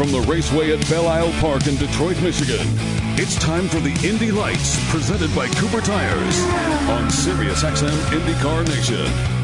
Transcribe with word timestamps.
From 0.00 0.12
the 0.12 0.20
raceway 0.22 0.72
at 0.72 0.80
Belle 0.88 1.08
Isle 1.08 1.30
Park 1.42 1.66
in 1.66 1.76
Detroit, 1.76 2.18
Michigan, 2.22 2.66
it's 3.18 3.34
time 3.34 3.68
for 3.68 3.80
the 3.80 3.92
Indy 4.02 4.32
Lights, 4.32 4.82
presented 4.90 5.28
by 5.36 5.46
Cooper 5.48 5.82
Tires 5.82 6.40
on 6.88 7.10
Sirius 7.10 7.62
XM 7.62 7.90
IndyCar 8.08 8.66
Nation. 8.66 9.39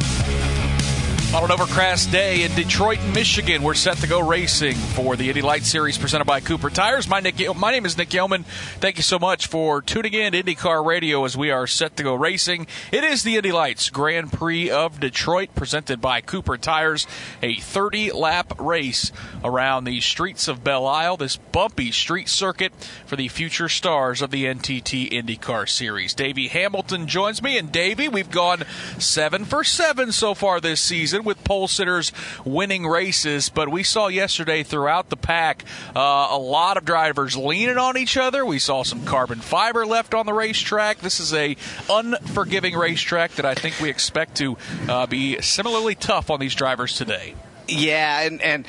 On 1.34 1.44
an 1.44 1.50
overcast 1.50 2.12
day 2.12 2.44
in 2.44 2.54
Detroit, 2.54 2.98
Michigan, 3.12 3.62
we're 3.62 3.74
set 3.74 3.98
to 3.98 4.06
go 4.06 4.20
racing 4.20 4.74
for 4.74 5.16
the 5.16 5.28
Indy 5.28 5.42
Light 5.42 5.64
Series 5.64 5.98
presented 5.98 6.24
by 6.24 6.40
Cooper 6.40 6.70
Tires. 6.70 7.08
My, 7.08 7.20
Nick, 7.20 7.54
my 7.56 7.72
name 7.72 7.84
is 7.84 7.98
Nick 7.98 8.14
Yeoman. 8.14 8.44
Thank 8.78 8.96
you 8.96 9.02
so 9.02 9.18
much 9.18 9.48
for 9.48 9.82
tuning 9.82 10.14
in 10.14 10.32
to 10.32 10.42
IndyCar 10.42 10.86
Radio 10.86 11.24
as 11.24 11.36
we 11.36 11.50
are 11.50 11.66
set 11.66 11.96
to 11.96 12.04
go 12.04 12.14
racing. 12.14 12.68
It 12.90 13.04
is 13.04 13.22
the 13.22 13.36
Indy 13.36 13.52
Lights 13.52 13.90
Grand 13.90 14.32
Prix 14.32 14.70
of 14.70 15.00
Detroit 15.00 15.50
presented 15.54 16.00
by 16.00 16.20
Cooper 16.20 16.56
Tires, 16.56 17.06
a 17.42 17.56
30 17.56 18.12
lap 18.12 18.54
race 18.58 19.10
around 19.44 19.84
the 19.84 20.00
streets 20.00 20.48
of 20.48 20.64
Belle 20.64 20.86
Isle, 20.86 21.18
this 21.18 21.36
bumpy 21.36 21.90
street 21.90 22.28
circuit 22.28 22.72
for 23.04 23.16
the 23.16 23.28
future 23.28 23.68
stars 23.68 24.22
of 24.22 24.30
the 24.30 24.44
NTT 24.44 25.10
IndyCar 25.12 25.68
Series. 25.68 26.14
Davey 26.14 26.48
Hamilton 26.48 27.08
joins 27.08 27.42
me, 27.42 27.58
and 27.58 27.70
Davey, 27.70 28.08
we've 28.08 28.30
gone 28.30 28.62
seven 28.98 29.44
for 29.44 29.64
seven 29.64 30.12
so 30.12 30.32
far 30.32 30.60
this 30.60 30.80
season 30.80 31.15
with 31.24 31.42
pole 31.44 31.68
sitters 31.68 32.12
winning 32.44 32.86
races, 32.86 33.48
but 33.48 33.68
we 33.68 33.82
saw 33.82 34.08
yesterday 34.08 34.62
throughout 34.62 35.10
the 35.10 35.16
pack 35.16 35.64
uh, 35.94 36.28
a 36.30 36.38
lot 36.38 36.76
of 36.76 36.84
drivers 36.84 37.36
leaning 37.36 37.78
on 37.78 37.96
each 37.96 38.16
other. 38.16 38.44
We 38.44 38.58
saw 38.58 38.82
some 38.82 39.04
carbon 39.04 39.40
fiber 39.40 39.86
left 39.86 40.14
on 40.14 40.26
the 40.26 40.34
racetrack. 40.34 40.98
This 40.98 41.20
is 41.20 41.32
a 41.32 41.56
unforgiving 41.90 42.76
racetrack 42.76 43.32
that 43.32 43.46
I 43.46 43.54
think 43.54 43.80
we 43.80 43.90
expect 43.90 44.36
to 44.36 44.56
uh, 44.88 45.06
be 45.06 45.40
similarly 45.40 45.94
tough 45.94 46.30
on 46.30 46.40
these 46.40 46.54
drivers 46.54 46.96
today. 46.96 47.34
Yeah, 47.68 48.20
and, 48.20 48.40
and 48.42 48.66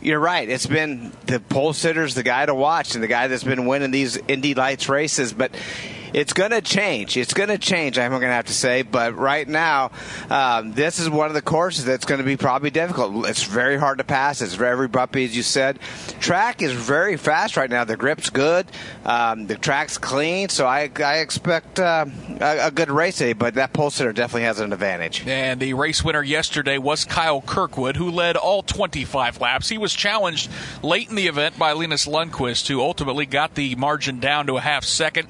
you're 0.00 0.20
right. 0.20 0.48
It's 0.48 0.66
been 0.66 1.12
the 1.26 1.40
pole 1.40 1.72
sitters, 1.72 2.14
the 2.14 2.22
guy 2.22 2.46
to 2.46 2.54
watch, 2.54 2.94
and 2.94 3.02
the 3.02 3.08
guy 3.08 3.26
that's 3.26 3.42
been 3.42 3.66
winning 3.66 3.90
these 3.90 4.16
Indy 4.28 4.54
Lights 4.54 4.88
races. 4.88 5.32
But 5.32 5.50
it's 6.12 6.32
going 6.32 6.50
to 6.50 6.60
change. 6.60 7.16
It's 7.16 7.34
going 7.34 7.48
to 7.48 7.58
change, 7.58 7.98
I'm 7.98 8.10
going 8.10 8.22
to 8.22 8.28
have 8.28 8.46
to 8.46 8.52
say. 8.52 8.82
But 8.82 9.16
right 9.16 9.46
now, 9.48 9.90
um, 10.30 10.72
this 10.72 10.98
is 10.98 11.08
one 11.08 11.28
of 11.28 11.34
the 11.34 11.42
courses 11.42 11.84
that's 11.84 12.04
going 12.04 12.18
to 12.18 12.24
be 12.24 12.36
probably 12.36 12.70
difficult. 12.70 13.26
It's 13.28 13.42
very 13.42 13.76
hard 13.78 13.98
to 13.98 14.04
pass. 14.04 14.42
It's 14.42 14.54
very 14.54 14.88
bumpy, 14.88 15.24
as 15.24 15.36
you 15.36 15.42
said. 15.42 15.78
Track 16.20 16.62
is 16.62 16.72
very 16.72 17.16
fast 17.16 17.56
right 17.56 17.70
now. 17.70 17.84
The 17.84 17.96
grip's 17.96 18.30
good. 18.30 18.66
Um, 19.04 19.46
the 19.46 19.56
track's 19.56 19.98
clean. 19.98 20.48
So 20.48 20.66
I, 20.66 20.90
I 20.96 21.18
expect 21.18 21.78
uh, 21.78 22.06
a, 22.40 22.66
a, 22.66 22.70
good 22.70 22.90
race 22.90 23.18
today, 23.18 23.32
but 23.32 23.54
that 23.54 23.72
pole 23.72 23.90
sitter 23.90 24.12
definitely 24.12 24.42
has 24.42 24.60
an 24.60 24.72
advantage. 24.72 25.26
And 25.26 25.60
the 25.60 25.74
race 25.74 26.04
winner 26.04 26.22
yesterday 26.22 26.78
was 26.78 27.04
Kyle 27.04 27.40
Kirkwood, 27.40 27.96
who 27.96 28.10
led 28.10 28.36
all 28.36 28.62
25 28.62 29.40
laps. 29.40 29.68
He 29.68 29.78
was 29.78 29.94
challenged 29.94 30.50
late 30.82 31.08
in 31.08 31.16
the 31.16 31.26
event 31.26 31.58
by 31.58 31.72
Linus 31.72 32.06
Lundqvist, 32.06 32.68
who 32.68 32.80
ultimately 32.80 33.26
got 33.26 33.54
the 33.54 33.74
margin 33.76 34.20
down 34.20 34.46
to 34.46 34.56
a 34.56 34.60
half 34.60 34.84
second. 34.84 35.28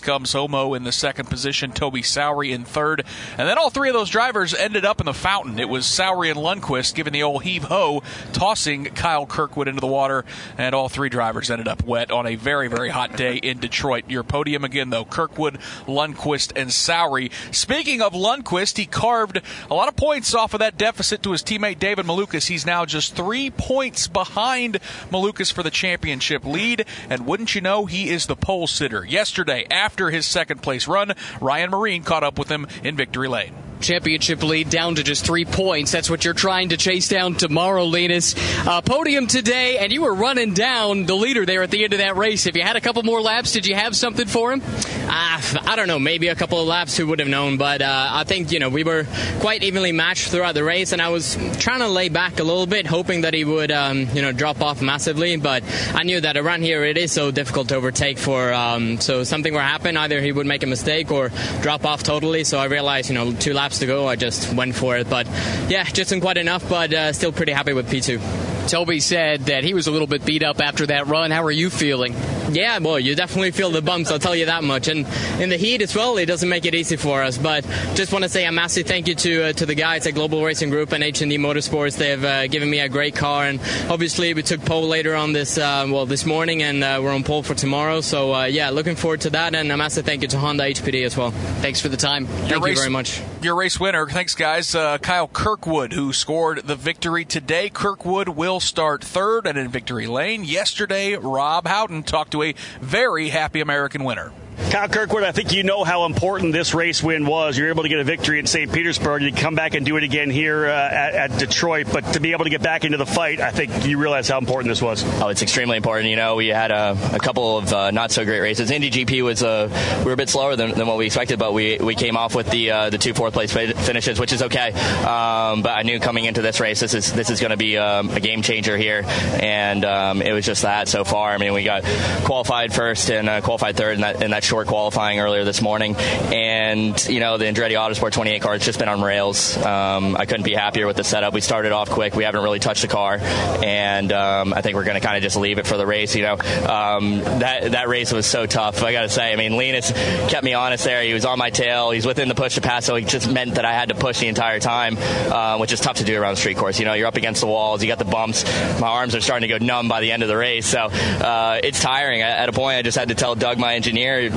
Comes 0.00 0.32
Homo 0.32 0.74
in 0.74 0.84
the 0.84 0.92
second 0.92 1.28
position, 1.28 1.72
Toby 1.72 2.02
Sowery 2.02 2.52
in 2.52 2.64
third. 2.64 3.04
And 3.36 3.48
then 3.48 3.58
all 3.58 3.70
three 3.70 3.88
of 3.88 3.94
those 3.94 4.10
drivers 4.10 4.54
ended 4.54 4.84
up 4.84 5.00
in 5.00 5.06
the 5.06 5.14
fountain. 5.14 5.58
It 5.58 5.68
was 5.68 5.84
Sowery 5.84 6.30
and 6.30 6.38
Lundqvist 6.38 6.94
giving 6.94 7.12
the 7.12 7.22
old 7.22 7.42
heave 7.42 7.64
ho, 7.64 8.02
tossing 8.32 8.86
Kyle 8.86 9.26
Kirkwood 9.26 9.68
into 9.68 9.80
the 9.80 9.86
water, 9.86 10.24
and 10.56 10.74
all 10.74 10.88
three 10.88 11.08
drivers 11.08 11.50
ended 11.50 11.68
up 11.68 11.84
wet 11.84 12.10
on 12.10 12.26
a 12.26 12.36
very, 12.36 12.68
very 12.68 12.88
hot 12.88 13.16
day 13.16 13.36
in 13.36 13.58
Detroit. 13.58 14.04
Your 14.08 14.22
podium 14.22 14.64
again, 14.64 14.90
though 14.90 15.04
Kirkwood, 15.04 15.58
Lundqvist, 15.86 16.52
and 16.56 16.70
Sowery. 16.70 17.30
Speaking 17.54 18.00
of 18.00 18.12
Lundqvist, 18.12 18.76
he 18.76 18.86
carved 18.86 19.40
a 19.70 19.74
lot 19.74 19.88
of 19.88 19.96
points 19.96 20.34
off 20.34 20.54
of 20.54 20.60
that 20.60 20.78
deficit 20.78 21.22
to 21.22 21.32
his 21.32 21.42
teammate 21.42 21.78
David 21.78 22.06
Malukas. 22.06 22.46
He's 22.46 22.66
now 22.66 22.84
just 22.84 23.14
three 23.14 23.50
points 23.50 24.08
behind 24.08 24.78
Malukas 25.10 25.52
for 25.52 25.62
the 25.62 25.70
championship 25.70 26.44
lead, 26.44 26.84
and 27.10 27.26
wouldn't 27.26 27.54
you 27.54 27.60
know, 27.60 27.86
he 27.86 28.08
is 28.10 28.26
the 28.26 28.36
pole 28.36 28.66
sitter. 28.66 29.04
Yesterday, 29.04 29.66
after 29.78 30.10
his 30.10 30.26
second 30.26 30.62
place 30.62 30.86
run. 30.86 31.14
Ryan 31.40 31.70
Myrehn 31.70 32.04
caught 32.04 32.24
up 32.24 32.38
with 32.38 32.50
him 32.50 32.66
in 32.82 32.96
victory 32.96 33.28
lane 33.28 33.54
championship 33.80 34.42
lead 34.42 34.70
down 34.70 34.96
to 34.96 35.02
just 35.02 35.24
three 35.24 35.44
points. 35.44 35.92
That's 35.92 36.10
what 36.10 36.24
you're 36.24 36.34
trying 36.34 36.70
to 36.70 36.76
chase 36.76 37.08
down 37.08 37.34
tomorrow, 37.34 37.84
Linus. 37.84 38.34
Uh, 38.66 38.80
podium 38.80 39.26
today, 39.26 39.78
and 39.78 39.92
you 39.92 40.02
were 40.02 40.14
running 40.14 40.54
down 40.54 41.06
the 41.06 41.14
leader 41.14 41.46
there 41.46 41.62
at 41.62 41.70
the 41.70 41.84
end 41.84 41.92
of 41.92 41.98
that 41.98 42.16
race. 42.16 42.46
If 42.46 42.56
you 42.56 42.62
had 42.62 42.76
a 42.76 42.80
couple 42.80 43.02
more 43.02 43.20
laps, 43.20 43.52
did 43.52 43.66
you 43.66 43.74
have 43.74 43.96
something 43.96 44.26
for 44.26 44.52
him? 44.52 44.62
Uh, 44.64 45.40
I 45.66 45.74
don't 45.76 45.88
know, 45.88 45.98
maybe 45.98 46.28
a 46.28 46.34
couple 46.34 46.60
of 46.60 46.66
laps, 46.66 46.96
who 46.96 47.06
would 47.08 47.18
have 47.18 47.28
known? 47.28 47.56
But 47.56 47.82
uh, 47.82 48.08
I 48.12 48.24
think, 48.24 48.52
you 48.52 48.58
know, 48.58 48.68
we 48.68 48.84
were 48.84 49.06
quite 49.40 49.62
evenly 49.62 49.92
matched 49.92 50.30
throughout 50.30 50.54
the 50.54 50.64
race, 50.64 50.92
and 50.92 51.02
I 51.02 51.10
was 51.10 51.36
trying 51.58 51.80
to 51.80 51.88
lay 51.88 52.08
back 52.08 52.40
a 52.40 52.44
little 52.44 52.66
bit, 52.66 52.86
hoping 52.86 53.22
that 53.22 53.34
he 53.34 53.44
would, 53.44 53.70
um, 53.70 54.08
you 54.12 54.22
know, 54.22 54.32
drop 54.32 54.62
off 54.62 54.80
massively. 54.80 55.36
But 55.36 55.62
I 55.94 56.02
knew 56.04 56.20
that 56.20 56.36
around 56.36 56.62
here 56.62 56.84
it 56.84 56.96
is 56.96 57.12
so 57.12 57.30
difficult 57.30 57.68
to 57.68 57.76
overtake 57.76 58.18
for, 58.18 58.52
um, 58.52 59.00
so 59.00 59.24
something 59.24 59.52
would 59.52 59.60
happen. 59.60 59.96
Either 59.96 60.20
he 60.20 60.32
would 60.32 60.46
make 60.46 60.62
a 60.62 60.66
mistake 60.66 61.10
or 61.10 61.30
drop 61.60 61.84
off 61.84 62.02
totally. 62.02 62.44
So 62.44 62.58
I 62.58 62.64
realized, 62.64 63.10
you 63.10 63.14
know, 63.14 63.32
two 63.32 63.52
laps 63.52 63.67
laps 63.68 63.80
to 63.80 63.86
go, 63.86 64.06
I 64.06 64.16
just 64.16 64.54
went 64.54 64.74
for 64.74 64.96
it. 64.96 65.10
But 65.10 65.26
yeah, 65.68 65.84
just 65.84 65.98
isn't 65.98 66.22
quite 66.22 66.38
enough, 66.38 66.66
but 66.70 66.90
uh, 66.94 67.12
still 67.12 67.32
pretty 67.32 67.52
happy 67.52 67.74
with 67.74 67.90
P2. 67.90 68.47
Toby 68.68 69.00
said 69.00 69.46
that 69.46 69.64
he 69.64 69.72
was 69.72 69.86
a 69.86 69.90
little 69.90 70.06
bit 70.06 70.24
beat 70.26 70.42
up 70.42 70.60
after 70.60 70.86
that 70.86 71.06
run. 71.06 71.30
How 71.30 71.42
are 71.44 71.50
you 71.50 71.70
feeling? 71.70 72.14
Yeah, 72.50 72.78
well, 72.78 72.98
you 72.98 73.14
definitely 73.14 73.50
feel 73.50 73.70
the 73.70 73.82
bumps, 73.82 74.10
I'll 74.10 74.18
tell 74.18 74.36
you 74.36 74.46
that 74.46 74.64
much. 74.64 74.88
And 74.88 75.06
in 75.40 75.48
the 75.48 75.56
heat 75.56 75.82
as 75.82 75.94
well, 75.94 76.16
it 76.18 76.26
doesn't 76.26 76.48
make 76.48 76.64
it 76.64 76.74
easy 76.74 76.96
for 76.96 77.22
us. 77.22 77.36
But 77.38 77.64
just 77.94 78.12
want 78.12 78.24
to 78.24 78.28
say 78.28 78.46
a 78.46 78.52
massive 78.52 78.86
thank 78.86 79.08
you 79.08 79.14
to 79.16 79.44
uh, 79.44 79.52
to 79.54 79.66
the 79.66 79.74
guys 79.74 80.06
at 80.06 80.14
Global 80.14 80.44
Racing 80.44 80.70
Group 80.70 80.92
and 80.92 81.02
HMD 81.02 81.38
Motorsports. 81.38 81.96
They've 81.96 82.22
uh, 82.22 82.46
given 82.46 82.68
me 82.68 82.80
a 82.80 82.88
great 82.88 83.14
car, 83.14 83.44
and 83.44 83.60
obviously 83.90 84.32
we 84.34 84.42
took 84.42 84.64
pole 84.64 84.86
later 84.86 85.14
on 85.14 85.32
this 85.32 85.58
uh, 85.58 85.86
well 85.90 86.06
this 86.06 86.24
morning, 86.26 86.62
and 86.62 86.84
uh, 86.84 87.00
we're 87.02 87.12
on 87.12 87.24
pole 87.24 87.42
for 87.42 87.54
tomorrow. 87.54 88.00
So 88.00 88.34
uh, 88.34 88.44
yeah, 88.44 88.70
looking 88.70 88.96
forward 88.96 89.22
to 89.22 89.30
that, 89.30 89.54
and 89.54 89.70
a 89.70 89.76
massive 89.76 90.06
thank 90.06 90.22
you 90.22 90.28
to 90.28 90.38
Honda 90.38 90.64
HPD 90.64 91.04
as 91.04 91.16
well. 91.16 91.30
Thanks 91.60 91.80
for 91.80 91.88
the 91.88 91.96
time. 91.96 92.26
Thank 92.26 92.50
your 92.50 92.58
you 92.60 92.64
race, 92.64 92.78
very 92.78 92.90
much. 92.90 93.22
Your 93.42 93.56
race 93.56 93.78
winner, 93.78 94.06
thanks 94.08 94.34
guys, 94.34 94.74
uh, 94.74 94.98
Kyle 94.98 95.28
Kirkwood, 95.28 95.92
who 95.92 96.12
scored 96.12 96.66
the 96.66 96.76
victory 96.76 97.24
today. 97.24 97.68
Kirkwood 97.68 98.28
will 98.28 98.57
start 98.60 99.04
third 99.04 99.28
third 99.28 99.46
and 99.46 99.58
in 99.58 99.68
victory 99.68 100.06
lane. 100.06 100.44
Yesterday, 100.44 101.14
Rob 101.14 101.66
Howden 101.66 102.02
talked 102.02 102.32
to 102.32 102.42
a 102.42 102.54
very 102.80 103.28
happy 103.28 103.60
American 103.60 104.04
winner. 104.04 104.32
Kyle 104.70 104.88
Kirkwood, 104.88 105.22
I 105.22 105.32
think 105.32 105.52
you 105.52 105.62
know 105.62 105.82
how 105.82 106.04
important 106.04 106.52
this 106.52 106.74
race 106.74 107.02
win 107.02 107.24
was. 107.24 107.56
You're 107.56 107.70
able 107.70 107.84
to 107.84 107.88
get 107.88 108.00
a 108.00 108.04
victory 108.04 108.38
in 108.38 108.46
St. 108.46 108.70
Petersburg. 108.70 109.22
You 109.22 109.32
come 109.32 109.54
back 109.54 109.74
and 109.74 109.86
do 109.86 109.96
it 109.96 110.02
again 110.02 110.28
here 110.28 110.66
uh, 110.66 110.72
at, 110.72 111.14
at, 111.14 111.38
Detroit, 111.38 111.86
but 111.90 112.02
to 112.12 112.20
be 112.20 112.32
able 112.32 112.44
to 112.44 112.50
get 112.50 112.60
back 112.60 112.84
into 112.84 112.98
the 112.98 113.06
fight, 113.06 113.40
I 113.40 113.50
think 113.50 113.86
you 113.86 113.98
realize 113.98 114.28
how 114.28 114.36
important 114.36 114.70
this 114.70 114.82
was. 114.82 115.02
Oh, 115.22 115.28
it's 115.28 115.40
extremely 115.40 115.78
important. 115.78 116.10
You 116.10 116.16
know, 116.16 116.34
we 116.34 116.48
had 116.48 116.70
a, 116.70 116.98
a 117.14 117.18
couple 117.18 117.56
of 117.56 117.72
uh, 117.72 117.92
not 117.92 118.10
so 118.10 118.26
great 118.26 118.40
races. 118.40 118.70
Indy 118.70 118.90
GP 118.90 119.24
was 119.24 119.42
uh, 119.42 119.70
we 120.00 120.04
were 120.04 120.12
a 120.12 120.16
bit 120.16 120.28
slower 120.28 120.54
than, 120.54 120.72
than, 120.72 120.86
what 120.86 120.98
we 120.98 121.06
expected, 121.06 121.38
but 121.38 121.54
we, 121.54 121.78
we 121.78 121.94
came 121.94 122.18
off 122.18 122.34
with 122.34 122.50
the 122.50 122.70
uh, 122.70 122.90
the 122.90 122.98
two 122.98 123.14
fourth 123.14 123.32
place 123.32 123.52
finishes, 123.52 124.20
which 124.20 124.34
is 124.34 124.42
okay. 124.42 124.72
Um, 124.72 125.62
but 125.62 125.70
I 125.70 125.82
knew 125.82 125.98
coming 125.98 126.26
into 126.26 126.42
this 126.42 126.60
race, 126.60 126.80
this 126.80 126.92
is 126.92 127.10
this 127.10 127.30
is 127.30 127.40
going 127.40 127.52
to 127.52 127.56
be 127.56 127.78
um, 127.78 128.10
a 128.10 128.20
game 128.20 128.42
changer 128.42 128.76
here, 128.76 129.02
and 129.06 129.82
um, 129.86 130.20
it 130.20 130.32
was 130.32 130.44
just 130.44 130.62
that 130.62 130.88
so 130.88 131.04
far. 131.04 131.30
I 131.30 131.38
mean, 131.38 131.54
we 131.54 131.64
got 131.64 131.84
qualified 132.24 132.74
first 132.74 133.10
and 133.10 133.28
uh, 133.28 133.40
qualified 133.40 133.76
third 133.76 133.94
in 133.94 134.00
that 134.02 134.22
in 134.22 134.32
that 134.32 134.42
short 134.48 134.66
qualifying 134.66 135.20
earlier 135.20 135.44
this 135.44 135.60
morning, 135.60 135.94
and 135.96 137.06
you 137.06 137.20
know 137.20 137.36
the 137.36 137.44
Andretti 137.44 137.72
Autosport 137.72 138.12
28 138.12 138.40
car 138.40 138.52
has 138.54 138.64
just 138.64 138.78
been 138.78 138.88
on 138.88 139.02
rails. 139.02 139.58
Um, 139.58 140.16
I 140.16 140.24
couldn't 140.24 140.44
be 140.44 140.54
happier 140.54 140.86
with 140.86 140.96
the 140.96 141.04
setup. 141.04 141.34
We 141.34 141.42
started 141.42 141.72
off 141.72 141.90
quick. 141.90 142.14
We 142.14 142.24
haven't 142.24 142.42
really 142.42 142.58
touched 142.58 142.80
the 142.80 142.88
car, 142.88 143.18
and 143.20 144.10
um, 144.10 144.54
I 144.54 144.62
think 144.62 144.76
we're 144.76 144.84
going 144.84 144.98
to 144.98 145.06
kind 145.06 145.18
of 145.18 145.22
just 145.22 145.36
leave 145.36 145.58
it 145.58 145.66
for 145.66 145.76
the 145.76 145.86
race. 145.86 146.16
You 146.16 146.22
know, 146.22 146.32
um, 146.66 147.20
that 147.40 147.72
that 147.72 147.88
race 147.88 148.10
was 148.10 148.26
so 148.26 148.46
tough. 148.46 148.82
I 148.82 148.92
got 148.92 149.02
to 149.02 149.10
say. 149.10 149.32
I 149.32 149.36
mean, 149.36 149.56
Linus 149.56 149.92
kept 150.30 150.44
me 150.44 150.54
honest 150.54 150.84
there. 150.84 151.02
He 151.02 151.12
was 151.12 151.26
on 151.26 151.38
my 151.38 151.50
tail. 151.50 151.90
He's 151.90 152.06
within 152.06 152.28
the 152.28 152.34
push 152.34 152.54
to 152.54 152.62
pass, 152.62 152.86
so 152.86 152.94
it 152.94 153.06
just 153.06 153.30
meant 153.30 153.56
that 153.56 153.66
I 153.66 153.74
had 153.74 153.90
to 153.90 153.94
push 153.94 154.18
the 154.18 154.28
entire 154.28 154.60
time, 154.60 154.96
uh, 154.98 155.58
which 155.58 155.72
is 155.72 155.80
tough 155.80 155.98
to 155.98 156.04
do 156.04 156.18
around 156.18 156.32
the 156.32 156.40
street 156.40 156.56
course. 156.56 156.78
You 156.78 156.86
know, 156.86 156.94
you're 156.94 157.06
up 157.06 157.16
against 157.16 157.42
the 157.42 157.46
walls. 157.46 157.82
You 157.82 157.88
got 157.88 157.98
the 157.98 158.06
bumps. 158.06 158.44
My 158.80 158.88
arms 158.88 159.14
are 159.14 159.20
starting 159.20 159.46
to 159.46 159.58
go 159.58 159.62
numb 159.62 159.88
by 159.88 160.00
the 160.00 160.10
end 160.10 160.22
of 160.22 160.28
the 160.30 160.36
race, 160.38 160.66
so 160.66 160.84
uh, 160.84 161.60
it's 161.62 161.80
tiring. 161.80 162.22
At 162.22 162.48
a 162.48 162.52
point, 162.52 162.78
I 162.78 162.82
just 162.82 162.96
had 162.96 163.08
to 163.08 163.14
tell 163.14 163.34
Doug, 163.34 163.58
my 163.58 163.74
engineer, 163.74 164.30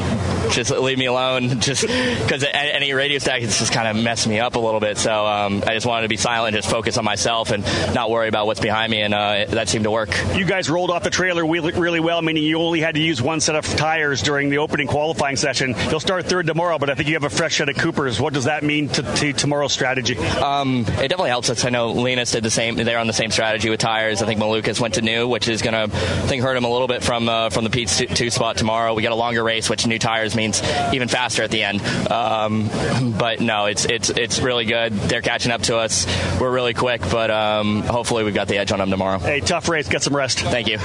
just 0.51 0.71
leave 0.71 0.97
me 0.97 1.05
alone. 1.05 1.59
Just 1.61 1.81
because 1.81 2.43
any 2.53 2.93
radio 2.93 3.19
stations 3.19 3.57
just 3.57 3.71
kind 3.71 3.87
of 3.87 4.03
messed 4.03 4.27
me 4.27 4.39
up 4.39 4.55
a 4.55 4.59
little 4.59 4.79
bit. 4.79 4.97
So 4.97 5.25
um, 5.25 5.63
I 5.65 5.73
just 5.73 5.85
wanted 5.85 6.03
to 6.03 6.07
be 6.09 6.17
silent, 6.17 6.55
just 6.55 6.69
focus 6.69 6.97
on 6.97 7.05
myself, 7.05 7.51
and 7.51 7.63
not 7.93 8.09
worry 8.09 8.27
about 8.27 8.47
what's 8.47 8.59
behind 8.59 8.91
me. 8.91 9.01
And 9.01 9.13
uh, 9.13 9.45
that 9.49 9.69
seemed 9.69 9.83
to 9.83 9.91
work. 9.91 10.09
You 10.33 10.45
guys 10.45 10.69
rolled 10.69 10.89
off 10.89 11.03
the 11.03 11.09
trailer 11.09 11.45
really 11.45 11.99
well, 11.99 12.21
meaning 12.21 12.43
you 12.43 12.59
only 12.59 12.81
had 12.81 12.95
to 12.95 13.01
use 13.01 13.21
one 13.21 13.39
set 13.39 13.55
of 13.55 13.65
tires 13.65 14.21
during 14.21 14.49
the 14.49 14.57
opening 14.57 14.87
qualifying 14.87 15.35
session. 15.35 15.75
You'll 15.89 15.99
start 15.99 16.25
third 16.25 16.47
tomorrow, 16.47 16.77
but 16.77 16.89
I 16.89 16.95
think 16.95 17.07
you 17.07 17.15
have 17.15 17.23
a 17.23 17.29
fresh 17.29 17.57
set 17.57 17.69
of 17.69 17.77
Coopers. 17.77 18.19
What 18.19 18.33
does 18.33 18.45
that 18.45 18.63
mean 18.63 18.89
to, 18.89 19.03
to 19.03 19.33
tomorrow's 19.33 19.73
strategy? 19.73 20.17
Um, 20.17 20.81
it 20.81 21.07
definitely 21.09 21.29
helps 21.29 21.49
us. 21.49 21.63
I 21.63 21.69
know 21.69 21.91
Linus 21.91 22.31
did 22.31 22.43
the 22.43 22.51
same. 22.51 22.75
They're 22.75 22.99
on 22.99 23.07
the 23.07 23.13
same 23.13 23.31
strategy 23.31 23.69
with 23.69 23.79
tires. 23.79 24.21
I 24.21 24.25
think 24.25 24.39
Malukas 24.39 24.79
went 24.79 24.95
to 24.95 25.01
new, 25.01 25.27
which 25.27 25.47
is 25.47 25.61
going 25.61 25.73
to, 25.73 25.95
I 25.95 26.27
think, 26.27 26.43
hurt 26.43 26.57
him 26.57 26.65
a 26.65 26.69
little 26.69 26.87
bit 26.87 27.03
from 27.03 27.29
uh, 27.29 27.49
from 27.49 27.63
the 27.63 27.69
P2 27.69 28.31
spot 28.31 28.57
tomorrow. 28.57 28.93
We 28.93 29.03
got 29.03 29.11
a 29.11 29.15
longer 29.15 29.43
race, 29.43 29.69
which 29.69 29.85
new 29.91 29.99
tires 29.99 30.35
means 30.35 30.63
even 30.93 31.07
faster 31.07 31.43
at 31.43 31.51
the 31.51 31.63
end. 31.63 31.81
Um, 32.09 32.69
but 33.19 33.39
no, 33.41 33.65
it's 33.65 33.85
it's 33.85 34.09
it's 34.09 34.39
really 34.39 34.65
good. 34.65 34.93
They're 34.93 35.21
catching 35.21 35.51
up 35.51 35.61
to 35.63 35.77
us. 35.77 36.07
We're 36.39 36.51
really 36.51 36.73
quick, 36.73 37.01
but 37.11 37.29
um, 37.29 37.83
hopefully 37.83 38.23
we've 38.23 38.33
got 38.33 38.47
the 38.47 38.57
edge 38.57 38.71
on 38.71 38.79
them 38.79 38.89
tomorrow. 38.89 39.19
Hey, 39.19 39.41
tough 39.41 39.69
race. 39.69 39.87
Get 39.87 40.01
some 40.01 40.15
rest. 40.15 40.39
Thank 40.39 40.67
you. 40.67 40.79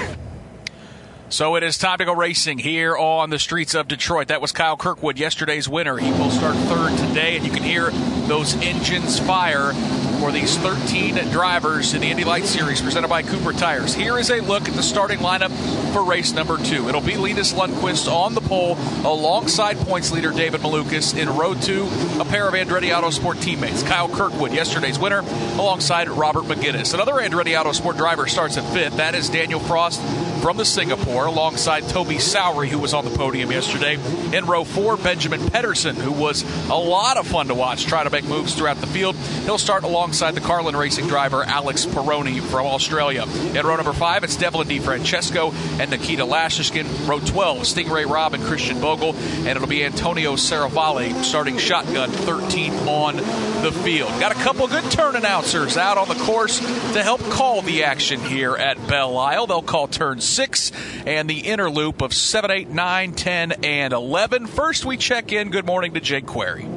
So 1.28 1.56
it 1.56 1.64
is 1.64 1.76
time 1.76 1.98
to 1.98 2.04
go 2.04 2.14
racing 2.14 2.58
here 2.58 2.96
on 2.96 3.30
the 3.30 3.38
streets 3.40 3.74
of 3.74 3.88
Detroit. 3.88 4.28
That 4.28 4.40
was 4.40 4.52
Kyle 4.52 4.76
Kirkwood, 4.76 5.18
yesterday's 5.18 5.68
winner. 5.68 5.96
He 5.96 6.12
will 6.12 6.30
start 6.30 6.54
third 6.68 6.96
today, 7.08 7.36
and 7.36 7.44
you 7.44 7.50
can 7.50 7.64
hear 7.64 7.90
those 8.28 8.54
engines 8.62 9.18
fire 9.18 9.72
for 10.18 10.32
these 10.32 10.56
13 10.58 11.30
drivers 11.30 11.94
in 11.94 12.00
the 12.00 12.10
Indy 12.10 12.24
Light 12.24 12.44
Series 12.44 12.80
presented 12.80 13.08
by 13.08 13.22
Cooper 13.22 13.52
Tires. 13.52 13.94
Here 13.94 14.18
is 14.18 14.30
a 14.30 14.40
look 14.40 14.68
at 14.68 14.74
the 14.74 14.82
starting 14.82 15.18
lineup 15.18 15.50
for 15.92 16.04
race 16.04 16.32
number 16.32 16.58
two. 16.58 16.88
It'll 16.88 17.00
be 17.00 17.16
Linus 17.16 17.52
Lundqvist 17.52 18.10
on 18.10 18.34
the 18.34 18.40
pole 18.40 18.76
alongside 19.04 19.76
points 19.78 20.12
leader 20.12 20.30
David 20.32 20.60
Malukas 20.60 21.16
in 21.16 21.28
row 21.28 21.54
two, 21.54 21.84
a 22.20 22.24
pair 22.24 22.48
of 22.48 22.54
Andretti 22.54 22.90
Autosport 22.90 23.40
teammates. 23.40 23.82
Kyle 23.82 24.08
Kirkwood, 24.08 24.52
yesterday's 24.52 24.98
winner, 24.98 25.20
alongside 25.20 26.08
Robert 26.08 26.44
McGinnis. 26.44 26.94
Another 26.94 27.14
Andretti 27.14 27.56
Autosport 27.56 27.96
driver 27.96 28.26
starts 28.26 28.56
at 28.56 28.64
fifth. 28.72 28.96
That 28.96 29.14
is 29.14 29.28
Daniel 29.28 29.60
Frost 29.60 30.00
from 30.40 30.56
the 30.56 30.64
Singapore, 30.64 31.26
alongside 31.26 31.88
Toby 31.88 32.16
Sowery, 32.16 32.68
who 32.68 32.78
was 32.78 32.94
on 32.94 33.04
the 33.04 33.10
podium 33.10 33.50
yesterday. 33.50 33.98
In 34.36 34.46
row 34.46 34.64
four, 34.64 34.96
Benjamin 34.96 35.50
Pedersen, 35.50 35.96
who 35.96 36.12
was 36.12 36.44
a 36.68 36.74
lot 36.74 37.16
of 37.16 37.26
fun 37.26 37.48
to 37.48 37.54
watch, 37.54 37.86
trying 37.86 38.04
to 38.04 38.10
make 38.10 38.24
moves 38.24 38.54
throughout 38.54 38.76
the 38.78 38.86
field. 38.86 39.16
He'll 39.44 39.58
start 39.58 39.84
alongside 39.84 40.34
the 40.34 40.40
Carlin 40.40 40.76
Racing 40.76 41.06
driver 41.06 41.44
Alex 41.44 41.86
Peroni 41.86 42.40
from 42.40 42.66
Australia. 42.66 43.24
In 43.54 43.66
row 43.66 43.76
number 43.76 43.92
five, 43.92 44.24
it's 44.24 44.36
Devlin 44.36 44.68
DeFrancesco 44.68 45.52
and 45.80 45.90
Nikita 45.90 46.24
Lastochkin. 46.24 47.08
Row 47.08 47.20
12, 47.20 47.58
Stingray 47.58 48.06
Robb 48.06 48.34
and 48.34 48.42
Christian 48.44 48.80
Bogle, 48.80 49.14
and 49.14 49.48
it'll 49.48 49.66
be 49.66 49.84
Antonio 49.84 50.34
Serravalle 50.36 51.24
starting 51.24 51.58
shotgun 51.58 52.10
13th 52.10 52.86
on 52.86 53.16
the 53.62 53.72
field. 53.72 54.10
Got 54.20 54.32
a 54.32 54.36
couple 54.36 54.66
good 54.68 54.90
turn 54.90 55.16
announcers 55.16 55.76
out 55.76 55.98
on 55.98 56.08
the 56.08 56.14
course 56.24 56.58
to 56.58 57.02
help 57.02 57.20
call 57.30 57.62
the 57.62 57.84
action 57.84 58.20
here 58.20 58.54
at 58.54 58.84
Belle 58.86 59.16
Isle. 59.16 59.46
They'll 59.46 59.62
call 59.62 59.88
turns 59.88 60.24
6 60.36 60.72
and 61.06 61.30
the 61.30 61.40
inner 61.40 61.70
loop 61.70 62.02
of 62.02 62.12
7, 62.12 62.50
8, 62.50 62.68
9, 62.68 63.12
10, 63.14 63.52
and 63.64 63.92
11. 63.94 64.46
First, 64.46 64.84
we 64.84 64.98
check 64.98 65.32
in. 65.32 65.50
Good 65.50 65.64
morning 65.64 65.94
to 65.94 66.00
Jake 66.00 66.26
Query. 66.26 66.75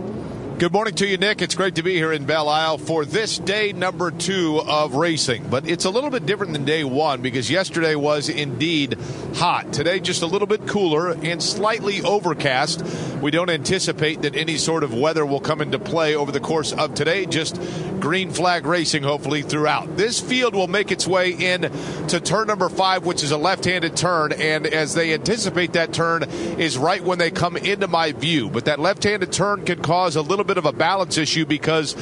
Good 0.60 0.74
morning 0.74 0.94
to 0.96 1.08
you, 1.08 1.18
Nick. 1.18 1.42
It's 1.42 1.56
great 1.56 1.76
to 1.76 1.84
be 1.84 1.94
here 1.94 2.12
in 2.12 2.26
Belle 2.26 2.50
Isle 2.50 2.80
for 2.80 3.06
this 3.06 3.38
day 3.38 3.72
number 3.72 4.12
two 4.12 4.60
of 4.60 4.96
racing. 4.96 5.48
But 5.50 5.70
it's 5.70 5.86
a 5.86 5.90
little 5.90 6.10
bit 6.10 6.26
different 6.26 6.52
than 6.52 6.66
day 6.66 6.84
one 6.84 7.22
because 7.22 7.50
yesterday 7.50 7.96
was 7.96 8.28
indeed 8.28 8.98
hot. 9.36 9.72
Today, 9.72 10.02
just 10.02 10.22
a 10.22 10.26
little 10.26 10.48
bit 10.48 10.68
cooler 10.68 11.12
and 11.12 11.42
slightly 11.42 12.02
overcast. 12.02 12.84
We 13.22 13.32
don't 13.32 13.50
anticipate 13.50 14.24
that 14.24 14.36
any 14.36 14.58
sort 14.58 14.84
of 14.84 14.94
weather 14.94 15.26
will 15.26 15.40
come 15.40 15.62
into 15.62 15.80
play 15.80 16.16
over 16.16 16.30
the 16.30 16.42
course 16.42 16.74
of 16.74 16.94
today. 16.94 17.26
Just 17.26 17.58
green 18.02 18.30
flag 18.30 18.66
racing, 18.66 19.04
hopefully, 19.04 19.44
throughout. 19.44 19.96
This 19.96 20.20
field 20.20 20.56
will 20.56 20.68
make 20.68 20.92
its 20.92 21.08
way 21.08 21.32
in 21.32 21.72
to 22.10 22.20
turn 22.20 22.48
number 22.48 22.68
five, 22.68 23.06
which 23.06 23.24
is 23.24 23.32
a 23.32 23.38
left 23.38 23.64
handed 23.64 23.96
turn. 23.96 24.34
And 24.34 24.68
as 24.68 24.94
they 24.94 25.14
anticipate 25.14 25.72
that 25.74 25.94
turn, 25.94 26.24
is 26.60 26.78
right 26.78 27.02
when 27.02 27.18
they 27.18 27.32
come 27.32 27.56
into 27.56 27.88
my 27.88 28.12
view. 28.12 28.50
But 28.50 28.66
that 28.66 28.80
left 28.80 29.06
handed 29.06 29.32
turn 29.32 29.64
can 29.64 29.82
cause 29.82 30.18
a 30.18 30.22
little 30.22 30.49
bit 30.50 30.58
of 30.58 30.66
a 30.66 30.72
balance 30.72 31.20
issue 31.20 31.46
because 31.46 31.94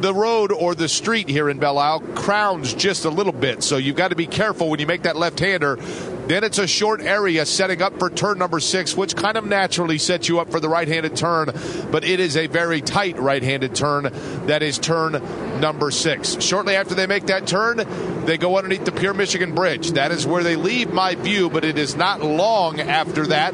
the 0.00 0.14
road 0.14 0.52
or 0.52 0.76
the 0.76 0.88
street 0.88 1.28
here 1.28 1.50
in 1.50 1.58
Belle 1.58 1.76
Isle 1.76 1.98
crowns 2.14 2.72
just 2.72 3.04
a 3.04 3.10
little 3.10 3.32
bit. 3.32 3.64
So 3.64 3.78
you've 3.78 3.96
got 3.96 4.08
to 4.08 4.14
be 4.14 4.28
careful 4.28 4.70
when 4.70 4.78
you 4.78 4.86
make 4.86 5.02
that 5.02 5.16
left 5.16 5.40
hander. 5.40 5.74
Then 5.74 6.44
it's 6.44 6.58
a 6.58 6.68
short 6.68 7.00
area 7.00 7.44
setting 7.44 7.82
up 7.82 7.98
for 7.98 8.08
turn 8.08 8.38
number 8.38 8.60
six, 8.60 8.96
which 8.96 9.16
kind 9.16 9.36
of 9.36 9.44
naturally 9.44 9.98
sets 9.98 10.28
you 10.28 10.38
up 10.38 10.52
for 10.52 10.60
the 10.60 10.68
right 10.68 10.86
handed 10.86 11.16
turn, 11.16 11.50
but 11.90 12.04
it 12.04 12.20
is 12.20 12.36
a 12.36 12.46
very 12.46 12.80
tight 12.80 13.18
right 13.18 13.42
handed 13.42 13.74
turn. 13.74 14.04
That 14.46 14.62
is 14.62 14.78
turn 14.78 15.12
number 15.60 15.90
six. 15.90 16.40
Shortly 16.40 16.76
after 16.76 16.94
they 16.94 17.08
make 17.08 17.26
that 17.26 17.48
turn, 17.48 17.78
they 18.24 18.38
go 18.38 18.56
underneath 18.56 18.84
the 18.84 18.92
Pure 18.92 19.14
Michigan 19.14 19.52
Bridge. 19.52 19.92
That 19.92 20.12
is 20.12 20.24
where 20.26 20.44
they 20.44 20.54
leave 20.54 20.92
my 20.92 21.16
view, 21.16 21.50
but 21.50 21.64
it 21.64 21.76
is 21.76 21.96
not 21.96 22.22
long 22.22 22.78
after 22.78 23.26
that 23.26 23.52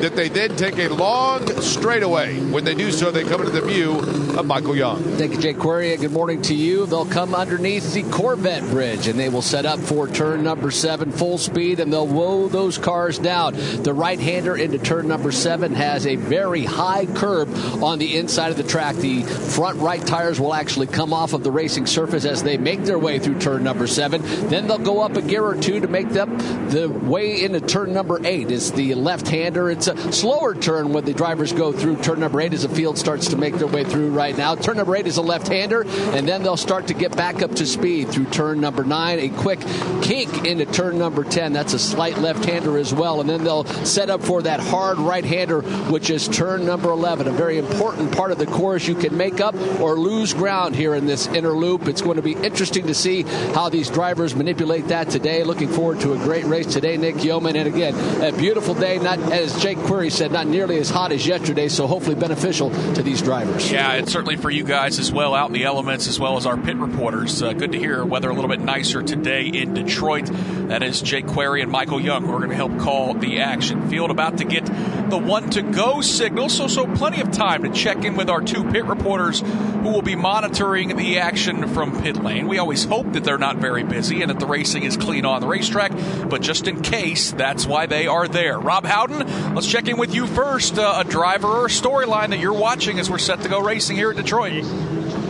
that 0.00 0.16
they 0.16 0.28
then 0.28 0.56
take 0.56 0.78
a 0.78 0.88
long 0.88 1.46
straightaway. 1.60 2.38
When 2.40 2.64
they 2.64 2.74
do 2.74 2.90
so, 2.90 3.10
they 3.10 3.22
come 3.22 3.42
into 3.42 3.52
the 3.52 3.66
view 3.66 3.98
of 4.38 4.46
Michael 4.46 4.74
Young. 4.74 5.02
Thank 5.02 5.32
you, 5.32 5.38
Jake 5.38 5.58
Query. 5.58 5.94
Good 5.96 6.12
morning 6.12 6.40
to 6.42 6.54
you. 6.54 6.86
They'll 6.86 7.04
come 7.04 7.34
underneath 7.34 7.92
the 7.92 8.02
Corvette 8.04 8.62
Bridge 8.70 9.08
and 9.08 9.18
they 9.18 9.28
will 9.28 9.42
set 9.42 9.66
up 9.66 9.78
for 9.78 10.08
turn 10.08 10.42
number 10.42 10.70
seven 10.70 11.12
full 11.12 11.36
speed 11.36 11.80
and 11.80 11.92
they'll 11.92 12.06
woe 12.06 12.48
those 12.48 12.78
cars 12.78 13.18
down. 13.18 13.54
The 13.82 13.92
right 13.92 14.18
hander 14.18 14.56
into 14.56 14.78
turn 14.78 15.06
number 15.06 15.32
seven 15.32 15.74
has 15.74 16.06
a 16.06 16.16
very 16.16 16.64
high 16.64 17.04
curb 17.04 17.48
on 17.82 17.98
the 17.98 18.16
inside 18.16 18.50
of 18.50 18.56
the 18.56 18.62
track. 18.62 18.96
The 18.96 19.22
front 19.22 19.78
right 19.80 20.04
tires 20.06 20.40
will 20.40 20.54
actually 20.54 20.86
come 20.86 21.12
off 21.12 21.34
of 21.34 21.44
the 21.44 21.50
racing 21.50 21.86
surface 21.86 22.24
as 22.24 22.42
they 22.42 22.56
make 22.56 22.84
their 22.84 22.98
way 22.98 23.18
through 23.18 23.38
turn 23.38 23.64
number 23.64 23.86
seven. 23.86 24.22
Then 24.48 24.66
they'll 24.66 24.78
go 24.78 25.00
up 25.00 25.16
a 25.16 25.22
gear 25.22 25.44
or 25.44 25.56
two 25.56 25.80
to 25.80 25.88
make 25.88 26.08
them 26.08 26.38
the 26.70 26.88
way 26.88 27.42
into 27.44 27.60
turn 27.60 27.92
number 27.92 28.18
eight. 28.24 28.50
It's 28.50 28.70
the 28.70 28.94
left 28.94 29.28
hander. 29.28 29.70
It's 29.70 29.89
a 29.90 30.12
slower 30.12 30.54
turn 30.54 30.92
when 30.92 31.04
the 31.04 31.14
drivers 31.14 31.52
go 31.52 31.72
through 31.72 31.96
turn 31.96 32.20
number 32.20 32.40
eight 32.40 32.52
as 32.52 32.62
the 32.62 32.68
field 32.68 32.98
starts 32.98 33.28
to 33.28 33.36
make 33.36 33.54
their 33.54 33.66
way 33.66 33.84
through 33.84 34.10
right 34.10 34.36
now. 34.36 34.54
Turn 34.54 34.76
number 34.76 34.96
eight 34.96 35.06
is 35.06 35.16
a 35.16 35.22
left 35.22 35.48
hander, 35.48 35.82
and 35.82 36.28
then 36.28 36.42
they'll 36.42 36.56
start 36.56 36.86
to 36.88 36.94
get 36.94 37.16
back 37.16 37.42
up 37.42 37.54
to 37.56 37.66
speed 37.66 38.08
through 38.08 38.26
turn 38.26 38.60
number 38.60 38.84
nine. 38.84 39.18
A 39.18 39.28
quick 39.28 39.60
kink 40.02 40.46
into 40.46 40.66
turn 40.66 40.98
number 40.98 41.24
10. 41.24 41.52
That's 41.52 41.72
a 41.72 41.78
slight 41.78 42.18
left 42.18 42.44
hander 42.44 42.78
as 42.78 42.92
well. 42.94 43.20
And 43.20 43.28
then 43.28 43.44
they'll 43.44 43.64
set 43.84 44.10
up 44.10 44.22
for 44.22 44.42
that 44.42 44.60
hard 44.60 44.98
right 44.98 45.24
hander, 45.24 45.62
which 45.90 46.10
is 46.10 46.28
turn 46.28 46.64
number 46.64 46.90
11. 46.90 47.28
A 47.28 47.32
very 47.32 47.58
important 47.58 48.14
part 48.16 48.30
of 48.30 48.38
the 48.38 48.46
course. 48.46 48.86
You 48.86 48.94
can 48.94 49.16
make 49.16 49.40
up 49.40 49.54
or 49.80 49.94
lose 49.94 50.34
ground 50.34 50.74
here 50.74 50.94
in 50.94 51.06
this 51.06 51.26
inner 51.28 51.52
loop. 51.52 51.88
It's 51.88 52.02
going 52.02 52.16
to 52.16 52.22
be 52.22 52.32
interesting 52.32 52.86
to 52.86 52.94
see 52.94 53.22
how 53.22 53.68
these 53.68 53.90
drivers 53.90 54.34
manipulate 54.34 54.88
that 54.88 55.10
today. 55.10 55.44
Looking 55.44 55.68
forward 55.68 56.00
to 56.00 56.12
a 56.12 56.16
great 56.16 56.44
race 56.44 56.66
today, 56.66 56.96
Nick 56.96 57.22
Yeoman. 57.22 57.56
And 57.56 57.68
again, 57.68 57.94
a 58.22 58.36
beautiful 58.36 58.74
day, 58.74 58.98
not 58.98 59.18
as 59.32 59.60
Jake 59.60 59.79
Query 59.82 60.10
said, 60.10 60.32
not 60.32 60.46
nearly 60.46 60.78
as 60.78 60.90
hot 60.90 61.12
as 61.12 61.26
yesterday, 61.26 61.68
so 61.68 61.86
hopefully 61.86 62.14
beneficial 62.14 62.70
to 62.94 63.02
these 63.02 63.22
drivers. 63.22 63.70
Yeah, 63.70 63.92
and 63.92 64.08
certainly 64.08 64.36
for 64.36 64.50
you 64.50 64.64
guys 64.64 64.98
as 64.98 65.12
well, 65.12 65.34
out 65.34 65.48
in 65.48 65.52
the 65.52 65.64
elements, 65.64 66.08
as 66.08 66.18
well 66.18 66.36
as 66.36 66.46
our 66.46 66.56
pit 66.56 66.76
reporters. 66.76 67.42
Uh, 67.42 67.52
good 67.52 67.72
to 67.72 67.78
hear 67.78 68.04
weather 68.04 68.30
a 68.30 68.34
little 68.34 68.48
bit 68.48 68.60
nicer 68.60 69.02
today 69.02 69.46
in 69.46 69.74
Detroit. 69.74 70.26
That 70.68 70.82
is 70.82 71.00
Jake 71.02 71.26
Query 71.26 71.62
and 71.62 71.70
Michael 71.70 72.00
Young 72.00 72.24
who 72.24 72.32
are 72.32 72.38
going 72.38 72.50
to 72.50 72.56
help 72.56 72.78
call 72.78 73.14
the 73.14 73.40
action. 73.40 73.88
Field 73.88 74.10
about 74.10 74.38
to 74.38 74.44
get 74.44 74.68
the 75.10 75.18
one 75.18 75.50
to 75.50 75.62
go 75.62 76.00
signal, 76.00 76.48
so 76.48 76.66
so 76.66 76.86
plenty 76.94 77.20
of 77.20 77.30
time 77.30 77.62
to 77.64 77.70
check 77.70 78.04
in 78.04 78.16
with 78.16 78.30
our 78.30 78.40
two 78.40 78.64
pit 78.70 78.84
reporters 78.84 79.40
who 79.40 79.90
will 79.90 80.02
be 80.02 80.14
monitoring 80.14 80.96
the 80.96 81.18
action 81.18 81.68
from 81.68 82.02
pit 82.02 82.16
lane. 82.22 82.46
We 82.46 82.58
always 82.58 82.84
hope 82.84 83.12
that 83.12 83.24
they're 83.24 83.38
not 83.38 83.56
very 83.56 83.82
busy 83.82 84.22
and 84.22 84.30
that 84.30 84.38
the 84.38 84.46
racing 84.46 84.84
is 84.84 84.96
clean 84.96 85.24
on 85.24 85.40
the 85.40 85.46
racetrack, 85.46 85.92
but 86.28 86.42
just 86.42 86.68
in 86.68 86.80
case, 86.82 87.32
that's 87.32 87.66
why 87.66 87.86
they 87.86 88.06
are 88.06 88.28
there. 88.28 88.58
Rob 88.58 88.84
Howden, 88.84 89.54
let's 89.54 89.66
check 89.66 89.88
in 89.88 89.96
with 89.96 90.14
you 90.14 90.26
first. 90.26 90.78
Uh, 90.78 91.02
a 91.04 91.04
driver 91.04 91.48
or 91.48 91.68
storyline 91.68 92.30
that 92.30 92.38
you're 92.38 92.52
watching 92.52 92.98
as 92.98 93.10
we're 93.10 93.18
set 93.18 93.40
to 93.42 93.48
go 93.48 93.60
racing 93.60 93.96
here 93.96 94.10
at 94.10 94.16
Detroit. 94.16 94.64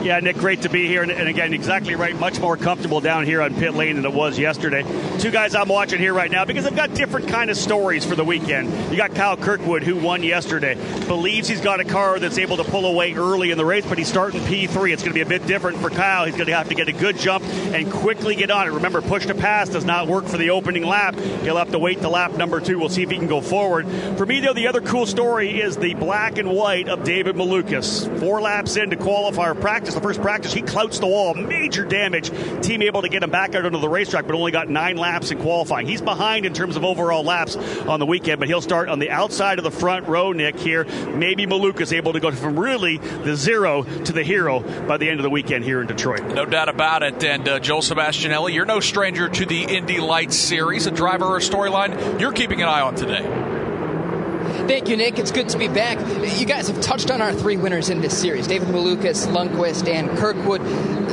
Yeah, 0.03 0.19
Nick, 0.21 0.37
great 0.37 0.63
to 0.63 0.71
be 0.71 0.87
here. 0.87 1.03
And, 1.03 1.11
and, 1.11 1.29
again, 1.29 1.53
exactly 1.53 1.95
right. 1.95 2.19
Much 2.19 2.41
more 2.41 2.57
comfortable 2.57 3.03
down 3.03 3.27
here 3.27 3.43
on 3.43 3.55
pit 3.55 3.75
lane 3.75 3.97
than 3.97 4.07
it 4.07 4.15
was 4.15 4.39
yesterday. 4.39 4.83
Two 5.19 5.31
guys 5.31 5.55
I'm 5.55 5.69
watching 5.69 5.99
here 5.99 6.15
right 6.15 6.31
now 6.31 6.47
because 6.47 6.65
I've 6.65 6.75
got 6.75 6.95
different 6.95 7.29
kind 7.29 7.51
of 7.51 7.57
stories 7.59 8.07
for 8.07 8.15
the 8.15 8.25
weekend. 8.25 8.73
You 8.91 8.97
got 8.97 9.15
Kyle 9.15 9.37
Kirkwood, 9.37 9.83
who 9.83 9.97
won 9.97 10.23
yesterday. 10.23 10.75
Believes 11.07 11.49
he's 11.49 11.61
got 11.61 11.81
a 11.81 11.85
car 11.85 12.19
that's 12.19 12.39
able 12.39 12.57
to 12.57 12.65
pull 12.65 12.87
away 12.87 13.13
early 13.13 13.51
in 13.51 13.59
the 13.59 13.65
race, 13.67 13.85
but 13.87 13.99
he's 13.99 14.09
starting 14.09 14.41
P3. 14.41 14.91
It's 14.91 15.03
going 15.03 15.13
to 15.13 15.15
be 15.15 15.21
a 15.21 15.27
bit 15.27 15.47
different 15.47 15.77
for 15.79 15.91
Kyle. 15.91 16.25
He's 16.25 16.35
going 16.35 16.47
to 16.47 16.57
have 16.57 16.71
to 16.71 16.75
get 16.75 16.89
a 16.89 16.93
good 16.93 17.19
jump 17.19 17.45
and 17.45 17.93
quickly 17.93 18.35
get 18.35 18.51
on 18.51 18.67
it. 18.67 18.71
Remember, 18.71 19.03
push 19.03 19.27
to 19.27 19.35
pass 19.35 19.69
does 19.69 19.85
not 19.85 20.09
work 20.09 20.25
for 20.25 20.39
the 20.39 20.49
opening 20.49 20.85
lap. 20.85 21.15
He'll 21.15 21.59
have 21.59 21.73
to 21.73 21.79
wait 21.79 22.01
to 22.01 22.09
lap 22.09 22.33
number 22.33 22.59
two. 22.61 22.79
We'll 22.79 22.89
see 22.89 23.03
if 23.03 23.11
he 23.11 23.19
can 23.19 23.27
go 23.27 23.43
forward. 23.43 23.87
For 24.17 24.25
me, 24.25 24.41
though, 24.41 24.55
the 24.55 24.69
other 24.69 24.81
cool 24.81 25.05
story 25.05 25.61
is 25.61 25.77
the 25.77 25.93
black 25.93 26.39
and 26.39 26.49
white 26.49 26.89
of 26.89 27.05
David 27.05 27.37
Malukas. 27.37 28.19
Four 28.19 28.41
laps 28.41 28.77
into 28.77 28.97
qualifier 28.97 29.61
practice, 29.61 29.90
the 29.95 30.01
first 30.01 30.21
practice, 30.21 30.53
he 30.53 30.63
clouts 30.63 30.99
the 30.99 31.07
wall, 31.07 31.35
major 31.35 31.85
damage. 31.85 32.31
Team 32.63 32.83
able 32.83 33.03
to 33.03 33.09
get 33.09 33.23
him 33.23 33.31
back 33.31 33.55
out 33.55 33.65
onto 33.65 33.81
the 33.81 33.89
racetrack, 33.89 34.27
but 34.27 34.35
only 34.35 34.53
got 34.53 34.69
nine 34.69 34.97
laps 34.97 35.31
in 35.31 35.39
qualifying. 35.39 35.87
He's 35.87 36.03
behind 36.03 36.47
in 36.47 36.53
terms 36.53 36.77
of 36.77 36.85
overall 36.85 37.23
laps 37.23 37.57
on 37.57 38.01
the 38.01 38.07
weekend, 38.07 38.41
but 38.41 38.49
he'll 38.49 38.61
start 38.61 38.89
on 38.89 38.99
the 38.99 39.11
outside 39.11 39.59
of 39.59 39.65
the 39.65 39.71
front 39.71 40.07
row, 40.07 40.33
Nick, 40.33 40.59
here. 40.59 40.85
Maybe 41.15 41.47
Malukas 41.47 41.93
able 41.93 42.13
to 42.13 42.21
go 42.21 42.31
from 42.31 42.59
really 42.59 42.99
the 42.99 43.37
zero 43.37 43.83
to 43.83 44.13
the 44.13 44.23
hero 44.23 44.61
by 44.87 44.97
the 44.97 45.09
end 45.09 45.21
of 45.21 45.25
the 45.25 45.31
weekend 45.31 45.65
here 45.65 45.81
in 45.81 45.87
Detroit. 45.87 46.23
No 46.35 46.45
doubt 46.45 46.69
about 46.69 47.03
it. 47.03 47.23
And 47.25 47.49
uh, 47.49 47.59
Joel 47.61 47.83
Sebastianelli, 47.83 48.53
you're 48.55 48.67
no 48.67 48.81
stranger 48.81 49.29
to 49.29 49.47
the 49.47 49.63
Indy 49.63 49.99
Lights 49.99 50.37
series, 50.37 50.87
a 50.87 50.91
driver 50.91 51.27
or 51.27 51.39
storyline 51.39 52.21
you're 52.21 52.33
keeping 52.33 52.63
an 52.63 52.69
eye 52.69 52.81
on 52.81 52.95
today. 52.95 53.60
Thank 54.71 54.89
you, 54.89 54.97
Nick. 54.97 55.19
It's 55.19 55.33
good 55.33 55.49
to 55.49 55.59
be 55.59 55.67
back. 55.67 55.99
You 56.39 56.47
guys 56.47 56.69
have 56.69 56.81
touched 56.81 57.11
on 57.11 57.21
our 57.21 57.33
three 57.33 57.57
winners 57.57 57.91
in 57.91 58.01
this 58.01 58.17
series 58.17 58.47
David 58.47 58.69
Malukas, 58.69 59.27
Lundqvist, 59.27 59.89
and 59.89 60.09
Kirkwood. 60.17 60.63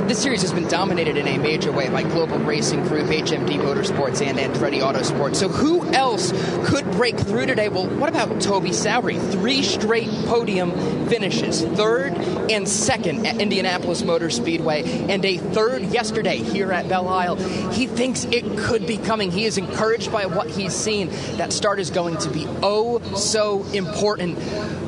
This 0.07 0.21
series 0.21 0.43
has 0.43 0.53
been 0.53 0.67
dominated 0.67 1.17
in 1.17 1.27
a 1.27 1.39
major 1.39 1.71
way 1.71 1.89
by 1.89 2.03
Global 2.03 2.37
Racing 2.37 2.83
Group, 2.83 3.07
HMD 3.07 3.57
Motorsports, 3.57 4.21
and 4.21 4.37
Andretti 4.37 4.79
Autosport. 4.79 5.35
So, 5.35 5.49
who 5.49 5.83
else 5.91 6.31
could 6.67 6.89
break 6.91 7.17
through 7.17 7.47
today? 7.47 7.67
Well, 7.67 7.87
what 7.87 8.09
about 8.09 8.39
Toby 8.39 8.69
Sowery? 8.69 9.19
Three 9.31 9.63
straight 9.63 10.09
podium 10.27 10.71
finishes 11.07 11.63
third 11.63 12.13
and 12.51 12.69
second 12.69 13.25
at 13.25 13.41
Indianapolis 13.41 14.03
Motor 14.03 14.29
Speedway, 14.29 14.83
and 15.09 15.25
a 15.25 15.39
third 15.39 15.81
yesterday 15.81 16.37
here 16.37 16.71
at 16.71 16.87
Belle 16.87 17.09
Isle. 17.09 17.37
He 17.71 17.87
thinks 17.87 18.25
it 18.25 18.57
could 18.59 18.85
be 18.85 18.97
coming. 18.97 19.31
He 19.31 19.45
is 19.45 19.57
encouraged 19.57 20.11
by 20.11 20.27
what 20.27 20.47
he's 20.47 20.75
seen. 20.75 21.09
That 21.37 21.51
start 21.51 21.79
is 21.79 21.89
going 21.89 22.17
to 22.17 22.29
be 22.29 22.45
oh 22.61 23.01
so 23.15 23.46
important, 23.73 24.37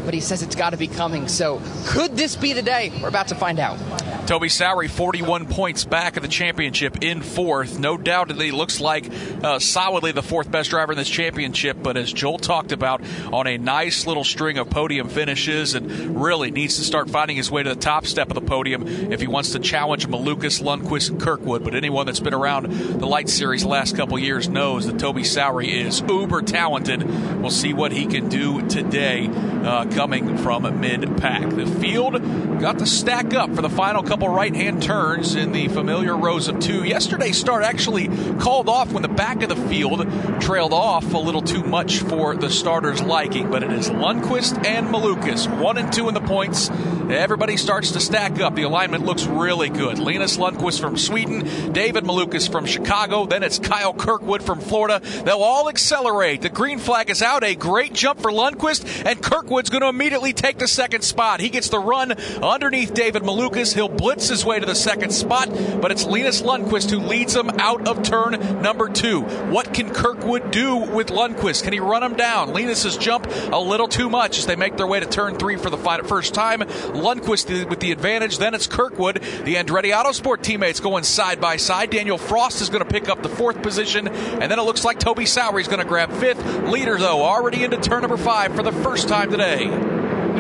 but 0.10 0.16
he 0.16 0.22
says 0.22 0.42
it's 0.42 0.56
got 0.56 0.72
to 0.72 0.78
be 0.78 0.88
coming. 0.88 1.28
So, 1.28 1.62
could 1.86 2.18
this 2.18 2.36
be 2.36 2.54
the 2.54 2.64
day? 2.64 2.92
We're 3.00 3.10
about 3.10 3.28
to 3.28 3.36
find 3.36 3.60
out. 3.60 3.78
Toby 4.26 4.48
Sowery, 4.48 4.90
41 4.90 5.48
points 5.48 5.86
back 5.86 6.16
of 6.16 6.22
the 6.22 6.30
championship 6.30 7.04
in 7.04 7.22
fourth. 7.22 7.80
No 7.80 7.98
doubt 7.98 8.28
that 8.28 8.40
he 8.40 8.52
looks 8.52 8.80
like 8.80 9.12
uh, 9.44 9.58
solidly 9.58 10.12
the 10.12 10.22
fourth 10.22 10.52
best 10.52 10.70
driver 10.70 10.92
in 10.92 10.98
this 11.00 11.10
championship, 11.10 11.78
but 11.82 11.98
as 11.98 12.14
Joel 12.14 12.38
talked 12.38 12.72
about, 12.72 13.02
on 13.34 13.48
a 13.48 13.58
nice 13.58 14.06
little 14.06 14.24
string 14.24 14.60
of 14.60 14.70
podium 14.70 15.10
finishes 15.10 15.74
and 15.74 16.20
really 16.22 16.52
needs 16.52 16.78
to 16.78 16.84
start 16.84 17.10
finding 17.10 17.38
his 17.38 17.50
way 17.50 17.64
to 17.64 17.70
the 17.70 17.80
top 17.80 18.06
step 18.06 18.30
of 18.30 18.36
the 18.36 18.42
podium 18.42 18.88
if 19.12 19.20
he 19.20 19.26
wants 19.26 19.54
to 19.54 19.60
challenge 19.60 20.08
Malukas, 20.08 20.62
Lundqvist, 20.62 21.10
and 21.10 21.20
Kirkwood. 21.20 21.64
But 21.64 21.74
anyone 21.74 22.06
that's 22.06 22.20
been 22.20 22.36
around 22.36 22.72
the 22.72 23.08
Light 23.08 23.30
Series 23.30 23.64
the 23.64 23.68
last 23.68 23.96
couple 23.98 24.18
years 24.20 24.48
knows 24.48 24.86
that 24.86 25.00
Toby 25.00 25.24
Sowery 25.24 25.70
is 25.70 26.02
uber 26.02 26.44
talented. 26.44 27.04
We'll 27.42 27.50
see 27.50 27.74
what 27.74 27.92
he 27.92 28.06
can 28.06 28.30
do 28.30 28.68
today 28.68 29.28
uh, 29.28 29.86
coming 30.00 30.38
from 30.38 30.80
mid 30.80 31.18
pack. 31.18 31.50
The 31.50 31.66
field 31.66 32.14
got 32.62 32.80
to 32.80 32.86
stack 32.86 33.34
up 33.34 33.54
for 33.54 33.62
the 33.62 33.70
final 33.70 34.02
couple 34.02 34.30
right 34.30 34.56
hand 34.56 34.82
turns 34.82 35.36
in 35.36 35.52
the 35.52 35.68
familiar 35.68 36.16
rows 36.16 36.48
of 36.48 36.62
two. 36.62 36.86
Yesterday's 36.86 37.38
start 37.38 37.66
actually 37.66 38.08
called 38.38 38.70
off 38.70 38.94
when 38.94 39.02
the 39.02 39.10
back 39.10 39.44
of 39.44 39.50
the 39.50 39.58
field 39.58 40.10
trailed 40.40 40.72
off 40.72 41.14
a 41.14 41.18
little 41.18 41.42
too 41.42 41.64
much 41.64 42.00
for 42.00 42.34
the 42.38 42.50
starters' 42.50 43.02
liking, 43.02 43.52
but 43.52 43.62
it 43.62 43.74
is 43.74 43.90
Lundqvist 43.90 44.66
and 44.66 44.88
Malukas, 44.88 45.54
one 45.60 45.78
and 45.78 45.92
two 45.92 46.08
in 46.08 46.14
the 46.14 46.22
points. 46.22 46.70
Everybody 47.10 47.58
starts 47.58 47.92
to 47.94 48.00
stack 48.00 48.40
up. 48.40 48.56
The 48.56 48.64
alignment 48.64 49.04
looks 49.04 49.26
really 49.26 49.70
good. 49.70 49.98
Linus 49.98 50.38
Lundqvist 50.38 50.80
from 50.80 50.96
Sweden, 50.96 51.74
David 51.74 52.04
Malukas 52.04 52.50
from 52.50 52.66
Chicago, 52.66 53.26
then 53.26 53.42
it's 53.42 53.58
Kyle 53.58 53.94
Kirkwood 53.94 54.44
from 54.44 54.60
Florida. 54.60 55.02
They'll 55.26 55.42
all 55.42 55.70
accelerate. 55.70 56.42
The 56.42 56.50
green 56.50 56.78
flag 56.78 57.10
is 57.10 57.22
out. 57.22 57.44
A 57.44 57.56
great 57.56 57.94
jump 57.94 58.22
for 58.22 58.32
Lundqvist, 58.32 59.06
and 59.06 59.22
Kirkwood's 59.22 59.72
going 59.72 59.79
to 59.82 59.90
immediately 59.90 60.34
take 60.34 60.58
the 60.58 60.68
second 60.68 61.02
spot. 61.04 61.40
He 61.40 61.50
gets 61.50 61.70
the 61.70 61.80
run 61.80 62.14
underneath 62.42 62.94
David 62.94 63.24
Malukas. 63.24 63.74
He'll 63.74 63.90
blitz 63.90 64.28
his 64.30 64.46
way 64.46 64.60
to 64.60 64.66
the 64.66 64.76
second 64.76 65.12
spot, 65.12 65.50
but 65.82 65.92
it's 65.92 66.06
Linus 66.06 66.42
Lundqvist 66.42 66.90
who 66.92 67.00
leads 67.00 67.36
him 67.36 67.50
out 67.60 67.88
of 67.88 68.04
turn 68.04 68.62
number 68.62 68.90
two. 68.90 69.22
What 69.22 69.74
can 69.74 69.90
Kirkwood 69.90 70.52
do 70.52 70.78
with 70.78 71.08
Lundqvist? 71.08 71.64
Can 71.64 71.74
he 71.74 71.80
run 71.80 72.04
him 72.04 72.16
down? 72.16 72.54
Linus's 72.54 72.98
jump 72.98 73.28
a 73.52 73.60
little 73.60 73.88
too 73.88 74.10
much 74.10 74.38
as 74.38 74.46
they 74.46 74.56
make 74.56 74.78
their 74.78 74.88
way 74.88 75.00
to 75.00 75.06
turn 75.06 75.38
three 75.38 75.56
for 75.56 75.70
the 75.70 75.78
first 75.78 76.34
time. 76.34 76.60
Lundqvist 76.60 77.70
with 77.70 77.80
the 77.80 77.92
advantage. 77.92 78.38
Then 78.38 78.54
it's 78.54 78.68
Kirkwood. 78.68 79.16
The 79.16 79.56
Andretti 79.56 79.94
Autosport 79.94 80.42
teammates 80.42 80.80
going 80.80 81.04
side 81.04 81.42
by 81.42 81.58
side. 81.58 81.90
Daniel 81.90 82.18
Frost 82.18 82.62
is 82.62 82.70
going 82.70 82.84
to 82.84 82.90
pick 82.90 83.10
up 83.10 83.24
the 83.24 83.30
fourth 83.30 83.62
position, 83.62 84.08
and 84.08 84.52
then 84.52 84.60
it 84.60 84.64
looks 84.64 84.84
like 84.84 85.00
Toby 85.00 85.24
Sowery 85.24 85.62
is 85.62 85.68
going 85.68 85.80
to 85.80 85.86
grab 85.86 86.12
fifth. 86.14 86.44
Leader, 86.70 86.98
though, 86.98 87.24
already 87.24 87.64
into 87.64 87.78
turn 87.78 88.02
number 88.02 88.18
five 88.18 88.56
for 88.56 88.64
the 88.64 88.72
first 88.72 89.08
time 89.08 89.32
today 89.32 89.69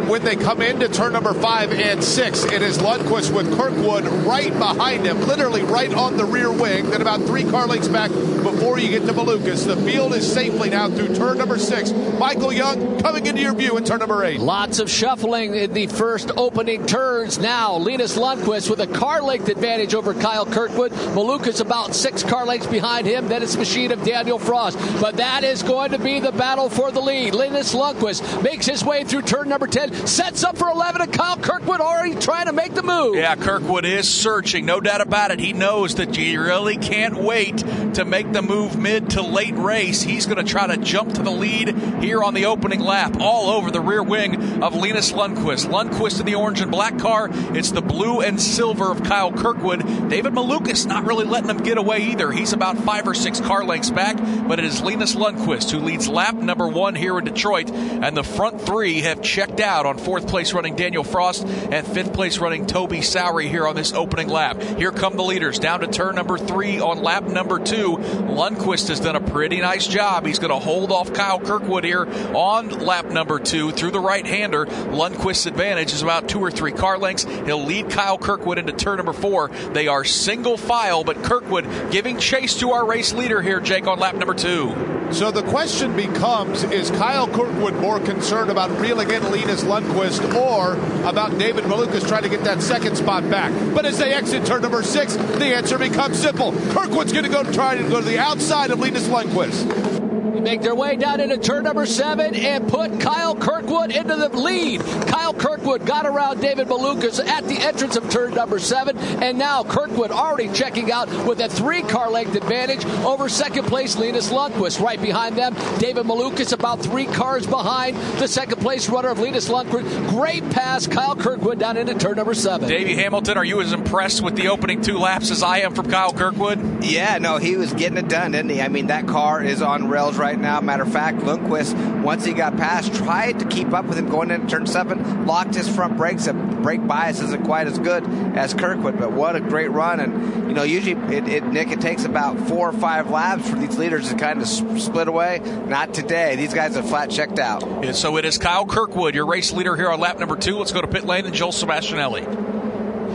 when 0.09 0.23
they 0.23 0.35
come 0.35 0.59
into 0.59 0.89
turn 0.89 1.13
number 1.13 1.35
five 1.35 1.71
and 1.71 2.03
six, 2.03 2.43
it 2.43 2.63
is 2.63 2.79
Lundqvist 2.79 3.31
with 3.31 3.55
Kirkwood 3.55 4.05
right 4.25 4.51
behind 4.57 5.05
him, 5.05 5.21
literally 5.27 5.61
right 5.61 5.93
on 5.93 6.17
the 6.17 6.25
rear 6.25 6.51
wing, 6.51 6.89
then 6.89 7.01
about 7.01 7.21
three 7.21 7.43
car 7.43 7.67
lengths 7.67 7.87
back 7.87 8.09
before 8.09 8.79
you 8.79 8.89
get 8.89 9.05
to 9.05 9.13
Malukas. 9.13 9.67
The 9.67 9.77
field 9.77 10.15
is 10.15 10.31
safely 10.31 10.71
now 10.71 10.89
through 10.89 11.15
turn 11.15 11.37
number 11.37 11.59
six. 11.59 11.91
Michael 11.91 12.51
Young 12.51 12.99
coming 13.01 13.27
into 13.27 13.41
your 13.41 13.53
view 13.53 13.77
in 13.77 13.83
turn 13.83 13.99
number 13.99 14.23
eight. 14.23 14.39
Lots 14.39 14.79
of 14.79 14.89
shuffling 14.89 15.53
in 15.53 15.73
the 15.73 15.85
first 15.85 16.31
opening 16.35 16.87
turns 16.87 17.37
now. 17.37 17.75
Linus 17.75 18.17
Lundqvist 18.17 18.67
with 18.67 18.79
a 18.79 18.87
car 18.87 19.21
length 19.21 19.47
advantage 19.47 19.93
over 19.93 20.15
Kyle 20.15 20.45
Kirkwood. 20.45 20.91
Malukas 20.91 21.61
about 21.61 21.93
six 21.93 22.23
car 22.23 22.47
lengths 22.47 22.67
behind 22.67 23.05
him. 23.05 23.27
Then 23.27 23.43
it's 23.43 23.57
machine 23.57 23.91
of 23.91 24.03
Daniel 24.03 24.39
Frost. 24.39 24.79
But 24.99 25.17
that 25.17 25.43
is 25.43 25.61
going 25.61 25.91
to 25.91 25.99
be 25.99 26.19
the 26.19 26.31
battle 26.31 26.67
for 26.67 26.91
the 26.91 26.99
lead. 26.99 27.35
Linus 27.35 27.75
Lundqvist 27.75 28.41
makes 28.41 28.65
his 28.65 28.83
way 28.83 29.03
through 29.03 29.21
turn 29.21 29.47
number 29.49 29.67
10 29.67 29.98
sets 30.07 30.43
up 30.43 30.57
for 30.57 30.69
11, 30.69 31.01
and 31.01 31.13
Kyle 31.13 31.37
Kirkwood 31.37 31.81
already 31.81 32.15
trying 32.15 32.45
to 32.45 32.53
make 32.53 32.73
the 32.73 32.83
move. 32.83 33.15
Yeah, 33.15 33.35
Kirkwood 33.35 33.85
is 33.85 34.09
searching, 34.09 34.65
no 34.65 34.79
doubt 34.79 35.01
about 35.01 35.31
it. 35.31 35.39
He 35.39 35.53
knows 35.53 35.95
that 35.95 36.17
you 36.17 36.41
really 36.41 36.77
can't 36.77 37.15
wait 37.15 37.57
to 37.95 38.05
make 38.05 38.31
the 38.31 38.41
move 38.41 38.77
mid 38.77 39.11
to 39.11 39.21
late 39.21 39.55
race. 39.55 40.01
He's 40.01 40.25
going 40.25 40.43
to 40.43 40.49
try 40.49 40.67
to 40.67 40.77
jump 40.77 41.13
to 41.13 41.23
the 41.23 41.31
lead 41.31 41.69
here 42.01 42.23
on 42.23 42.33
the 42.33 42.45
opening 42.45 42.79
lap, 42.79 43.17
all 43.19 43.49
over 43.49 43.71
the 43.71 43.81
rear 43.81 44.03
wing 44.03 44.63
of 44.63 44.75
Linus 44.75 45.11
Lundqvist. 45.11 45.67
Lundqvist 45.67 46.19
in 46.19 46.25
the 46.25 46.35
orange 46.35 46.61
and 46.61 46.71
black 46.71 46.97
car. 46.99 47.29
It's 47.55 47.71
the 47.71 47.81
blue 47.81 48.21
and 48.21 48.41
silver 48.41 48.91
of 48.91 49.03
Kyle 49.03 49.31
Kirkwood. 49.31 50.09
David 50.09 50.33
Malukas 50.33 50.85
not 50.85 51.05
really 51.05 51.25
letting 51.25 51.49
him 51.49 51.63
get 51.63 51.77
away 51.77 51.99
either. 52.03 52.31
He's 52.31 52.53
about 52.53 52.77
five 52.77 53.07
or 53.07 53.13
six 53.13 53.39
car 53.39 53.63
lengths 53.63 53.91
back, 53.91 54.17
but 54.47 54.59
it 54.59 54.65
is 54.65 54.81
Linus 54.81 55.15
Lundqvist 55.15 55.71
who 55.71 55.79
leads 55.79 56.07
lap 56.07 56.35
number 56.35 56.67
one 56.67 56.95
here 56.95 57.17
in 57.17 57.25
Detroit, 57.25 57.69
and 57.69 58.15
the 58.15 58.23
front 58.23 58.61
three 58.61 59.01
have 59.01 59.21
checked 59.21 59.59
out 59.59 59.85
on 59.89 59.98
fourth 59.98 60.27
place 60.27 60.53
running 60.53 60.75
Daniel 60.75 61.03
Frost 61.03 61.46
and 61.46 61.86
fifth 61.86 62.13
place 62.13 62.38
running 62.38 62.67
Toby 62.67 63.00
Sowery 63.00 63.50
here 63.50 63.67
on 63.67 63.75
this 63.75 63.91
opening 63.91 64.29
lap. 64.29 64.62
Here 64.62 64.91
come 64.91 65.17
the 65.17 65.24
leaders 65.24 65.58
down 65.58 65.79
to 65.79 65.88
turn 65.88 66.15
number 66.15 66.38
three 66.38 66.79
on 66.79 67.01
lap 67.01 67.24
number 67.24 67.58
two. 67.58 67.98
Lundqvist 67.98 68.89
has 68.89 69.00
done 69.00 69.15
a 69.15 69.22
pretty 69.22 69.60
nice 69.60 69.88
job. 69.88 70.27
He's 70.27 70.38
going 70.38 70.51
to 70.51 70.60
hold 70.60 70.91
off 70.91 71.12
Kyle 71.12 71.39
Kirkwood 71.39 71.84
here 71.84 72.05
on 72.36 72.69
lap 72.69 73.05
number 73.05 73.39
two 73.39 73.72
through 73.72 73.91
the 73.91 74.00
right 74.00 74.25
hander. 74.25 74.67
Lundqvist's 74.67 75.48
advantage 75.48 75.91
is 75.91 76.03
about 76.03 76.29
two 76.29 76.39
or 76.39 76.51
three 76.51 76.72
car 76.72 77.00
lengths. 77.00 77.24
He'll 77.24 77.65
lead 77.65 77.89
Kyle 77.89 78.19
Kirkwood 78.19 78.60
into 78.60 78.74
turn 78.74 78.98
number 78.98 79.13
four. 79.13 79.48
They 79.74 79.88
are 79.88 80.03
single 80.03 80.55
file, 80.55 81.03
but 81.03 81.24
Kirkwood 81.24 81.65
giving 81.91 82.19
chase 82.19 82.60
to 82.60 82.72
our 82.72 82.86
race 82.86 83.12
leader 83.12 83.41
here, 83.41 83.60
Jake, 83.60 83.88
on 83.88 83.98
lap 83.98 84.13
number 84.13 84.36
two. 84.36 84.98
So 85.11 85.31
the 85.31 85.43
question 85.43 85.95
becomes 85.95 86.63
is 86.63 86.91
Kyle 86.91 87.27
Kirkwood 87.27 87.75
more 87.75 87.99
concerned 87.99 88.51
about 88.51 88.69
reeling 88.79 89.09
in 89.09 89.23
Linus 89.31 89.63
Lundqvist 89.63 90.35
or 90.35 90.73
about 91.07 91.37
David 91.39 91.63
Malukas 91.63 92.07
trying 92.07 92.23
to 92.23 92.29
get 92.29 92.43
that 92.43 92.61
second 92.61 92.95
spot 92.95 93.27
back? 93.29 93.51
But 93.73 93.85
as 93.85 93.97
they 93.97 94.13
exit 94.13 94.45
turn 94.45 94.61
number 94.61 94.83
six, 94.83 95.15
the 95.15 95.55
answer 95.55 95.77
becomes 95.79 96.19
simple. 96.19 96.51
Kirkwood's 96.51 97.11
going 97.11 97.25
to 97.25 97.31
go 97.31 97.43
try 97.51 97.75
to 97.75 97.83
go 97.83 97.99
to 97.99 98.05
the 98.05 98.19
outside 98.19 98.71
of 98.71 98.79
Linus 98.79 99.07
Lundqvist 99.07 100.08
make 100.29 100.62
their 100.62 100.75
way 100.75 100.95
down 100.95 101.19
into 101.19 101.38
turn 101.38 101.63
number 101.63 101.86
seven 101.86 102.36
and 102.36 102.67
put 102.67 103.00
Kyle 103.00 103.36
Kirkwood 103.36 103.91
into 103.91 104.15
the 104.15 104.29
lead. 104.29 104.81
Kyle 105.07 105.33
Kirkwood 105.33 105.86
got 105.86 106.05
around 106.05 106.41
David 106.41 106.67
Malukas 106.67 107.25
at 107.25 107.45
the 107.45 107.57
entrance 107.57 107.95
of 107.95 108.09
turn 108.09 108.33
number 108.33 108.59
seven, 108.59 108.98
and 108.98 109.38
now 109.38 109.63
Kirkwood 109.63 110.12
already 110.12 110.51
checking 110.53 110.91
out 110.91 111.09
with 111.25 111.39
a 111.39 111.50
three 111.50 111.81
car 111.81 112.09
length 112.09 112.36
advantage 112.36 112.86
over 113.05 113.29
second 113.29 113.65
place 113.65 113.98
Linus 113.98 114.29
Lundqvist. 114.29 114.79
Right 114.83 115.01
behind 115.01 115.38
them, 115.38 115.55
David 115.79 116.05
Malukas 116.05 116.53
about 116.53 116.81
three 116.81 117.05
cars 117.05 117.48
behind 117.48 117.98
the 118.19 118.27
second 118.27 118.62
place 118.62 118.89
runner 118.89 119.09
of 119.09 119.19
Linus 119.19 119.50
Lundqvist. 119.50 120.09
Great 120.09 120.48
pass, 120.51 120.88
Kyle 120.88 121.15
Kirkwood 121.15 121.59
down 121.59 121.77
into 121.77 121.95
turn 121.95 122.17
number 122.17 122.33
seven. 122.33 122.67
Davey 122.69 122.95
Hamilton, 122.95 123.38
are 123.38 123.45
you 123.45 123.62
as 123.62 123.74
impressed 123.74 124.21
with 124.21 124.36
the 124.36 124.50
opening 124.50 124.81
two 124.81 124.98
laps 124.98 125.31
as 125.31 125.43
I 125.43 125.59
am 125.59 125.74
from 125.74 125.89
Kyle 125.89 126.13
Kirkwood? 126.13 126.83
Yeah, 126.83 127.17
no, 127.17 127.38
he 127.38 127.55
was 127.55 127.74
getting 127.74 127.98
it 127.98 128.07
done, 128.07 128.31
didn't 128.31 128.51
he? 128.51 128.62
I 128.62 128.67
mean, 128.67 128.88
that 128.88 129.07
car 129.07 129.43
is 129.43 129.62
on 129.62 129.88
rails 129.88 130.17
right 130.19 130.38
now. 130.38 130.61
Matter 130.61 130.83
of 130.83 130.91
fact, 130.91 131.19
Lundqvist, 131.19 132.03
once 132.03 132.25
he 132.25 132.33
got 132.33 132.57
past, 132.57 132.93
tried 132.93 133.39
to 133.39 133.45
keep 133.45 133.73
up 133.73 133.85
with 133.85 133.97
him 133.97 134.09
going 134.09 134.29
into 134.29 134.47
turn 134.47 134.67
seven, 134.67 135.25
locked 135.25 135.55
his 135.55 135.67
front 135.67 135.97
brakes. 135.97 136.25
The 136.25 136.33
brake 136.33 136.85
bias 136.85 137.21
isn't 137.21 137.45
quite 137.45 137.67
as 137.67 137.79
good 137.79 138.05
as 138.35 138.53
Kirkwood, 138.53 138.99
but 138.99 139.11
what 139.13 139.35
a 139.35 139.39
great 139.39 139.71
run. 139.71 139.99
And, 139.99 140.47
you 140.47 140.53
know, 140.53 140.63
usually, 140.63 141.15
it, 141.15 141.27
it, 141.27 141.45
Nick, 141.45 141.71
it 141.71 141.81
takes 141.81 142.03
about 142.03 142.39
four 142.47 142.69
or 142.69 142.73
five 142.73 143.09
laps 143.09 143.49
for 143.49 143.55
these 143.55 143.77
leaders 143.77 144.09
to 144.09 144.15
kind 144.15 144.41
of 144.41 144.47
split 144.47 145.07
away. 145.07 145.39
Not 145.67 145.93
today. 145.93 146.35
These 146.35 146.53
guys 146.53 146.75
are 146.75 146.83
flat 146.83 147.09
checked 147.09 147.39
out. 147.39 147.95
So 147.95 148.17
it 148.17 148.25
is 148.25 148.38
Kyle 148.38 148.65
Kirkwood, 148.65 149.15
your 149.15 149.25
race 149.25 149.53
leader 149.53 149.75
here 149.75 149.89
on 149.89 149.99
lap 149.99 150.19
number 150.19 150.35
two. 150.35 150.57
Let's 150.57 150.73
go 150.73 150.81
to 150.81 150.88
pit 150.88 151.05
lane 151.05 151.25
and 151.25 151.33
Joel 151.33 151.51
Sebastianelli. 151.51 152.48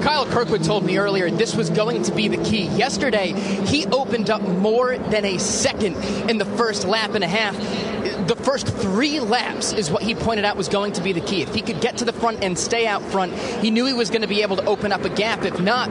Kyle 0.03 0.27
Kirkwood 0.27 0.65
told 0.65 0.85
me 0.85 0.99
earlier 0.99 1.31
this 1.31 1.55
was 1.55 1.71
going 1.71 2.03
to 2.05 2.15
be 2.15 2.29
the 2.29 2.43
key. 2.43 2.65
Yesterday, 2.67 3.33
he 3.67 3.87
opened 3.87 4.31
up 4.31 4.43
more 4.43 4.97
than 4.97 5.25
a 5.25 5.39
second 5.39 5.97
in 6.29 6.39
the 6.39 6.45
first 6.45 6.87
lap 6.87 7.15
and 7.15 7.25
a 7.25 7.29
half. 7.29 7.57
The 8.27 8.37
first 8.37 8.69
three 8.69 9.21
laps 9.21 9.73
is 9.73 9.91
what 9.91 10.03
he 10.03 10.15
pointed 10.15 10.45
out 10.45 10.57
was 10.57 10.69
going 10.69 10.93
to 10.93 11.03
be 11.03 11.13
the 11.13 11.21
key. 11.21 11.43
If 11.43 11.55
he 11.55 11.63
could 11.63 11.81
get 11.81 11.99
to 11.99 12.05
the 12.05 12.13
front 12.13 12.43
and 12.43 12.59
stay 12.59 12.87
out 12.87 13.03
front, 13.03 13.35
he 13.35 13.71
knew 13.71 13.87
he 13.87 13.93
was 13.93 14.09
going 14.11 14.23
to 14.23 14.29
be 14.29 14.43
able 14.43 14.57
to 14.57 14.65
open 14.65 14.93
up 14.93 15.05
a 15.05 15.11
gap. 15.11 15.45
If 15.45 15.61
not, 15.61 15.91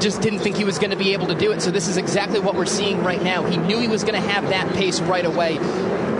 just 0.00 0.22
didn't 0.22 0.38
think 0.38 0.56
he 0.56 0.64
was 0.64 0.78
going 0.78 0.90
to 0.90 0.96
be 0.96 1.12
able 1.12 1.26
to 1.26 1.34
do 1.34 1.52
it. 1.52 1.60
So 1.60 1.70
this 1.70 1.88
is 1.88 1.96
exactly 1.96 2.40
what 2.40 2.54
we're 2.54 2.66
seeing 2.66 3.02
right 3.02 3.22
now. 3.22 3.44
He 3.44 3.56
knew 3.56 3.78
he 3.78 3.88
was 3.88 4.02
going 4.02 4.20
to 4.20 4.28
have 4.28 4.48
that 4.48 4.74
pace 4.74 5.00
right 5.00 5.24
away 5.24 5.58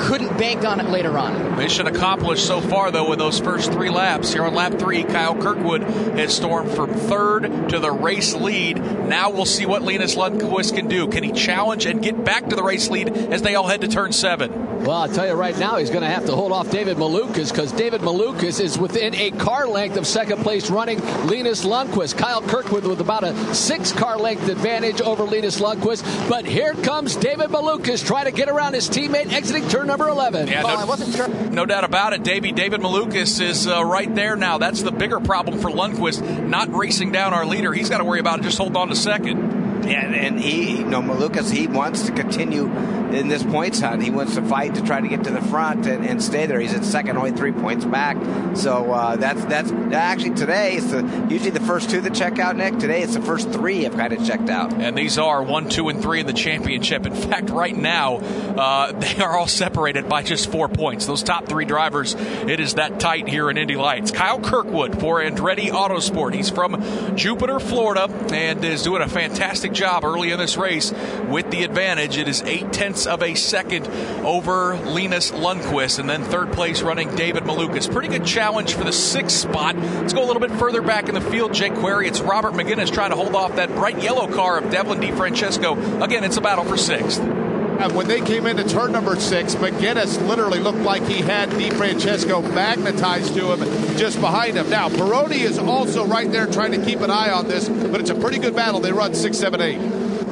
couldn't 0.00 0.36
bank 0.38 0.64
on 0.64 0.80
it 0.80 0.86
later 0.86 1.16
on. 1.18 1.56
Mission 1.56 1.86
accomplished 1.86 2.46
so 2.46 2.60
far, 2.60 2.90
though, 2.90 3.12
in 3.12 3.18
those 3.18 3.38
first 3.38 3.70
three 3.72 3.90
laps. 3.90 4.32
Here 4.32 4.44
on 4.44 4.54
lap 4.54 4.74
three, 4.78 5.04
Kyle 5.04 5.34
Kirkwood 5.34 5.82
has 5.82 6.34
stormed 6.34 6.70
from 6.72 6.92
third 6.92 7.44
to 7.70 7.78
the 7.78 7.90
race 7.90 8.34
lead. 8.34 8.78
Now 9.08 9.30
we'll 9.30 9.46
see 9.46 9.66
what 9.66 9.82
Linus 9.82 10.16
Lundqvist 10.16 10.74
can 10.74 10.88
do. 10.88 11.08
Can 11.08 11.22
he 11.24 11.32
challenge 11.32 11.86
and 11.86 12.02
get 12.02 12.24
back 12.24 12.48
to 12.48 12.56
the 12.56 12.62
race 12.62 12.88
lead 12.90 13.08
as 13.08 13.42
they 13.42 13.54
all 13.54 13.66
head 13.66 13.80
to 13.82 13.88
turn 13.88 14.12
seven? 14.12 14.68
Well, 14.84 14.92
I'll 14.92 15.08
tell 15.08 15.26
you 15.26 15.34
right 15.34 15.56
now, 15.58 15.76
he's 15.76 15.90
going 15.90 16.02
to 16.02 16.08
have 16.08 16.24
to 16.26 16.32
hold 16.34 16.52
off 16.52 16.70
David 16.70 16.96
Malukas 16.96 17.50
because 17.50 17.70
David 17.72 18.00
Malukas 18.00 18.60
is 18.60 18.78
within 18.78 19.14
a 19.14 19.30
car 19.32 19.66
length 19.68 19.96
of 19.96 20.06
second 20.06 20.38
place 20.42 20.70
running 20.70 20.98
Linus 21.26 21.64
Lundqvist. 21.64 22.16
Kyle 22.16 22.40
Kirkwood 22.42 22.84
with 22.86 23.00
about 23.00 23.22
a 23.24 23.54
six 23.54 23.92
car 23.92 24.16
length 24.18 24.48
advantage 24.48 25.00
over 25.02 25.24
Linus 25.24 25.60
Lundqvist. 25.60 26.28
But 26.30 26.46
here 26.46 26.72
comes 26.74 27.14
David 27.16 27.50
Malukas 27.50 28.04
trying 28.06 28.24
to 28.24 28.32
get 28.32 28.48
around 28.48 28.72
his 28.74 28.88
teammate 28.88 29.32
exiting 29.32 29.68
turn 29.68 29.86
number 29.86 30.08
11. 30.08 30.48
Yeah, 30.48 30.64
Well, 30.64 30.76
no, 30.76 30.82
I 30.82 30.84
wasn't 30.86 31.14
sure. 31.14 31.28
no 31.28 31.66
doubt 31.66 31.84
about 31.84 32.14
it, 32.14 32.22
Davey. 32.22 32.52
David 32.52 32.80
Malukas 32.80 33.40
is 33.40 33.66
uh, 33.66 33.84
right 33.84 34.12
there 34.14 34.34
now. 34.34 34.56
That's 34.58 34.82
the 34.82 34.92
bigger 34.92 35.20
problem 35.20 35.58
for 35.58 35.68
Lundqvist, 35.70 36.46
not 36.48 36.72
racing 36.74 37.12
down 37.12 37.34
our 37.34 37.44
leader. 37.60 37.72
He's 37.74 37.90
got 37.90 37.98
to 37.98 38.04
worry 38.04 38.20
about 38.20 38.38
it. 38.38 38.42
just 38.42 38.58
holding 38.58 38.76
on 38.76 38.88
to 38.88 38.96
second. 38.96 39.38
And, 39.84 40.14
and 40.14 40.40
he, 40.40 40.78
you 40.78 40.84
know, 40.84 41.02
Malukas, 41.02 41.50
he 41.50 41.66
wants 41.66 42.06
to 42.06 42.12
continue 42.12 42.68
in 43.14 43.28
this 43.28 43.42
points 43.42 43.80
hunt. 43.80 44.02
He 44.02 44.10
wants 44.10 44.34
to 44.34 44.42
fight 44.42 44.74
to 44.74 44.82
try 44.82 45.00
to 45.00 45.08
get 45.08 45.24
to 45.24 45.30
the 45.30 45.40
front 45.42 45.86
and, 45.86 46.04
and 46.04 46.22
stay 46.22 46.46
there. 46.46 46.60
He's 46.60 46.74
at 46.74 46.84
second, 46.84 47.16
only 47.16 47.32
three 47.32 47.52
points 47.52 47.84
back. 47.84 48.16
So 48.56 48.92
uh, 48.92 49.16
that's 49.16 49.44
that's 49.46 49.70
actually 49.92 50.34
today. 50.34 50.74
It's 50.74 50.90
the 50.90 51.26
usually 51.28 51.50
the 51.50 51.60
first 51.60 51.90
two 51.90 52.00
that 52.02 52.14
check 52.14 52.38
out. 52.38 52.56
Nick 52.56 52.78
today 52.78 53.02
it's 53.02 53.14
the 53.14 53.22
first 53.22 53.50
three 53.50 53.84
have 53.84 53.96
kind 53.96 54.12
of 54.12 54.24
checked 54.24 54.48
out. 54.48 54.72
And 54.72 54.96
these 54.96 55.18
are 55.18 55.42
one, 55.42 55.68
two, 55.68 55.88
and 55.88 56.00
three 56.02 56.20
in 56.20 56.26
the 56.26 56.32
championship. 56.32 57.06
In 57.06 57.14
fact, 57.14 57.50
right 57.50 57.76
now, 57.76 58.16
uh, 58.16 58.92
they 59.00 59.20
are 59.22 59.36
all 59.36 59.46
separated 59.46 60.08
by 60.08 60.22
just 60.22 60.50
four 60.50 60.68
points. 60.68 61.06
Those 61.06 61.22
top 61.22 61.46
three 61.46 61.64
drivers, 61.64 62.14
it 62.14 62.60
is 62.60 62.74
that 62.74 63.00
tight 63.00 63.28
here 63.28 63.50
in 63.50 63.56
Indy 63.56 63.76
Lights. 63.76 64.10
Kyle 64.10 64.40
Kirkwood 64.40 65.00
for 65.00 65.20
Andretti 65.20 65.68
Autosport. 65.68 66.34
He's 66.34 66.50
from 66.50 67.16
Jupiter, 67.16 67.58
Florida, 67.60 68.08
and 68.32 68.64
is 68.64 68.82
doing 68.82 69.02
a 69.02 69.08
fantastic 69.08 69.72
job 69.72 70.04
early 70.04 70.30
in 70.30 70.38
this 70.38 70.56
race 70.56 70.92
with 71.28 71.50
the 71.50 71.64
advantage. 71.64 72.16
It 72.16 72.28
is 72.28 72.42
eight 72.42 72.72
tenths 72.72 72.99
of 73.06 73.22
a 73.22 73.34
second 73.34 73.86
over 74.24 74.76
Linus 74.76 75.30
Lundqvist, 75.30 75.98
and 75.98 76.08
then 76.08 76.22
third 76.22 76.52
place 76.52 76.82
running 76.82 77.14
David 77.16 77.44
Malukas. 77.44 77.90
Pretty 77.92 78.08
good 78.08 78.24
challenge 78.24 78.74
for 78.74 78.84
the 78.84 78.92
sixth 78.92 79.36
spot. 79.36 79.76
Let's 79.76 80.12
go 80.12 80.24
a 80.24 80.26
little 80.26 80.40
bit 80.40 80.52
further 80.52 80.82
back 80.82 81.08
in 81.08 81.14
the 81.14 81.20
field, 81.20 81.54
Jake 81.54 81.74
Query. 81.74 82.08
It's 82.08 82.20
Robert 82.20 82.54
McGinnis 82.54 82.92
trying 82.92 83.10
to 83.10 83.16
hold 83.16 83.34
off 83.34 83.56
that 83.56 83.68
bright 83.74 84.02
yellow 84.02 84.32
car 84.32 84.58
of 84.58 84.70
Devlin 84.70 85.00
DeFrancesco. 85.00 86.02
Again, 86.02 86.24
it's 86.24 86.36
a 86.36 86.40
battle 86.40 86.64
for 86.64 86.76
sixth. 86.76 87.20
And 87.20 87.94
when 87.94 88.08
they 88.08 88.20
came 88.20 88.46
into 88.46 88.62
turn 88.62 88.92
number 88.92 89.16
six, 89.16 89.54
McGinnis 89.54 90.20
literally 90.28 90.58
looked 90.58 90.80
like 90.80 91.02
he 91.04 91.22
had 91.22 91.48
DeFrancesco 91.48 92.52
magnetized 92.52 93.34
to 93.36 93.54
him 93.54 93.96
just 93.96 94.20
behind 94.20 94.58
him. 94.58 94.68
Now, 94.68 94.90
Peroni 94.90 95.40
is 95.40 95.58
also 95.58 96.04
right 96.04 96.30
there 96.30 96.46
trying 96.46 96.72
to 96.72 96.84
keep 96.84 97.00
an 97.00 97.10
eye 97.10 97.30
on 97.30 97.48
this, 97.48 97.70
but 97.70 98.00
it's 98.00 98.10
a 98.10 98.14
pretty 98.14 98.38
good 98.38 98.54
battle. 98.54 98.80
They 98.80 98.92
run 98.92 99.14
six, 99.14 99.38
seven, 99.38 99.62
eight. 99.62 99.80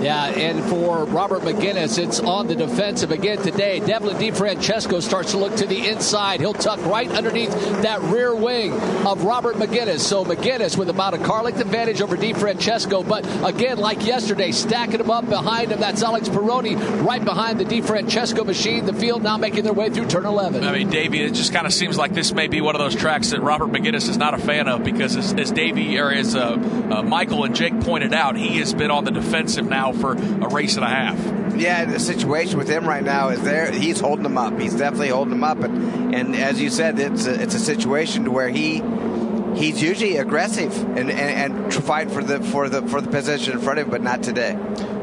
Yeah, 0.00 0.26
and 0.26 0.62
for 0.64 1.04
Robert 1.06 1.42
McGinnis, 1.42 1.98
it's 1.98 2.20
on 2.20 2.46
the 2.46 2.54
defensive 2.54 3.10
again 3.10 3.38
today. 3.38 3.80
Devlin 3.80 4.16
DeFrancesco 4.16 5.02
starts 5.02 5.32
to 5.32 5.38
look 5.38 5.56
to 5.56 5.66
the 5.66 5.88
inside. 5.88 6.38
He'll 6.38 6.52
tuck 6.52 6.84
right 6.86 7.10
underneath 7.10 7.50
that 7.82 8.00
rear 8.02 8.32
wing 8.32 8.72
of 8.72 9.24
Robert 9.24 9.56
McGinnis. 9.56 10.00
So 10.00 10.24
McGinnis 10.24 10.78
with 10.78 10.88
about 10.88 11.14
a 11.14 11.18
car 11.18 11.42
length 11.42 11.60
advantage 11.60 12.00
over 12.00 12.16
DeFrancesco. 12.16 13.08
But 13.08 13.26
again, 13.44 13.78
like 13.78 14.06
yesterday, 14.06 14.52
stacking 14.52 15.00
him 15.00 15.10
up 15.10 15.28
behind 15.28 15.72
him. 15.72 15.80
That's 15.80 16.02
Alex 16.04 16.28
Peroni 16.28 16.76
right 17.04 17.24
behind 17.24 17.58
the 17.58 17.64
DeFrancesco 17.64 18.46
machine. 18.46 18.86
The 18.86 18.94
field 18.94 19.24
now 19.24 19.36
making 19.36 19.64
their 19.64 19.72
way 19.72 19.90
through 19.90 20.06
turn 20.06 20.26
11. 20.26 20.62
I 20.62 20.72
mean, 20.72 20.90
Davey, 20.90 21.22
it 21.22 21.34
just 21.34 21.52
kind 21.52 21.66
of 21.66 21.72
seems 21.72 21.98
like 21.98 22.12
this 22.12 22.32
may 22.32 22.46
be 22.46 22.60
one 22.60 22.76
of 22.76 22.80
those 22.80 22.94
tracks 22.94 23.30
that 23.30 23.40
Robert 23.40 23.70
McGinnis 23.72 24.08
is 24.08 24.16
not 24.16 24.34
a 24.34 24.38
fan 24.38 24.68
of 24.68 24.84
because, 24.84 25.16
as, 25.16 25.34
as 25.34 25.50
Davey 25.50 25.98
or 25.98 26.12
as 26.12 26.36
uh, 26.36 26.52
uh, 26.90 27.02
Michael 27.02 27.42
and 27.42 27.56
Jake 27.56 27.80
pointed 27.80 28.14
out, 28.14 28.36
he 28.36 28.58
has 28.58 28.72
been 28.74 28.92
on 28.92 29.04
the 29.04 29.10
defensive 29.10 29.66
now 29.66 29.87
for 29.92 30.12
a 30.12 30.48
race 30.48 30.76
and 30.76 30.84
a 30.84 30.88
half. 30.88 31.56
Yeah, 31.56 31.84
the 31.84 31.98
situation 31.98 32.58
with 32.58 32.68
him 32.68 32.86
right 32.86 33.02
now 33.02 33.28
is 33.30 33.42
there. 33.42 33.70
He's 33.70 34.00
holding 34.00 34.22
them 34.22 34.38
up. 34.38 34.58
He's 34.58 34.74
definitely 34.74 35.08
holding 35.08 35.30
them 35.30 35.44
up, 35.44 35.58
and 35.58 36.14
and 36.14 36.36
as 36.36 36.60
you 36.60 36.70
said, 36.70 36.98
it's 36.98 37.26
a, 37.26 37.42
it's 37.42 37.54
a 37.54 37.60
situation 37.60 38.24
to 38.24 38.30
where 38.30 38.48
he 38.48 38.82
he's 39.56 39.82
usually 39.82 40.16
aggressive 40.16 40.76
and, 40.96 41.10
and, 41.10 41.54
and 41.54 41.74
fight 41.74 42.10
for 42.10 42.22
the 42.22 42.40
for 42.40 42.68
the 42.68 42.82
for 42.82 43.00
the 43.00 43.08
position 43.08 43.52
in 43.54 43.60
front 43.60 43.78
of 43.78 43.86
him, 43.86 43.90
but 43.90 44.02
not 44.02 44.22
today. 44.22 44.56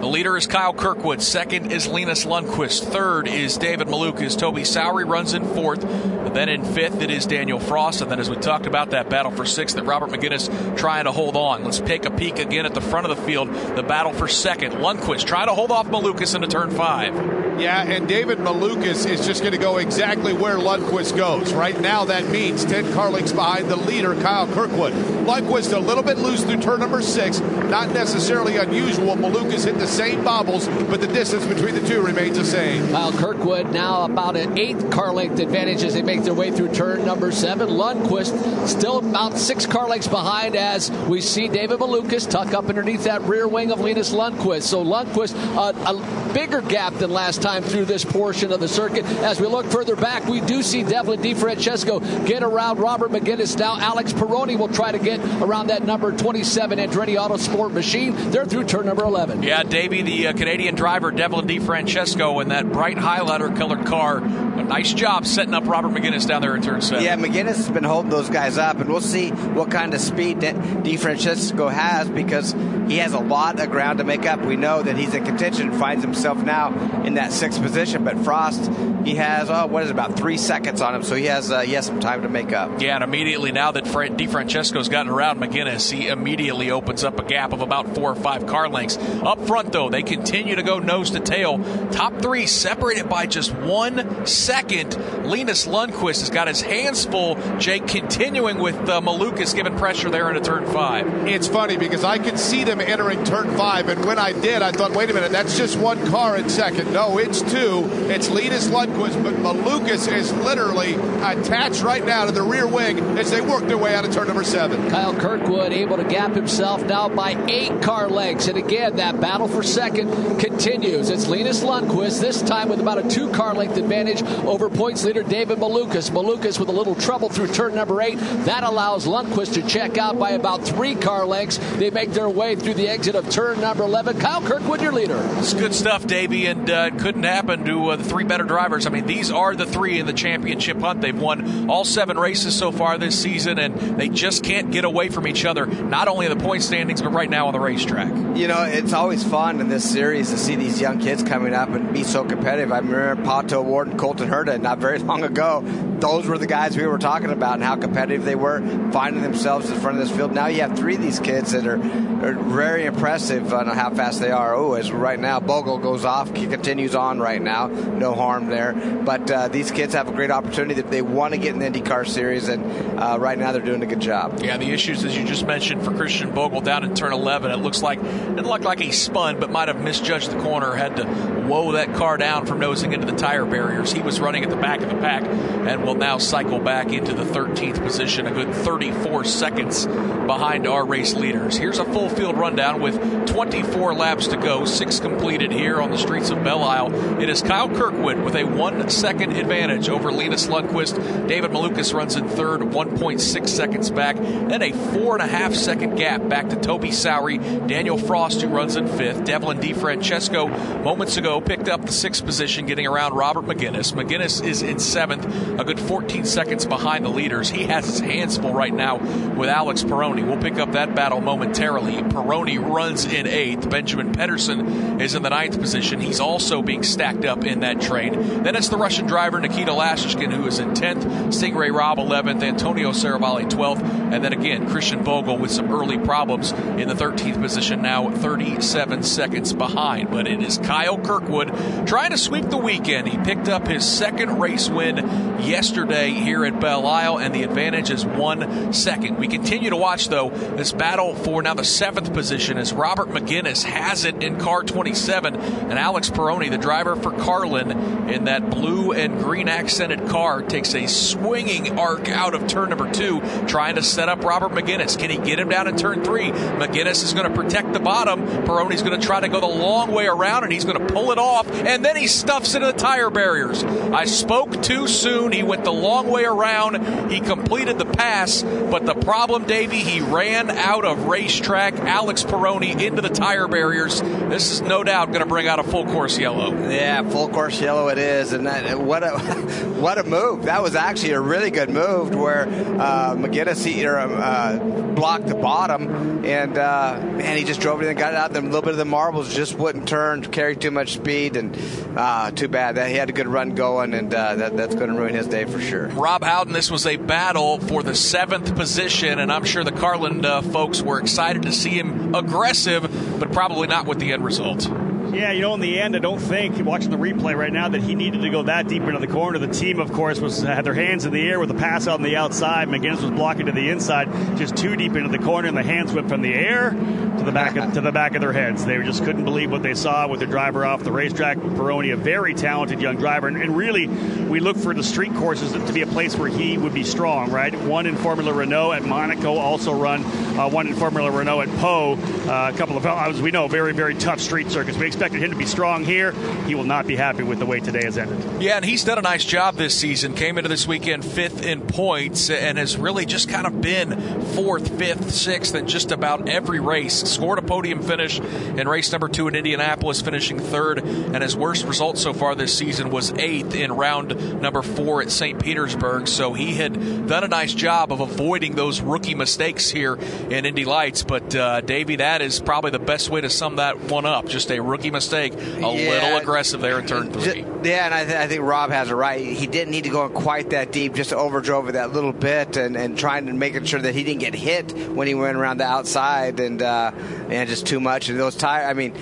The 0.05 0.11
leader 0.11 0.37
is 0.37 0.45
Kyle 0.45 0.71
Kirkwood. 0.71 1.19
Second 1.19 1.71
is 1.71 1.87
Linus 1.87 2.25
Lundqvist. 2.25 2.91
Third 2.91 3.27
is 3.27 3.57
David 3.57 3.87
Malukas. 3.87 4.37
Toby 4.37 4.61
Sowery 4.61 5.03
runs 5.03 5.33
in 5.33 5.43
fourth. 5.55 5.81
Then 5.81 6.47
in 6.47 6.63
fifth, 6.63 7.01
it 7.01 7.09
is 7.09 7.25
Daniel 7.25 7.59
Frost. 7.59 8.01
And 8.01 8.11
then, 8.11 8.19
as 8.19 8.29
we 8.29 8.35
talked 8.35 8.67
about, 8.67 8.91
that 8.91 9.09
battle 9.09 9.31
for 9.31 9.45
sixth 9.45 9.75
that 9.77 9.83
Robert 9.85 10.11
McGinnis 10.11 10.77
trying 10.77 11.05
to 11.05 11.11
hold 11.11 11.35
on. 11.35 11.63
Let's 11.63 11.79
take 11.79 12.05
a 12.05 12.11
peek 12.11 12.37
again 12.37 12.67
at 12.67 12.75
the 12.75 12.81
front 12.81 13.09
of 13.09 13.17
the 13.17 13.23
field. 13.23 13.51
The 13.75 13.81
battle 13.81 14.13
for 14.13 14.27
second. 14.27 14.73
Lundqvist 14.73 15.25
trying 15.25 15.47
to 15.47 15.55
hold 15.55 15.71
off 15.71 15.87
Malukas 15.87 16.35
into 16.35 16.49
turn 16.49 16.69
five. 16.69 17.15
Yeah, 17.59 17.81
and 17.81 18.05
David 18.05 18.39
Malukas 18.39 19.09
is 19.09 19.25
just 19.25 19.41
going 19.41 19.53
to 19.53 19.57
go 19.57 19.77
exactly 19.77 20.33
where 20.33 20.57
Lundqvist 20.57 21.15
goes. 21.15 21.53
Right 21.53 21.79
now, 21.79 22.03
that 22.05 22.27
means 22.27 22.65
10 22.65 22.91
car 22.91 23.09
lengths 23.09 23.31
behind 23.31 23.69
the 23.69 23.77
leader, 23.77 24.13
Kyle 24.15 24.45
Kirkwood. 24.47 24.91
Lundqvist 24.91 25.71
a 25.71 25.79
little 25.79 26.03
bit 26.03 26.17
loose 26.17 26.43
through 26.43 26.61
turn 26.61 26.81
number 26.81 27.01
six. 27.01 27.39
Not 27.39 27.91
necessarily 27.91 28.57
unusual. 28.57 29.15
Malukas 29.15 29.63
hit 29.63 29.79
the 29.79 29.87
same 29.95 30.23
bobbles, 30.25 30.67
but 30.67 30.99
the 30.99 31.07
distance 31.07 31.45
between 31.45 31.73
the 31.73 31.87
two 31.87 32.01
remains 32.01 32.37
the 32.37 32.43
same. 32.43 32.89
Kyle 32.91 33.13
Kirkwood 33.13 33.71
now 33.71 34.03
about 34.03 34.35
an 34.35 34.57
eighth 34.57 34.91
car 34.91 35.13
length 35.13 35.39
advantage 35.39 35.83
as 35.83 35.93
they 35.93 36.01
make 36.01 36.23
their 36.23 36.33
way 36.33 36.51
through 36.51 36.73
turn 36.73 37.05
number 37.05 37.31
seven. 37.31 37.69
Lundqvist 37.69 38.67
still 38.67 38.99
about 38.99 39.37
six 39.37 39.65
car 39.65 39.87
lengths 39.87 40.07
behind 40.07 40.55
as 40.55 40.91
we 41.07 41.21
see 41.21 41.47
David 41.47 41.79
Malukas 41.79 42.29
tuck 42.29 42.53
up 42.53 42.67
underneath 42.67 43.05
that 43.05 43.21
rear 43.21 43.47
wing 43.47 43.71
of 43.71 43.79
Linus 43.79 44.11
Lundqvist. 44.13 44.63
So 44.63 44.83
Lundqvist, 44.83 45.33
uh, 45.55 45.73
a 45.93 46.33
bigger 46.33 46.61
gap 46.61 46.93
than 46.95 47.11
last 47.11 47.41
time 47.41 47.63
through 47.63 47.85
this 47.85 48.03
portion 48.03 48.51
of 48.51 48.59
the 48.59 48.67
circuit. 48.67 49.05
As 49.21 49.39
we 49.39 49.47
look 49.47 49.65
further 49.67 49.95
back, 49.95 50.25
we 50.25 50.41
do 50.41 50.61
see 50.61 50.83
Devlin 50.83 51.21
DeFrancesco 51.21 52.25
get 52.27 52.43
around 52.43 52.79
Robert 52.79 53.11
McGinnis. 53.11 53.57
Now 53.57 53.79
Alex 53.79 54.11
Peroni 54.11 54.57
will 54.57 54.67
try 54.67 54.91
to 54.91 54.99
get 54.99 55.19
around 55.41 55.67
that 55.67 55.85
number 55.85 56.11
27 56.11 56.79
Andretti 56.79 57.15
Autosport 57.15 57.71
machine. 57.71 58.13
They're 58.31 58.45
through 58.45 58.65
turn 58.65 58.85
number 58.85 59.05
11. 59.05 59.43
Yeah, 59.43 59.63
Davey, 59.85 60.01
the 60.01 60.27
uh, 60.29 60.33
Canadian 60.33 60.73
driver, 60.73 61.11
Devlin 61.11 61.45
DeFrancesco, 61.45 62.41
in 62.41 62.49
that 62.49 62.71
bright 62.71 62.97
highlighter 62.97 63.55
colored 63.55 63.85
car. 63.85 64.19
A 64.55 64.63
nice 64.63 64.93
job 64.93 65.25
setting 65.25 65.53
up 65.53 65.67
Robert 65.67 65.89
McGinnis 65.89 66.25
down 66.25 66.41
there 66.41 66.55
in 66.55 66.61
turn 66.61 66.81
seven. 66.81 67.03
Yeah, 67.03 67.17
McGinnis 67.17 67.57
has 67.57 67.69
been 67.69 67.83
holding 67.83 68.09
those 68.09 68.29
guys 68.29 68.57
up, 68.57 68.79
and 68.79 68.89
we'll 68.89 69.01
see 69.01 69.31
what 69.31 69.69
kind 69.69 69.93
of 69.93 69.99
speed 69.99 70.41
that 70.41 70.55
DeFrancesco 70.55 71.69
has 71.69 72.09
because 72.09 72.53
he 72.87 72.99
has 72.99 73.11
a 73.13 73.19
lot 73.19 73.59
of 73.59 73.69
ground 73.69 73.97
to 73.97 74.05
make 74.05 74.25
up. 74.25 74.39
We 74.45 74.55
know 74.55 74.81
that 74.81 74.95
he's 74.95 75.13
in 75.13 75.25
contention, 75.25 75.77
finds 75.77 76.05
himself 76.05 76.37
now 76.37 76.73
in 77.03 77.15
that 77.15 77.33
sixth 77.33 77.61
position, 77.61 78.05
but 78.05 78.17
Frost, 78.19 78.71
he 79.03 79.15
has 79.15 79.49
oh, 79.49 79.65
what 79.65 79.83
is 79.83 79.89
it, 79.89 79.91
about 79.91 80.15
three 80.15 80.37
seconds 80.37 80.79
on 80.79 80.95
him, 80.95 81.03
so 81.03 81.15
he 81.15 81.25
has 81.25 81.51
uh, 81.51 81.61
he 81.61 81.73
has 81.73 81.85
some 81.85 81.99
time 81.99 82.21
to 82.21 82.29
make 82.29 82.53
up. 82.53 82.81
Yeah, 82.81 82.95
and 82.95 83.03
immediately 83.03 83.51
now 83.51 83.73
that 83.73 83.85
Fran- 83.85 84.15
DeFrancesco's 84.15 84.87
gotten 84.87 85.11
around 85.11 85.41
McGinnis, 85.41 85.91
he 85.91 86.07
immediately 86.07 86.71
opens 86.71 87.03
up 87.03 87.19
a 87.19 87.23
gap 87.23 87.51
of 87.51 87.59
about 87.59 87.93
four 87.93 88.11
or 88.11 88.15
five 88.15 88.47
car 88.47 88.69
lengths. 88.69 88.97
Up 88.97 89.45
front, 89.47 89.73
though, 89.73 89.89
they 89.89 90.01
continue 90.01 90.55
to 90.55 90.63
go 90.63 90.79
nose 90.79 91.11
to 91.11 91.19
tail. 91.19 91.59
Top 91.91 92.21
three 92.21 92.45
separated 92.45 93.09
by 93.09 93.25
just 93.25 93.53
one 93.53 94.25
second. 94.25 94.44
Linus 94.47 95.65
Lundqvist 95.65 96.19
has 96.19 96.29
got 96.29 96.47
his 96.47 96.61
hands 96.61 97.03
full. 97.05 97.35
Jake 97.57 97.87
continuing 97.87 98.59
with 98.59 98.75
uh, 98.87 99.01
Malukas 99.01 99.55
giving 99.55 99.75
pressure 99.77 100.09
there 100.09 100.29
into 100.29 100.41
turn 100.41 100.65
five. 100.67 101.07
It's 101.27 101.47
funny 101.47 101.77
because 101.77 102.03
I 102.03 102.19
could 102.19 102.37
see 102.37 102.63
them 102.63 102.79
entering 102.79 103.23
turn 103.23 103.55
five, 103.57 103.89
and 103.89 104.05
when 104.05 104.19
I 104.19 104.33
did, 104.33 104.61
I 104.61 104.71
thought, 104.71 104.91
wait 104.91 105.09
a 105.09 105.13
minute, 105.13 105.31
that's 105.31 105.57
just 105.57 105.79
one 105.79 106.05
car 106.07 106.37
in 106.37 106.49
second. 106.49 106.93
No, 106.93 107.17
it's 107.17 107.41
two. 107.41 107.89
It's 108.09 108.29
Linus 108.29 108.67
Lundqvist, 108.67 109.23
but 109.23 109.33
Malukas 109.35 110.11
is 110.11 110.31
literally 110.33 110.93
attached 110.93 111.81
right 111.81 112.05
now 112.05 112.25
to 112.25 112.31
the 112.31 112.43
rear 112.43 112.67
wing 112.67 112.99
as 113.17 113.31
they 113.31 113.41
work 113.41 113.65
their 113.65 113.77
way 113.77 113.95
out 113.95 114.05
of 114.05 114.13
turn 114.13 114.27
number 114.27 114.43
seven. 114.43 114.89
Kyle 114.89 115.15
Kirkwood 115.15 115.71
able 115.71 115.97
to 115.97 116.03
gap 116.03 116.33
himself 116.33 116.83
now 116.83 117.09
by 117.09 117.31
eight 117.49 117.81
car 117.81 118.07
lengths. 118.09 118.47
And 118.47 118.57
again, 118.57 118.97
that 118.97 119.19
battle 119.19 119.47
for 119.47 119.63
second 119.63 120.39
continues. 120.39 121.09
It's 121.09 121.27
Linus 121.27 121.63
Lundqvist, 121.63 122.21
this 122.21 122.41
time 122.41 122.69
with 122.69 122.79
about 122.79 123.03
a 123.03 123.09
two 123.09 123.31
car 123.31 123.53
length 123.55 123.77
advantage 123.77 124.21
over 124.45 124.69
points 124.69 125.03
leader 125.03 125.23
David 125.23 125.59
Malukas. 125.59 126.11
Malukas 126.11 126.59
with 126.59 126.69
a 126.69 126.71
little 126.71 126.95
trouble 126.95 127.29
through 127.29 127.47
turn 127.47 127.75
number 127.75 128.01
eight. 128.01 128.17
That 128.45 128.63
allows 128.63 129.05
Lundqvist 129.05 129.53
to 129.53 129.67
check 129.67 129.97
out 129.97 130.17
by 130.19 130.31
about 130.31 130.63
three 130.63 130.95
car 130.95 131.25
lengths. 131.25 131.57
They 131.77 131.89
make 131.89 132.11
their 132.11 132.29
way 132.29 132.55
through 132.55 132.75
the 132.75 132.87
exit 132.87 133.15
of 133.15 133.29
turn 133.29 133.61
number 133.61 133.83
11. 133.83 134.19
Kyle 134.19 134.41
Kirkwood, 134.41 134.81
your 134.81 134.91
leader. 134.91 135.19
It's 135.37 135.53
good 135.53 135.73
stuff, 135.73 136.05
Davey, 136.07 136.45
and 136.45 136.69
uh, 136.69 136.91
it 136.93 136.99
couldn't 136.99 137.23
happen 137.23 137.65
to 137.65 137.91
uh, 137.91 137.95
the 137.95 138.03
three 138.03 138.23
better 138.23 138.43
drivers. 138.43 138.85
I 138.85 138.89
mean, 138.89 139.05
these 139.05 139.31
are 139.31 139.55
the 139.55 139.65
three 139.65 139.99
in 139.99 140.05
the 140.05 140.13
championship 140.13 140.79
hunt. 140.79 141.01
They've 141.01 141.19
won 141.19 141.69
all 141.69 141.85
seven 141.85 142.17
races 142.17 142.55
so 142.55 142.71
far 142.71 142.97
this 142.97 143.19
season, 143.21 143.59
and 143.59 143.99
they 143.99 144.09
just 144.09 144.43
can't 144.43 144.71
get 144.71 144.85
away 144.85 145.09
from 145.09 145.27
each 145.27 145.45
other, 145.45 145.65
not 145.65 146.07
only 146.07 146.25
in 146.25 146.37
the 146.37 146.43
point 146.43 146.63
standings, 146.63 147.01
but 147.01 147.11
right 147.11 147.29
now 147.29 147.47
on 147.47 147.53
the 147.53 147.59
racetrack. 147.59 148.37
You 148.37 148.47
know, 148.47 148.63
it's 148.63 148.93
always 148.93 149.23
fun 149.23 149.61
in 149.61 149.69
this 149.69 149.89
series 149.89 150.29
to 150.31 150.37
see 150.37 150.55
these 150.55 150.81
young 150.81 150.99
kids 150.99 151.23
coming 151.23 151.53
up 151.53 151.69
and 151.69 151.93
be 151.93 152.03
so 152.03 152.23
competitive. 152.23 152.71
I 152.71 152.79
remember 152.79 153.23
Pato 153.23 153.63
Ward 153.63 153.87
and 153.87 153.99
Colton 153.99 154.24
Jason 154.25 154.45
Herta 154.45 154.61
not 154.61 154.79
very 154.79 154.99
long 155.05 155.23
ago. 155.23 155.63
Those 155.99 156.27
were 156.27 156.37
the 156.37 156.47
guys 156.47 156.75
we 156.77 156.85
were 156.85 156.97
talking 156.97 157.29
about 157.29 157.55
and 157.55 157.63
how 157.63 157.77
competitive 157.77 158.25
they 158.25 158.35
were, 158.35 158.59
finding 158.91 159.21
themselves 159.21 159.69
in 159.69 159.79
front 159.79 159.97
of 159.97 160.07
this 160.07 160.15
field. 160.15 160.33
Now 160.33 160.47
you 160.47 160.61
have 160.61 160.77
three 160.77 160.95
of 160.95 161.01
these 161.01 161.19
kids 161.19 161.51
that 161.53 161.65
are, 161.65 161.77
are 161.77 162.33
very 162.33 162.85
impressive 162.85 163.53
on 163.53 163.67
how 163.67 163.91
fast 163.91 164.19
they 164.19 164.31
are. 164.31 164.53
Oh, 164.53 164.73
as 164.73 164.91
right 164.91 165.19
now, 165.19 165.39
Bogle 165.39 165.77
goes 165.77 166.03
off, 166.05 166.33
continues 166.33 166.95
on 166.95 167.19
right 167.19 167.41
now, 167.41 167.67
no 167.67 168.13
harm 168.13 168.47
there. 168.47 168.73
But 168.73 169.31
uh, 169.31 169.47
these 169.47 169.71
kids 169.71 169.93
have 169.93 170.09
a 170.09 170.11
great 170.11 170.31
opportunity 170.31 170.81
that 170.81 170.91
they 170.91 171.01
want 171.01 171.33
to 171.33 171.39
get 171.39 171.53
in 171.53 171.59
the 171.59 171.69
IndyCar 171.69 172.07
series, 172.07 172.49
and 172.49 172.99
uh, 172.99 173.17
right 173.19 173.37
now 173.37 173.51
they're 173.51 173.61
doing 173.61 173.81
a 173.81 173.87
good 173.87 174.01
job. 174.01 174.41
Yeah, 174.41 174.57
the 174.57 174.71
issues, 174.71 175.03
as 175.05 175.17
you 175.17 175.25
just 175.25 175.45
mentioned, 175.45 175.83
for 175.83 175.93
Christian 175.93 176.31
Bogle 176.31 176.61
down 176.61 176.83
in 176.83 176.93
turn 176.93 177.13
11, 177.13 177.51
it 177.51 177.57
looks 177.57 177.81
like 177.81 177.99
it 177.99 178.45
looked 178.45 178.65
like 178.65 178.79
he 178.79 178.91
spun, 178.91 179.39
but 179.39 179.49
might 179.49 179.69
have 179.69 179.81
misjudged 179.81 180.29
the 180.29 180.41
corner, 180.41 180.75
had 180.75 180.97
to 180.97 181.05
woe 181.47 181.71
that 181.71 181.93
car 181.93 182.17
down 182.17 182.45
from 182.45 182.59
nosing 182.59 182.93
into 182.93 183.05
the 183.05 183.17
tire 183.17 183.45
barriers. 183.45 183.93
He 183.93 184.01
was 184.01 184.14
running 184.19 184.43
at 184.43 184.49
the 184.49 184.55
back 184.55 184.81
of 184.81 184.89
the 184.89 184.95
pack 184.95 185.23
and 185.23 185.83
will 185.83 185.95
now 185.95 186.17
cycle 186.17 186.59
back 186.59 186.91
into 186.91 187.13
the 187.13 187.23
13th 187.23 187.83
position, 187.83 188.27
a 188.27 188.31
good 188.31 188.53
34 188.53 189.23
seconds 189.23 189.85
behind 189.85 190.67
our 190.67 190.85
race 190.85 191.13
leaders. 191.13 191.57
Here's 191.57 191.79
a 191.79 191.85
full 191.85 192.09
field 192.09 192.37
rundown 192.37 192.81
with 192.81 193.27
24 193.27 193.93
laps 193.93 194.27
to 194.27 194.37
go, 194.37 194.65
six 194.65 194.99
completed 194.99 195.51
here 195.51 195.81
on 195.81 195.91
the 195.91 195.97
streets 195.97 196.29
of 196.29 196.43
Belle 196.43 196.63
Isle. 196.63 197.21
It 197.21 197.29
is 197.29 197.41
Kyle 197.41 197.69
Kirkwood 197.69 198.19
with 198.19 198.35
a 198.35 198.43
one 198.43 198.89
second 198.89 199.35
advantage 199.35 199.89
over 199.89 200.11
Linus 200.11 200.47
Lundqvist. 200.47 201.27
David 201.27 201.51
Malukas 201.51 201.93
runs 201.93 202.15
in 202.15 202.27
third, 202.27 202.61
1.6 202.61 203.49
seconds 203.49 203.91
back. 203.91 204.15
Then 204.15 204.61
a 204.61 204.71
four 204.71 205.15
and 205.15 205.23
a 205.23 205.27
half 205.27 205.53
second 205.53 205.95
gap 205.95 206.27
back 206.27 206.49
to 206.49 206.55
Toby 206.55 206.89
Sowery. 206.89 207.67
Daniel 207.67 207.97
Frost, 207.97 208.41
who 208.41 208.47
runs 208.47 208.75
in 208.75 208.87
fifth. 208.87 209.25
Devlin 209.25 209.59
DeFrancesco, 209.59 210.83
moments 210.83 211.17
ago, 211.17 211.41
picked 211.41 211.69
up 211.69 211.85
the 211.85 211.91
sixth 211.91 212.25
position, 212.25 212.65
getting 212.65 212.87
around 212.87 213.13
Robert 213.13 213.45
McGinnis. 213.45 213.93
McGinnis 214.05 214.45
is 214.45 214.61
in 214.61 214.77
seventh, 214.77 215.25
a 215.59 215.63
good 215.63 215.79
14 215.79 216.25
seconds 216.25 216.65
behind 216.65 217.03
the 217.03 217.09
leaders. 217.09 217.49
He 217.49 217.63
has 217.63 217.85
his 217.85 217.99
hands 217.99 218.37
full 218.37 218.53
right 218.53 218.73
now 218.73 218.97
with 219.33 219.49
Alex 219.49 219.83
Peroni. 219.83 220.25
We'll 220.25 220.41
pick 220.41 220.59
up 220.59 220.73
that 220.73 220.93
battle 220.93 221.21
momentarily. 221.21 221.93
Peroni 222.03 222.63
runs 222.63 223.05
in 223.05 223.25
eighth. 223.25 223.67
Benjamin 223.67 224.13
Pedersen 224.13 225.01
is 225.01 225.15
in 225.15 225.23
the 225.23 225.29
ninth 225.31 225.59
position. 225.59 225.99
He's 225.99 226.19
also 226.19 226.61
being 226.61 226.83
stacked 226.83 227.25
up 227.25 227.45
in 227.45 227.61
that 227.61 227.81
train. 227.81 228.43
Then 228.43 228.55
it's 228.55 228.69
the 228.69 228.77
Russian 228.77 229.07
driver 229.07 229.39
Nikita 229.39 229.71
Lastochkin 229.71 230.31
who 230.31 230.45
is 230.45 230.59
in 230.59 230.71
10th, 230.71 231.03
Stingray 231.29 231.73
Robb 231.73 231.97
11th, 231.97 232.43
Antonio 232.43 232.91
Serravalle 232.91 233.49
12th, 233.49 233.81
and 234.13 234.23
then 234.23 234.33
again 234.33 234.69
Christian 234.69 235.03
Bogle 235.03 235.37
with 235.37 235.51
some 235.51 235.71
early 235.71 235.97
problems 235.97 236.51
in 236.51 236.87
the 236.87 236.93
13th 236.93 237.41
position 237.41 237.81
now 237.81 238.09
37 238.11 239.01
seconds 239.01 239.53
behind. 239.53 240.11
But 240.11 240.27
it 240.27 240.43
is 240.43 240.59
Kyle 240.59 240.99
Kirkwood 240.99 241.47
trying 241.87 242.11
to 242.11 242.17
sweep 242.17 242.49
the 242.49 242.57
weekend. 242.57 243.07
He 243.07 243.17
picked 243.17 243.49
up 243.49 243.67
his 243.67 243.94
second 243.95 244.39
race 244.39 244.69
win 244.69 244.97
yesterday 245.39 246.11
here 246.11 246.45
at 246.45 246.59
Belle 246.59 246.85
Isle, 246.85 247.17
and 247.17 247.33
the 247.33 247.43
advantage 247.43 247.89
is 247.89 248.05
one 248.05 248.73
second. 248.73 249.17
We 249.17 249.27
continue 249.29 249.69
to 249.69 249.77
watch, 249.77 250.09
though, 250.09 250.29
this 250.29 250.73
battle 250.73 251.15
for 251.15 251.41
now 251.41 251.53
the 251.53 251.63
seventh 251.63 252.13
position 252.13 252.57
as 252.57 252.73
Robert 252.73 253.09
McGinnis 253.09 253.63
has 253.63 254.03
it 254.03 254.21
in 254.21 254.37
car 254.37 254.63
27, 254.63 255.35
and 255.35 255.79
Alex 255.79 256.09
Peroni, 256.09 256.49
the 256.49 256.57
driver 256.57 256.97
for 256.97 257.11
Carlin, 257.11 257.71
in 258.09 258.25
that 258.25 258.49
blue 258.49 258.91
and 258.91 259.19
green 259.19 259.47
accented 259.47 260.07
car, 260.09 260.41
takes 260.41 260.75
a 260.75 260.87
swinging 260.87 261.79
arc 261.79 262.09
out 262.09 262.35
of 262.35 262.47
turn 262.47 262.69
number 262.69 262.91
two, 262.91 263.21
trying 263.47 263.75
to 263.75 263.83
set 263.83 264.09
up 264.09 264.23
Robert 264.23 264.51
McGinnis. 264.51 264.99
Can 264.99 265.09
he 265.09 265.17
get 265.17 265.39
him 265.39 265.47
down 265.47 265.67
in 265.69 265.77
turn 265.77 266.03
three? 266.03 266.31
McGinnis 266.31 267.03
is 267.03 267.13
going 267.13 267.31
to 267.31 267.35
protect 267.35 267.71
the 267.71 267.79
bottom. 267.79 268.25
Peroni's 268.43 268.81
going 268.81 268.99
to 268.99 269.05
try 269.05 269.21
to 269.21 269.29
go 269.29 269.39
the 269.39 269.45
long 269.45 269.91
way 269.91 270.07
around, 270.07 270.43
and 270.43 270.51
he's 270.51 270.65
going 270.65 270.85
to 270.85 270.93
pull 270.93 271.11
it 271.11 271.17
off, 271.17 271.49
and 271.49 271.85
then 271.85 271.95
he 271.95 272.07
stuffs 272.07 272.55
into 272.55 272.67
the 272.67 272.73
tire 272.73 273.09
barriers. 273.09 273.63
I 273.93 274.05
spoke 274.05 274.61
too 274.61 274.87
soon. 274.87 275.31
He 275.31 275.43
went 275.43 275.63
the 275.63 275.73
long 275.73 276.09
way 276.09 276.25
around. 276.25 277.11
He 277.11 277.19
completed 277.19 277.77
the 277.77 277.85
pass, 277.85 278.43
but 278.43 278.85
the 278.85 278.95
problem, 278.95 279.45
Davey, 279.45 279.79
he 279.79 280.01
ran 280.01 280.49
out 280.49 280.85
of 280.85 281.05
racetrack. 281.05 281.75
Alex 281.79 282.23
Peroni 282.23 282.79
into 282.79 283.01
the 283.01 283.09
tire 283.09 283.47
barriers. 283.47 284.01
This 284.01 284.51
is 284.51 284.61
no 284.61 284.83
doubt 284.83 285.07
going 285.07 285.21
to 285.21 285.25
bring 285.25 285.47
out 285.47 285.59
a 285.59 285.63
full 285.63 285.85
course 285.85 286.17
yellow. 286.17 286.53
Yeah, 286.69 287.07
full 287.09 287.29
course 287.29 287.59
yellow 287.61 287.89
it 287.89 287.97
is, 287.97 288.33
and 288.33 288.47
that, 288.47 288.79
what 288.79 289.03
a 289.03 289.19
what 289.79 289.97
a 289.97 290.03
move! 290.03 290.43
That 290.43 290.61
was 290.61 290.75
actually 290.75 291.11
a 291.11 291.21
really 291.21 291.51
good 291.51 291.69
move 291.69 292.15
where 292.15 292.43
uh, 292.43 293.15
McGinnis 293.15 293.63
he, 293.65 293.85
uh, 293.85 294.57
blocked 294.95 295.27
the 295.27 295.35
bottom, 295.35 296.25
and 296.25 296.57
uh, 296.57 296.99
man, 297.01 297.37
he 297.37 297.43
just 297.43 297.61
drove 297.61 297.81
it 297.81 297.87
and 297.87 297.97
got 297.97 298.13
it 298.13 298.17
out. 298.17 298.35
And 298.35 298.47
a 298.47 298.49
little 298.49 298.61
bit 298.61 298.71
of 298.71 298.77
the 298.77 298.85
marbles 298.85 299.33
just 299.33 299.55
wouldn't 299.55 299.87
turn, 299.87 300.23
carry 300.23 300.55
too 300.55 300.71
much 300.71 300.93
speed, 300.93 301.35
and 301.35 301.57
uh, 301.95 302.31
too 302.31 302.47
bad 302.47 302.75
that 302.75 302.89
he 302.89 302.95
had 302.95 303.09
a 303.09 303.13
good 303.13 303.27
run 303.27 303.55
going, 303.55 303.64
and 303.65 304.13
uh, 304.13 304.35
that, 304.35 304.57
that's 304.57 304.75
going 304.75 304.89
to 304.89 304.95
ruin 304.95 305.13
his 305.13 305.27
day 305.27 305.45
for 305.45 305.59
sure. 305.59 305.87
Rob 305.87 306.23
Howden, 306.23 306.53
this 306.53 306.69
was 306.71 306.85
a 306.85 306.97
battle 306.97 307.59
for 307.59 307.83
the 307.83 307.95
seventh 307.95 308.55
position, 308.55 309.19
and 309.19 309.31
I'm 309.31 309.43
sure 309.43 309.63
the 309.63 309.71
Carlin 309.71 310.23
uh, 310.23 310.41
folks 310.41 310.81
were 310.81 310.99
excited 310.99 311.43
to 311.43 311.51
see 311.51 311.71
him 311.71 312.15
aggressive, 312.15 313.19
but 313.19 313.31
probably 313.31 313.67
not 313.67 313.85
with 313.85 313.99
the 313.99 314.13
end 314.13 314.23
result. 314.23 314.69
Yeah, 315.13 315.31
you 315.31 315.41
know, 315.41 315.53
in 315.53 315.61
the 315.61 315.79
end, 315.79 315.95
I 315.95 315.99
don't 315.99 316.19
think 316.19 316.57
watching 316.65 316.89
the 316.89 316.97
replay 316.97 317.37
right 317.37 317.53
now 317.53 317.69
that 317.69 317.81
he 317.81 317.95
needed 317.95 318.21
to 318.21 318.29
go 318.29 318.43
that 318.43 318.67
deep 318.67 318.83
into 318.83 318.99
the 318.99 319.07
corner. 319.07 319.39
The 319.39 319.47
team, 319.47 319.79
of 319.79 319.93
course, 319.93 320.19
was 320.19 320.41
had 320.41 320.65
their 320.65 320.73
hands 320.73 321.05
in 321.05 321.13
the 321.13 321.21
air 321.21 321.39
with 321.39 321.49
a 321.51 321.53
pass 321.53 321.87
out 321.87 321.95
on 321.95 322.01
the 322.01 322.17
outside. 322.17 322.67
McGinnis 322.67 323.01
was 323.01 323.11
blocking 323.11 323.45
to 323.45 323.51
the 323.53 323.69
inside, 323.69 324.11
just 324.37 324.57
too 324.57 324.75
deep 324.75 324.93
into 324.95 325.09
the 325.09 325.23
corner, 325.23 325.47
and 325.47 325.55
the 325.55 325.63
hands 325.63 325.93
went 325.93 326.09
from 326.09 326.21
the 326.21 326.33
air 326.33 326.69
to 327.17 327.23
the 327.23 327.31
back 327.31 327.55
of, 327.55 327.73
to 327.73 327.81
the 327.81 327.91
back 327.91 328.15
of 328.15 328.21
their 328.21 328.33
heads. 328.33 328.65
They 328.65 328.81
just 328.83 329.03
couldn't 329.03 329.25
believe 329.25 329.51
what 329.51 329.63
they 329.63 329.73
saw 329.73 330.07
with 330.07 330.19
their 330.19 330.29
driver 330.29 330.65
off 330.65 330.83
the 330.83 330.91
racetrack. 330.91 331.37
Peroni, 331.37 331.93
a 331.93 331.97
very 331.97 332.33
talented 332.33 332.81
young 332.81 332.97
driver, 332.97 333.27
and, 333.27 333.37
and 333.37 333.55
really, 333.55 333.87
we 333.87 334.39
look 334.39 334.57
for 334.57 334.73
the 334.73 334.83
street 334.83 335.13
courses 335.15 335.51
to 335.51 335.73
be 335.73 335.81
a 335.81 335.87
place 335.87 336.15
where 336.15 336.29
he 336.29 336.57
would 336.57 336.73
be 336.73 336.83
strong. 336.83 337.31
Right, 337.31 337.53
one 337.61 337.85
in 337.85 337.95
Formula 337.95 338.33
Renault 338.33 338.73
at 338.73 338.83
Monaco, 338.83 339.35
also 339.37 339.73
run 339.73 340.03
uh, 340.37 340.49
one 340.49 340.67
in 340.67 340.75
Formula 340.75 341.11
Renault 341.11 341.41
at 341.41 341.49
Pau. 341.59 341.93
Uh, 341.93 342.51
a 342.53 342.57
couple 342.57 342.77
of, 342.77 342.85
as 342.85 343.21
we 343.21 343.31
know, 343.31 343.47
very 343.47 343.73
very 343.73 343.95
tough 343.95 344.19
street 344.19 344.51
circuits. 344.51 344.77
We 344.77 344.87
expected 344.87 345.21
him 345.21 345.31
to 345.31 345.37
be 345.37 345.45
strong 345.45 345.85
here. 345.85 346.11
He 346.45 346.55
will 346.55 346.63
not 346.63 346.87
be 346.87 346.95
happy 346.95 347.23
with 347.23 347.39
the 347.39 347.45
way 347.45 347.59
today 347.59 347.83
has 347.85 347.97
ended. 347.97 348.41
Yeah, 348.41 348.57
and 348.57 348.65
he's 348.65 348.83
done 348.83 348.97
a 348.97 349.01
nice 349.01 349.25
job 349.25 349.55
this 349.55 349.77
season. 349.77 350.13
Came 350.15 350.37
into 350.37 350.49
this 350.49 350.67
weekend 350.67 351.05
fifth 351.05 351.43
in 351.43 351.61
points 351.61 352.29
and 352.29 352.57
has 352.57 352.77
really 352.77 353.05
just 353.05 353.29
kind 353.29 353.47
of 353.47 353.61
been 353.61 354.21
fourth, 354.33 354.77
fifth, 354.77 355.13
sixth 355.13 355.55
in 355.55 355.67
just 355.67 355.91
about 355.91 356.27
every 356.27 356.59
race. 356.59 357.04
Scored 357.05 357.39
a 357.39 357.41
podium 357.41 357.81
finish 357.81 358.19
in 358.19 358.67
race 358.67 358.91
number 358.91 359.07
two 359.07 359.27
in 359.27 359.35
Indianapolis, 359.35 360.01
finishing 360.01 360.39
third. 360.39 360.79
And 360.79 361.21
his 361.21 361.35
worst 361.35 361.65
result 361.65 361.97
so 361.97 362.13
far 362.13 362.35
this 362.35 362.57
season 362.57 362.89
was 362.89 363.11
eighth 363.13 363.55
in 363.55 363.71
round 363.71 364.41
number 364.41 364.61
four 364.61 365.01
at 365.01 365.11
St. 365.11 365.39
Petersburg. 365.39 366.07
So 366.07 366.33
he 366.33 366.53
had 366.53 367.07
done 367.07 367.23
a 367.23 367.27
nice 367.27 367.53
job 367.53 367.91
of 367.91 367.99
avoiding 367.99 368.55
those 368.55 368.81
rookie 368.81 369.15
mistakes 369.15 369.69
here 369.69 369.95
in 370.29 370.45
Indy 370.45 370.65
Lights. 370.65 371.03
But, 371.03 371.35
uh, 371.35 371.61
Davey, 371.61 371.97
that 371.97 372.21
is 372.21 372.39
probably 372.39 372.71
the 372.71 372.79
best 372.79 373.09
way 373.09 373.21
to 373.21 373.29
sum 373.29 373.57
that 373.57 373.79
one 373.79 374.05
up. 374.05 374.27
Just 374.27 374.51
a 374.51 374.59
rookie 374.61 374.91
mistake 374.91 375.33
a 375.33 375.59
yeah. 375.59 375.89
little 375.89 376.17
aggressive 376.17 376.61
there 376.61 376.79
in 376.79 376.87
turn 376.87 377.11
three. 377.11 377.45
Yeah, 377.63 377.85
and 377.85 377.93
I, 377.93 378.05
th- 378.05 378.17
I, 378.17 378.27
think 378.27 378.41
Rob 378.41 378.69
has 378.71 378.89
it 378.91 378.93
right. 378.93 379.25
He 379.25 379.47
didn't 379.47 379.71
need 379.71 379.85
to 379.85 379.89
go 379.89 380.07
quite 380.09 380.51
that 380.51 380.71
deep, 380.71 380.93
just 380.93 381.11
overdrove 381.11 381.69
it 381.69 381.73
that 381.73 381.93
little 381.93 382.13
bit, 382.13 382.57
and, 382.57 382.75
and 382.75 382.97
trying 382.97 383.25
to 383.25 383.33
making 383.33 383.65
sure 383.65 383.81
that 383.81 383.95
he 383.95 384.03
didn't 384.03 384.19
get 384.19 384.35
hit 384.35 384.71
when 384.89 385.07
he 385.07 385.15
went 385.15 385.37
around 385.37 385.57
the 385.57 385.65
outside, 385.65 386.39
and 386.39 386.61
uh, 386.61 386.91
and 387.29 387.49
just 387.49 387.65
too 387.65 387.79
much. 387.79 388.09
And 388.09 388.19
those 388.19 388.35
tires, 388.35 388.69
I 388.69 388.73
mean 388.73 388.93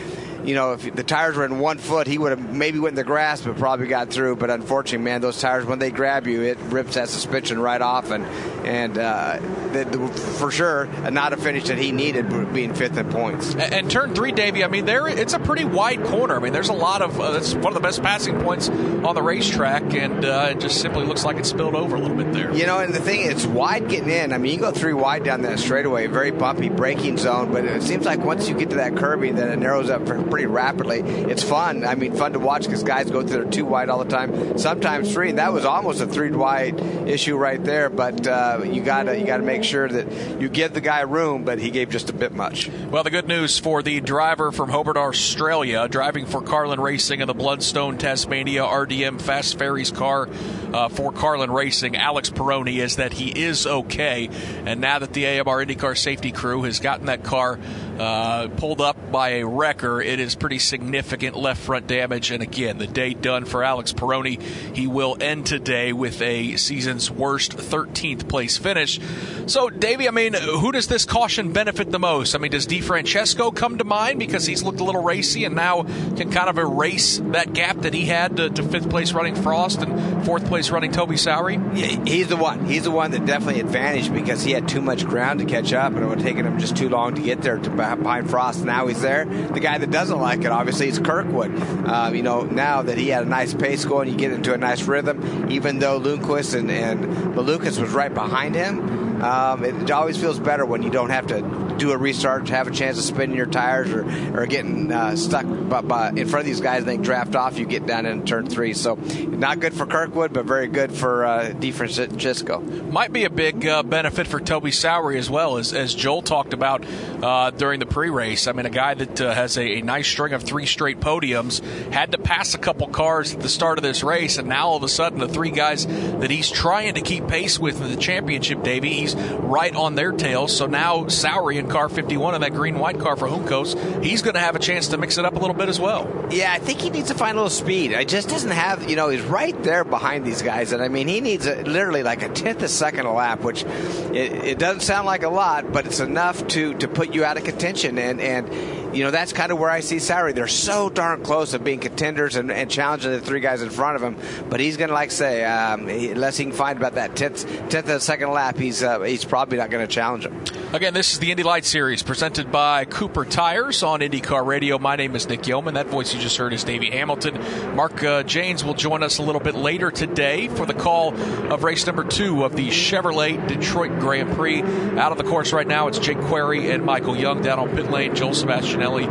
you 0.45 0.56
know, 0.56 0.73
if 0.73 0.93
the 0.93 1.03
tires 1.03 1.38
were 1.38 1.45
in 1.45 1.60
one 1.60 1.77
foot, 1.77 2.08
he 2.08 2.17
would 2.17 2.32
have 2.32 2.53
maybe 2.53 2.79
went 2.79 2.93
in 2.93 2.95
the 2.95 3.03
grass, 3.03 3.41
but 3.41 3.58
probably 3.58 3.88
got 3.88 4.10
through. 4.10 4.36
But 4.36 4.49
unfortunately, 4.49 5.03
man, 5.03 5.21
those 5.21 5.39
tires 5.39 5.65
when 5.65 5.79
they 5.79 5.91
grab 5.91 6.27
you, 6.27 6.41
it 6.41 6.58
rips 6.63 6.95
that 6.95 7.10
suspension 7.10 7.60
right 7.60 7.82
off, 7.82 8.12
and 8.12 8.25
and 8.65 8.97
uh, 8.97 9.39
the, 9.71 9.86
the, 9.86 10.08
for 10.08 10.52
sure 10.52 10.88
not 11.12 11.34
a 11.34 11.38
finish 11.38 11.65
that 11.65 11.78
he 11.78 11.91
needed, 11.91 12.54
being 12.54 12.73
fifth 12.73 12.97
in 12.97 13.10
points. 13.10 13.52
And, 13.54 13.73
and, 13.73 13.91
turn 13.91 14.15
three, 14.15 14.32
Davey. 14.32 14.63
I 14.63 14.67
mean, 14.67 14.86
there 14.86 15.08
it's 15.08 15.34
a 15.34 15.39
pretty 15.39 15.65
wide 15.65 16.04
corner. 16.06 16.36
I 16.36 16.39
mean, 16.39 16.54
there's 16.54 16.69
a 16.69 16.73
lot 16.73 17.02
of 17.02 17.19
uh, 17.19 17.32
that's 17.32 17.54
one 17.54 17.67
of 17.67 17.73
the 17.73 17.80
best 17.80 18.02
passing 18.02 18.41
points 18.41 18.69
on 18.69 19.15
the 19.15 19.21
racetrack, 19.21 19.93
and 19.93 20.26
uh, 20.26 20.47
it 20.52 20.60
just 20.60 20.82
simply 20.82 21.06
looks 21.06 21.23
like 21.23 21.38
it 21.38 21.45
spilled 21.45 21.76
over 21.76 21.95
a 21.95 21.99
little 21.99 22.17
bit 22.17 22.34
there. 22.34 22.54
You 22.54 22.65
know, 22.65 22.80
and 22.80 22.93
the 22.93 22.99
thing, 22.99 23.30
it's 23.30 23.45
wide 23.45 23.89
getting 23.89 24.10
in. 24.10 24.34
I 24.34 24.38
mean, 24.38 24.54
you 24.54 24.60
go 24.60 24.71
three 24.71 24.93
wide 24.93 25.23
down 25.23 25.41
that 25.43 25.60
straightaway, 25.60 26.08
very 26.08 26.32
bumpy 26.32 26.69
braking 26.69 27.17
zone, 27.17 27.52
but 27.52 27.65
it 27.65 27.84
seems 27.84 28.06
like 28.06 28.19
once 28.19 28.49
you 28.49 28.58
get 28.58 28.69
to 28.71 28.78
that 28.78 28.95
curbing, 28.95 29.36
then 29.36 29.49
it 29.49 29.60
narrows 29.60 29.89
up 29.89 30.06
pretty 30.06 30.45
rapidly. 30.45 30.99
It's 30.99 31.43
fun. 31.43 31.86
I 31.86 31.95
mean, 31.95 32.15
fun 32.15 32.34
to 32.34 32.39
watch 32.39 32.63
because 32.63 32.84
guys 32.84 33.12
go 33.12 33.21
through 33.21 33.43
there 33.43 33.52
two 33.52 33.65
wide 33.65 33.89
all 33.89 34.04
the 34.04 34.10
time, 34.10 34.58
sometimes 34.58 35.12
three. 35.13 35.30
And 35.30 35.38
that 35.39 35.54
was 35.54 35.65
almost 35.65 36.02
a 36.02 36.08
three 36.08 36.32
wide 36.32 36.80
issue 37.08 37.38
right 37.38 37.63
there. 37.63 37.89
But 37.89 38.26
uh, 38.26 38.53
you 38.62 38.82
gotta 38.82 39.18
you 39.18 39.26
gotta 39.26 39.44
make 39.44 39.63
sure 39.63 39.88
that 39.88 40.42
you 40.42 40.50
give 40.50 40.74
the 40.74 40.82
guy 40.82 41.02
room, 41.02 41.44
but 41.44 41.60
he 41.60 41.72
gave 41.72 41.89
just 41.89 42.10
a 42.10 42.13
bit 42.13 42.34
much. 42.34 42.70
Well, 42.70 43.04
the 43.04 43.10
good 43.10 43.28
news 43.28 43.60
for 43.60 43.82
the 43.82 44.00
driver 44.02 44.52
from 44.52 44.70
Hobart, 44.70 44.98
Australia, 44.98 45.88
driving 45.88 46.26
for 46.26 46.42
Carlin 46.42 46.80
Racing 46.80 47.22
in 47.22 47.28
the 47.28 47.34
Bloodstone 47.34 47.98
Tasmania 47.98 48.63
RDM 48.63 49.22
Fast 49.22 49.58
Ferries 49.58 49.92
car 49.92 50.30
uh, 50.74 50.89
for 50.89 51.12
Carlin 51.12 51.52
Racing, 51.52 51.96
Alex 51.96 52.30
Peroni, 52.30 52.78
is 52.78 52.98
that 52.98 53.13
he 53.13 53.30
is 53.44 53.66
okay. 53.66 54.30
And 54.66 54.82
now 54.82 55.00
that 55.00 55.13
the 55.13 55.26
AMR 55.26 55.66
IndyCar 55.66 55.98
safety 55.98 56.32
crew 56.32 56.63
has 56.63 56.80
gotten 56.80 57.08
that 57.08 57.24
car 57.24 57.60
uh, 57.99 58.47
pulled 58.58 58.82
up 58.82 59.12
by 59.12 59.29
a 59.29 59.45
wrecker. 59.45 60.01
It 60.01 60.19
is 60.19 60.36
pretty 60.36 60.60
significant 60.60 61.36
left 61.36 61.62
front 61.62 61.88
damage. 61.88 62.32
And 62.32 62.41
again, 62.41 62.77
the 62.77 62.88
day 62.88 63.13
done 63.13 63.45
for 63.45 63.63
Alex 63.63 63.93
Peroni. 63.93 64.41
He 64.75 64.88
will 64.88 65.17
end 65.19 65.45
today 65.45 65.93
with 65.93 66.21
a 66.21 66.58
season's 66.58 67.12
worst 67.12 67.58
13th 67.58 68.27
place 68.27 68.58
finish. 68.58 68.99
So, 69.45 69.69
Davey, 69.69 70.08
I 70.08 70.12
mean, 70.12 70.34
who 70.34 70.71
does 70.71 70.88
this 70.88 71.06
caution 71.06 71.53
benefit 71.53 71.91
the 71.91 71.99
most? 71.99 72.36
I 72.36 72.39
mean, 72.39 72.51
does 72.51 72.67
DeFrancesco 72.67 73.56
come 73.56 73.77
to 73.77 73.84
mind 73.84 74.19
because 74.19 74.45
he's 74.45 74.63
looked 74.63 74.79
a 74.79 74.84
little 74.84 75.03
racy 75.03 75.45
and 75.45 75.56
now 75.56 75.84
can 75.84 76.32
kind 76.32 76.49
of 76.49 76.58
erase 76.58 77.19
that 77.25 77.53
gap 77.53 77.77
that 77.82 77.93
he 77.93 78.06
had 78.06 78.38
to, 78.38 78.49
to 78.49 78.63
fifth 78.63 78.89
place 78.89 79.13
running 79.13 79.36
Frost 79.36 79.82
and 79.82 80.25
fourth 80.25 80.45
place 80.45 80.69
running 80.69 80.91
Toby 80.91 81.15
Sowery? 81.15 81.56
Yeah, 81.75 82.03
he's 82.06 82.27
the 82.27 82.38
one. 82.38 82.65
He's 82.65 82.84
the 82.84 82.91
one 82.91 83.12
that 83.12 83.25
definitely 83.25 83.62
advantaged 83.62 84.13
because 84.13 84.43
he 84.43 84.51
had 84.51 84.67
too 84.67 84.82
much 84.82 85.06
ground 85.06 85.39
to 85.39 85.45
catch 85.45 85.73
up, 85.73 85.93
and 85.93 86.03
it 86.03 86.08
would 86.08 86.19
have 86.19 86.27
taken 86.27 86.45
him 86.45 86.60
just 86.60 86.77
too 86.77 86.89
long 86.89 87.15
to 87.15 87.21
get 87.21 87.41
there 87.41 87.58
to 87.58 87.69
behind 88.02 88.30
Frost. 88.30 88.63
Now 88.63 88.88
he's 88.88 89.02
there. 89.02 89.26
The 89.26 89.60
guy 89.60 89.78
that 89.78 89.91
doesn't 89.91 90.19
like 90.19 90.41
it, 90.41 90.52
obviously, 90.52 90.88
is 90.88 91.00
Kirkwood. 91.00 91.54
Uh, 91.88 92.12
you 92.13 92.24
know, 92.24 92.41
now 92.41 92.82
that 92.82 92.98
he 92.98 93.10
had 93.10 93.24
a 93.24 93.30
nice 93.30 93.54
pace 93.54 93.86
going, 93.86 94.10
you 94.10 94.15
get 94.15 94.32
into 94.32 94.54
a 94.54 94.58
nice 94.58 94.84
rhythm. 94.84 95.52
Even 95.52 95.80
though 95.80 96.00
Lundqvist 96.00 96.58
and, 96.58 96.72
and 96.72 97.36
Malukas 97.36 97.80
was 97.80 97.91
right 97.91 98.13
behind 98.13 98.56
him, 98.56 99.12
um, 99.24 99.64
it 99.64 99.90
always 99.90 100.18
feels 100.18 100.40
better 100.40 100.66
when 100.66 100.84
you 100.84 100.90
don't 100.90 101.10
have 101.10 101.28
to 101.28 101.42
do 101.78 101.92
a 101.92 101.98
restart, 101.98 102.50
have 102.50 102.68
a 102.68 102.72
chance 102.72 102.98
of 102.98 103.04
spinning 103.04 103.36
your 103.36 103.46
tires 103.46 103.90
or, 103.92 104.04
or 104.38 104.46
getting 104.46 104.92
uh, 104.92 105.16
stuck 105.16 105.46
by, 105.46 105.82
by, 105.82 106.10
in 106.10 106.28
front 106.28 106.42
of 106.42 106.46
these 106.46 106.62
guys 106.62 106.80
and 106.80 106.88
they 106.88 106.98
draft 106.98 107.36
off, 107.36 107.58
you 107.58 107.66
get 107.66 107.86
down 107.86 108.06
in 108.06 108.26
turn 108.26 108.48
three. 108.48 108.74
So 108.74 108.96
not 108.96 109.60
good 109.60 109.74
for 109.74 109.86
Kirkwood, 109.86 110.34
but 110.34 110.46
very 110.46 110.68
good 110.68 110.92
for 110.92 111.26
uh, 111.26 111.52
DeFrancesco. 111.52 112.92
Might 112.92 113.14
be 113.14 113.24
a 113.24 113.30
big 113.30 113.66
uh, 113.66 113.84
benefit 113.84 114.28
for 114.28 114.40
Toby 114.40 114.72
Sowery 114.72 115.18
as 115.18 115.30
well, 115.30 115.58
as, 115.58 115.74
as 115.74 115.96
Joel 115.96 116.22
talked 116.22 116.54
about 116.54 116.86
uh, 117.22 117.52
during 117.52 117.80
the 117.80 117.86
pre-race. 117.86 118.48
I 118.48 118.52
mean, 118.52 118.66
a 118.66 118.70
guy 118.70 118.94
that 118.94 119.22
uh, 119.22 119.34
has 119.34 119.58
a, 119.58 119.80
a, 119.80 119.82
nice 119.82 120.08
string 120.08 120.34
of 120.34 120.44
three 120.44 120.66
straight 120.66 121.00
podiums, 121.00 121.62
had 121.92 122.12
to 122.12 122.18
pass 122.18 122.54
a 122.54 122.58
couple 122.58 122.88
cars 122.88 123.34
at 123.34 123.42
the 123.42 123.50
start 123.50 123.78
of 123.78 123.84
this 123.84 124.04
race, 124.04 124.38
and 124.38 124.48
now 124.48 124.68
all 124.68 124.78
of 124.78 124.84
a 124.84 124.90
sudden 124.90 125.20
the 125.20 125.28
three 125.28 125.52
guys 125.52 125.86
that 125.86 126.30
he's 126.30 126.50
trying 126.50 126.94
to 126.94 127.02
keep 127.02 127.28
pace 127.28 127.60
with 127.60 127.82
in 127.82 127.90
the 127.90 127.98
championship, 127.98 128.64
Davey, 128.64 128.94
he's 128.94 129.12
right 129.15 129.76
on 129.76 129.95
their 129.95 130.12
tails. 130.12 130.56
So 130.56 130.65
now 130.65 131.04
Sowery 131.06 131.58
in 131.58 131.67
car 131.67 131.89
51 131.89 132.36
in 132.36 132.41
that 132.41 132.54
green 132.54 132.80
white 132.80 132.99
car 132.99 133.15
for 133.15 133.28
Juncos, 133.28 134.04
he's 134.04 134.21
going 134.21 134.36
to 134.36 134.39
have 134.39 134.56
a 134.56 134.60
chance 134.60 134.89
to 134.89 134.97
mix 134.97 135.17
it 135.17 135.26
up 135.26 135.36
a 135.36 135.39
little 135.39 135.56
bit 135.56 135.69
as 135.69 135.80
well. 135.80 136.28
Yeah, 136.32 136.52
I 136.52 136.60
think 136.60 136.82
he 136.82 136.89
needs 136.89 137.10
to 137.10 137.13
find 137.13 137.38
a 137.38 137.41
little 137.41 137.49
speed. 137.49 137.91
It 137.91 138.08
just 138.08 138.30
doesn't 138.30 138.52
have, 138.52 138.89
you 138.89 138.95
know, 138.95 139.10
he's 139.10 139.21
right 139.21 139.62
there 139.63 139.84
behind 139.84 140.26
these 140.26 140.41
guys, 140.41 140.71
and 140.71 140.82
I 140.82 140.88
mean, 140.88 141.08
he 141.08 141.21
needs 141.21 141.45
a, 141.45 141.62
literally 141.63 142.04
like 142.04 142.23
a 142.23 142.30
tenth 142.30 142.58
of 142.58 142.63
a 142.63 142.67
second 142.67 143.06
a 143.06 143.13
lap, 143.13 143.41
which 143.41 143.63
it, 143.63 144.45
it 144.45 144.60
doesn't 144.60 144.82
sound 144.82 145.06
like 145.06 145.23
a 145.23 145.30
lot, 145.30 145.71
but 145.71 145.86
it's 145.86 145.99
enough 145.99 146.47
to 146.49 146.73
to 146.76 146.88
put 146.88 147.13
you 147.13 147.23
out 147.23 147.38
of 147.38 147.43
contention 147.43 147.97
and 147.97 148.19
and 148.19 148.49
you 148.93 149.03
know, 149.03 149.12
that's 149.12 149.34
kind 149.34 149.51
of 149.51 149.60
where 149.60 149.69
I 149.69 149.79
see 149.79 149.97
Sowery. 149.97 150.36
They're 150.36 150.47
so 150.47 150.89
darn 150.89 151.23
close 151.23 151.53
of 151.53 151.63
being 151.63 151.79
contenders 151.79 152.36
and, 152.36 152.51
and 152.51 152.69
challenging 152.69 153.12
the 153.12 153.21
three 153.21 153.39
guys 153.39 153.62
in 153.62 153.69
front 153.69 153.95
of 153.95 154.03
him. 154.03 154.17
But 154.49 154.60
he's 154.60 154.77
going 154.77 154.89
to, 154.89 154.93
like 154.93 155.12
say, 155.12 155.43
um, 155.43 155.88
unless 155.88 156.38
he 156.38 156.45
can 156.45 156.53
find 156.53 156.77
about 156.77 156.95
that 156.95 157.15
tenth, 157.15 157.45
tenth 157.69 157.86
of 157.89 157.95
a 157.95 157.99
second 157.99 158.32
lap, 158.32 158.58
he's 158.58 158.84
uh, 158.84 159.01
he's 159.01 159.25
probably 159.25 159.58
not 159.58 159.69
going 159.69 159.86
to 159.86 159.93
challenge 159.93 160.25
him. 160.25 160.43
Again, 160.74 160.96
this 160.96 161.14
is 161.14 161.20
the 161.20 161.30
Indy 161.30 161.44
Light 161.44 161.66
Series 161.66 162.02
presented 162.02 162.52
by 162.52 162.86
Cooper 162.86 163.26
Tires 163.26 163.84
on 163.84 164.00
IndyCar 164.00 164.44
Radio. 164.44 164.80
My 164.80 164.96
name 164.96 165.16
is 165.16 165.30
Nick 165.30 165.46
Yeoman. 165.46 165.76
That 165.76 165.86
voice 165.86 166.16
you 166.16 166.20
just 166.20 166.36
heard 166.38 166.52
is 166.52 166.64
Davey 166.64 166.90
Hamilton. 166.90 167.76
Mark 167.76 168.04
uh, 168.04 168.24
Jaynes 168.24 168.64
will 168.64 168.74
join 168.74 169.04
us 169.04 169.20
a 169.20 169.22
little 169.22 169.40
bit 169.40 169.54
later 169.54 169.92
today 169.92 170.48
for 170.48 170.66
the 170.66 170.74
call 170.74 171.14
of 171.14 171.64
race 171.64 171.86
number 171.86 172.04
two 172.04 172.44
of 172.44 172.56
the 172.56 172.70
Chevrolet 172.70 173.48
Detroit 173.48 174.00
Grand 174.00 174.34
Prix. 174.34 174.64
Out 174.64 175.12
of 175.12 175.20
the 175.20 175.24
course 175.24 175.54
right 175.54 175.68
now, 175.68 175.90
it's 175.90 176.00
Jake 176.00 176.20
Query 176.22 176.72
and 176.72 176.84
Michael 176.84 177.16
Young 177.16 177.44
down 177.44 177.60
on 177.60 177.70
pit 177.76 177.92
lane. 177.92 178.16
Joel 178.16 178.32
Sebastianelli 178.32 179.06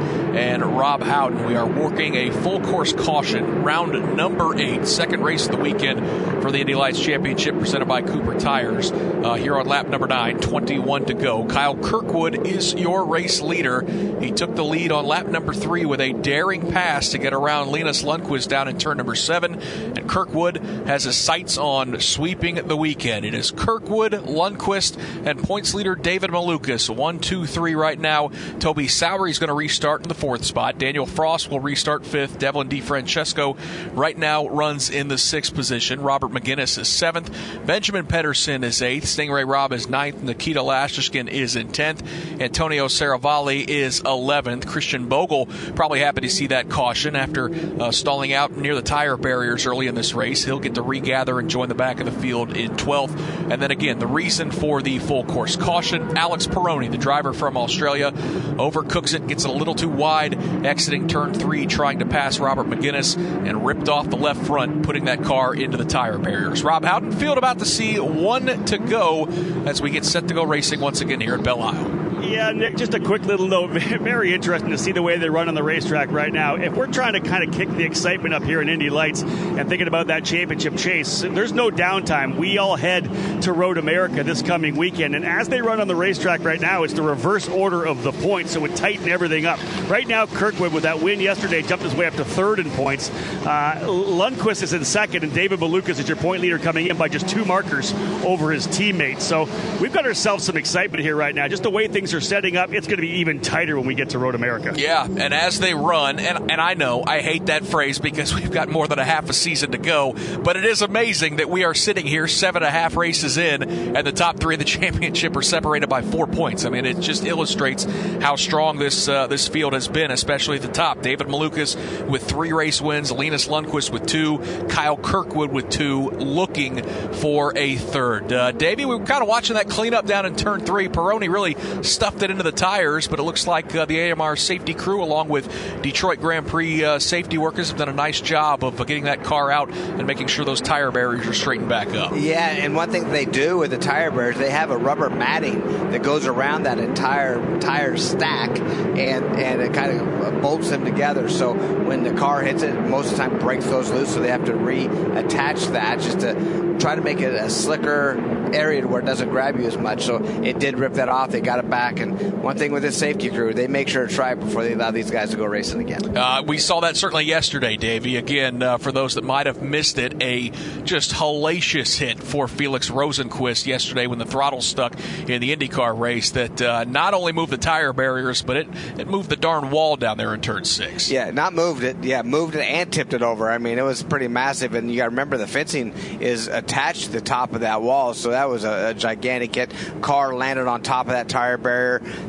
Rob 0.83 1.03
Howden. 1.05 1.46
We 1.46 1.55
are 1.55 1.64
working 1.64 2.16
a 2.16 2.33
full 2.33 2.61
course 2.61 2.92
caution, 2.92 3.62
round 3.62 4.16
number 4.16 4.59
eight, 4.59 4.88
second 4.88 5.22
race 5.22 5.44
of 5.44 5.53
the 5.53 5.59
weekend 5.59 6.01
for 6.42 6.51
the 6.51 6.59
Indy 6.59 6.75
Lights 6.75 6.98
Championship 6.98 7.57
presented 7.57 7.87
by 7.87 8.03
Cooper 8.03 8.37
Tires. 8.37 8.90
Uh, 8.90 9.35
here 9.35 9.57
on 9.57 9.66
lap 9.66 9.87
number 9.87 10.09
nine, 10.09 10.40
21 10.40 11.05
to 11.05 11.14
go. 11.14 11.44
Kyle 11.52 11.76
Kirkwood 11.76 12.46
is 12.46 12.72
your 12.72 13.04
race 13.04 13.42
leader. 13.42 13.82
He 14.22 14.30
took 14.32 14.56
the 14.56 14.64
lead 14.64 14.90
on 14.90 15.04
lap 15.04 15.26
number 15.26 15.52
three 15.52 15.84
with 15.84 16.00
a 16.00 16.14
daring 16.14 16.72
pass 16.72 17.10
to 17.10 17.18
get 17.18 17.34
around 17.34 17.70
Linus 17.70 18.02
Lundqvist 18.02 18.48
down 18.48 18.68
in 18.68 18.78
turn 18.78 18.96
number 18.96 19.14
seven. 19.14 19.60
And 19.60 20.08
Kirkwood 20.08 20.56
has 20.86 21.04
his 21.04 21.16
sights 21.16 21.58
on 21.58 22.00
sweeping 22.00 22.54
the 22.54 22.76
weekend. 22.76 23.26
It 23.26 23.34
is 23.34 23.50
Kirkwood, 23.50 24.12
Lundqvist, 24.12 25.26
and 25.26 25.42
points 25.42 25.74
leader 25.74 25.94
David 25.94 26.30
Malukas. 26.30 26.88
One, 26.88 27.18
two, 27.18 27.44
three 27.44 27.74
right 27.74 28.00
now. 28.00 28.28
Toby 28.58 28.86
Sowery 28.86 29.28
is 29.28 29.38
going 29.38 29.48
to 29.48 29.54
restart 29.54 30.02
in 30.02 30.08
the 30.08 30.14
fourth 30.14 30.46
spot. 30.46 30.78
Daniel 30.78 31.04
Frost 31.04 31.50
will 31.50 31.60
restart 31.60 32.06
fifth. 32.06 32.38
Devlin 32.38 32.70
DeFrancesco 32.70 33.58
right 33.92 34.16
now 34.16 34.48
runs 34.48 34.88
in 34.88 35.08
the 35.08 35.18
sixth 35.18 35.54
position. 35.54 36.00
Robert 36.00 36.30
McGinnis 36.30 36.78
is 36.78 36.88
seventh. 36.88 37.30
Benjamin 37.66 38.06
Pedersen 38.06 38.64
is 38.64 38.80
eighth. 38.80 39.04
Stingray 39.04 39.46
Robb 39.46 39.74
is 39.74 39.86
ninth. 39.86 40.22
Nikita 40.22 40.60
Lastochkin 40.60 41.28
is 41.28 41.41
in 41.42 41.68
tenth. 41.68 42.02
Antonio 42.40 42.87
Serravalle 42.87 43.68
is 43.68 44.00
eleventh. 44.00 44.66
Christian 44.66 45.09
Bogle 45.09 45.46
probably 45.74 46.00
happy 46.00 46.22
to 46.22 46.31
see 46.31 46.48
that 46.48 46.68
caution 46.68 47.16
after 47.16 47.50
uh, 47.81 47.90
stalling 47.90 48.33
out 48.33 48.52
near 48.57 48.74
the 48.74 48.83
tire 48.83 49.16
barriers 49.16 49.66
early 49.66 49.87
in 49.87 49.94
this 49.94 50.14
race. 50.14 50.44
He'll 50.44 50.61
get 50.61 50.76
to 50.76 50.83
regather 50.83 51.38
and 51.38 51.50
join 51.50 51.68
the 51.68 51.74
back 51.74 52.00
of 52.00 52.07
the 52.07 52.12
field 52.12 52.57
in 52.57 52.72
12th. 52.76 53.50
And 53.50 53.61
then 53.61 53.70
again, 53.70 53.98
the 53.98 54.07
reason 54.07 54.50
for 54.50 54.83
the 54.83 54.98
full 54.98 55.24
course 55.24 55.57
caution 55.57 56.16
Alex 56.16 56.46
Peroni, 56.46 56.90
the 56.90 56.98
driver 56.98 57.33
from 57.33 57.57
Australia, 57.57 58.12
overcooks 58.12 59.14
it, 59.14 59.26
gets 59.26 59.44
it 59.44 59.50
a 59.50 59.52
little 59.52 59.74
too 59.74 59.88
wide, 59.88 60.35
exiting 60.64 61.09
turn 61.09 61.35
three, 61.35 61.66
trying 61.66 61.98
to 61.98 62.07
pass 62.07 62.38
Robert 62.38 62.66
McGinnis, 62.66 63.16
and 63.16 63.66
ripped 63.66 63.88
off 63.88 64.09
the 64.09 64.16
left 64.16 64.46
front, 64.46 64.83
putting 64.85 65.07
that 65.07 65.24
car 65.24 65.55
into 65.55 65.76
the 65.76 65.85
tire 65.85 66.18
barriers. 66.18 66.62
Rob 66.62 66.85
Howden 66.85 67.12
Field 67.12 67.38
about 67.38 67.59
to 67.59 67.64
see 67.64 67.98
one 67.98 68.64
to 68.66 68.78
go 68.78 69.26
as 69.66 69.81
we 69.81 69.90
get 69.90 70.05
set 70.05 70.28
to 70.28 70.35
go 70.35 70.44
racing 70.44 70.81
once 70.81 71.00
again 71.00 71.20
here 71.22 71.35
at 71.35 71.44
Belle 71.44 71.62
Isle. 71.62 72.01
Yeah, 72.22 72.52
Nick, 72.52 72.76
just 72.76 72.94
a 72.94 73.00
quick 73.00 73.24
little 73.24 73.48
note. 73.48 73.70
Very 74.00 74.32
interesting 74.32 74.70
to 74.70 74.78
see 74.78 74.92
the 74.92 75.02
way 75.02 75.18
they 75.18 75.28
run 75.28 75.48
on 75.48 75.54
the 75.54 75.62
racetrack 75.62 76.12
right 76.12 76.32
now. 76.32 76.54
If 76.54 76.72
we're 76.74 76.87
trying 76.87 77.14
to 77.14 77.20
kind 77.20 77.42
of 77.42 77.52
kick 77.52 77.68
the 77.68 77.82
excitement 77.82 78.32
up 78.32 78.44
here 78.44 78.62
in 78.62 78.68
Indy 78.68 78.90
Lights 78.90 79.22
and 79.22 79.68
thinking 79.68 79.88
about 79.88 80.06
that 80.06 80.24
championship 80.24 80.76
chase, 80.76 81.22
there's 81.22 81.52
no 81.52 81.70
downtime. 81.70 82.37
We 82.37 82.58
all 82.58 82.76
head 82.76 83.42
to 83.42 83.52
Road 83.52 83.76
America 83.76 84.22
this 84.22 84.40
coming 84.40 84.76
weekend. 84.76 85.16
And 85.16 85.24
as 85.26 85.48
they 85.48 85.62
run 85.62 85.80
on 85.80 85.88
the 85.88 85.96
racetrack 85.96 86.44
right 86.44 86.61
now, 86.61 86.85
it's 86.85 86.94
the 86.94 87.02
reverse 87.02 87.48
order 87.48 87.85
of 87.85 88.04
the 88.04 88.12
points, 88.12 88.52
so 88.52 88.61
it 88.61 88.62
would 88.62 88.76
tighten 88.76 89.08
everything 89.08 89.44
up. 89.44 89.58
Right 89.90 90.06
now, 90.06 90.26
Kirkwood, 90.26 90.72
with 90.72 90.85
that 90.85 91.02
win 91.02 91.18
yesterday, 91.18 91.62
jumped 91.62 91.85
his 91.85 91.94
way 91.94 92.06
up 92.06 92.14
to 92.14 92.24
third 92.24 92.61
in 92.61 92.70
points. 92.70 93.11
Uh, 93.44 93.80
Lundqvist 93.82 94.62
is 94.62 94.72
in 94.72 94.85
second, 94.85 95.24
and 95.24 95.35
David 95.35 95.58
Malukas 95.58 95.98
is 95.98 96.08
your 96.08 96.16
point 96.16 96.40
leader 96.40 96.61
coming 96.61 96.87
in 96.87 96.96
by 96.96 97.08
just 97.08 97.28
two 97.28 97.44
markers 97.44 97.92
over 98.24 98.52
his 98.52 98.66
teammates. 98.68 99.24
So 99.24 99.48
we've 99.80 99.92
got 99.92 100.06
ourselves 100.06 100.44
some 100.44 100.56
excitement 100.56 101.02
here 101.02 101.16
right 101.16 101.35
now. 101.35 101.48
Just 101.48 101.64
the 101.64 101.70
way 101.70 101.88
things 101.88 102.12
are 102.14 102.20
setting 102.22 102.56
up, 102.56 102.72
it's 102.72 102.87
going 102.87 102.98
to 102.98 103.02
be 103.02 103.20
even 103.20 103.40
tighter 103.40 103.76
when 103.76 103.87
we 103.87 103.94
get 103.94 104.11
to 104.11 104.18
Road 104.18 104.35
America. 104.35 104.74
Yeah, 104.76 105.04
and 105.04 105.35
as 105.35 105.58
they 105.61 105.74
run, 105.74 106.18
and, 106.18 106.50
and 106.50 106.61
I 106.61 106.74
know 106.74 107.04
I 107.06 107.20
hate 107.20 107.46
that 107.46 107.64
phrase 107.64 107.98
because 107.98 108.35
we've 108.42 108.50
got 108.50 108.68
more 108.68 108.87
than 108.87 108.98
a 108.98 109.04
half 109.04 109.28
a 109.28 109.32
season 109.32 109.72
to 109.72 109.78
go, 109.78 110.14
but 110.42 110.56
it 110.56 110.64
is 110.64 110.82
amazing 110.82 111.37
that 111.37 111.48
we 111.48 111.64
are 111.64 111.74
sitting 111.74 112.06
here 112.06 112.26
seven 112.28 112.62
and 112.62 112.68
a 112.68 112.70
half 112.70 112.96
races 112.96 113.37
in, 113.37 113.62
and 113.62 114.06
the 114.06 114.12
top 114.12 114.38
three 114.38 114.54
of 114.54 114.58
the 114.58 114.64
championship 114.82 115.37
are 115.37 115.42
separated 115.42 115.88
by 115.88 116.02
four 116.02 116.26
points. 116.26 116.64
I 116.64 116.70
mean, 116.70 116.87
it 116.87 117.00
just 117.00 117.24
illustrates 117.24 117.85
how 118.20 118.37
strong 118.37 118.78
this 118.78 119.08
uh, 119.08 119.26
this 119.26 119.48
field 119.48 119.72
has 119.72 119.88
been, 119.88 120.11
especially 120.11 120.56
at 120.56 120.62
the 120.62 120.68
top. 120.68 121.02
David 121.02 121.26
Malukas 121.26 121.76
with 122.08 122.22
three 122.22 122.52
race 122.52 122.80
wins, 122.80 123.11
Linus 123.11 123.48
Lundqvist 123.48 123.90
with 123.90 124.06
two, 124.06 124.38
Kyle 124.68 124.96
Kirkwood 124.96 125.52
with 125.52 125.68
two, 125.70 126.11
looking 126.11 126.82
for 127.14 127.56
a 127.56 127.76
third. 127.76 128.32
Uh, 128.32 128.52
Davey, 128.52 128.85
we 128.85 128.96
were 128.96 129.04
kind 129.04 129.22
of 129.22 129.28
watching 129.28 129.54
that 129.54 129.68
cleanup 129.68 130.06
down 130.06 130.26
in 130.26 130.37
turn 130.37 130.61
three. 130.61 130.88
Peroni 130.88 131.30
really 131.32 131.56
stuffed 132.02 132.22
it 132.24 132.32
into 132.32 132.42
the 132.42 132.50
tires, 132.50 133.06
but 133.06 133.20
it 133.20 133.22
looks 133.22 133.46
like 133.46 133.72
uh, 133.76 133.84
the 133.84 134.10
AMR 134.10 134.34
safety 134.34 134.74
crew, 134.74 135.04
along 135.04 135.28
with 135.28 135.46
Detroit 135.82 136.18
Grand 136.18 136.48
Prix 136.48 136.84
uh, 136.84 136.98
safety 136.98 137.38
workers, 137.38 137.68
have 137.68 137.78
done 137.78 137.88
a 137.88 137.92
nice 137.92 138.20
job 138.20 138.64
of 138.64 138.80
uh, 138.80 138.82
getting 138.82 139.04
that 139.04 139.22
car 139.22 139.52
out 139.52 139.70
and 139.70 140.04
making 140.04 140.26
sure 140.26 140.44
those 140.44 140.60
tire 140.60 140.90
barriers 140.90 141.28
are 141.28 141.32
straightened 141.32 141.68
back 141.68 141.94
up. 141.94 142.10
Yeah, 142.16 142.48
and 142.48 142.74
one 142.74 142.90
thing 142.90 143.10
they 143.10 143.24
do 143.24 143.58
with 143.58 143.70
the 143.70 143.78
tire 143.78 144.10
barriers, 144.10 144.36
they 144.36 144.50
have 144.50 144.72
a 144.72 144.76
rubber 144.76 145.10
matting 145.10 145.60
that 145.92 146.02
goes 146.02 146.26
around 146.26 146.64
that 146.64 146.80
entire 146.80 147.60
tire 147.60 147.96
stack, 147.96 148.58
and 148.58 149.24
and 149.36 149.62
it 149.62 149.72
kind 149.72 150.00
of 150.00 150.42
bolts 150.42 150.70
them 150.70 150.84
together. 150.84 151.28
So 151.28 151.54
when 151.54 152.02
the 152.02 152.14
car 152.14 152.42
hits 152.42 152.64
it, 152.64 152.74
most 152.88 153.12
of 153.12 153.12
the 153.12 153.18
time 153.18 153.38
breaks 153.38 153.66
those 153.66 153.92
loose, 153.92 154.12
so 154.12 154.18
they 154.18 154.30
have 154.30 154.46
to 154.46 154.54
reattach 154.54 155.70
that 155.70 156.00
just 156.00 156.18
to 156.18 156.34
try 156.80 156.96
to 156.96 157.00
make 157.00 157.20
it 157.20 157.32
a 157.32 157.48
slicker 157.48 158.18
area 158.52 158.86
where 158.86 159.00
it 159.00 159.04
doesn't 159.04 159.28
grab 159.28 159.58
you 159.58 159.66
as 159.66 159.78
much. 159.78 160.04
So 160.04 160.16
it 160.42 160.58
did 160.58 160.78
rip 160.78 160.94
that 160.94 161.08
off. 161.08 161.30
They 161.30 161.40
got 161.40 161.58
it 161.58 161.70
back 161.70 161.91
track. 161.92 162.07
And 162.07 162.42
one 162.42 162.57
thing 162.57 162.72
with 162.72 162.83
this 162.83 162.98
safety 162.98 163.28
crew, 163.31 163.55
they 163.55 163.66
make 163.66 163.88
sure 163.88 164.07
to 164.07 164.14
try 164.14 164.33
it 164.33 164.40
before 164.40 164.62
they 164.62 164.72
allow 164.72 164.90
these 164.90 165.11
guys 165.11 165.31
to 165.31 165.37
go 165.37 165.44
racing 165.44 165.81
again. 165.81 166.16
Uh, 166.16 166.42
we 166.46 166.59
saw 166.59 166.81
that 166.81 166.96
certainly 166.96 167.24
yesterday, 167.24 167.76
Davey. 167.76 168.16
Again, 168.16 168.62
uh, 168.62 168.78
for 168.78 168.92
those 168.92 169.14
that 169.14 169.24
might 169.24 169.46
have 169.46 169.62
missed 169.62 169.98
it, 169.98 170.22
a 170.22 170.50
just 170.85 171.12
hellacious 171.12 171.96
hit 171.96 172.18
for 172.22 172.48
Felix 172.48 172.90
Rosenqvist 172.90 173.66
yesterday 173.66 174.07
when 174.07 174.18
the 174.18 174.24
throttle 174.24 174.61
stuck 174.61 174.94
in 175.28 175.40
the 175.40 175.55
IndyCar 175.55 175.98
race 175.98 176.31
that 176.33 176.61
uh, 176.61 176.85
not 176.85 177.14
only 177.14 177.33
moved 177.33 177.52
the 177.52 177.59
tire 177.59 177.92
barriers, 177.92 178.42
but 178.42 178.57
it, 178.57 178.68
it 178.98 179.09
moved 179.09 179.28
the 179.28 179.37
darn 179.37 179.70
wall 179.70 179.96
down 179.96 180.16
there 180.18 180.35
in 180.35 180.40
turn 180.40 180.64
six. 180.64 181.11
Yeah, 181.11 181.31
not 181.31 181.55
moved 181.55 181.83
it. 181.83 182.02
Yeah, 182.02 182.22
moved 182.22 182.55
it 182.55 182.62
and 182.62 182.92
tipped 182.92 183.14
it 183.14 183.22
over. 183.22 183.50
I 183.50 183.59
mean, 183.59 183.78
it 183.78 183.83
was 183.83 184.02
pretty 184.02 184.28
massive. 184.28 184.74
And 184.74 184.90
you 184.90 184.96
got 184.96 185.05
to 185.05 185.11
remember 185.11 185.37
the 185.37 185.46
fencing 185.46 185.92
is 186.20 186.48
attached 186.48 187.05
to 187.05 187.12
the 187.12 187.20
top 187.20 187.52
of 187.52 187.61
that 187.61 187.83
wall, 187.83 188.14
so 188.14 188.31
that 188.31 188.48
was 188.48 188.64
a, 188.64 188.90
a 188.90 188.94
gigantic 188.94 189.55
hit. 189.55 189.72
Car 190.00 190.35
landed 190.35 190.66
on 190.66 190.83
top 190.83 191.07
of 191.07 191.12
that 191.12 191.28
tire 191.28 191.57
barrier 191.57 191.81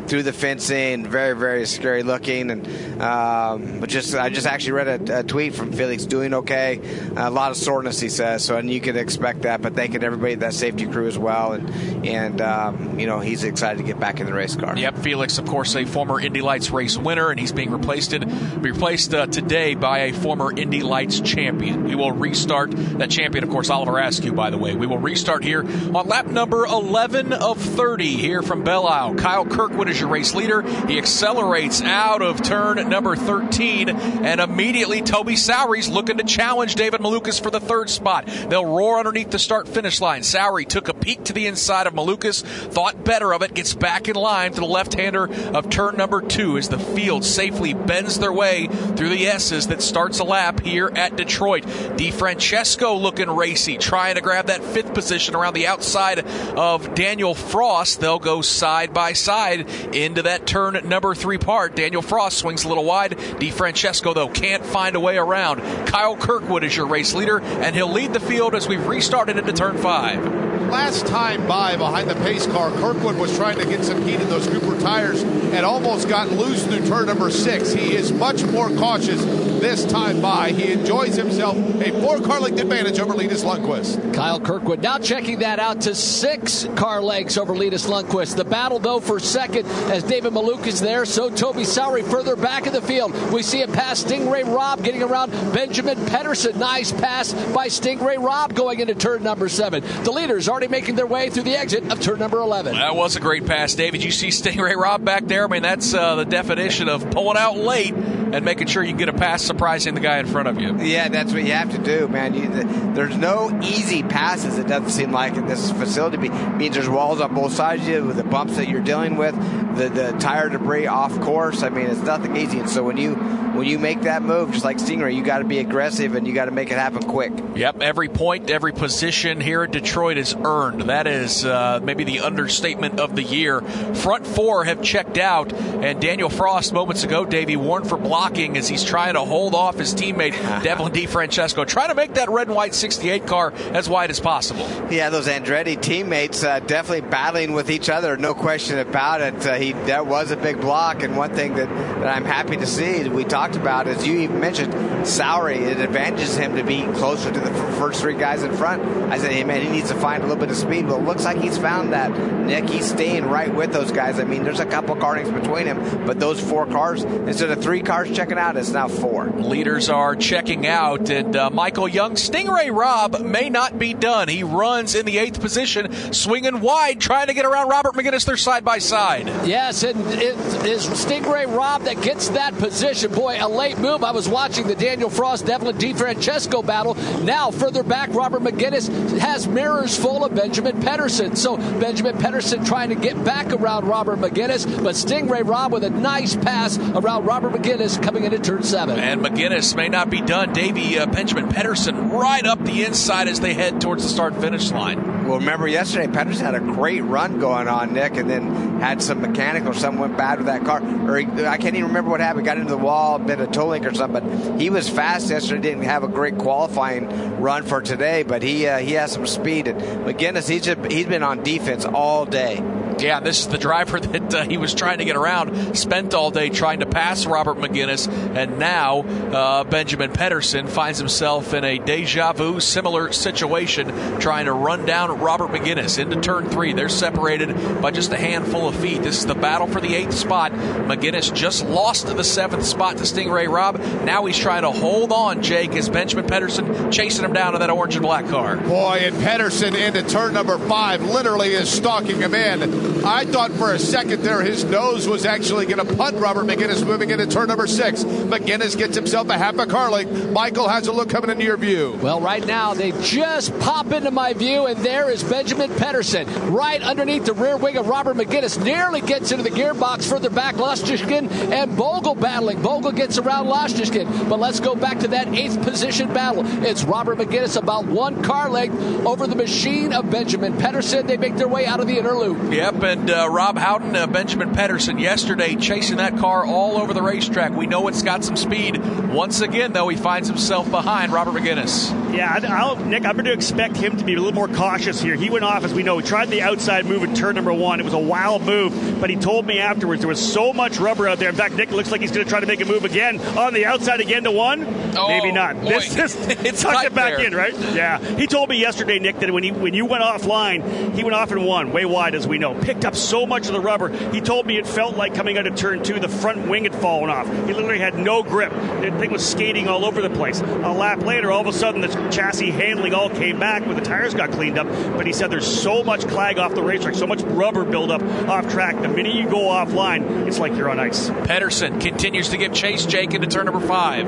through 0.07 0.23
the 0.23 0.33
fencing. 0.33 1.05
Very, 1.05 1.35
very 1.35 1.65
scary 1.65 2.03
looking. 2.03 2.51
And 2.51 3.01
um, 3.01 3.79
but 3.79 3.89
just 3.89 4.15
I 4.15 4.29
just 4.29 4.47
actually 4.47 4.73
read 4.73 5.09
a, 5.09 5.19
a 5.19 5.23
tweet 5.23 5.55
from 5.55 5.71
Felix 5.71 6.05
doing 6.05 6.33
okay. 6.33 6.79
a 7.15 7.29
lot 7.29 7.51
of 7.51 7.57
soreness, 7.57 7.99
he 7.99 8.09
says. 8.09 8.43
So 8.43 8.57
and 8.57 8.69
you 8.69 8.81
could 8.81 8.95
expect 8.95 9.43
that. 9.43 9.61
But 9.61 9.75
thanking 9.75 10.03
everybody, 10.03 10.35
that 10.35 10.53
safety 10.53 10.85
crew 10.85 11.07
as 11.07 11.17
well. 11.17 11.53
And 11.53 12.05
and 12.05 12.41
um, 12.41 12.99
you 12.99 13.07
know 13.07 13.19
he's 13.19 13.43
excited 13.43 13.77
to 13.77 13.83
get 13.83 13.99
back 13.99 14.19
in 14.19 14.25
the 14.25 14.33
race 14.33 14.55
car. 14.55 14.77
Yep, 14.77 14.99
Felix, 14.99 15.37
of 15.37 15.45
course, 15.45 15.75
a 15.75 15.85
former 15.85 16.19
Indy 16.19 16.41
Lights 16.41 16.69
race 16.71 16.97
winner, 16.97 17.29
and 17.29 17.39
he's 17.39 17.51
being 17.51 17.71
replaced 17.71 18.13
replaced 18.13 19.13
uh, 19.13 19.25
today 19.27 19.75
by 19.75 19.99
a 19.99 20.13
former 20.13 20.51
Indy 20.51 20.83
Lights 20.83 21.21
champion. 21.21 21.83
We 21.85 21.95
will 21.95 22.11
restart 22.11 22.71
that 22.71 23.09
champion, 23.09 23.43
of 23.43 23.49
course, 23.49 23.69
Oliver 23.69 23.97
Askew, 23.99 24.33
by 24.33 24.49
the 24.49 24.57
way. 24.57 24.75
We 24.75 24.87
will 24.87 24.97
restart 24.97 25.43
here 25.43 25.61
on 25.61 26.07
lap 26.07 26.27
number 26.27 26.65
11 26.65 27.33
of 27.33 27.59
30 27.59 28.17
here 28.17 28.41
from 28.41 28.63
Belle 28.63 28.87
Isle. 28.87 29.15
Kyle 29.15 29.42
Kirkwood 29.45 29.89
is 29.89 29.99
your 29.99 30.09
race 30.09 30.33
leader. 30.33 30.61
He 30.87 30.97
accelerates 30.97 31.81
out 31.81 32.21
of 32.21 32.41
turn 32.41 32.89
number 32.89 33.15
13, 33.15 33.89
and 33.89 34.39
immediately 34.39 35.01
Toby 35.01 35.35
Sowery's 35.35 35.89
looking 35.89 36.17
to 36.17 36.23
challenge 36.23 36.75
David 36.75 37.01
Malukas 37.01 37.41
for 37.41 37.49
the 37.49 37.59
third 37.59 37.89
spot. 37.89 38.27
They'll 38.27 38.65
roar 38.65 38.99
underneath 38.99 39.29
the 39.29 39.39
start 39.39 39.67
finish 39.67 39.99
line. 40.01 40.21
Sowery 40.21 40.65
took 40.65 40.87
a 40.87 40.93
peek 40.93 41.25
to 41.25 41.33
the 41.33 41.47
inside 41.47 41.87
of 41.87 41.93
Malukas, 41.93 42.43
thought 42.43 43.03
better 43.03 43.33
of 43.33 43.41
it, 43.41 43.53
gets 43.53 43.73
back 43.73 44.07
in 44.07 44.15
line 44.15 44.53
to 44.53 44.61
the 44.61 44.65
left 44.65 44.93
hander 44.93 45.29
of 45.53 45.69
turn 45.69 45.97
number 45.97 46.21
two 46.21 46.57
as 46.57 46.69
the 46.69 46.79
field 46.79 47.25
safely 47.25 47.73
bends 47.73 48.19
their 48.19 48.33
way 48.33 48.67
through 48.67 49.09
the 49.09 49.27
S's 49.27 49.67
that 49.67 49.81
starts 49.81 50.19
a 50.19 50.23
lap 50.23 50.61
here 50.61 50.91
at 50.95 51.15
Detroit. 51.15 51.63
DeFrancesco 51.63 52.99
looking 52.99 53.29
racy, 53.29 53.77
trying 53.77 54.15
to 54.15 54.21
grab 54.21 54.47
that 54.47 54.63
fifth 54.63 54.93
position 54.93 55.35
around 55.35 55.53
the 55.53 55.67
outside 55.67 56.19
of 56.57 56.95
Daniel 56.95 57.35
Frost. 57.35 57.99
They'll 57.99 58.19
go 58.19 58.41
side 58.41 58.93
by 58.93 59.13
side 59.13 59.32
into 59.33 60.23
that 60.23 60.45
turn 60.45 60.79
number 60.87 61.15
three 61.15 61.37
part. 61.37 61.75
Daniel 61.75 62.01
Frost 62.01 62.37
swings 62.37 62.63
a 62.63 62.67
little 62.67 62.85
wide. 62.85 63.11
DeFrancesco, 63.11 64.13
though, 64.13 64.29
can't 64.29 64.65
find 64.65 64.95
a 64.95 64.99
way 64.99 65.17
around. 65.17 65.61
Kyle 65.87 66.15
Kirkwood 66.15 66.63
is 66.63 66.75
your 66.75 66.85
race 66.85 67.13
leader, 67.13 67.39
and 67.41 67.75
he'll 67.75 67.91
lead 67.91 68.13
the 68.13 68.19
field 68.19 68.55
as 68.55 68.67
we've 68.67 68.85
restarted 68.85 69.37
into 69.37 69.53
turn 69.53 69.77
five. 69.77 70.23
Last 70.69 71.05
time 71.05 71.45
by 71.47 71.75
behind 71.75 72.09
the 72.09 72.15
pace 72.15 72.47
car, 72.47 72.71
Kirkwood 72.71 73.17
was 73.17 73.35
trying 73.37 73.59
to 73.59 73.65
get 73.65 73.83
some 73.83 74.01
heat 74.01 74.19
in 74.19 74.27
those 74.29 74.47
Cooper 74.47 74.79
tires 74.79 75.21
and 75.21 75.65
almost 75.65 76.09
got 76.09 76.31
loose 76.31 76.65
through 76.65 76.87
turn 76.87 77.05
number 77.05 77.29
six. 77.29 77.71
He 77.71 77.95
is 77.95 78.11
much 78.11 78.43
more 78.43 78.69
cautious 78.69 79.23
this 79.23 79.85
time 79.85 80.19
by. 80.19 80.51
He 80.51 80.71
enjoys 80.71 81.15
himself 81.15 81.55
a 81.79 81.91
four 82.01 82.19
car 82.21 82.39
length 82.39 82.59
advantage 82.59 82.99
over 82.99 83.13
Linus 83.13 83.43
Lundqvist. 83.43 84.15
Kyle 84.15 84.39
Kirkwood 84.39 84.81
now 84.81 84.97
checking 84.97 85.39
that 85.39 85.59
out 85.59 85.81
to 85.81 85.93
six 85.93 86.67
car 86.75 87.03
lengths 87.03 87.37
over 87.37 87.55
Linus 87.55 87.85
Lundqvist. 87.85 88.35
The 88.35 88.43
battle, 88.43 88.79
though, 88.79 88.99
for 88.99 89.19
second 89.23 89.65
as 89.91 90.03
David 90.03 90.33
Malukas 90.33 90.81
there, 90.81 91.05
so 91.05 91.29
Toby 91.29 91.63
Sowery 91.63 92.03
further 92.03 92.35
back 92.35 92.67
in 92.67 92.73
the 92.73 92.81
field. 92.81 93.13
We 93.31 93.41
see 93.41 93.61
a 93.61 93.67
pass 93.67 94.03
Stingray 94.03 94.43
Robb 94.45 94.83
getting 94.83 95.03
around 95.03 95.31
Benjamin 95.53 96.05
Pedersen. 96.05 96.59
Nice 96.59 96.91
pass 96.91 97.33
by 97.53 97.67
Stingray 97.67 98.21
Robb 98.21 98.53
going 98.53 98.79
into 98.79 98.95
turn 98.95 99.23
number 99.23 99.49
seven. 99.49 99.83
The 100.03 100.11
leaders 100.11 100.49
already 100.49 100.67
making 100.67 100.95
their 100.95 101.07
way 101.07 101.29
through 101.29 101.43
the 101.43 101.57
exit 101.57 101.91
of 101.91 102.01
turn 102.01 102.19
number 102.19 102.39
11. 102.39 102.75
That 102.75 102.95
was 102.95 103.15
a 103.15 103.19
great 103.19 103.45
pass, 103.45 103.75
David. 103.75 104.03
You 104.03 104.11
see 104.11 104.29
Stingray 104.29 104.75
Robb 104.75 105.05
back 105.05 105.25
there? 105.25 105.45
I 105.45 105.47
mean, 105.47 105.63
that's 105.63 105.93
uh, 105.93 106.15
the 106.15 106.25
definition 106.25 106.89
of 106.89 107.09
pulling 107.11 107.37
out 107.37 107.57
late 107.57 107.93
and 108.33 108.43
making 108.43 108.67
sure 108.67 108.83
you 108.83 108.93
get 108.93 109.09
a 109.09 109.13
pass 109.13 109.43
surprising 109.43 109.93
the 109.93 109.99
guy 109.99 110.17
in 110.17 110.25
front 110.25 110.47
of 110.47 110.59
you. 110.59 110.75
Yeah, 110.79 111.07
that's 111.09 111.31
what 111.31 111.43
you 111.43 111.51
have 111.51 111.71
to 111.71 111.77
do, 111.77 112.07
man. 112.07 112.33
You, 112.33 112.93
there's 112.93 113.15
no 113.15 113.59
easy 113.61 114.01
passes, 114.01 114.57
it 114.57 114.67
doesn't 114.67 114.89
seem 114.89 115.11
like 115.11 115.35
in 115.35 115.45
this 115.45 115.71
facility. 115.71 116.27
It 116.27 116.55
means 116.57 116.73
there's 116.73 116.89
walls 116.89 117.21
on 117.21 117.35
both 117.35 117.53
sides 117.53 117.83
of 117.83 117.87
you 117.87 118.03
with 118.03 118.17
the 118.17 118.23
bumps 118.23 118.57
that 118.57 118.67
you're 118.67 118.81
dealing 118.81 119.12
with, 119.17 119.35
the, 119.77 119.89
the 119.89 120.11
tire 120.19 120.49
debris 120.49 120.87
off 120.87 121.19
course. 121.21 121.63
I 121.63 121.69
mean, 121.69 121.87
it's 121.87 122.01
nothing 122.01 122.35
easy. 122.37 122.59
And 122.59 122.69
so 122.69 122.83
when 122.83 122.97
you 122.97 123.15
when 123.53 123.67
you 123.67 123.77
make 123.77 124.01
that 124.01 124.23
move, 124.23 124.51
just 124.51 124.65
like 124.65 124.77
Stingray, 124.77 125.15
you 125.15 125.23
got 125.23 125.39
to 125.39 125.45
be 125.45 125.59
aggressive 125.59 126.15
and 126.15 126.27
you 126.27 126.33
got 126.33 126.45
to 126.45 126.51
make 126.51 126.71
it 126.71 126.77
happen 126.77 127.03
quick. 127.03 127.31
Yep, 127.55 127.81
every 127.81 128.09
point, 128.09 128.49
every 128.49 128.73
position 128.73 129.39
here 129.39 129.63
at 129.63 129.71
Detroit 129.71 130.17
is 130.17 130.35
earned. 130.43 130.81
That 130.89 131.05
is 131.05 131.45
uh, 131.45 131.79
maybe 131.83 132.03
the 132.03 132.21
understatement 132.21 132.99
of 132.99 133.15
the 133.15 133.21
year. 133.21 133.61
Front 133.61 134.25
four 134.25 134.63
have 134.63 134.81
checked 134.81 135.17
out, 135.17 135.53
and 135.53 136.01
Daniel 136.01 136.29
Frost 136.29 136.73
moments 136.73 137.03
ago, 137.03 137.25
Davey 137.25 137.55
warned 137.55 137.87
for 137.87 137.97
blocking 137.97 138.57
as 138.57 138.67
he's 138.67 138.83
trying 138.83 139.13
to 139.13 139.21
hold 139.21 139.53
off 139.53 139.77
his 139.77 139.93
teammate 139.93 140.33
Devlin 140.63 140.91
DeFrancesco, 140.91 141.67
trying 141.67 141.89
to 141.89 141.95
make 141.95 142.15
that 142.15 142.29
red 142.29 142.47
and 142.47 142.55
white 142.55 142.73
68 142.73 143.27
car 143.27 143.53
as 143.73 143.87
wide 143.87 144.09
as 144.09 144.19
possible. 144.19 144.67
Yeah, 144.91 145.09
those 145.09 145.27
Andretti 145.27 145.79
teammates 145.79 146.43
uh, 146.43 146.59
definitely 146.59 147.07
battling 147.09 147.53
with 147.53 147.69
each 147.69 147.89
other, 147.89 148.17
no 148.17 148.33
question 148.33 148.79
about 148.79 149.02
it. 149.21 149.45
Uh, 149.45 149.53
he 149.55 149.73
that 149.73 150.07
was 150.07 150.31
a 150.31 150.37
big 150.37 150.59
block, 150.59 151.03
and 151.03 151.15
one 151.15 151.33
thing 151.33 151.55
that, 151.55 151.69
that 151.69 152.07
I'm 152.07 152.25
happy 152.25 152.57
to 152.57 152.65
see 152.65 152.93
we 153.09 153.23
talked 153.23 153.55
about 153.55 153.87
is 153.87 154.05
you 154.05 154.19
even 154.19 154.39
mentioned 154.39 154.73
Sowery. 155.05 155.61
It 155.61 155.79
advantages 155.79 156.35
him 156.35 156.55
to 156.55 156.63
be 156.63 156.83
closer 156.93 157.31
to 157.31 157.39
the 157.39 157.53
first 157.77 158.01
three 158.01 158.15
guys 158.15 158.43
in 158.43 158.55
front. 158.55 158.83
I 159.11 159.17
said, 159.17 159.31
hey 159.31 159.43
man, 159.43 159.61
he 159.61 159.69
needs 159.69 159.89
to 159.89 159.95
find 159.95 160.23
a 160.23 160.25
little 160.25 160.39
bit 160.39 160.49
of 160.49 160.57
speed. 160.57 160.87
But 160.87 160.99
it 160.99 161.03
looks 161.03 161.25
like 161.25 161.37
he's 161.37 161.57
found 161.57 161.93
that. 161.93 162.11
Nick, 162.43 162.69
he's 162.69 162.89
staying 162.89 163.25
right 163.25 163.53
with 163.53 163.71
those 163.71 163.91
guys. 163.91 164.19
I 164.19 164.25
mean, 164.25 164.43
there's 164.43 164.59
a 164.59 164.65
couple 164.65 164.95
cars 164.95 165.29
between 165.31 165.65
him, 165.65 166.05
but 166.05 166.19
those 166.19 166.39
four 166.39 166.65
cars, 166.65 167.03
instead 167.03 167.49
of 167.49 167.63
three 167.63 167.81
cars 167.81 168.11
checking 168.11 168.37
out, 168.37 168.57
it's 168.57 168.71
now 168.71 168.87
four. 168.87 169.29
Leaders 169.29 169.89
are 169.89 170.15
checking 170.15 170.67
out, 170.67 171.09
and 171.09 171.35
uh, 171.35 171.49
Michael 171.49 171.87
Young, 171.87 172.13
Stingray 172.13 172.75
Robb 172.75 173.21
may 173.21 173.49
not 173.49 173.79
be 173.79 173.93
done. 173.93 174.27
He 174.27 174.43
runs 174.43 174.95
in 174.95 175.05
the 175.05 175.19
eighth 175.19 175.39
position, 175.39 176.13
swinging 176.13 176.59
wide, 176.59 176.99
trying 176.99 177.27
to 177.27 177.33
get 177.33 177.45
around 177.45 177.69
Robert 177.69 177.93
Megennis. 177.93 178.25
They're 178.25 178.37
side 178.37 178.65
by 178.65 178.79
side. 178.83 179.27
Yes, 179.45 179.83
and 179.83 179.99
it 180.11 180.35
is 180.65 180.85
Stingray 180.87 181.45
Robb 181.55 181.83
that 181.83 182.01
gets 182.01 182.29
that 182.29 182.53
position. 182.57 183.11
Boy, 183.11 183.37
a 183.39 183.47
late 183.47 183.77
move. 183.77 184.03
I 184.03 184.11
was 184.11 184.27
watching 184.27 184.67
the 184.67 184.75
Daniel 184.75 185.09
Frost, 185.09 185.45
Devlin 185.45 185.77
DeFrancesco 185.77 186.65
battle. 186.65 186.95
Now, 187.23 187.51
further 187.51 187.83
back, 187.83 188.13
Robert 188.13 188.41
Megennis 188.41 189.17
has 189.19 189.47
mirrors 189.47 189.97
full 189.97 190.25
of 190.25 190.35
Benjamin 190.35 190.81
Pedersen. 190.81 191.35
So, 191.35 191.57
Benjamin 191.57 192.17
Pedersen 192.17 192.65
trying 192.65 192.89
to 192.89 192.95
get 192.95 193.23
back 193.23 193.51
around 193.51 193.87
Robert 193.87 194.19
Megennis, 194.19 194.65
but 194.83 194.95
Stingray 194.95 195.47
Robb 195.47 195.73
with 195.73 195.83
a 195.83 195.89
nice 195.89 196.35
pass 196.35 196.77
around 196.77 197.25
Robert 197.25 197.53
Megennis 197.53 198.01
coming 198.01 198.23
into 198.23 198.39
turn 198.39 198.63
seven. 198.63 198.99
And 198.99 199.21
Megennis 199.21 199.75
may 199.75 199.89
not 199.89 200.09
be 200.09 200.21
done. 200.21 200.53
Davey 200.53 200.99
uh, 200.99 201.05
Benjamin 201.05 201.49
Pedersen 201.49 202.09
right 202.09 202.45
up 202.45 202.63
the 202.63 202.83
inside 202.83 203.27
as 203.27 203.39
they 203.39 203.53
head 203.53 203.79
towards 203.81 204.03
the 204.03 204.09
start 204.09 204.35
finish 204.41 204.71
line. 204.71 205.27
Well, 205.27 205.39
remember 205.39 205.67
yesterday, 205.67 206.11
Pedersen 206.11 206.45
had 206.45 206.55
a 206.55 206.59
great 206.59 207.01
run 207.01 207.39
going 207.39 207.67
on, 207.67 207.93
Nick, 207.93 208.17
and 208.17 208.29
then 208.29 208.72
had 208.79 209.01
some 209.01 209.21
mechanical, 209.21 209.69
or 209.69 209.73
something 209.73 209.99
went 209.99 210.17
bad 210.17 210.39
with 210.39 210.47
that 210.47 210.63
car. 210.65 210.81
Or 211.09 211.17
he, 211.17 211.25
I 211.45 211.57
can't 211.57 211.75
even 211.75 211.87
remember 211.87 212.11
what 212.11 212.19
happened. 212.19 212.45
Got 212.45 212.57
into 212.57 212.69
the 212.69 212.77
wall, 212.77 213.19
bit 213.19 213.39
of 213.39 213.51
toe 213.51 213.69
link 213.69 213.85
or 213.85 213.93
something. 213.93 214.23
But 214.23 214.61
he 214.61 214.69
was 214.69 214.89
fast 214.89 215.29
yesterday. 215.29 215.61
Didn't 215.61 215.83
have 215.83 216.03
a 216.03 216.07
great 216.07 216.37
qualifying 216.37 217.39
run 217.39 217.63
for 217.63 217.81
today, 217.81 218.23
but 218.23 218.43
he 218.43 218.67
uh, 218.67 218.79
he 218.79 218.93
has 218.93 219.11
some 219.11 219.27
speed. 219.27 219.67
And 219.67 219.79
Megennis, 220.05 220.49
he's 220.49 220.63
just, 220.63 220.91
he's 220.91 221.07
been 221.07 221.23
on 221.23 221.43
defense 221.43 221.85
all 221.85 222.25
day. 222.25 222.61
Yeah, 222.99 223.19
this 223.19 223.41
is 223.41 223.47
the 223.47 223.57
driver 223.57 223.99
that 223.99 224.33
uh, 224.33 224.43
he 224.43 224.57
was 224.57 224.73
trying 224.73 224.99
to 224.99 225.05
get 225.05 225.15
around. 225.15 225.75
Spent 225.75 226.13
all 226.13 226.31
day 226.31 226.49
trying 226.49 226.79
to 226.79 226.85
pass 226.85 227.25
Robert 227.25 227.57
Megennis, 227.57 228.07
and 228.35 228.59
now 228.59 229.01
uh, 229.01 229.63
Benjamin 229.63 230.11
Pedersen 230.11 230.67
finds 230.67 230.99
himself 230.99 231.53
in 231.53 231.63
a 231.63 231.77
deja 231.77 232.33
vu 232.33 232.59
similar 232.59 233.11
situation, 233.11 234.19
trying 234.19 234.45
to 234.45 234.53
run 234.53 234.85
down 234.85 235.19
Robert 235.19 235.49
Megennis 235.49 235.99
into 235.99 236.19
turn 236.21 236.49
three. 236.49 236.73
They're 236.73 236.89
separated 236.89 237.81
by 237.81 237.91
just 237.91 238.11
a 238.11 238.17
handful 238.17 238.67
of 238.67 238.75
feet. 238.75 239.01
This 239.01 239.19
is 239.19 239.25
the 239.25 239.35
battle 239.35 239.67
for 239.67 239.81
the 239.81 239.95
eighth 239.95 240.13
spot. 240.13 240.51
Megennis 240.51 241.33
just 241.33 241.65
lost 241.65 242.07
the 242.07 242.23
seventh 242.23 242.65
spot 242.65 242.97
to 242.97 243.03
Stingray 243.03 243.47
Robb. 243.47 243.79
Now 244.03 244.25
he's 244.25 244.37
trying 244.37 244.63
to 244.63 244.71
hold 244.71 245.11
on, 245.11 245.41
Jake, 245.41 245.71
as 245.71 245.89
Benjamin 245.89 246.27
Pedersen 246.27 246.91
chasing 246.91 247.25
him 247.25 247.33
down 247.33 247.53
in 247.53 247.59
that 247.59 247.69
orange 247.69 247.95
and 247.95 248.03
black 248.03 248.27
car. 248.27 248.57
Boy, 248.57 249.01
and 249.03 249.15
Pedersen 249.23 249.75
into 249.75 250.03
turn 250.03 250.33
number 250.33 250.57
five 250.57 251.01
literally 251.03 251.53
is 251.53 251.69
stalking 251.69 252.17
him 252.19 252.33
in 252.33 252.61
I 253.05 253.25
thought 253.25 253.51
for 253.51 253.73
a 253.73 253.79
second 253.79 254.21
there 254.21 254.41
his 254.41 254.63
nose 254.63 255.07
was 255.07 255.25
actually 255.25 255.65
going 255.65 255.85
to 255.85 255.95
punt 255.95 256.17
Robert 256.17 256.45
Megennis 256.45 256.85
moving 256.85 257.09
into 257.09 257.27
turn 257.27 257.47
number 257.47 257.67
six. 257.67 258.03
Megennis 258.03 258.77
gets 258.77 258.95
himself 258.95 259.29
a 259.29 259.37
half 259.37 259.57
a 259.57 259.65
car 259.65 259.91
length. 259.91 260.29
Michael 260.31 260.67
has 260.67 260.87
a 260.87 260.91
look 260.91 261.09
coming 261.09 261.29
into 261.29 261.43
your 261.43 261.57
view. 261.57 261.97
Well, 262.01 262.21
right 262.21 262.45
now 262.45 262.73
they 262.73 262.91
just 263.01 263.57
pop 263.59 263.91
into 263.91 264.11
my 264.11 264.33
view, 264.33 264.67
and 264.67 264.79
there 264.79 265.09
is 265.09 265.23
Benjamin 265.23 265.73
Pedersen 265.75 266.27
right 266.51 266.81
underneath 266.81 267.25
the 267.25 267.33
rear 267.33 267.57
wing 267.57 267.77
of 267.77 267.87
Robert 267.87 268.15
Megennis. 268.15 268.63
Nearly 268.63 269.01
gets 269.01 269.31
into 269.31 269.43
the 269.43 269.49
gearbox 269.49 270.07
further 270.09 270.29
back. 270.29 270.55
Lastochkin 270.55 271.29
and 271.51 271.75
Bogle 271.75 272.15
battling. 272.15 272.61
Bogle 272.61 272.91
gets 272.91 273.17
around 273.17 273.47
Lastochkin. 273.47 274.29
But 274.29 274.39
let's 274.39 274.59
go 274.59 274.75
back 274.75 274.99
to 274.99 275.07
that 275.09 275.27
eighth 275.29 275.61
position 275.63 276.13
battle. 276.13 276.43
It's 276.63 276.83
Robert 276.83 277.17
Megennis 277.17 277.57
about 277.57 277.85
one 277.85 278.23
car 278.23 278.49
length 278.49 278.75
over 279.05 279.27
the 279.27 279.35
machine 279.35 279.93
of 279.93 280.09
Benjamin 280.09 280.57
Pedersen. 280.57 281.07
They 281.07 281.17
make 281.17 281.35
their 281.35 281.47
way 281.47 281.65
out 281.65 281.79
of 281.79 281.87
the 281.87 281.97
inner 281.97 282.13
loop. 282.13 282.53
And 282.81 283.09
uh, 283.09 283.29
Rob 283.29 283.57
Howden, 283.57 283.95
uh, 283.95 284.07
Benjamin 284.07 284.53
Pedersen 284.53 284.97
yesterday 284.97 285.55
chasing 285.55 285.97
that 285.97 286.17
car 286.17 286.45
all 286.45 286.77
over 286.77 286.93
the 286.93 287.01
racetrack. 287.01 287.51
We 287.51 287.67
know 287.67 287.87
it's 287.87 288.01
got 288.01 288.23
some 288.23 288.35
speed. 288.35 288.77
Once 289.09 289.41
again, 289.41 289.73
though, 289.73 289.87
he 289.89 289.97
finds 289.97 290.27
himself 290.27 290.69
behind 290.69 291.11
Robert 291.11 291.33
Megennis. 291.33 292.02
Yeah, 292.13 292.39
I'll, 292.49 292.75
Nick, 292.75 293.05
I'm 293.05 293.13
going 293.13 293.25
to 293.25 293.33
expect 293.33 293.75
him 293.77 293.97
to 293.97 294.03
be 294.05 294.13
a 294.13 294.17
little 294.17 294.33
more 294.33 294.47
cautious 294.47 295.01
here. 295.01 295.15
He 295.15 295.29
went 295.29 295.43
off, 295.43 295.63
as 295.63 295.73
we 295.73 295.81
know, 295.83 295.97
he 295.97 296.05
tried 296.05 296.29
the 296.29 296.41
outside 296.43 296.85
move 296.85 297.03
in 297.03 297.15
turn 297.15 297.35
number 297.35 297.51
one. 297.53 297.79
It 297.79 297.83
was 297.83 297.93
a 297.93 297.97
wild 297.99 298.43
move, 298.43 298.99
but 299.01 299.09
he 299.09 299.15
told 299.15 299.45
me 299.47 299.59
afterwards 299.59 300.01
there 300.01 300.07
was 300.07 300.21
so 300.33 300.53
much 300.53 300.77
rubber 300.77 301.07
out 301.07 301.17
there. 301.19 301.29
In 301.29 301.35
fact, 301.35 301.55
Nick 301.55 301.71
looks 301.71 301.91
like 301.91 302.01
he's 302.01 302.11
going 302.11 302.23
to 302.25 302.29
try 302.29 302.39
to 302.39 302.45
make 302.45 302.61
a 302.61 302.65
move 302.65 302.85
again 302.85 303.19
on 303.37 303.53
the 303.53 303.65
outside 303.65 303.99
again 303.99 304.23
to 304.25 304.31
one. 304.31 304.63
Oh, 304.95 305.07
Maybe 305.07 305.31
not. 305.31 305.55
boy. 305.59 305.69
This 305.69 305.97
is 305.97 306.15
It's 306.45 306.61
tucked 306.61 306.85
it 306.85 306.93
back 306.93 307.17
there. 307.17 307.25
in, 307.25 307.33
right? 307.35 307.53
Yeah. 307.73 307.97
He 308.15 308.27
told 308.27 308.49
me 308.49 308.57
yesterday, 308.59 308.99
Nick, 308.99 309.19
that 309.19 309.31
when 309.31 309.41
he 309.43 309.51
when 309.51 309.73
you 309.73 309.85
went 309.85 310.03
offline, 310.03 310.93
he 310.93 311.03
went 311.03 311.15
off 311.15 311.31
in 311.31 311.43
one, 311.43 311.71
way 311.71 311.85
wide 311.85 312.13
as 312.15 312.27
we 312.27 312.37
know. 312.37 312.53
Picked 312.53 312.85
up 312.85 312.95
so 312.95 313.25
much 313.25 313.47
of 313.47 313.53
the 313.53 313.59
rubber. 313.61 313.89
He 314.11 314.21
told 314.21 314.45
me 314.45 314.57
it 314.57 314.67
felt 314.67 314.95
like 314.97 315.15
coming 315.15 315.37
out 315.37 315.47
of 315.47 315.55
turn 315.55 315.81
two, 315.83 315.99
the 315.99 316.09
front 316.09 316.47
wing 316.47 316.63
had 316.65 316.75
fallen 316.75 317.09
off. 317.09 317.25
He 317.47 317.53
literally 317.53 317.79
had 317.79 317.97
no 317.97 318.21
grip. 318.21 318.51
The 318.51 318.91
thing 318.99 319.11
was 319.11 319.27
skating 319.27 319.67
all 319.67 319.83
over 319.85 320.01
the 320.01 320.09
place. 320.11 320.41
A 320.41 320.71
lap 320.71 321.01
later, 321.03 321.31
all 321.31 321.41
of 321.41 321.47
a 321.47 321.53
sudden, 321.53 321.81
the 321.81 322.02
chassis 322.11 322.51
handling 322.51 322.93
all 322.93 323.09
came 323.09 323.39
back 323.39 323.65
when 323.65 323.75
the 323.75 323.81
tires 323.81 324.13
got 324.13 324.31
cleaned 324.31 324.57
up. 324.57 324.67
But 324.67 325.05
he 325.05 325.13
said 325.13 325.31
there's 325.31 325.47
so 325.47 325.83
much 325.83 326.07
clag 326.07 326.37
off 326.37 326.55
the 326.55 326.63
racetrack, 326.63 326.95
so 326.95 327.07
much 327.07 327.21
rubber 327.21 327.63
buildup 327.63 328.01
off 328.27 328.49
track. 328.49 328.79
The 328.81 328.87
minute 328.87 329.15
you 329.15 329.29
go 329.29 329.49
offline, 329.49 330.27
it's 330.27 330.39
like 330.39 330.55
you're 330.55 330.69
on 330.69 330.79
ice. 330.79 331.09
Pedersen 331.09 331.79
continues 331.79 332.29
to 332.29 332.37
give 332.37 332.53
chase 332.53 332.85
Jake 332.85 333.13
into 333.13 333.27
turn 333.27 333.45
number 333.45 333.65
five. 333.65 334.07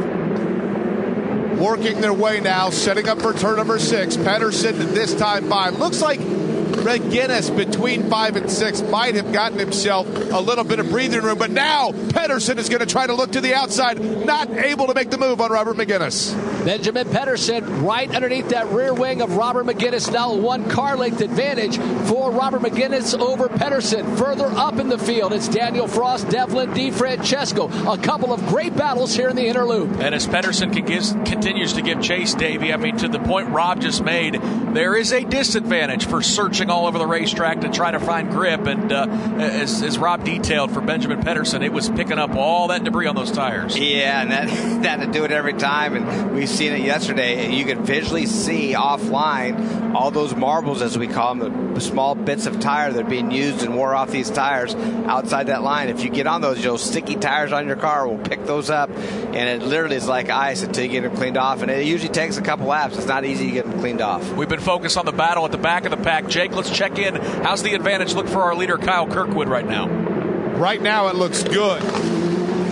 Working 1.59 2.01
their 2.01 2.13
way 2.13 2.41
now, 2.41 2.69
setting 2.69 3.07
up 3.07 3.21
for 3.21 3.33
turn 3.33 3.57
number 3.57 3.79
six. 3.79 4.17
Pedersen 4.17 4.77
this 4.93 5.13
time 5.15 5.47
by. 5.47 5.69
Looks 5.69 6.01
like 6.01 6.19
Megennis 6.66 7.55
between 7.55 8.09
five 8.09 8.36
and 8.36 8.49
six 8.49 8.82
might 8.82 9.16
have 9.16 9.32
gotten 9.32 9.59
himself 9.59 10.07
a 10.07 10.39
little 10.39 10.63
bit 10.63 10.80
of 10.80 10.89
breathing 10.89 11.22
room, 11.22 11.38
but 11.38 11.51
now 11.51 11.91
Pedersen 12.09 12.57
is 12.59 12.70
going 12.70 12.80
to 12.80 12.86
try 12.86 13.07
to 13.07 13.13
look 13.13 13.32
to 13.32 13.41
the 13.41 13.53
outside, 13.53 13.99
not 14.26 14.49
able 14.51 14.88
to 14.88 14.93
make 14.93 15.09
the 15.09 15.18
move 15.18 15.41
on 15.41 15.51
Robert 15.51 15.78
Megennis. 15.78 16.34
Benjamin 16.66 17.09
Pedersen 17.09 17.84
right 17.84 18.13
underneath 18.13 18.49
that 18.49 18.68
rear 18.68 18.93
wing 18.93 19.22
of 19.22 19.36
Robert 19.36 19.66
Megennis. 19.66 20.11
Now 20.11 20.34
one 20.34 20.70
car 20.70 20.97
length 20.97 21.22
advantage 21.22 21.78
for 22.07 22.32
Robert 22.32 22.61
Megennis 22.61 23.18
over 23.20 23.47
Pedersen. 23.49 24.16
Further 24.18 24.45
up 24.45 24.80
in 24.80 24.89
the 24.89 24.97
field, 24.97 25.34
it's 25.34 25.47
Daniel 25.47 25.88
Frost, 25.88 26.30
Devlin 26.30 26.72
DeFrancesco. 26.72 27.93
A 27.93 28.01
couple 28.01 28.34
of 28.34 28.45
great 28.47 28.76
battles 28.76 29.16
here 29.16 29.30
in 29.30 29.36
the 29.36 29.45
inner 29.45 29.66
loop. 29.66 29.99
And 29.99 30.16
as 30.16 30.26
Pedersen 30.26 30.72
gives, 30.72 31.11
continues 31.11 31.74
to 31.74 31.82
give 31.82 32.01
chase, 32.01 32.34
Davey, 32.34 32.74
I 32.74 32.78
mean, 32.78 32.97
to 32.97 33.07
the 33.07 33.20
point 33.20 33.49
Rob 33.49 33.82
just 33.82 34.03
made, 34.03 34.36
there 34.76 34.95
is 34.95 35.13
a 35.13 35.23
disadvantage 35.23 36.05
for 36.05 36.21
searching 36.21 36.69
all 36.69 36.86
over 36.86 36.97
the 36.97 37.07
racetrack 37.07 37.61
to 37.61 37.69
try 37.69 37.91
to 37.91 37.99
find 37.99 38.30
grip. 38.30 38.67
And 38.67 38.91
uh, 38.91 39.07
as, 39.39 39.82
as 39.82 39.97
Rob 39.97 40.23
detailed 40.23 40.71
for 40.71 40.82
Benjamin 40.82 41.21
Pedersen, 41.21 41.63
it 41.63 41.71
was 41.71 41.89
picking 41.89 42.19
up 42.19 42.36
all 42.36 42.67
that 42.67 42.84
debris 42.84 43.07
on 43.07 43.15
those 43.15 43.32
tires. 43.32 43.78
Yeah, 43.78 44.21
and 44.21 44.32
that 44.32 44.47
that 44.84 44.97
to 44.97 45.07
do 45.07 45.23
it 45.23 45.32
every 45.32 45.53
time, 45.53 45.95
and 45.95 46.36
we've 46.36 46.49
seen 46.49 46.73
it 46.73 46.82
yesterday. 46.82 47.51
You 47.51 47.65
can 47.65 47.86
visually 47.86 48.26
see 48.26 48.73
offline 48.73 49.93
all 49.95 50.11
those 50.11 50.36
marbles, 50.36 50.82
as 50.82 50.97
we 50.97 51.07
call 51.07 51.36
them, 51.36 51.73
the 51.73 51.82
small 51.82 52.15
bits 52.15 52.45
of 52.45 52.59
tire 52.59 52.91
that 52.91 53.05
are 53.05 53.09
being 53.09 53.32
used 53.32 53.63
and 53.63 53.76
wore 53.76 53.95
off 53.95 54.11
these 54.11 54.30
tires 54.30 54.76
outside 54.76 55.47
that 55.47 55.63
line. 55.63 55.89
If 55.89 56.03
you 56.03 56.09
get 56.09 56.28
on 56.28 56.41
those, 56.41 56.61
those 56.61 56.84
sticky 56.84 57.15
tires 57.15 57.53
on 57.53 57.65
your 57.65 57.78
car 57.78 58.07
will 58.07 58.17
pick 58.17 58.45
those 58.45 58.69
up, 58.69 58.89
and 58.89 59.36
it 59.36 59.61
literally 59.61 59.95
is 59.95 60.07
like 60.07 60.30
ice 60.30 60.63
until 60.63 60.84
you 60.84 60.89
get 60.89 61.03
them 61.03 61.15
cleaned 61.15 61.38
off. 61.38 61.61
And 61.61 61.71
it 61.71 61.86
usually 61.86 62.11
takes 62.11 62.38
a 62.38 62.41
couple 62.41 62.67
laps. 62.67 62.97
It's 62.97 63.07
not 63.07 63.23
easy 63.23 63.47
to 63.47 63.51
get 63.51 63.65
them 63.65 63.74
cleaned 63.86 64.01
off. 64.01 64.33
We've 64.33 64.49
been 64.49 64.61
focused 64.61 64.97
on 64.97 65.05
the 65.05 65.11
battle 65.11 65.45
at 65.45 65.51
the 65.51 65.59
back 65.59 65.86
of 65.86 65.91
the 65.91 65.97
pack. 65.97 66.27
Jake, 66.27 66.53
let's 66.53 66.71
check 66.71 66.97
in. 66.97 67.13
How's 67.17 67.61
the 67.61 67.75
advantage 67.75 68.15
look 68.15 68.27
for 68.27 68.41
our 68.41 68.55
leader, 68.55 68.79
Kyle 68.79 69.05
Kirkwood, 69.05 69.47
right 69.47 69.67
now? 69.67 69.88
Right 69.88 70.81
now, 70.81 71.09
it 71.09 71.15
looks 71.15 71.43
good. 71.43 71.83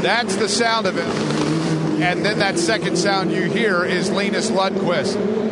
That's 0.01 0.35
the 0.37 0.49
sound 0.49 0.87
of 0.87 0.97
it. 0.97 1.05
And 2.01 2.25
then 2.25 2.39
that 2.39 2.57
second 2.57 2.97
sound 2.97 3.31
you 3.31 3.43
hear 3.43 3.85
is 3.85 4.09
Linus 4.09 4.49
Lundqvist. 4.49 5.42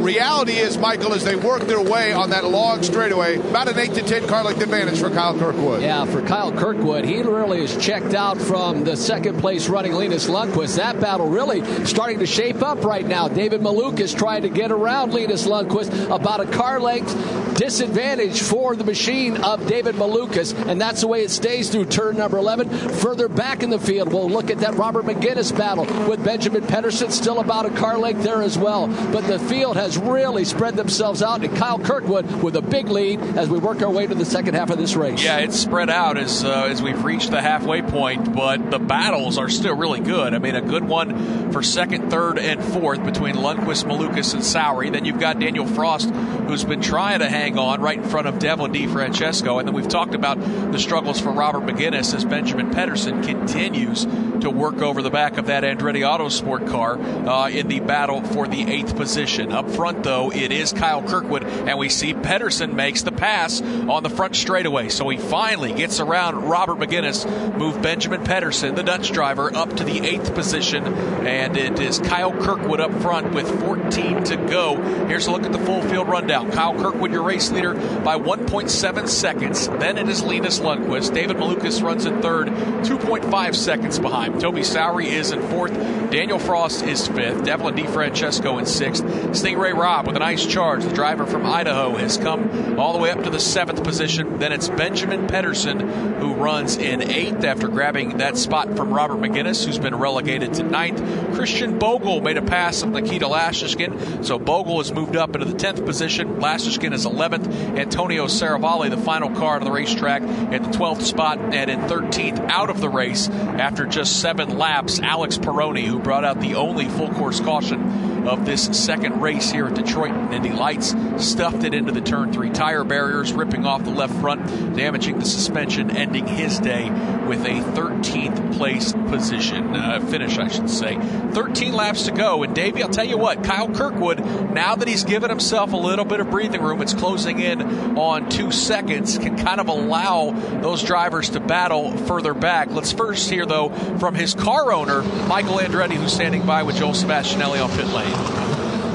Reality 0.00 0.54
is, 0.54 0.78
Michael, 0.78 1.12
as 1.12 1.24
they 1.24 1.36
work 1.36 1.62
their 1.62 1.80
way 1.80 2.12
on 2.12 2.30
that 2.30 2.44
long 2.44 2.82
straightaway, 2.82 3.36
about 3.36 3.68
an 3.68 3.78
8 3.78 3.94
to 3.94 4.02
10 4.02 4.26
car 4.26 4.42
length 4.42 4.62
advantage 4.62 4.98
for 4.98 5.10
Kyle 5.10 5.38
Kirkwood. 5.38 5.82
Yeah, 5.82 6.06
for 6.06 6.22
Kyle 6.22 6.50
Kirkwood, 6.52 7.04
he 7.04 7.20
really 7.22 7.62
is 7.62 7.76
checked 7.76 8.14
out 8.14 8.38
from 8.38 8.84
the 8.84 8.96
second 8.96 9.40
place 9.40 9.68
running 9.68 9.92
Linus 9.92 10.26
Lundqvist. 10.26 10.76
That 10.76 11.00
battle 11.00 11.28
really 11.28 11.62
starting 11.84 12.20
to 12.20 12.26
shape 12.26 12.62
up 12.62 12.82
right 12.82 13.06
now. 13.06 13.28
David 13.28 13.60
Maluk 13.60 14.00
is 14.00 14.14
trying 14.14 14.42
to 14.42 14.48
get 14.48 14.72
around 14.72 15.12
Linus 15.12 15.46
Lundqvist 15.46 16.10
about 16.10 16.40
a 16.40 16.46
car 16.46 16.80
length 16.80 17.14
disadvantage 17.60 18.40
for 18.40 18.74
the 18.74 18.84
machine 18.84 19.36
of 19.36 19.66
David 19.66 19.94
Malukas, 19.96 20.54
and 20.66 20.80
that's 20.80 21.02
the 21.02 21.06
way 21.06 21.22
it 21.22 21.30
stays 21.30 21.68
through 21.68 21.84
turn 21.84 22.16
number 22.16 22.38
11. 22.38 22.70
Further 22.70 23.28
back 23.28 23.62
in 23.62 23.68
the 23.68 23.78
field, 23.78 24.12
we'll 24.12 24.30
look 24.30 24.50
at 24.50 24.60
that 24.60 24.74
Robert 24.76 25.04
Megennis 25.04 25.54
battle 25.56 25.84
with 26.08 26.24
Benjamin 26.24 26.66
Pedersen 26.66 27.10
still 27.10 27.40
about 27.40 27.66
a 27.66 27.70
car 27.70 27.98
length 27.98 28.22
there 28.22 28.42
as 28.42 28.56
well. 28.56 28.86
But 29.12 29.26
the 29.26 29.38
field 29.38 29.76
has 29.76 29.89
really 29.96 30.44
spread 30.44 30.76
themselves 30.76 31.22
out, 31.22 31.42
and 31.44 31.56
Kyle 31.56 31.78
Kirkwood 31.78 32.42
with 32.42 32.56
a 32.56 32.62
big 32.62 32.88
lead 32.88 33.20
as 33.36 33.48
we 33.48 33.58
work 33.58 33.82
our 33.82 33.90
way 33.90 34.06
to 34.06 34.14
the 34.14 34.24
second 34.24 34.54
half 34.54 34.70
of 34.70 34.78
this 34.78 34.96
race. 34.96 35.22
Yeah, 35.22 35.38
it's 35.38 35.58
spread 35.58 35.90
out 35.90 36.16
as 36.16 36.44
uh, 36.44 36.68
as 36.70 36.82
we've 36.82 37.02
reached 37.04 37.30
the 37.30 37.40
halfway 37.40 37.82
point, 37.82 38.34
but 38.34 38.70
the 38.70 38.78
battles 38.78 39.38
are 39.38 39.48
still 39.48 39.76
really 39.76 40.00
good. 40.00 40.34
I 40.34 40.38
mean, 40.38 40.54
a 40.54 40.60
good 40.60 40.84
one 40.84 41.52
for 41.52 41.62
second, 41.62 42.10
third, 42.10 42.38
and 42.38 42.62
fourth 42.62 43.04
between 43.04 43.34
Lundqvist, 43.36 43.84
Malukas, 43.84 44.34
and 44.34 44.42
Sowery. 44.42 44.92
Then 44.92 45.04
you've 45.04 45.20
got 45.20 45.38
Daniel 45.38 45.66
Frost, 45.66 46.10
who's 46.10 46.64
been 46.64 46.82
trying 46.82 47.20
to 47.20 47.28
hang 47.28 47.58
on 47.58 47.80
right 47.80 47.98
in 47.98 48.04
front 48.04 48.26
of 48.26 48.38
Devlin 48.38 48.72
DeFrancesco. 48.72 49.58
And 49.58 49.68
then 49.68 49.74
we've 49.74 49.88
talked 49.88 50.14
about 50.14 50.40
the 50.72 50.78
struggles 50.78 51.20
for 51.20 51.30
Robert 51.32 51.62
Megennis 51.62 52.14
as 52.14 52.24
Benjamin 52.24 52.70
Pedersen 52.70 53.22
continues 53.22 54.04
to 54.04 54.50
work 54.50 54.78
over 54.78 55.02
the 55.02 55.10
back 55.10 55.36
of 55.36 55.46
that 55.46 55.64
Andretti 55.64 56.00
Autosport 56.00 56.68
car 56.68 56.98
uh, 56.98 57.48
in 57.48 57.68
the 57.68 57.80
battle 57.80 58.22
for 58.22 58.46
the 58.46 58.62
eighth 58.70 58.96
position. 58.96 59.52
Up 59.52 59.68
front, 59.80 60.02
though, 60.02 60.30
it 60.30 60.52
is 60.52 60.74
Kyle 60.74 61.02
Kirkwood, 61.02 61.42
and 61.42 61.78
we 61.78 61.88
see 61.88 62.12
Pedersen 62.12 62.76
makes 62.76 63.00
the 63.00 63.12
pass 63.12 63.62
on 63.62 64.02
the 64.02 64.10
front 64.10 64.36
straightaway. 64.36 64.90
So 64.90 65.08
he 65.08 65.16
finally 65.16 65.72
gets 65.72 66.00
around 66.00 66.34
Robert 66.50 66.76
Megennis, 66.76 67.24
move 67.56 67.80
Benjamin 67.80 68.22
Pedersen, 68.22 68.74
the 68.74 68.82
Dutch 68.82 69.10
driver, 69.10 69.50
up 69.56 69.74
to 69.76 69.84
the 69.84 70.06
eighth 70.06 70.34
position, 70.34 70.84
and 70.84 71.56
it 71.56 71.80
is 71.80 71.98
Kyle 71.98 72.30
Kirkwood 72.30 72.78
up 72.78 72.92
front 73.00 73.32
with 73.32 73.48
14 73.58 74.24
to 74.24 74.36
go. 74.36 74.76
Here's 75.06 75.28
a 75.28 75.32
look 75.32 75.44
at 75.44 75.52
the 75.52 75.58
full 75.58 75.80
field 75.80 76.10
rundown. 76.10 76.50
Kyle 76.50 76.74
Kirkwood, 76.74 77.10
your 77.10 77.22
race 77.22 77.50
leader, 77.50 77.72
by 77.72 78.18
1.7 78.18 79.08
seconds. 79.08 79.66
Then 79.66 79.96
it 79.96 80.10
is 80.10 80.22
Linus 80.22 80.60
Lundqvist. 80.60 81.14
David 81.14 81.38
Malukas 81.38 81.82
runs 81.82 82.04
in 82.04 82.20
third, 82.20 82.48
2.5 82.48 83.54
seconds 83.54 83.98
behind. 83.98 84.42
Toby 84.42 84.60
Sowery 84.60 85.06
is 85.06 85.32
in 85.32 85.40
fourth. 85.48 85.72
Daniel 86.10 86.38
Frost 86.38 86.84
is 86.84 87.08
fifth. 87.08 87.44
Devlin 87.44 87.76
DeFrancesco 87.76 88.58
in 88.58 88.66
sixth. 88.66 89.04
Stingray 89.30 89.69
Robb 89.72 90.06
with 90.06 90.16
a 90.16 90.20
nice 90.20 90.46
charge. 90.46 90.84
The 90.84 90.92
driver 90.92 91.26
from 91.26 91.46
Idaho 91.46 91.96
has 91.96 92.16
come 92.16 92.78
all 92.78 92.92
the 92.92 92.98
way 92.98 93.10
up 93.10 93.24
to 93.24 93.30
the 93.30 93.40
seventh 93.40 93.82
position. 93.84 94.38
Then 94.38 94.52
it's 94.52 94.68
Benjamin 94.68 95.26
Pedersen 95.26 95.80
who 96.20 96.34
runs 96.34 96.76
in 96.76 97.02
eighth 97.02 97.44
after 97.44 97.68
grabbing 97.68 98.18
that 98.18 98.36
spot 98.36 98.76
from 98.76 98.92
Robert 98.92 99.18
Megennis, 99.18 99.64
who's 99.64 99.78
been 99.78 99.94
relegated 99.94 100.54
to 100.54 100.62
ninth. 100.62 101.00
Christian 101.34 101.78
Bogle 101.78 102.20
made 102.20 102.36
a 102.36 102.42
pass 102.42 102.82
of 102.82 102.90
Nikita 102.90 103.26
Lastochkin, 103.26 104.24
so 104.24 104.38
Bogle 104.38 104.78
has 104.78 104.92
moved 104.92 105.16
up 105.16 105.34
into 105.34 105.46
the 105.46 105.56
10th 105.56 105.84
position. 105.84 106.36
Lastochkin 106.36 106.92
is 106.92 107.06
11th. 107.06 107.78
Antonio 107.78 108.26
Serravalle, 108.26 108.90
the 108.90 108.96
final 108.96 109.30
car 109.30 109.58
to 109.58 109.64
the 109.64 109.70
racetrack, 109.70 110.22
at 110.22 110.62
the 110.62 110.70
12th 110.70 111.02
spot, 111.02 111.38
and 111.38 111.70
in 111.70 111.80
13th 111.80 112.48
out 112.50 112.70
of 112.70 112.80
the 112.80 112.88
race 112.88 113.28
after 113.28 113.86
just 113.86 114.20
seven 114.20 114.58
laps, 114.58 115.00
Alex 115.00 115.38
Peroni, 115.38 115.84
who 115.84 115.98
brought 115.98 116.24
out 116.24 116.40
the 116.40 116.54
only 116.54 116.88
full 116.88 117.10
course 117.10 117.40
caution 117.40 118.09
of 118.26 118.44
this 118.44 118.64
second 118.72 119.20
race 119.20 119.50
here 119.50 119.66
at 119.66 119.74
Detroit 119.74 120.12
and 120.12 120.34
Indy 120.34 120.52
Lights, 120.52 120.94
stuffed 121.18 121.64
it 121.64 121.74
into 121.74 121.92
the 121.92 122.00
turn 122.00 122.32
three 122.32 122.50
tire 122.50 122.84
barriers, 122.84 123.32
ripping 123.32 123.66
off 123.66 123.84
the 123.84 123.90
left 123.90 124.14
front, 124.20 124.46
damaging 124.76 125.18
the 125.18 125.24
suspension, 125.24 125.96
ending 125.96 126.26
his 126.26 126.58
day 126.58 126.90
with 127.26 127.44
a 127.44 127.60
13th 127.72 128.56
place 128.56 128.92
position. 128.92 129.74
uh, 129.74 130.00
finish, 130.00 130.38
I 130.38 130.48
should 130.48 130.70
say. 130.70 130.96
13 131.32 131.72
laps 131.72 132.04
to 132.06 132.12
go, 132.12 132.42
and 132.42 132.54
Davey, 132.54 132.82
I'll 132.82 132.88
tell 132.88 133.04
you 133.04 133.18
what, 133.18 133.44
Kyle 133.44 133.68
Kirkwood, 133.68 134.20
now 134.52 134.76
that 134.76 134.88
he's 134.88 135.04
given 135.04 135.30
himself 135.30 135.72
a 135.72 135.76
little 135.76 136.04
bit 136.04 136.20
of 136.20 136.30
breathing 136.30 136.62
room, 136.62 136.82
it's 136.82 136.94
closing 136.94 137.40
in 137.40 137.96
on 137.96 138.28
two 138.28 138.50
seconds, 138.50 139.18
can 139.18 139.36
kind 139.36 139.60
of 139.60 139.68
allow 139.68 140.30
those 140.60 140.82
drivers 140.82 141.30
to 141.30 141.40
battle 141.40 141.96
further 142.06 142.34
back. 142.34 142.70
Let's 142.70 142.92
first 142.92 143.30
hear 143.30 143.46
though 143.46 143.70
from 143.98 144.14
his 144.14 144.34
car 144.34 144.72
owner, 144.72 145.02
Michael 145.26 145.58
Andretti, 145.58 145.94
who's 145.94 146.12
standing 146.12 146.44
by 146.44 146.62
with 146.62 146.76
Joel 146.76 146.92
Sebastianelli 146.92 147.62
on 147.62 147.70
pit 147.70 147.86
lane. 147.88 148.09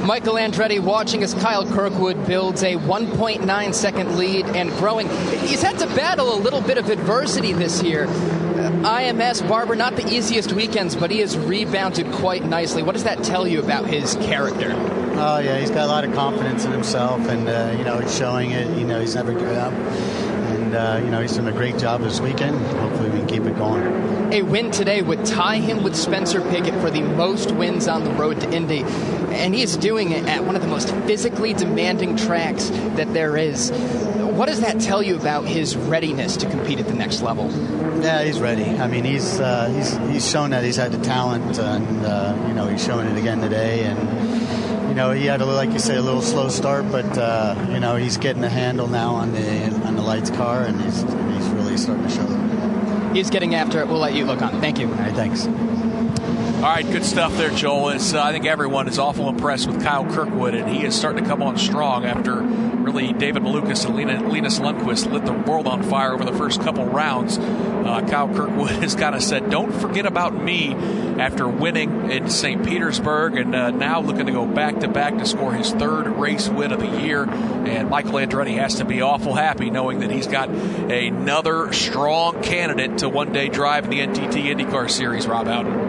Michael 0.06 0.36
Andretti 0.36 0.80
watching 0.80 1.24
as 1.24 1.34
Kyle 1.34 1.66
Kirkwood 1.66 2.28
builds 2.28 2.62
a 2.62 2.76
1.9 2.76 3.74
second 3.74 4.18
lead 4.18 4.46
and 4.46 4.70
growing. 4.74 5.10
He's 5.48 5.64
had 5.64 5.80
to 5.80 5.88
battle 5.88 6.36
a 6.36 6.40
little 6.40 6.62
bit 6.62 6.78
of 6.78 6.90
adversity 6.90 7.54
this 7.54 7.82
year. 7.82 8.06
IMS 8.06 9.48
Barber, 9.48 9.76
not 9.76 9.96
the 9.96 10.08
easiest 10.08 10.54
weekends, 10.54 10.96
but 10.96 11.10
he 11.10 11.20
has 11.20 11.36
rebounded 11.38 12.12
quite 12.14 12.46
nicely. 12.46 12.84
What 12.84 12.94
does 12.94 13.04
that 13.04 13.24
tell 13.24 13.48
you 13.48 13.60
about 13.60 13.88
his 13.88 14.16
character? 14.16 14.74
Oh 15.18 15.40
yeah, 15.40 15.58
he's 15.58 15.72
got 15.72 15.86
a 15.86 15.88
lot 15.88 16.04
of 16.04 16.14
confidence 16.14 16.66
in 16.66 16.72
himself, 16.72 17.28
and 17.28 17.48
uh, 17.48 17.74
you 17.78 17.84
know 17.84 17.98
he's 18.00 18.16
showing 18.16 18.52
it. 18.52 18.78
You 18.78 18.86
know 18.86 19.00
he's 19.00 19.16
never 19.16 19.34
given 19.34 19.56
up, 19.56 19.74
and 20.66 20.76
uh, 20.76 21.00
you 21.04 21.12
know 21.12 21.22
he's 21.22 21.36
done 21.36 21.48
a 21.48 21.52
great 21.52 21.78
job 21.78 22.02
this 22.02 22.20
weekend. 22.20 22.58
Hopefully 22.78 23.10
we 23.10 23.20
can 23.20 23.28
keep 23.28 23.44
it 23.44 23.56
going. 23.56 24.34
A 24.34 24.42
win 24.42 24.72
today 24.72 25.02
would 25.02 25.24
tie 25.26 25.58
him 25.58 25.84
with 25.84 25.96
Spencer 25.96 26.42
Pigot 26.42 26.80
for 26.82 26.90
the 26.90 27.02
most 27.02 27.52
wins 27.52 27.88
on 27.88 28.04
the 28.04 28.12
road 28.12 28.42
to 28.42 28.52
Indy, 28.52 28.82
and 28.82 29.54
he 29.54 29.62
is 29.62 29.78
doing 29.78 30.12
it 30.12 30.26
at 30.26 30.44
one 30.44 30.56
of 30.56 30.62
the 30.62 30.68
most 30.68 30.90
physically 31.06 31.54
demanding 31.54 32.18
tracks 32.18 32.70
that 32.96 33.14
there 33.14 33.38
is. 33.38 33.72
What 33.72 34.48
does 34.48 34.62
that 34.62 34.82
tell 34.82 35.02
you 35.02 35.16
about 35.16 35.46
his 35.46 35.78
readiness 35.78 36.36
to 36.38 36.50
compete 36.50 36.80
at 36.80 36.88
the 36.88 36.94
next 36.94 37.22
level? 37.22 37.50
Yeah, 38.02 38.24
he's 38.24 38.42
ready. 38.42 38.66
I 38.66 38.88
mean, 38.88 39.06
he's 39.06 39.40
uh, 39.40 39.70
he's 39.70 39.96
he's 40.12 40.30
shown 40.30 40.50
that 40.50 40.64
he's 40.64 40.76
had 40.78 40.92
the 40.92 41.04
talent, 41.04 41.60
and 41.60 42.06
uh, 42.06 42.36
you 42.48 42.54
know 42.54 42.68
he's 42.68 42.84
showing 42.84 43.08
it 43.08 43.18
again 43.18 43.40
today. 43.40 43.84
And 43.84 44.35
know 44.96 45.12
he 45.12 45.26
had 45.26 45.42
a 45.42 45.46
like 45.46 45.72
you 45.72 45.80
say 45.80 45.96
a 45.96 46.02
little 46.02 46.22
slow 46.22 46.50
start, 46.50 46.90
but 46.92 47.18
uh, 47.18 47.68
you 47.70 47.80
know 47.80 47.96
he's 47.96 48.18
getting 48.18 48.44
a 48.44 48.50
handle 48.50 48.88
now 48.88 49.14
on 49.14 49.32
the 49.34 49.72
on 49.86 49.96
the 49.96 50.02
lights 50.02 50.30
car, 50.32 50.64
and 50.64 50.82
he's 50.82 51.02
he's 51.02 51.50
really 51.50 51.78
starting 51.78 52.04
to 52.04 52.10
show 52.10 52.26
it. 52.28 53.16
He's 53.16 53.30
getting 53.30 53.56
after 53.56 53.80
it. 53.80 53.88
We'll 53.88 54.00
let 54.00 54.14
you 54.14 54.26
look 54.26 54.42
on. 54.42 54.60
Thank 54.60 54.80
you. 54.80 54.88
All 54.88 54.96
right, 54.96 55.14
thanks. 55.14 55.46
All 55.46 56.72
right, 56.72 56.86
good 56.86 57.06
stuff 57.06 57.36
there, 57.38 57.52
Joel. 57.52 57.90
It's, 57.90 58.14
uh, 58.14 58.24
I 58.24 58.32
think 58.32 58.46
everyone 58.46 58.88
is 58.88 58.98
awful 58.98 59.30
impressed 59.30 59.68
with 59.68 59.84
Kyle 59.84 60.06
Kirkwood, 60.06 60.56
and 60.56 60.70
he 60.70 60.84
is 60.84 60.96
starting 60.96 61.24
to 61.24 61.30
come 61.30 61.44
on 61.44 61.58
strong 61.58 62.06
after 62.06 62.42
really 62.86 63.14
David 63.14 63.44
Malukas 63.44 63.86
and 63.86 63.96
Lena, 63.96 64.22
Linus 64.22 64.60
Lundqvist 64.60 65.12
lit 65.12 65.26
the 65.26 65.34
world 65.34 65.68
on 65.68 65.84
fire 65.84 66.14
over 66.14 66.24
the 66.24 66.34
first 66.34 66.62
couple 66.62 66.86
rounds. 66.86 67.38
Uh, 67.38 68.06
Kyle 68.08 68.28
Kirkwood 68.28 68.70
has 68.84 68.96
kind 68.96 69.16
of 69.16 69.24
said, 69.24 69.50
"Don't 69.50 69.74
forget 69.74 70.06
about 70.06 70.34
me." 70.34 70.76
After 71.16 71.48
winning 71.48 72.12
in 72.12 72.30
St. 72.30 72.66
Petersburg, 72.66 73.38
and 73.38 73.56
uh, 73.56 73.72
now 73.72 74.02
looking 74.02 74.26
to 74.26 74.34
go 74.34 74.46
back 74.46 74.82
to 74.82 74.90
back 74.90 75.18
to 75.18 75.26
score 75.26 75.54
his 75.54 75.72
third 75.72 76.08
race 76.08 76.50
win 76.50 76.74
of 76.74 76.82
the 76.82 77.02
year. 77.02 77.24
And 77.24 77.90
Michael 77.90 78.16
Andretti 78.16 78.58
has 78.58 78.76
to 78.76 78.86
be 78.86 79.02
awful 79.02 79.34
happy 79.34 79.70
knowing 79.70 80.02
that 80.02 80.12
he's 80.12 80.28
got 80.28 80.50
another 80.50 81.72
strong 81.72 82.44
candidate 82.44 82.98
to 82.98 83.08
one 83.08 83.32
day 83.32 83.48
drive 83.48 83.86
in 83.86 83.92
the 83.92 84.00
NTT 84.00 84.54
IndyCar 84.54 84.92
Series. 84.92 85.26
Rob 85.26 85.48
Howden. 85.48 85.85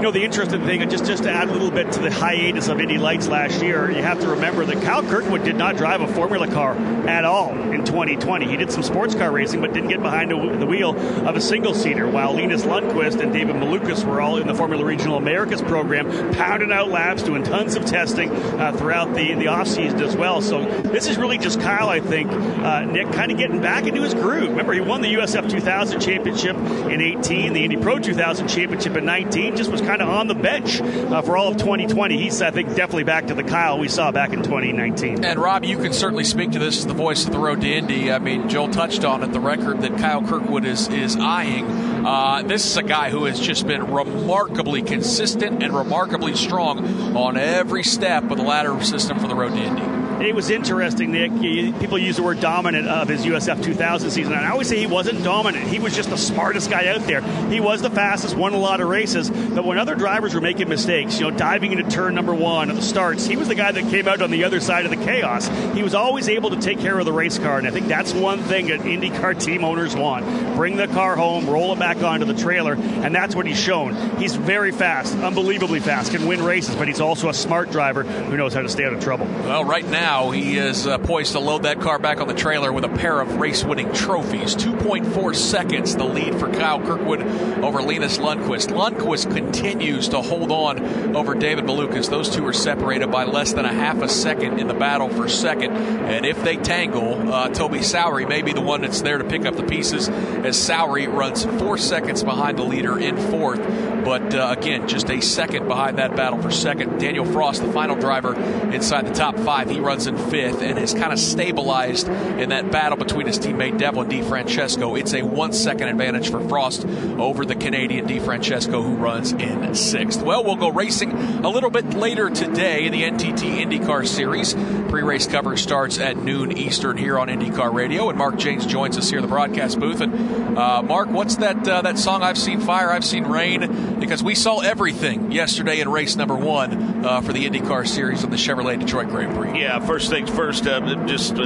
You 0.00 0.06
know, 0.06 0.12
the 0.12 0.24
interesting 0.24 0.64
thing, 0.64 0.88
just, 0.88 1.04
just 1.04 1.24
to 1.24 1.30
add 1.30 1.50
a 1.50 1.52
little 1.52 1.70
bit 1.70 1.92
to 1.92 2.00
the 2.00 2.10
hiatus 2.10 2.68
of 2.68 2.80
Indy 2.80 2.96
Lights 2.96 3.28
last 3.28 3.62
year, 3.62 3.90
you 3.90 4.02
have 4.02 4.18
to 4.20 4.28
remember 4.28 4.64
that 4.64 4.82
Kyle 4.82 5.02
Kirkwood 5.02 5.44
did 5.44 5.56
not 5.56 5.76
drive 5.76 6.00
a 6.00 6.06
Formula 6.06 6.48
car 6.48 6.74
at 7.06 7.26
all 7.26 7.50
in 7.70 7.84
2020. 7.84 8.48
He 8.48 8.56
did 8.56 8.72
some 8.72 8.82
sports 8.82 9.14
car 9.14 9.30
racing, 9.30 9.60
but 9.60 9.74
didn't 9.74 9.90
get 9.90 10.00
behind 10.00 10.30
the 10.30 10.64
wheel 10.64 10.98
of 11.28 11.36
a 11.36 11.40
single 11.42 11.74
seater, 11.74 12.08
while 12.08 12.32
Linus 12.32 12.62
Lundqvist 12.62 13.20
and 13.20 13.30
David 13.30 13.56
Malukas 13.56 14.02
were 14.02 14.22
all 14.22 14.38
in 14.38 14.46
the 14.46 14.54
Formula 14.54 14.82
Regional 14.82 15.18
Americas 15.18 15.60
program, 15.60 16.32
pounding 16.32 16.72
out 16.72 16.88
laps, 16.88 17.22
doing 17.22 17.42
tons 17.42 17.74
of 17.74 17.84
testing 17.84 18.30
uh, 18.30 18.74
throughout 18.78 19.14
the, 19.14 19.34
the 19.34 19.44
offseason 19.44 20.00
as 20.00 20.16
well. 20.16 20.40
So 20.40 20.64
this 20.80 21.08
is 21.08 21.18
really 21.18 21.36
just 21.36 21.60
Kyle, 21.60 21.90
I 21.90 22.00
think, 22.00 22.32
uh, 22.32 22.86
Nick, 22.86 23.12
kind 23.12 23.30
of 23.30 23.36
getting 23.36 23.60
back 23.60 23.84
into 23.84 24.00
his 24.00 24.14
groove. 24.14 24.48
Remember, 24.48 24.72
he 24.72 24.80
won 24.80 25.02
the 25.02 25.12
USF 25.12 25.50
2000 25.50 26.00
championship 26.00 26.56
in 26.56 27.02
18, 27.02 27.52
the 27.52 27.64
Indy 27.64 27.76
Pro 27.76 27.98
2000 27.98 28.48
championship 28.48 28.96
in 28.96 29.04
19, 29.04 29.56
just 29.56 29.70
was 29.70 29.82
kind 29.90 30.02
of 30.02 30.08
on 30.08 30.28
the 30.28 30.34
bench 30.36 30.80
uh, 30.80 31.20
for 31.20 31.36
all 31.36 31.48
of 31.48 31.56
2020. 31.56 32.16
He's, 32.16 32.40
I 32.40 32.52
think, 32.52 32.68
definitely 32.76 33.02
back 33.02 33.26
to 33.26 33.34
the 33.34 33.42
Kyle 33.42 33.76
we 33.76 33.88
saw 33.88 34.12
back 34.12 34.32
in 34.32 34.40
2019. 34.40 35.24
And 35.24 35.36
Rob, 35.36 35.64
you 35.64 35.78
can 35.78 35.92
certainly 35.92 36.22
speak 36.22 36.52
to 36.52 36.60
this 36.60 36.78
as 36.78 36.86
the 36.86 36.94
voice 36.94 37.24
of 37.26 37.32
the 37.32 37.40
road 37.40 37.60
to 37.62 37.68
Indy. 37.68 38.12
I 38.12 38.20
mean, 38.20 38.48
Joel 38.48 38.68
touched 38.68 39.04
on 39.04 39.24
it, 39.24 39.32
the 39.32 39.40
record 39.40 39.80
that 39.80 39.98
Kyle 39.98 40.22
Kirkwood 40.22 40.64
is 40.64 40.86
is 40.88 41.16
eyeing. 41.16 41.64
Uh, 42.06 42.42
this 42.42 42.64
is 42.64 42.76
a 42.76 42.84
guy 42.84 43.10
who 43.10 43.24
has 43.24 43.40
just 43.40 43.66
been 43.66 43.92
remarkably 43.92 44.80
consistent 44.82 45.60
and 45.60 45.74
remarkably 45.74 46.36
strong 46.36 47.16
on 47.16 47.36
every 47.36 47.82
step 47.82 48.30
of 48.30 48.36
the 48.36 48.44
ladder 48.44 48.80
system 48.84 49.18
for 49.18 49.26
the 49.26 49.34
road 49.34 49.54
to 49.54 49.58
Indy. 49.58 49.89
It 50.20 50.34
was 50.34 50.50
interesting, 50.50 51.12
Nick. 51.12 51.32
People 51.80 51.98
use 51.98 52.16
the 52.16 52.22
word 52.22 52.40
dominant 52.40 52.86
of 52.86 53.08
his 53.08 53.24
USF 53.24 53.62
2000 53.64 54.10
season. 54.10 54.34
And 54.34 54.44
I 54.44 54.50
always 54.50 54.68
say 54.68 54.78
he 54.78 54.86
wasn't 54.86 55.24
dominant. 55.24 55.66
He 55.66 55.78
was 55.78 55.96
just 55.96 56.10
the 56.10 56.18
smartest 56.18 56.70
guy 56.70 56.88
out 56.88 57.00
there. 57.06 57.22
He 57.48 57.58
was 57.58 57.80
the 57.80 57.88
fastest, 57.88 58.36
won 58.36 58.52
a 58.52 58.58
lot 58.58 58.82
of 58.82 58.88
races. 58.88 59.30
But 59.30 59.64
when 59.64 59.78
other 59.78 59.94
drivers 59.94 60.34
were 60.34 60.42
making 60.42 60.68
mistakes, 60.68 61.18
you 61.18 61.30
know, 61.30 61.36
diving 61.36 61.72
into 61.72 61.84
turn 61.84 62.14
number 62.14 62.34
one 62.34 62.68
at 62.68 62.76
the 62.76 62.82
starts, 62.82 63.24
he 63.24 63.36
was 63.36 63.48
the 63.48 63.54
guy 63.54 63.72
that 63.72 63.90
came 63.90 64.06
out 64.08 64.20
on 64.20 64.30
the 64.30 64.44
other 64.44 64.60
side 64.60 64.84
of 64.84 64.90
the 64.90 65.02
chaos. 65.04 65.48
He 65.74 65.82
was 65.82 65.94
always 65.94 66.28
able 66.28 66.50
to 66.50 66.60
take 66.60 66.80
care 66.80 66.98
of 66.98 67.06
the 67.06 67.12
race 67.12 67.38
car. 67.38 67.56
And 67.56 67.66
I 67.66 67.70
think 67.70 67.88
that's 67.88 68.12
one 68.12 68.40
thing 68.40 68.66
that 68.66 68.80
IndyCar 68.80 69.42
team 69.42 69.64
owners 69.64 69.96
want. 69.96 70.26
Bring 70.54 70.76
the 70.76 70.88
car 70.88 71.16
home, 71.16 71.48
roll 71.48 71.72
it 71.72 71.78
back 71.78 72.02
onto 72.02 72.26
the 72.26 72.34
trailer. 72.34 72.74
And 72.74 73.14
that's 73.14 73.34
what 73.34 73.46
he's 73.46 73.58
shown. 73.58 74.18
He's 74.18 74.36
very 74.36 74.70
fast, 74.70 75.16
unbelievably 75.16 75.80
fast, 75.80 76.12
can 76.12 76.26
win 76.26 76.42
races, 76.42 76.76
but 76.76 76.88
he's 76.88 77.00
also 77.00 77.30
a 77.30 77.34
smart 77.34 77.70
driver 77.70 78.02
who 78.02 78.36
knows 78.36 78.52
how 78.52 78.60
to 78.60 78.68
stay 78.68 78.84
out 78.84 78.92
of 78.92 79.00
trouble. 79.00 79.24
Well, 79.26 79.64
right 79.64 79.88
now, 79.88 80.09
now 80.10 80.32
he 80.32 80.58
is 80.58 80.88
uh, 80.88 80.98
poised 80.98 81.32
to 81.32 81.38
load 81.38 81.62
that 81.62 81.80
car 81.80 81.96
back 82.00 82.20
on 82.20 82.26
the 82.26 82.34
trailer 82.34 82.72
with 82.72 82.82
a 82.82 82.88
pair 82.88 83.20
of 83.20 83.36
race 83.36 83.62
winning 83.62 83.92
trophies. 83.92 84.56
2.4 84.56 85.36
seconds 85.36 85.94
the 85.94 86.04
lead 86.04 86.34
for 86.34 86.52
Kyle 86.52 86.80
Kirkwood 86.80 87.22
over 87.62 87.80
Linus 87.80 88.18
Lundqvist. 88.18 88.74
Lundqvist 88.74 89.32
continues 89.32 90.08
to 90.08 90.20
hold 90.20 90.50
on 90.50 91.14
over 91.14 91.36
David 91.36 91.64
Malukas. 91.64 92.10
Those 92.10 92.28
two 92.28 92.44
are 92.44 92.52
separated 92.52 93.12
by 93.12 93.22
less 93.22 93.52
than 93.52 93.64
a 93.64 93.72
half 93.72 94.02
a 94.02 94.08
second 94.08 94.58
in 94.58 94.66
the 94.66 94.74
battle 94.74 95.08
for 95.08 95.28
second. 95.28 95.76
And 95.76 96.26
if 96.26 96.42
they 96.42 96.56
tangle, 96.56 97.32
uh, 97.32 97.50
Toby 97.50 97.78
Sowery 97.78 98.28
may 98.28 98.42
be 98.42 98.52
the 98.52 98.60
one 98.60 98.80
that's 98.80 99.02
there 99.02 99.18
to 99.18 99.24
pick 99.24 99.46
up 99.46 99.54
the 99.54 99.62
pieces 99.62 100.08
as 100.08 100.56
Sowery 100.56 101.06
runs 101.06 101.44
four 101.60 101.78
seconds 101.78 102.24
behind 102.24 102.58
the 102.58 102.64
leader 102.64 102.98
in 102.98 103.16
fourth. 103.16 103.60
But 104.04 104.34
uh, 104.34 104.54
again, 104.56 104.88
just 104.88 105.10
a 105.10 105.20
second 105.20 105.68
behind 105.68 105.98
that 105.98 106.16
battle 106.16 106.40
for 106.40 106.50
second. 106.50 106.98
Daniel 106.98 107.24
Frost, 107.24 107.62
the 107.62 107.72
final 107.72 107.96
driver 107.96 108.34
inside 108.72 109.06
the 109.06 109.14
top 109.14 109.38
five, 109.38 109.70
he 109.70 109.80
runs 109.80 110.06
in 110.06 110.16
fifth 110.16 110.62
and 110.62 110.78
has 110.78 110.94
kind 110.94 111.12
of 111.12 111.18
stabilized 111.18 112.08
in 112.08 112.50
that 112.50 112.70
battle 112.70 112.96
between 112.96 113.26
his 113.26 113.38
teammate 113.38 113.78
Devlin 113.78 114.08
DeFrancesco. 114.08 114.98
It's 114.98 115.14
a 115.14 115.22
one 115.22 115.52
second 115.52 115.88
advantage 115.88 116.30
for 116.30 116.40
Frost 116.48 116.86
over 116.86 117.44
the 117.44 117.54
Canadian 117.54 118.06
DeFrancesco 118.06 118.82
who 118.82 118.94
runs 118.94 119.32
in 119.32 119.74
sixth. 119.74 120.22
Well, 120.22 120.44
we'll 120.44 120.56
go 120.56 120.70
racing 120.70 121.12
a 121.12 121.48
little 121.48 121.70
bit 121.70 121.94
later 121.94 122.30
today 122.30 122.86
in 122.86 122.92
the 122.92 123.02
NTT 123.02 123.64
IndyCar 123.64 124.06
Series. 124.06 124.54
Pre 124.90 125.02
race 125.02 125.26
coverage 125.26 125.62
starts 125.62 125.98
at 125.98 126.16
noon 126.16 126.56
Eastern 126.56 126.96
here 126.96 127.18
on 127.18 127.28
IndyCar 127.28 127.72
Radio, 127.72 128.08
and 128.08 128.18
Mark 128.18 128.36
James 128.36 128.66
joins 128.66 128.98
us 128.98 129.08
here 129.08 129.18
in 129.18 129.22
the 129.22 129.28
broadcast 129.28 129.78
booth. 129.78 130.00
And 130.00 130.58
uh, 130.58 130.82
Mark, 130.82 131.08
what's 131.10 131.36
that 131.36 131.66
uh, 131.66 131.82
that 131.82 131.98
song? 131.98 132.22
I've 132.22 132.38
seen 132.38 132.60
fire, 132.60 132.90
I've 132.90 133.04
seen 133.04 133.24
rain, 133.24 133.62
because 134.00 134.22
we 134.22 134.34
saw 134.34 134.60
everything 134.60 135.30
yesterday 135.30 135.80
in 135.80 135.88
race 135.88 136.16
number 136.16 136.34
one 136.34 137.04
uh, 137.04 137.20
for 137.20 137.32
the 137.32 137.48
IndyCar 137.48 137.86
Series 137.86 138.24
on 138.24 138.30
the 138.30 138.36
Chevrolet 138.36 138.80
Detroit 138.80 139.08
Grand 139.08 139.36
Prix. 139.36 139.60
Yeah, 139.60 139.78
first 139.80 140.10
things 140.10 140.30
first. 140.30 140.66
Uh, 140.66 141.06
just 141.06 141.34
uh, 141.34 141.44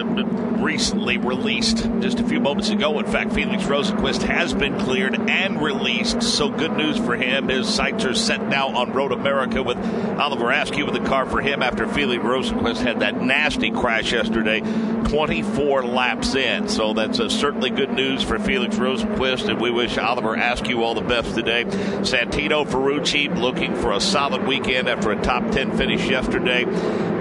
recently 0.63 1.19
released, 1.19 1.79
just 2.01 2.21
a 2.21 2.25
few 2.25 2.41
moments 2.41 2.71
ago. 2.71 2.99
In 2.99 3.07
fact, 3.07 3.33
Felix 3.33 3.63
Rosenqvist 3.65 4.23
has 4.23 4.55
been 4.55 4.79
cleared 4.79 5.19
and 5.29 5.63
released. 5.63 6.23
So 6.23 6.49
good 6.49 6.73
news 6.77 6.99
for 6.99 7.17
him. 7.17 7.49
His 7.49 7.73
sights 7.73 8.05
are 8.05 8.15
set 8.15 8.47
now 8.49 8.69
on 8.69 8.93
Road 8.93 9.13
America 9.13 9.63
with 9.63 9.79
Oliver 10.19 10.51
Askew 10.51 10.87
with 10.87 10.95
the 10.95 11.09
car 11.09 11.27
for 11.27 11.41
him 11.41 11.63
after 11.63 11.87
Felix 11.87 12.23
Rosenqvist 12.23 12.79
had 12.79 13.01
that 13.01 13.21
nasty 13.21 13.71
crash 13.71 14.13
yesterday, 14.13 14.61
24 14.61 15.85
laps 15.85 16.35
in. 16.35 16.69
So 16.69 16.93
that's 16.93 17.21
uh, 17.21 17.29
certainly 17.29 17.71
good 17.71 17.93
news 17.93 18.23
for 18.23 18.39
Felix 18.39 18.77
Rosenqvist, 18.77 19.49
and 19.49 19.61
we 19.61 19.71
wish 19.71 19.99
Oliver 19.99 20.35
Askew 20.35 20.83
all 20.83 20.95
the 20.95 21.01
best 21.01 21.35
today. 21.35 21.65
Santino 21.65 22.67
Ferrucci 22.67 23.35
looking 23.39 23.75
for 23.75 23.93
a 23.93 24.01
solid 24.01 24.47
weekend 24.47 24.89
after 24.89 25.11
a 25.11 25.21
top 25.23 25.51
10 25.51 25.77
finish 25.77 26.09
yesterday. 26.09 26.65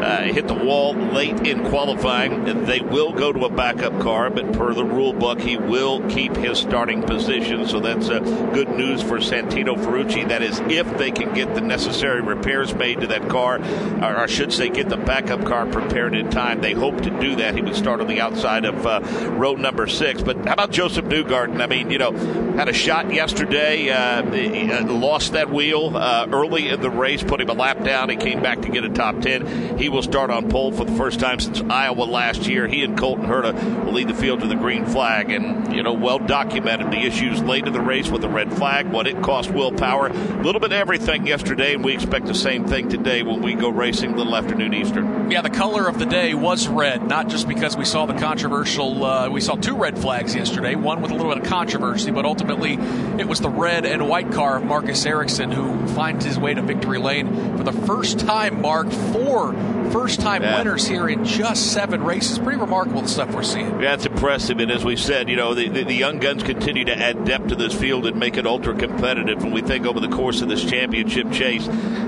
Uh, 0.04 0.24
hit 0.24 0.50
the 0.50 0.54
wall 0.54 0.94
late 0.94 1.48
in 1.48 1.64
qualifying. 1.70 2.66
They 2.66 2.82
will 2.82 3.14
go 3.14 3.32
to 3.32 3.46
a 3.46 3.50
backup 3.50 4.02
car, 4.02 4.30
but 4.30 4.52
per 4.52 4.74
the 4.74 4.84
rule 4.84 5.14
book, 5.14 5.40
he 5.40 5.56
will 5.56 6.02
keep 6.10 6.36
his 6.36 6.60
starting 6.60 7.04
position. 7.04 7.66
So 7.66 7.80
that's 7.80 8.10
uh, 8.10 8.20
good 8.54 8.68
news 8.68 9.02
for 9.02 9.20
Santino 9.20 9.78
Ferrucci. 9.78 10.28
That 10.28 10.42
is, 10.42 10.60
if 10.68 10.98
they 10.98 11.12
can 11.12 11.34
get 11.34 11.56
the 11.56 11.62
necessary 11.62 12.20
repairs 12.22 12.76
made 12.76 13.00
to 13.00 13.08
that 13.08 13.30
car, 13.30 13.60
or 13.60 14.18
I 14.18 14.26
should 14.26 14.52
say, 14.52 14.68
get 14.68 14.90
the 14.90 14.98
backup 14.98 15.46
car 15.46 15.66
prepared 15.68 16.16
in 16.16 16.30
time. 16.30 16.60
They 16.60 16.74
hope 16.74 17.00
to 17.04 17.10
do 17.22 17.38
that. 17.38 17.56
He 17.56 17.62
would 17.62 17.76
start 17.76 18.02
on 18.02 18.08
the 18.08 18.20
outside 18.20 18.66
of 18.66 18.86
uh, 18.86 19.00
row 19.32 19.54
number 19.54 19.88
six. 19.88 20.22
But 20.22 20.36
how 20.46 20.54
about 20.54 20.72
Josef 20.72 21.06
Newgarden? 21.06 21.62
I 21.62 21.68
mean, 21.68 21.90
you 21.90 21.98
know, 21.98 22.12
had 22.58 22.68
a 22.68 22.74
shot 22.74 23.14
yesterday, 23.14 23.90
uh, 23.90 24.22
uh, 24.22 24.86
lost 24.94 25.32
that 25.32 25.50
wheel 25.50 25.96
uh, 25.96 26.28
early 26.30 26.68
in 26.68 26.82
the 26.82 26.90
race, 26.90 27.24
put 27.24 27.40
him 27.40 27.50
a 27.50 27.54
lap 27.54 27.86
down. 27.86 28.10
He 28.10 28.18
came 28.18 28.42
back 28.42 28.62
to 28.64 28.70
get 28.70 28.84
a 28.84 28.90
top 28.90 29.22
10. 29.22 29.78
He 29.78 29.93
will 29.94 30.02
start 30.02 30.32
on 30.32 30.50
pole 30.50 30.72
for 30.72 30.86
the 30.86 30.92
first 30.94 31.20
time 31.20 31.40
since 31.40 31.62
Iowa 31.62 32.04
last 32.04 32.48
year. 32.48 32.68
He 32.68 32.84
and 32.84 32.98
Colton 32.98 33.26
Herta 33.26 33.86
will 33.86 33.94
lead 33.94 34.08
the 34.08 34.16
field 34.16 34.42
to 34.42 34.48
the 34.48 34.56
green 34.56 34.86
flag. 34.86 35.30
And, 35.30 35.74
you 35.74 35.84
know, 35.84 35.94
well 35.94 36.18
documented 36.18 36.92
the 36.92 36.98
issues 36.98 37.42
late 37.42 37.68
in 37.68 37.74
the 37.74 37.80
race 37.80 38.10
with 38.10 38.22
the 38.22 38.30
red 38.30 38.52
flag, 38.54 38.92
what 38.92 39.06
it 39.06 39.22
cost 39.22 39.52
Will 39.52 39.72
Power, 39.72 40.08
A 40.08 40.42
little 40.42 40.60
bit 40.60 40.72
of 40.72 40.80
everything 40.80 41.28
yesterday, 41.28 41.76
and 41.76 41.84
we 41.84 41.94
expect 41.94 42.26
the 42.26 42.34
same 42.34 42.66
thing 42.66 42.90
today 42.90 43.22
when 43.22 43.42
we 43.42 43.54
go 43.54 43.70
racing 43.70 44.18
little 44.18 44.36
afternoon 44.36 44.74
Eastern. 44.74 45.30
Yeah, 45.30 45.42
the 45.42 45.52
color 45.52 45.88
of 45.88 46.00
the 46.00 46.06
day 46.06 46.34
was 46.34 46.68
red, 46.68 47.08
not 47.08 47.30
just 47.30 47.48
because 47.48 47.78
we 47.78 47.86
saw 47.86 48.08
the 48.08 48.16
controversial, 48.16 49.06
uh, 49.06 49.30
we 49.30 49.42
saw 49.42 49.56
two 49.56 49.78
red 49.78 50.00
flags 50.00 50.34
yesterday, 50.34 50.74
one 50.74 51.02
with 51.02 51.12
a 51.12 51.14
little 51.14 51.32
bit 51.32 51.44
of 51.44 51.48
controversy, 51.48 52.10
but 52.10 52.26
ultimately 52.26 52.74
it 53.20 53.28
was 53.28 53.40
the 53.42 53.50
red 53.50 53.86
and 53.86 54.10
white 54.10 54.32
car 54.32 54.58
of 54.58 54.64
Marcus 54.64 55.06
Ericsson 55.06 55.52
who 55.52 55.88
finds 55.90 56.26
his 56.26 56.40
way 56.40 56.56
to 56.56 56.64
victory 56.64 56.98
lane 56.98 57.58
for 57.58 57.64
the 57.64 57.72
first 57.72 58.20
time, 58.20 58.62
Mark, 58.62 58.90
four 58.92 59.54
first 59.92 60.22
time 60.22 60.42
yeah. 60.42 60.58
winners 60.58 60.88
here 60.88 61.08
in 61.08 61.26
just 61.26 61.72
seven 61.74 62.04
races. 62.04 62.40
Pretty 62.40 62.60
remarkable 62.60 63.02
the 63.02 63.08
stuff 63.08 63.34
we're 63.34 63.44
seeing. 63.44 63.82
Yeah, 63.82 63.94
it's 63.94 64.06
impressive. 64.06 64.60
And 64.60 64.72
as 64.72 64.84
we 64.84 64.96
said, 64.96 65.30
you 65.30 65.36
know, 65.36 65.54
the, 65.54 65.70
the, 65.70 65.84
the, 65.84 65.94
young 65.94 66.20
guns 66.20 66.44
continue 66.44 66.86
to 66.86 66.98
add 66.98 67.26
depth 67.26 67.48
to 67.48 67.56
this 67.56 67.74
field 67.74 68.06
and 68.06 68.20
make 68.20 68.38
it 68.38 68.46
ultra 68.46 68.76
competitive. 68.76 69.44
And 69.44 69.54
we 69.54 69.62
think 69.62 69.86
over 69.86 70.00
the 70.00 70.10
course 70.10 70.42
of 70.42 70.50
this 70.50 70.64
championship 70.64 71.32
chase, 71.32 71.68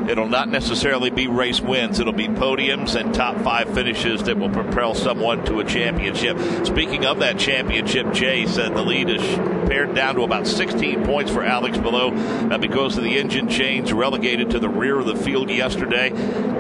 it'll 0.10 0.28
not 0.28 0.50
necessarily 0.50 1.10
be 1.10 1.28
race 1.28 1.62
wins, 1.62 2.00
it'll 2.00 2.14
be 2.14 2.28
podiums 2.28 3.00
and 3.00 3.14
top 3.14 3.38
five 3.42 3.74
finishes 3.74 4.24
that 4.24 4.38
will 4.38 4.50
propel 4.50 4.94
someone 4.94 5.46
to 5.46 5.60
a 5.60 5.64
championship. 5.64 6.38
Speaking 6.66 7.06
of 7.06 7.20
that 7.20 7.38
championship 7.38 8.14
chase, 8.14 8.58
uh, 8.58 8.70
the 8.70 8.82
lead 8.82 9.10
is 9.10 9.22
pared 9.68 9.96
down 9.96 10.16
to 10.16 10.24
about 10.24 10.48
16 10.48 11.06
points 11.06 11.32
for 11.32 11.44
Alex 11.44 11.78
Palou 11.78 12.12
uh, 12.52 12.58
because 12.58 12.98
of 12.98 13.04
the 13.04 13.18
engine 13.18 13.50
change 13.50 13.92
relegated 13.92 14.52
to 14.52 14.60
the 14.60 14.70
rear 14.70 15.00
of 15.00 15.06
the 15.06 15.16
field 15.16 15.50
yesterday. 15.50 16.12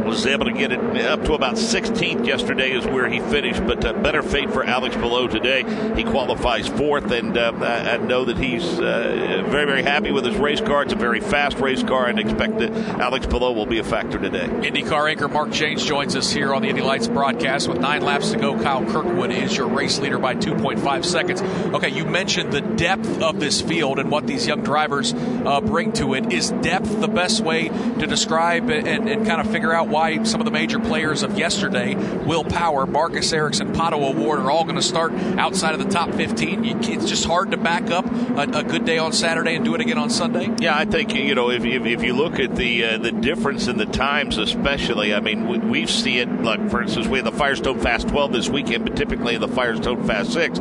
Was 0.06 0.28
able 0.28 0.46
to 0.46 0.54
get 0.54 0.72
it 0.72 0.80
up 1.06 1.24
to 1.24 1.34
about 1.34 1.56
16th 1.56 2.28
yesterday 2.28 2.72
is 2.72 2.86
where 2.86 3.10
he 3.10 3.20
finished, 3.20 3.66
but 3.66 3.84
uh, 3.84 3.94
better 3.94 4.22
fate 4.22 4.52
for 4.52 4.64
Alex 4.64 4.96
Palou 4.96 5.28
today. 5.28 5.64
He 5.96 6.04
qualifies 6.04 6.68
fourth, 6.68 7.12
and 7.12 7.36
uh, 7.36 7.52
I 7.52 7.98
know 7.98 8.26
that 8.26 8.38
he's 8.38 8.64
uh, 8.80 9.44
very, 9.50 9.66
very 9.66 9.82
happy 9.82 10.12
with 10.12 10.26
his 10.26 10.38
race 10.38 10.62
car. 10.62 10.84
It's 10.84 10.94
a 10.94 10.96
very 10.96 11.20
fast 11.20 11.58
race 11.58 11.82
car, 11.82 12.06
and 12.06 12.20
expect 12.20 12.60
that 12.60 12.72
Alex 13.00 13.26
Palou 13.26 13.54
will 13.54 13.66
be 13.66 13.80
a 13.80 13.84
factor 13.84 14.20
today. 14.20 14.46
IndyCar 14.46 15.10
anchor 15.10 15.28
Mark 15.28 15.50
Jaynes 15.50 15.84
joins 15.84 16.16
us 16.16 16.32
here 16.32 16.54
on 16.54 16.62
the 16.62 16.70
Indy 16.70 16.82
Lights 16.82 17.08
broadcast 17.08 17.68
with 17.68 17.80
nine 17.80 18.04
laps 18.04 18.32
to 18.32 18.38
go. 18.38 18.62
Kyle 18.62 18.86
Kirkwood 18.86 19.32
is 19.32 19.58
your 19.58 19.68
race 19.68 20.00
leader 20.00 20.20
by 20.20 20.36
2.5 20.36 21.04
seconds. 21.04 21.42
Okay, 21.74 21.90
you 21.90 22.06
mentioned 22.06 22.52
the 22.52 22.62
depth 22.62 23.22
of 23.24 23.40
this 23.40 23.60
field 23.60 23.98
and 23.98 24.12
what 24.12 24.28
these 24.28 24.46
young 24.46 24.62
drivers 24.62 25.14
uh, 25.14 25.62
bring 25.62 25.92
to 25.94 26.14
it. 26.14 26.32
Is 26.32 26.52
depth 26.52 27.02
the 27.02 27.08
best 27.08 27.42
way 27.42 27.70
to 27.70 28.06
describe 28.08 28.70
and, 28.70 29.10
and 29.10 29.26
kind 29.26 29.42
of 29.42 29.52
figure 29.52 29.74
out 29.74 29.95
why 29.96 30.22
some 30.24 30.42
of 30.42 30.46
the 30.46 30.52
major 30.52 30.78
players 30.78 31.24
of 31.24 31.40
yesterday, 31.40 31.96
Will 32.26 32.44
Power, 32.44 32.86
Marcus 32.86 33.32
Ericsson, 33.32 33.72
Pato 33.72 33.94
O'Ward, 33.94 34.40
are 34.40 34.52
all 34.52 34.66
going 34.66 34.76
to 34.76 34.82
start 34.82 35.14
outside 35.14 35.74
of 35.74 35.82
the 35.82 35.90
top 35.90 36.12
15. 36.12 36.66
It's 36.66 37.06
just 37.06 37.24
hard 37.24 37.52
to 37.52 37.58
back 37.58 37.90
up 37.92 38.06
a, 38.12 38.60
a, 38.60 38.64
good 38.66 38.84
day 38.84 38.98
on 38.98 39.14
Saturday 39.14 39.56
and 39.56 39.64
do 39.64 39.74
it 39.74 39.80
again 39.80 39.98
on 39.98 40.10
Sunday. 40.10 40.54
Yeah, 40.60 40.78
I 40.78 40.84
think 40.84 41.16
you 41.16 41.34
know 41.34 41.50
if, 41.50 41.64
if, 41.64 41.86
if 41.86 42.04
you 42.04 42.12
look 42.12 42.40
at 42.40 42.58
the 42.58 42.84
uh, 42.84 42.98
the 42.98 43.14
difference 43.14 43.68
in 43.68 43.78
the 43.78 43.86
times, 43.86 44.38
especially, 44.38 45.14
I 45.14 45.22
mean 45.22 45.48
we, 45.48 45.60
we 45.60 45.88
see 45.88 46.20
it. 46.20 46.28
Like 46.44 46.70
for 46.70 46.82
instance, 46.82 47.08
we 47.08 47.20
had 47.20 47.26
the 47.26 47.32
Firestone 47.32 47.80
Fast 47.80 48.10
12 48.10 48.34
this 48.34 48.50
weekend, 48.50 48.84
but 48.84 48.98
typically 48.98 49.38
the 49.38 49.48
Firestone 49.48 50.06
Fast 50.06 50.34
6 50.34 50.60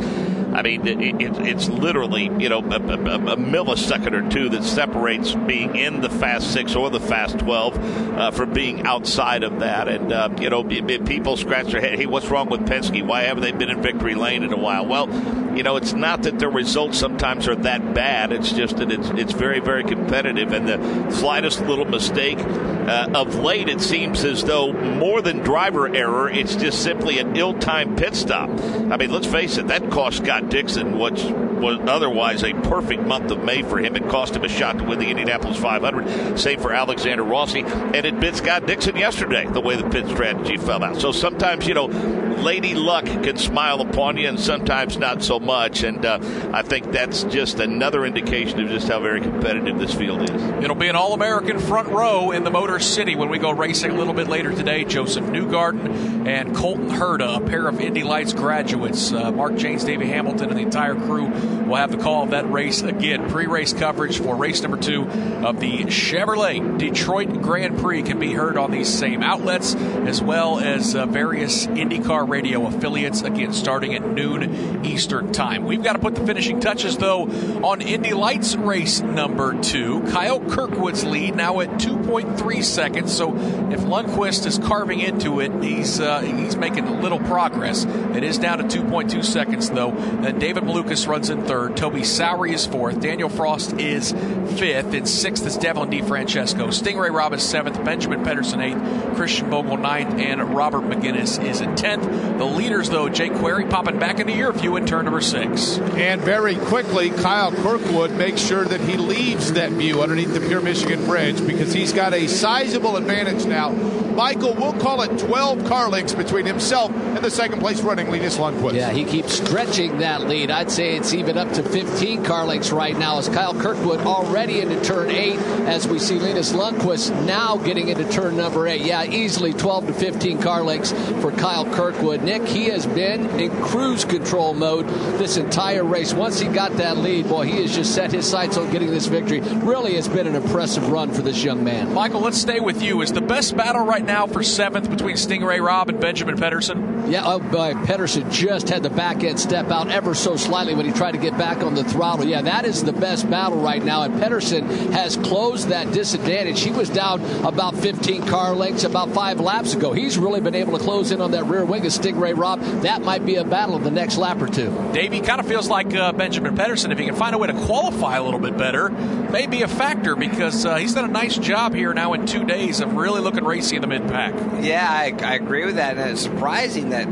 I 0.54 0.62
mean, 0.62 0.86
it, 0.86 1.20
it, 1.20 1.46
it's 1.46 1.68
literally 1.68 2.30
you 2.38 2.48
know 2.48 2.60
a, 2.60 2.76
a, 2.76 3.32
a, 3.32 3.36
millisecond 3.36 4.12
or 4.12 4.30
two 4.30 4.48
that 4.50 4.62
separates 4.62 5.34
being 5.34 5.76
in 5.76 6.00
the 6.00 6.08
Fast 6.08 6.52
Six 6.52 6.76
or 6.76 6.90
the 6.90 7.00
Fast 7.00 7.40
Twelve 7.40 7.76
uh, 8.14 8.30
from 8.30 8.52
being 8.52 8.86
outside 8.86 9.42
of 9.42 9.60
that. 9.60 9.88
And 9.88 10.12
uh, 10.12 10.30
you 10.40 10.50
know, 10.50 10.62
people 10.62 11.36
scratch 11.36 11.72
their 11.72 11.80
head, 11.80 11.98
"Hey, 11.98 12.06
what's 12.06 12.28
wrong 12.28 12.48
with 12.48 12.60
Penske? 12.62 13.04
Why 13.04 13.22
haven't 13.22 13.42
they 13.42 13.52
been 13.52 13.70
in 13.70 13.82
victory 13.82 14.14
lane 14.14 14.44
in 14.44 14.52
a 14.52 14.56
while?" 14.56 14.86
Well, 14.86 15.08
you 15.56 15.64
know, 15.64 15.76
it's 15.76 15.92
not 15.92 16.22
that 16.22 16.38
their 16.38 16.50
results 16.50 16.98
sometimes 16.98 17.48
are 17.48 17.56
that 17.56 17.92
bad. 17.92 18.32
It's 18.32 18.52
just 18.52 18.76
that 18.76 18.92
it's 18.92 19.10
it's 19.10 19.32
very 19.32 19.58
very 19.58 19.82
competitive, 19.82 20.52
and 20.52 20.68
the 20.68 21.10
slightest 21.10 21.62
little 21.62 21.84
mistake 21.84 22.38
uh, 22.38 23.08
of 23.14 23.36
late, 23.36 23.68
it 23.68 23.80
seems 23.80 24.24
as 24.24 24.44
though 24.44 24.72
more 24.72 25.22
than 25.22 25.38
driver 25.38 25.94
error, 25.94 26.28
it's 26.28 26.54
just 26.56 26.82
simply 26.82 27.18
an 27.18 27.36
ill-timed 27.36 27.96
pit 27.96 28.14
stop. 28.14 28.50
I 28.50 28.96
mean, 28.96 29.10
let's 29.10 29.26
face 29.26 29.56
it, 29.56 29.68
that 29.68 29.90
cost 29.90 30.24
Dixon, 30.48 30.98
which 30.98 31.22
was 31.24 31.78
otherwise 31.88 32.42
a 32.42 32.52
perfect 32.52 33.02
month 33.02 33.30
of 33.30 33.42
May 33.42 33.62
for 33.62 33.78
him. 33.78 33.96
It 33.96 34.08
cost 34.08 34.36
him 34.36 34.44
a 34.44 34.48
shot 34.48 34.78
to 34.78 34.84
win 34.84 34.98
the 34.98 35.08
Indianapolis 35.08 35.56
500. 35.56 36.38
Same 36.38 36.60
for 36.60 36.72
Alexander 36.72 37.22
Rossi. 37.22 37.62
And 37.62 38.04
it 38.04 38.20
bit 38.20 38.36
Scott 38.36 38.66
Dixon 38.66 38.96
yesterday, 38.96 39.46
the 39.46 39.60
way 39.60 39.76
the 39.76 39.88
pit 39.88 40.06
strategy 40.08 40.56
fell 40.56 40.82
out. 40.84 41.00
So 41.00 41.12
sometimes, 41.12 41.66
you 41.66 41.74
know, 41.74 41.86
lady 41.86 42.74
luck 42.74 43.06
can 43.06 43.38
smile 43.38 43.80
upon 43.80 44.16
you 44.16 44.28
and 44.28 44.38
sometimes 44.38 44.98
not 44.98 45.22
so 45.22 45.40
much. 45.40 45.82
And 45.82 46.04
uh, 46.04 46.18
I 46.52 46.62
think 46.62 46.92
that's 46.92 47.24
just 47.24 47.60
another 47.60 48.04
indication 48.04 48.60
of 48.60 48.68
just 48.68 48.88
how 48.88 49.00
very 49.00 49.20
competitive 49.20 49.78
this 49.78 49.94
field 49.94 50.22
is. 50.22 50.30
It'll 50.62 50.76
be 50.76 50.88
an 50.88 50.96
All 50.96 51.14
American 51.14 51.58
front 51.58 51.88
row 51.88 52.30
in 52.30 52.44
the 52.44 52.50
Motor 52.50 52.78
City 52.78 53.16
when 53.16 53.30
we 53.30 53.38
go 53.38 53.50
racing 53.50 53.92
a 53.92 53.94
little 53.94 54.14
bit 54.14 54.28
later 54.28 54.52
today. 54.52 54.84
Josef 54.84 55.24
Newgarden 55.24 56.26
and 56.26 56.54
Colton 56.54 56.90
Herta, 56.90 57.38
a 57.38 57.40
pair 57.40 57.66
of 57.68 57.80
Indy 57.80 58.02
Lights 58.02 58.32
graduates. 58.32 59.12
Uh, 59.12 59.32
Mark 59.32 59.56
Jaynes, 59.56 59.84
Davey 59.84 60.06
Hamilton, 60.06 60.33
and 60.40 60.52
the 60.52 60.58
entire 60.58 60.94
crew 60.94 61.26
will 61.64 61.76
have 61.76 61.90
the 61.90 61.98
call 61.98 62.24
of 62.24 62.30
that 62.30 62.50
race 62.50 62.82
again. 62.82 63.30
Pre 63.30 63.46
race 63.46 63.72
coverage 63.72 64.18
for 64.18 64.36
race 64.36 64.62
number 64.62 64.76
two 64.76 65.04
of 65.04 65.60
the 65.60 65.84
Chevrolet 65.84 66.78
Detroit 66.78 67.42
Grand 67.42 67.78
Prix 67.78 68.02
can 68.02 68.18
be 68.18 68.32
heard 68.32 68.56
on 68.56 68.70
these 68.70 68.92
same 68.92 69.22
outlets 69.22 69.74
as 69.74 70.22
well 70.22 70.58
as 70.58 70.94
uh, 70.94 71.06
various 71.06 71.66
IndyCar 71.66 72.28
radio 72.28 72.66
affiliates, 72.66 73.22
again, 73.22 73.52
starting 73.52 73.94
at 73.94 74.06
noon 74.06 74.84
Eastern 74.84 75.32
Time. 75.32 75.64
We've 75.64 75.82
got 75.82 75.94
to 75.94 75.98
put 75.98 76.14
the 76.14 76.26
finishing 76.26 76.60
touches, 76.60 76.96
though, 76.96 77.22
on 77.64 77.80
Indy 77.80 78.12
Lights 78.12 78.56
race 78.56 79.00
number 79.00 79.60
two. 79.60 80.02
Kyle 80.10 80.40
Kirkwood's 80.40 81.04
lead 81.04 81.36
now 81.36 81.60
at 81.60 81.70
2.3 81.70 82.64
seconds. 82.64 83.14
So 83.14 83.34
if 83.34 83.80
Lundqvist 83.80 84.46
is 84.46 84.58
carving 84.58 85.00
into 85.00 85.40
it, 85.40 85.52
he's 85.62 86.00
uh, 86.00 86.20
he's 86.20 86.56
making 86.56 87.00
little 87.00 87.18
progress. 87.20 87.84
It 87.84 88.22
is 88.22 88.38
down 88.38 88.58
to 88.58 88.64
2.2 88.64 89.24
seconds, 89.24 89.70
though. 89.70 89.90
Then 90.24 90.38
David 90.38 90.64
Malukas 90.64 91.06
runs 91.06 91.28
in 91.28 91.44
third. 91.44 91.76
Toby 91.76 92.00
Sowery 92.00 92.54
is 92.54 92.64
fourth. 92.64 92.98
Daniel 92.98 93.28
Frost 93.28 93.78
is 93.78 94.12
fifth. 94.58 94.94
In 94.94 95.04
sixth 95.04 95.44
is 95.44 95.58
Devlin 95.58 95.90
DeFrancesco. 95.90 96.68
Stingray 96.68 97.12
Robbins 97.12 97.42
seventh. 97.42 97.84
Benjamin 97.84 98.24
Pedersen 98.24 98.60
eighth. 98.62 99.16
Christian 99.16 99.50
Bogle 99.50 99.76
ninth. 99.76 100.18
And 100.18 100.54
Robert 100.54 100.84
Megennis 100.84 101.44
is 101.44 101.60
in 101.60 101.76
tenth. 101.76 102.04
The 102.38 102.44
leaders, 102.44 102.88
though, 102.88 103.10
Jake 103.10 103.34
Query 103.34 103.66
popping 103.66 103.98
back 103.98 104.18
into 104.18 104.32
your 104.32 104.52
view 104.52 104.76
in 104.76 104.86
turn 104.86 105.04
number 105.04 105.20
six. 105.20 105.78
And 105.78 106.22
very 106.22 106.56
quickly, 106.56 107.10
Kyle 107.10 107.52
Kirkwood 107.52 108.12
makes 108.12 108.40
sure 108.40 108.64
that 108.64 108.80
he 108.80 108.96
leaves 108.96 109.52
that 109.52 109.72
view 109.72 110.00
underneath 110.00 110.32
the 110.32 110.40
Pure 110.40 110.62
Michigan 110.62 111.04
Bridge 111.04 111.46
because 111.46 111.74
he's 111.74 111.92
got 111.92 112.14
a 112.14 112.28
sizable 112.28 112.96
advantage 112.96 113.44
now. 113.44 113.72
Michael, 114.14 114.54
we'll 114.54 114.72
call 114.74 115.02
it 115.02 115.18
12 115.18 115.64
car 115.64 115.88
lengths 115.88 116.14
between 116.14 116.46
himself 116.46 116.92
and 116.92 117.18
the 117.18 117.30
second 117.30 117.58
place 117.58 117.82
running 117.82 118.10
Linus 118.10 118.38
Lundqvist. 118.38 118.74
Yeah, 118.74 118.92
he 118.92 119.04
keeps 119.04 119.34
stretching 119.34 119.98
that 120.04 120.28
lead. 120.28 120.50
I'd 120.50 120.70
say 120.70 120.96
it's 120.96 121.14
even 121.14 121.38
up 121.38 121.50
to 121.52 121.62
15 121.62 122.24
car 122.24 122.44
lengths 122.44 122.70
right 122.70 122.96
now 122.96 123.16
as 123.16 123.26
Kyle 123.30 123.54
Kirkwood 123.54 124.00
already 124.00 124.60
into 124.60 124.78
turn 124.84 125.10
eight 125.10 125.38
as 125.66 125.88
we 125.88 125.98
see 125.98 126.18
Linus 126.18 126.52
Lundqvist 126.52 127.24
now 127.24 127.56
getting 127.56 127.88
into 127.88 128.06
turn 128.10 128.36
number 128.36 128.68
eight. 128.68 128.82
Yeah, 128.82 129.04
easily 129.04 129.54
12 129.54 129.86
to 129.86 129.94
15 129.94 130.42
car 130.42 130.62
lengths 130.62 130.92
for 131.22 131.32
Kyle 131.32 131.64
Kirkwood. 131.64 132.22
Nick, 132.22 132.46
he 132.46 132.66
has 132.66 132.86
been 132.86 133.40
in 133.40 133.50
cruise 133.62 134.04
control 134.04 134.52
mode 134.52 134.86
this 135.18 135.38
entire 135.38 135.84
race. 135.84 136.12
Once 136.12 136.38
he 136.38 136.48
got 136.48 136.76
that 136.76 136.98
lead, 136.98 137.26
boy, 137.26 137.46
he 137.46 137.62
has 137.62 137.74
just 137.74 137.94
set 137.94 138.12
his 138.12 138.28
sights 138.28 138.58
on 138.58 138.70
getting 138.70 138.90
this 138.90 139.06
victory. 139.06 139.40
Really 139.40 139.94
has 139.94 140.06
been 140.06 140.26
an 140.26 140.34
impressive 140.34 140.90
run 140.90 141.12
for 141.12 141.22
this 141.22 141.42
young 141.42 141.64
man. 141.64 141.94
Michael, 141.94 142.20
let's 142.20 142.38
stay 142.38 142.60
with 142.60 142.82
you. 142.82 143.00
Is 143.00 143.12
the 143.12 143.22
best 143.22 143.56
battle 143.56 143.86
right 143.86 144.04
now 144.04 144.26
for 144.26 144.42
seventh 144.42 144.90
between 144.90 145.16
Stingray 145.16 145.64
Robb 145.64 145.88
and 145.88 145.98
Benjamin 145.98 146.36
Pedersen? 146.36 147.10
Yeah, 147.10 147.22
oh 147.24 147.38
boy, 147.38 147.72
Pedersen 147.86 148.30
just 148.30 148.68
had 148.68 148.82
the 148.82 148.90
back 148.90 149.24
end 149.24 149.40
step 149.40 149.70
out 149.70 149.93
ever 149.94 150.12
so 150.12 150.34
slightly 150.34 150.74
when 150.74 150.86
he 150.86 150.92
tried 150.92 151.12
to 151.12 151.18
get 151.18 151.38
back 151.38 151.58
on 151.58 151.76
the 151.76 151.84
throttle. 151.84 152.26
Yeah, 152.26 152.42
that 152.42 152.64
is 152.64 152.82
the 152.82 152.92
best 152.92 153.30
battle 153.30 153.60
right 153.60 153.82
now, 153.82 154.02
and 154.02 154.20
Pedersen 154.20 154.66
has 154.92 155.16
closed 155.16 155.68
that 155.68 155.92
disadvantage. 155.92 156.60
He 156.60 156.72
was 156.72 156.90
down 156.90 157.22
about 157.44 157.76
15 157.76 158.26
car 158.26 158.54
lengths 158.54 158.82
about 158.82 159.10
five 159.10 159.38
laps 159.38 159.74
ago. 159.74 159.92
He's 159.92 160.18
really 160.18 160.40
been 160.40 160.56
able 160.56 160.76
to 160.76 160.82
close 160.82 161.12
in 161.12 161.20
on 161.20 161.30
that 161.30 161.44
rear 161.44 161.64
wing 161.64 161.86
of 161.86 161.92
Stingray 161.92 162.36
Robb. 162.36 162.60
That 162.82 163.02
might 163.02 163.24
be 163.24 163.36
a 163.36 163.44
battle 163.44 163.76
of 163.76 163.84
the 163.84 163.90
next 163.92 164.16
lap 164.16 164.42
or 164.42 164.48
two. 164.48 164.70
Davey 164.92 165.20
kind 165.20 165.40
of 165.40 165.46
feels 165.46 165.68
like 165.68 165.94
uh, 165.94 166.12
Benjamin 166.12 166.56
Pedersen, 166.56 166.90
if 166.90 166.98
he 166.98 167.04
can 167.04 167.14
find 167.14 167.36
a 167.36 167.38
way 167.38 167.46
to 167.46 167.64
qualify 167.64 168.16
a 168.16 168.22
little 168.24 168.40
bit 168.40 168.58
better, 168.58 168.90
may 168.90 169.46
be 169.46 169.62
a 169.62 169.68
factor 169.68 170.16
because 170.16 170.66
uh, 170.66 170.74
he's 170.76 170.94
done 170.94 171.04
a 171.04 171.12
nice 171.12 171.38
job 171.38 171.72
here 171.72 171.94
now 171.94 172.14
in 172.14 172.26
two 172.26 172.44
days 172.44 172.80
of 172.80 172.94
really 172.94 173.20
looking 173.20 173.44
racy 173.44 173.76
in 173.76 173.82
the 173.82 173.88
mid 173.88 174.02
pack. 174.08 174.34
Yeah, 174.60 174.88
I, 174.88 175.14
I, 175.24 175.34
agree 175.34 175.64
with 175.64 175.76
that. 175.76 175.98
And 175.98 176.10
it's 176.10 176.22
surprising 176.22 176.90
that 176.90 177.06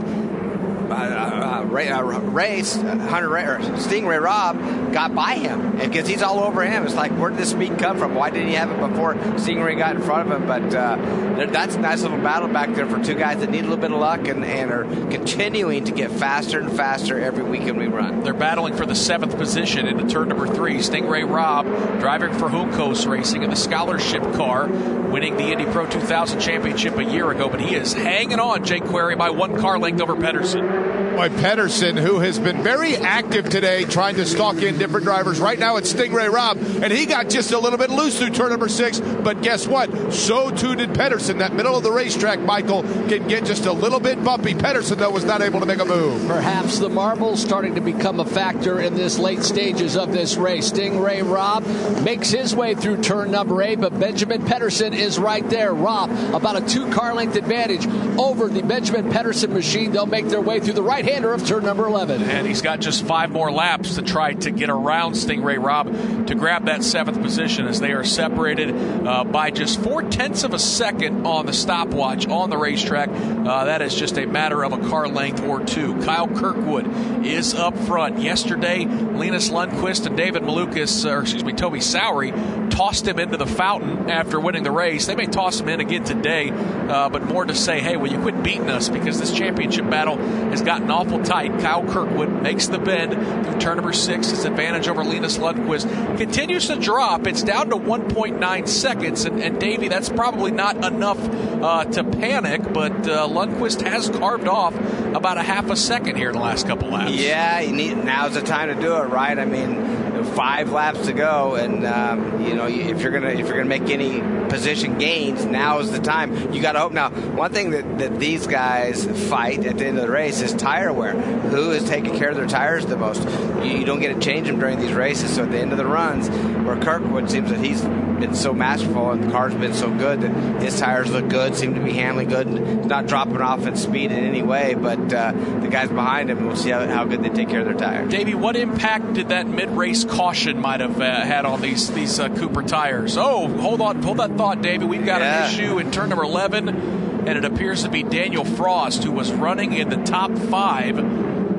uh, 0.91 0.95
uh, 0.95 1.64
Ray, 1.64 1.89
uh, 1.89 2.03
Race, 2.03 2.76
Hunter 2.76 3.28
Ray, 3.28 3.43
Stingray 3.43 4.20
Robb 4.20 4.93
got 4.93 5.14
by 5.14 5.35
him 5.35 5.76
because 5.78 6.07
he's 6.07 6.22
all 6.22 6.41
over 6.41 6.64
him. 6.64 6.85
It's 6.85 6.95
like, 6.95 7.12
where 7.12 7.30
did 7.30 7.39
this 7.39 7.51
speed 7.51 7.78
come 7.78 7.99
from? 7.99 8.14
Why 8.14 8.30
didn't 8.30 8.49
he 8.49 8.55
have 8.55 8.70
it 8.70 8.78
before 8.78 9.14
Stingray 9.14 9.78
got 9.78 9.97
in 9.97 10.03
front 10.03 10.30
of 10.30 10.41
him? 10.41 10.47
But 10.47 10.74
uh, 10.74 11.47
that's 11.47 11.76
a 11.76 11.80
nice 11.80 12.03
little 12.03 12.18
battle 12.18 12.49
back 12.49 12.74
there 12.74 12.87
for 12.87 13.03
two 13.03 13.14
guys 13.14 13.39
that 13.41 13.51
need 13.51 13.61
a 13.61 13.62
little 13.62 13.76
bit 13.76 13.93
of 13.93 13.99
luck 13.99 14.26
and, 14.28 14.45
and 14.45 14.70
are 14.70 14.85
continuing 15.11 15.85
to 15.85 15.93
get 15.93 16.11
faster 16.11 16.61
and 16.61 16.74
faster 16.76 17.18
every 17.18 17.45
weekend 17.45 17.78
we 17.78 17.87
run. 17.87 18.22
They're 18.22 18.35
battling 18.35 18.76
for 18.76 18.87
the 18.87 18.95
seventh 18.95 19.37
position 19.37 19.87
into 19.87 20.07
turn 20.07 20.28
number 20.28 20.47
three. 20.47 20.76
Stingray 20.78 21.28
Robb 21.28 21.66
driving 22.01 22.33
for 22.35 22.49
Juncos 22.49 23.09
Racing 23.09 23.43
in 23.43 23.51
the 23.51 23.57
scholarship 23.57 24.22
car, 24.35 24.68
winning 24.68 25.37
the 25.37 25.45
Indy 25.45 25.64
Pro 25.66 25.87
2000 25.87 26.41
championship 26.41 26.97
a 26.97 27.05
year 27.05 27.30
ago, 27.30 27.49
but 27.49 27.61
he 27.61 27.74
is 27.74 27.93
hanging 27.93 28.41
on, 28.41 28.64
Jake 28.64 28.85
Query, 28.85 29.16
by 29.16 29.30
one 29.30 29.59
car 29.59 29.78
length 29.78 30.01
over 30.01 30.16
Pedersen 30.16 30.82
by 31.16 31.28
Pedersen, 31.28 31.97
who 31.97 32.18
has 32.18 32.39
been 32.39 32.62
very 32.62 32.97
active 32.97 33.49
today 33.49 33.85
trying 33.85 34.16
to 34.16 34.26
stalk 34.26 34.57
in 34.57 34.78
different 34.78 35.05
drivers. 35.05 35.41
Right 35.41 35.59
now 35.59 35.76
it's 35.76 35.93
Stingray 35.93 36.33
Robb, 36.33 36.59
and 36.83 36.93
he 36.93 37.07
got 37.07 37.28
just 37.28 37.53
a 37.53 37.59
little 37.59 37.78
bit 37.78 37.91
loose 37.91 38.18
through 38.18 38.30
turn 38.30 38.51
number 38.51 38.68
six. 38.68 38.99
But 38.99 39.43
guess 39.43 39.66
what? 39.66 40.12
So 40.12 40.51
too 40.51 40.74
did 40.74 40.95
Pedersen. 40.95 41.39
That 41.39 41.55
middle 41.55 41.76
of 41.76 41.83
the 41.83 41.93
racetrack, 41.93 42.41
Michael, 42.41 42.83
can 42.83 43.28
get 43.28 43.45
just 43.45 43.66
a 43.66 43.72
little 43.72 44.01
bit 44.01 44.24
bumpy. 44.24 44.55
Pedersen, 44.55 44.99
though, 44.99 45.11
was 45.11 45.24
not 45.24 45.43
able 45.43 45.61
to 45.61 45.66
make 45.66 45.80
a 45.80 45.85
move. 45.85 46.26
Perhaps 46.26 46.78
the 46.78 46.89
marbles 46.89 47.41
starting 47.41 47.74
to 47.74 47.80
become 47.80 48.18
a 48.18 48.24
factor 48.24 48.80
in 48.80 48.95
this 48.95 49.18
late 49.18 49.43
stages 49.43 49.97
of 49.97 50.12
this 50.12 50.37
race. 50.37 50.70
Stingray 50.72 51.22
Robb 51.22 51.64
makes 52.03 52.30
his 52.30 52.55
way 52.55 52.74
through 52.74 53.03
turn 53.03 53.30
number 53.30 53.62
eight, 53.62 53.80
but 53.80 53.99
Benjamin 53.99 54.45
Pedersen 54.45 54.95
is 54.95 55.18
right 55.18 55.49
there. 55.49 55.72
Rob, 55.72 56.11
about 56.35 56.61
a 56.61 56.66
two 56.66 56.91
car 56.91 57.14
length 57.14 57.37
advantage 57.37 57.87
over 58.18 58.49
the 58.49 58.62
Benjamin 58.62 59.11
Pedersen 59.11 59.53
machine. 59.53 59.93
They'll 59.93 60.07
make 60.07 60.28
their 60.28 60.41
way 60.41 60.61
through 60.62 60.74
the 60.74 60.82
right 60.82 61.04
hander 61.04 61.32
of 61.32 61.46
turn 61.46 61.64
number 61.64 61.86
11. 61.86 62.22
And 62.22 62.46
he's 62.46 62.62
got 62.62 62.80
just 62.80 63.04
five 63.04 63.30
more 63.30 63.50
laps 63.50 63.96
to 63.96 64.02
try 64.02 64.32
to 64.34 64.50
get 64.50 64.70
around 64.70 65.12
Stingray 65.12 65.62
Robb 65.62 66.26
to 66.26 66.34
grab 66.34 66.66
that 66.66 66.84
seventh 66.84 67.20
position 67.20 67.66
as 67.66 67.80
they 67.80 67.92
are 67.92 68.04
separated 68.04 68.74
uh, 69.06 69.24
by 69.24 69.50
just 69.50 69.80
four 69.80 70.02
tenths 70.02 70.44
of 70.44 70.54
a 70.54 70.58
second 70.58 71.26
on 71.26 71.46
the 71.46 71.52
stopwatch 71.52 72.26
on 72.26 72.50
the 72.50 72.56
racetrack. 72.56 73.08
Uh, 73.10 73.64
that 73.64 73.82
is 73.82 73.94
just 73.94 74.18
a 74.18 74.26
matter 74.26 74.64
of 74.64 74.72
a 74.72 74.88
car 74.88 75.08
length 75.08 75.42
or 75.42 75.64
two. 75.64 76.00
Kyle 76.02 76.28
Kirkwood 76.28 77.26
is 77.26 77.54
up 77.54 77.76
front. 77.76 78.20
Yesterday, 78.20 78.84
Linus 78.84 79.50
Lundqvist 79.50 80.06
and 80.06 80.16
David 80.16 80.42
Malukas, 80.42 81.10
or 81.10 81.22
excuse 81.22 81.44
me, 81.44 81.52
Toby 81.52 81.80
Sowery, 81.80 82.32
tossed 82.70 83.06
him 83.06 83.18
into 83.18 83.36
the 83.36 83.46
fountain 83.46 84.10
after 84.10 84.40
winning 84.40 84.62
the 84.62 84.70
race. 84.70 85.06
They 85.06 85.14
may 85.14 85.26
toss 85.26 85.60
him 85.60 85.68
in 85.68 85.80
again 85.80 86.04
today, 86.04 86.50
uh, 86.50 87.08
but 87.08 87.24
more 87.24 87.44
to 87.44 87.54
say, 87.54 87.80
hey, 87.80 87.96
will 87.96 88.10
you 88.10 88.18
quit 88.18 88.42
beating 88.42 88.70
us 88.70 88.88
because 88.88 89.20
this 89.20 89.32
championship 89.32 89.88
battle 89.90 90.18
has 90.53 90.62
gotten 90.62 90.90
awful 90.90 91.22
tight. 91.24 91.59
Kyle 91.61 91.84
Kirkwood 91.84 92.42
makes 92.42 92.66
the 92.68 92.78
bend 92.78 93.12
through 93.46 93.59
turn 93.59 93.76
number 93.76 93.92
six. 93.92 94.30
His 94.30 94.44
advantage 94.44 94.86
over 94.86 95.03
Linus 95.03 95.38
Lundqvist 95.38 96.18
continues 96.18 96.68
to 96.68 96.76
drop. 96.76 97.26
It's 97.26 97.42
down 97.42 97.70
to 97.70 97.76
1.9 97.76 98.68
seconds, 98.68 99.24
and, 99.24 99.42
and 99.42 99.59
Davey, 99.59 99.88
that's 99.88 100.11
probably 100.11 100.50
not 100.50 100.76
enough 100.84 101.18
uh, 101.18 101.84
to 101.84 102.05
panic, 102.05 102.72
but 102.72 102.92
uh, 103.09 103.26
Lundqvist 103.26 103.80
has 103.82 104.09
carved 104.11 104.46
off 104.46 104.74
about 105.14 105.38
a 105.38 105.42
half 105.42 105.70
a 105.70 105.76
second 105.76 106.16
here 106.16 106.28
in 106.28 106.36
the 106.36 106.42
last 106.42 106.66
couple 106.66 106.90
laps. 106.90 107.12
Yeah, 107.12 107.61
need, 107.70 108.05
now's 108.05 108.34
the 108.34 108.42
time 108.42 108.68
to 108.68 108.80
do 108.80 108.96
it, 108.96 109.09
right? 109.09 109.38
I 109.38 109.44
mean, 109.46 110.01
five 110.25 110.70
laps 110.70 111.07
to 111.07 111.12
go, 111.12 111.55
and 111.55 111.87
um, 111.87 112.45
you 112.45 112.55
know 112.55 112.66
if 112.66 113.01
you're 113.01 113.12
gonna 113.12 113.31
if 113.31 113.47
you're 113.47 113.57
gonna 113.57 113.64
make 113.64 113.91
any 113.91 114.20
position 114.49 114.99
gains, 114.99 115.47
now 115.47 115.79
is 115.79 115.91
the 115.91 115.99
time. 115.99 116.53
You 116.53 116.61
got 116.61 116.73
to 116.73 116.81
hope. 116.81 116.93
Now, 116.93 117.09
one 117.09 117.53
thing 117.53 117.70
that, 117.70 117.99
that 117.99 118.18
these 118.20 118.47
guys 118.47 119.05
fight 119.29 119.64
at 119.64 119.79
the 119.79 119.87
end 119.87 119.99
of 119.99 120.07
the 120.07 120.12
race 120.12 120.43
is 120.43 120.53
tire 120.53 120.93
wear. 120.93 121.12
Who 121.12 121.70
is 121.70 121.89
taking 121.89 122.18
care 122.18 122.29
of 122.29 122.37
their 122.37 122.47
tires 122.47 122.85
the 122.85 122.97
most? 122.97 123.23
You, 123.64 123.79
you 123.79 123.85
don't 123.85 124.01
get 124.01 124.14
to 124.14 124.20
change 124.20 124.47
them 124.47 124.61
during 124.61 124.79
these 124.79 124.93
races. 124.93 125.35
So 125.35 125.45
at 125.45 125.51
the 125.51 125.59
end 125.59 125.73
of 125.73 125.79
the 125.79 125.87
runs, 125.87 126.29
where 126.66 126.79
Kirkwood 126.79 127.31
seems 127.31 127.51
that 127.51 127.61
he's 127.61 127.83
been 128.23 128.35
so 128.35 128.53
masterful 128.53 129.11
and 129.11 129.25
the 129.25 129.33
car's 129.33 129.55
been 129.55 129.75
so 129.75 129.91
good 129.91 130.20
that 130.20 130.62
his 130.62 130.79
tires 130.79 131.11
look 131.11 131.29
good, 131.29 131.57
seem 131.57 131.75
to 131.75 131.81
be 131.81 131.93
handling 131.93 132.29
good, 132.29 132.47
and 132.47 132.87
not 132.87 133.07
dropping 133.07 133.41
off 133.41 133.66
in 133.66 133.75
speed 133.75 134.12
in 134.12 134.25
any 134.25 134.43
way. 134.43 134.75
But 134.75 135.12
uh, 135.12 135.33
the 135.33 135.68
guys 135.68 135.89
behind 135.89 136.31
him, 136.31 136.47
we'll 136.47 136.57
see 136.57 136.70
how, 136.70 136.87
how, 136.87 137.05
good 137.05 137.23
they 137.23 137.31
take 137.31 137.49
care 137.49 137.61
of 137.61 137.66
their 137.66 137.75
tires. 137.75 138.11
Davey, 138.11 138.35
what 138.35 138.55
impact 138.55 139.14
did 139.14 139.31
that 139.31 139.47
mid-race 139.47 140.05
caution 140.12 140.60
might 140.60 140.80
have 140.80 141.00
uh, 141.00 141.20
had 141.22 141.44
on 141.44 141.60
these 141.60 141.90
these 141.90 142.20
uh, 142.20 142.28
Cooper 142.28 142.62
tires? 142.62 143.16
Oh, 143.16 143.48
hold 143.48 143.80
on, 143.80 144.02
hold 144.02 144.18
that 144.18 144.36
thought, 144.36 144.62
David. 144.62 144.88
We've 144.88 145.04
got 145.04 145.20
yeah. 145.20 145.46
an 145.46 145.54
issue 145.54 145.78
in 145.78 145.90
turn 145.90 146.10
number 146.10 146.24
11, 146.24 146.68
and 146.68 147.28
it 147.28 147.44
appears 147.44 147.82
to 147.84 147.88
be 147.88 148.02
Daniel 148.02 148.44
Frost, 148.44 149.04
who 149.04 149.12
was 149.12 149.32
running 149.32 149.72
in 149.72 149.88
the 149.88 150.02
top 150.04 150.36
five 150.36 150.98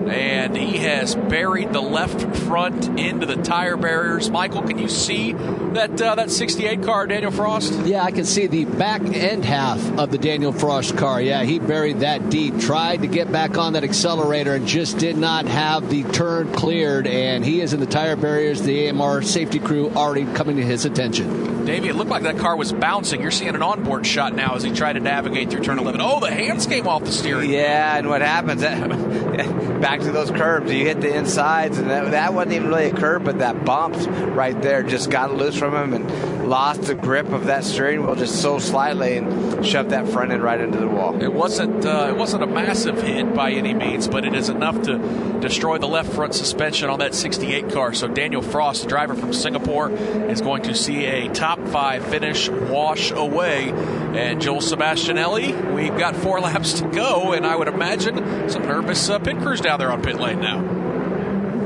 and 0.09 0.55
he 0.55 0.77
has 0.77 1.15
buried 1.15 1.73
the 1.73 1.81
left 1.81 2.35
front 2.37 2.99
into 2.99 3.25
the 3.25 3.35
tire 3.35 3.77
barriers. 3.77 4.29
Michael, 4.29 4.61
can 4.63 4.77
you 4.77 4.89
see 4.89 5.33
that 5.33 6.01
uh, 6.01 6.15
that 6.15 6.31
68 6.31 6.83
car, 6.83 7.07
Daniel 7.07 7.31
Frost? 7.31 7.73
Yeah, 7.85 8.03
I 8.03 8.11
can 8.11 8.25
see 8.25 8.47
the 8.47 8.65
back 8.65 9.01
end 9.01 9.45
half 9.45 9.79
of 9.97 10.11
the 10.11 10.17
Daniel 10.17 10.51
Frost 10.51 10.97
car. 10.97 11.21
Yeah, 11.21 11.43
he 11.43 11.59
buried 11.59 11.99
that 11.99 12.29
deep. 12.29 12.59
Tried 12.59 13.01
to 13.01 13.07
get 13.07 13.31
back 13.31 13.57
on 13.57 13.73
that 13.73 13.83
accelerator 13.83 14.55
and 14.55 14.67
just 14.67 14.97
did 14.97 15.17
not 15.17 15.45
have 15.45 15.89
the 15.89 16.03
turn 16.03 16.51
cleared. 16.53 17.07
And 17.07 17.43
he 17.43 17.61
is 17.61 17.73
in 17.73 17.79
the 17.79 17.85
tire 17.85 18.15
barriers. 18.15 18.61
The 18.61 18.89
AMR 18.89 19.21
safety 19.21 19.59
crew 19.59 19.89
already 19.91 20.25
coming 20.33 20.57
to 20.57 20.63
his 20.63 20.85
attention. 20.85 21.65
Davey, 21.65 21.89
it 21.89 21.95
looked 21.95 22.11
like 22.11 22.23
that 22.23 22.37
car 22.37 22.57
was 22.57 22.73
bouncing. 22.73 23.21
You're 23.21 23.31
seeing 23.31 23.55
an 23.55 23.63
onboard 23.63 24.05
shot 24.05 24.35
now 24.35 24.55
as 24.55 24.63
he 24.63 24.71
tried 24.71 24.93
to 24.93 24.99
navigate 24.99 25.49
through 25.49 25.61
turn 25.61 25.79
11. 25.79 26.01
Oh, 26.01 26.19
the 26.19 26.29
hands 26.29 26.65
came 26.65 26.87
off 26.87 27.05
the 27.05 27.11
steering. 27.11 27.49
Yeah, 27.49 27.97
and 27.97 28.09
what 28.09 28.21
happens? 28.21 28.63
back 29.81 29.99
to 30.01 30.11
those 30.11 30.29
curbs. 30.31 30.71
You 30.71 30.86
hit 30.86 31.01
the 31.01 31.15
insides, 31.15 31.77
and 31.77 31.89
that, 31.89 32.11
that 32.11 32.34
wasn't 32.34 32.53
even 32.53 32.67
really 32.67 32.86
a 32.86 32.93
curb, 32.93 33.25
but 33.25 33.39
that 33.39 33.65
bump 33.65 33.95
right 34.36 34.59
there 34.61 34.84
just 34.84 35.09
got 35.09 35.34
loose 35.34 35.57
from 35.57 35.75
him 35.75 35.93
and 35.93 36.47
lost 36.47 36.84
the 36.84 36.95
grip 36.95 37.29
of 37.29 37.45
that 37.45 37.63
steering 37.63 38.05
wheel 38.05 38.15
just 38.15 38.41
so 38.41 38.59
slightly 38.59 39.17
and 39.17 39.65
shoved 39.65 39.89
that 39.89 40.07
front 40.09 40.31
end 40.31 40.43
right 40.43 40.59
into 40.59 40.77
the 40.77 40.88
wall. 40.88 41.21
It 41.21 41.34
wasn't 41.34 41.86
uh, 41.86 42.07
it 42.09 42.15
wasn't 42.15 42.43
a 42.43 42.47
massive 42.47 43.01
hit 43.01 43.34
by 43.34 43.51
any 43.51 43.73
means, 43.73 44.07
but 44.07 44.25
it 44.25 44.36
is 44.36 44.49
enough 44.49 44.81
to 44.84 44.99
destroy 45.39 45.77
the 45.77 45.88
left 45.88 46.13
front 46.13 46.36
suspension 46.36 46.89
on 46.89 46.99
that 46.99 47.15
68 47.15 47.71
car. 47.71 47.93
So 47.93 48.07
Daniel 48.07 48.41
Frost, 48.41 48.84
the 48.84 48.89
driver 48.89 49.15
from 49.15 49.34
Singapore, 49.34 49.91
is 49.91 50.41
going 50.41 50.63
to 50.63 50.75
see 50.75 51.05
a 51.05 51.29
top 51.34 51.59
five 51.67 52.05
finish 52.05 52.49
wash 52.49 53.11
away. 53.11 53.71
And 53.71 54.41
Joel 54.41 54.61
Sebastianelli, 54.61 55.73
we've 55.73 55.97
got 55.97 56.15
four 56.15 56.39
laps 56.41 56.73
to 56.81 56.88
go, 56.88 57.34
and 57.34 57.45
I 57.47 57.55
would 57.55 57.67
imagine 57.67 58.49
some 58.49 58.63
nervous 58.63 59.09
uh, 59.09 59.19
pit 59.24 59.38
crews 59.39 59.61
down 59.61 59.80
there 59.80 59.91
on 59.91 60.01
pit 60.01 60.19
lane 60.19 60.39
now. 60.39 60.84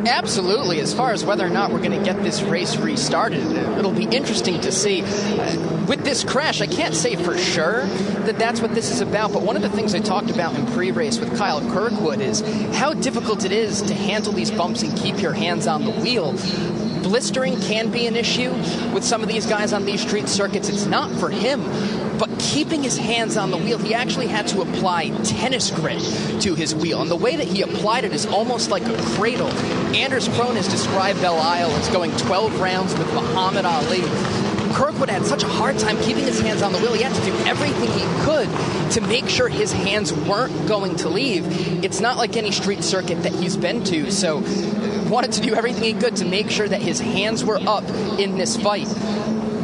Absolutely. 0.05 0.79
As 0.79 0.93
far 0.93 1.11
as 1.11 1.25
whether 1.25 1.45
or 1.45 1.49
not 1.49 1.71
we're 1.71 1.81
going 1.81 1.97
to 1.97 2.03
get 2.03 2.21
this 2.23 2.41
race 2.41 2.77
restarted, 2.77 3.45
it'll 3.77 3.91
be 3.91 4.05
interesting 4.05 4.61
to 4.61 4.71
see. 4.71 5.01
Uh, 5.03 5.85
with 5.87 6.03
this 6.03 6.23
crash, 6.23 6.61
I 6.61 6.67
can't 6.67 6.95
say 6.95 7.15
for 7.15 7.37
sure 7.37 7.85
that 8.25 8.37
that's 8.37 8.61
what 8.61 8.73
this 8.73 8.91
is 8.91 9.01
about, 9.01 9.33
but 9.33 9.41
one 9.41 9.55
of 9.55 9.61
the 9.61 9.69
things 9.69 9.95
I 9.95 9.99
talked 9.99 10.29
about 10.29 10.55
in 10.55 10.65
pre 10.67 10.91
race 10.91 11.19
with 11.19 11.37
Kyle 11.37 11.61
Kirkwood 11.71 12.21
is 12.21 12.41
how 12.75 12.93
difficult 12.93 13.43
it 13.43 13.51
is 13.51 13.81
to 13.83 13.93
handle 13.93 14.33
these 14.33 14.51
bumps 14.51 14.83
and 14.83 14.97
keep 14.97 15.21
your 15.21 15.33
hands 15.33 15.67
on 15.67 15.83
the 15.83 15.91
wheel 15.91 16.35
blistering 17.07 17.59
can 17.61 17.89
be 17.89 18.05
an 18.05 18.15
issue 18.15 18.51
with 18.93 19.03
some 19.03 19.21
of 19.21 19.29
these 19.29 19.45
guys 19.45 19.71
on 19.71 19.85
these 19.85 20.01
street 20.01 20.27
circuits. 20.27 20.67
It's 20.67 20.85
not 20.85 21.09
for 21.19 21.29
him, 21.29 21.61
but 22.19 22.29
keeping 22.39 22.83
his 22.83 22.97
hands 22.97 23.37
on 23.37 23.51
the 23.51 23.57
wheel, 23.57 23.77
he 23.77 23.93
actually 23.93 24.27
had 24.27 24.47
to 24.47 24.61
apply 24.61 25.09
tennis 25.23 25.71
grip 25.71 26.01
to 26.41 26.55
his 26.55 26.73
wheel. 26.73 27.01
And 27.01 27.11
the 27.11 27.15
way 27.15 27.35
that 27.35 27.47
he 27.47 27.61
applied 27.61 28.03
it 28.03 28.13
is 28.13 28.25
almost 28.25 28.69
like 28.69 28.83
a 28.83 28.97
cradle. 29.15 29.49
Anders 29.95 30.27
Krohn 30.29 30.55
has 30.55 30.67
described 30.67 31.21
Belle 31.21 31.39
Isle 31.39 31.71
as 31.71 31.89
going 31.89 32.11
12 32.17 32.59
rounds 32.59 32.97
with 32.97 33.13
Muhammad 33.13 33.65
Ali. 33.65 34.01
Kirkwood 34.73 35.09
had 35.09 35.25
such 35.25 35.43
a 35.43 35.47
hard 35.47 35.79
time 35.79 35.97
keeping 36.01 36.23
his 36.23 36.39
hands 36.39 36.61
on 36.61 36.73
the 36.73 36.79
wheel. 36.79 36.93
He 36.93 37.01
had 37.01 37.15
to 37.15 37.25
do 37.25 37.35
everything 37.45 37.89
he 37.91 38.05
could 38.25 38.49
to 38.91 39.01
make 39.01 39.27
sure 39.27 39.47
his 39.47 39.71
hands 39.71 40.13
weren't 40.13 40.67
going 40.67 40.95
to 40.97 41.09
leave. 41.09 41.83
It's 41.83 41.99
not 41.99 42.17
like 42.17 42.37
any 42.37 42.51
street 42.51 42.83
circuit 42.83 43.23
that 43.23 43.33
he's 43.33 43.57
been 43.57 43.83
to, 43.85 44.11
so 44.11 44.39
uh, 44.39 45.09
wanted 45.09 45.31
to 45.33 45.41
do 45.41 45.55
everything 45.55 45.83
he 45.83 45.93
could 45.93 46.17
to 46.17 46.25
make 46.25 46.49
sure 46.49 46.67
that 46.67 46.81
his 46.81 46.99
hands 46.99 47.43
were 47.43 47.59
up 47.65 47.85
in 48.19 48.37
this 48.37 48.57
fight 48.57 48.87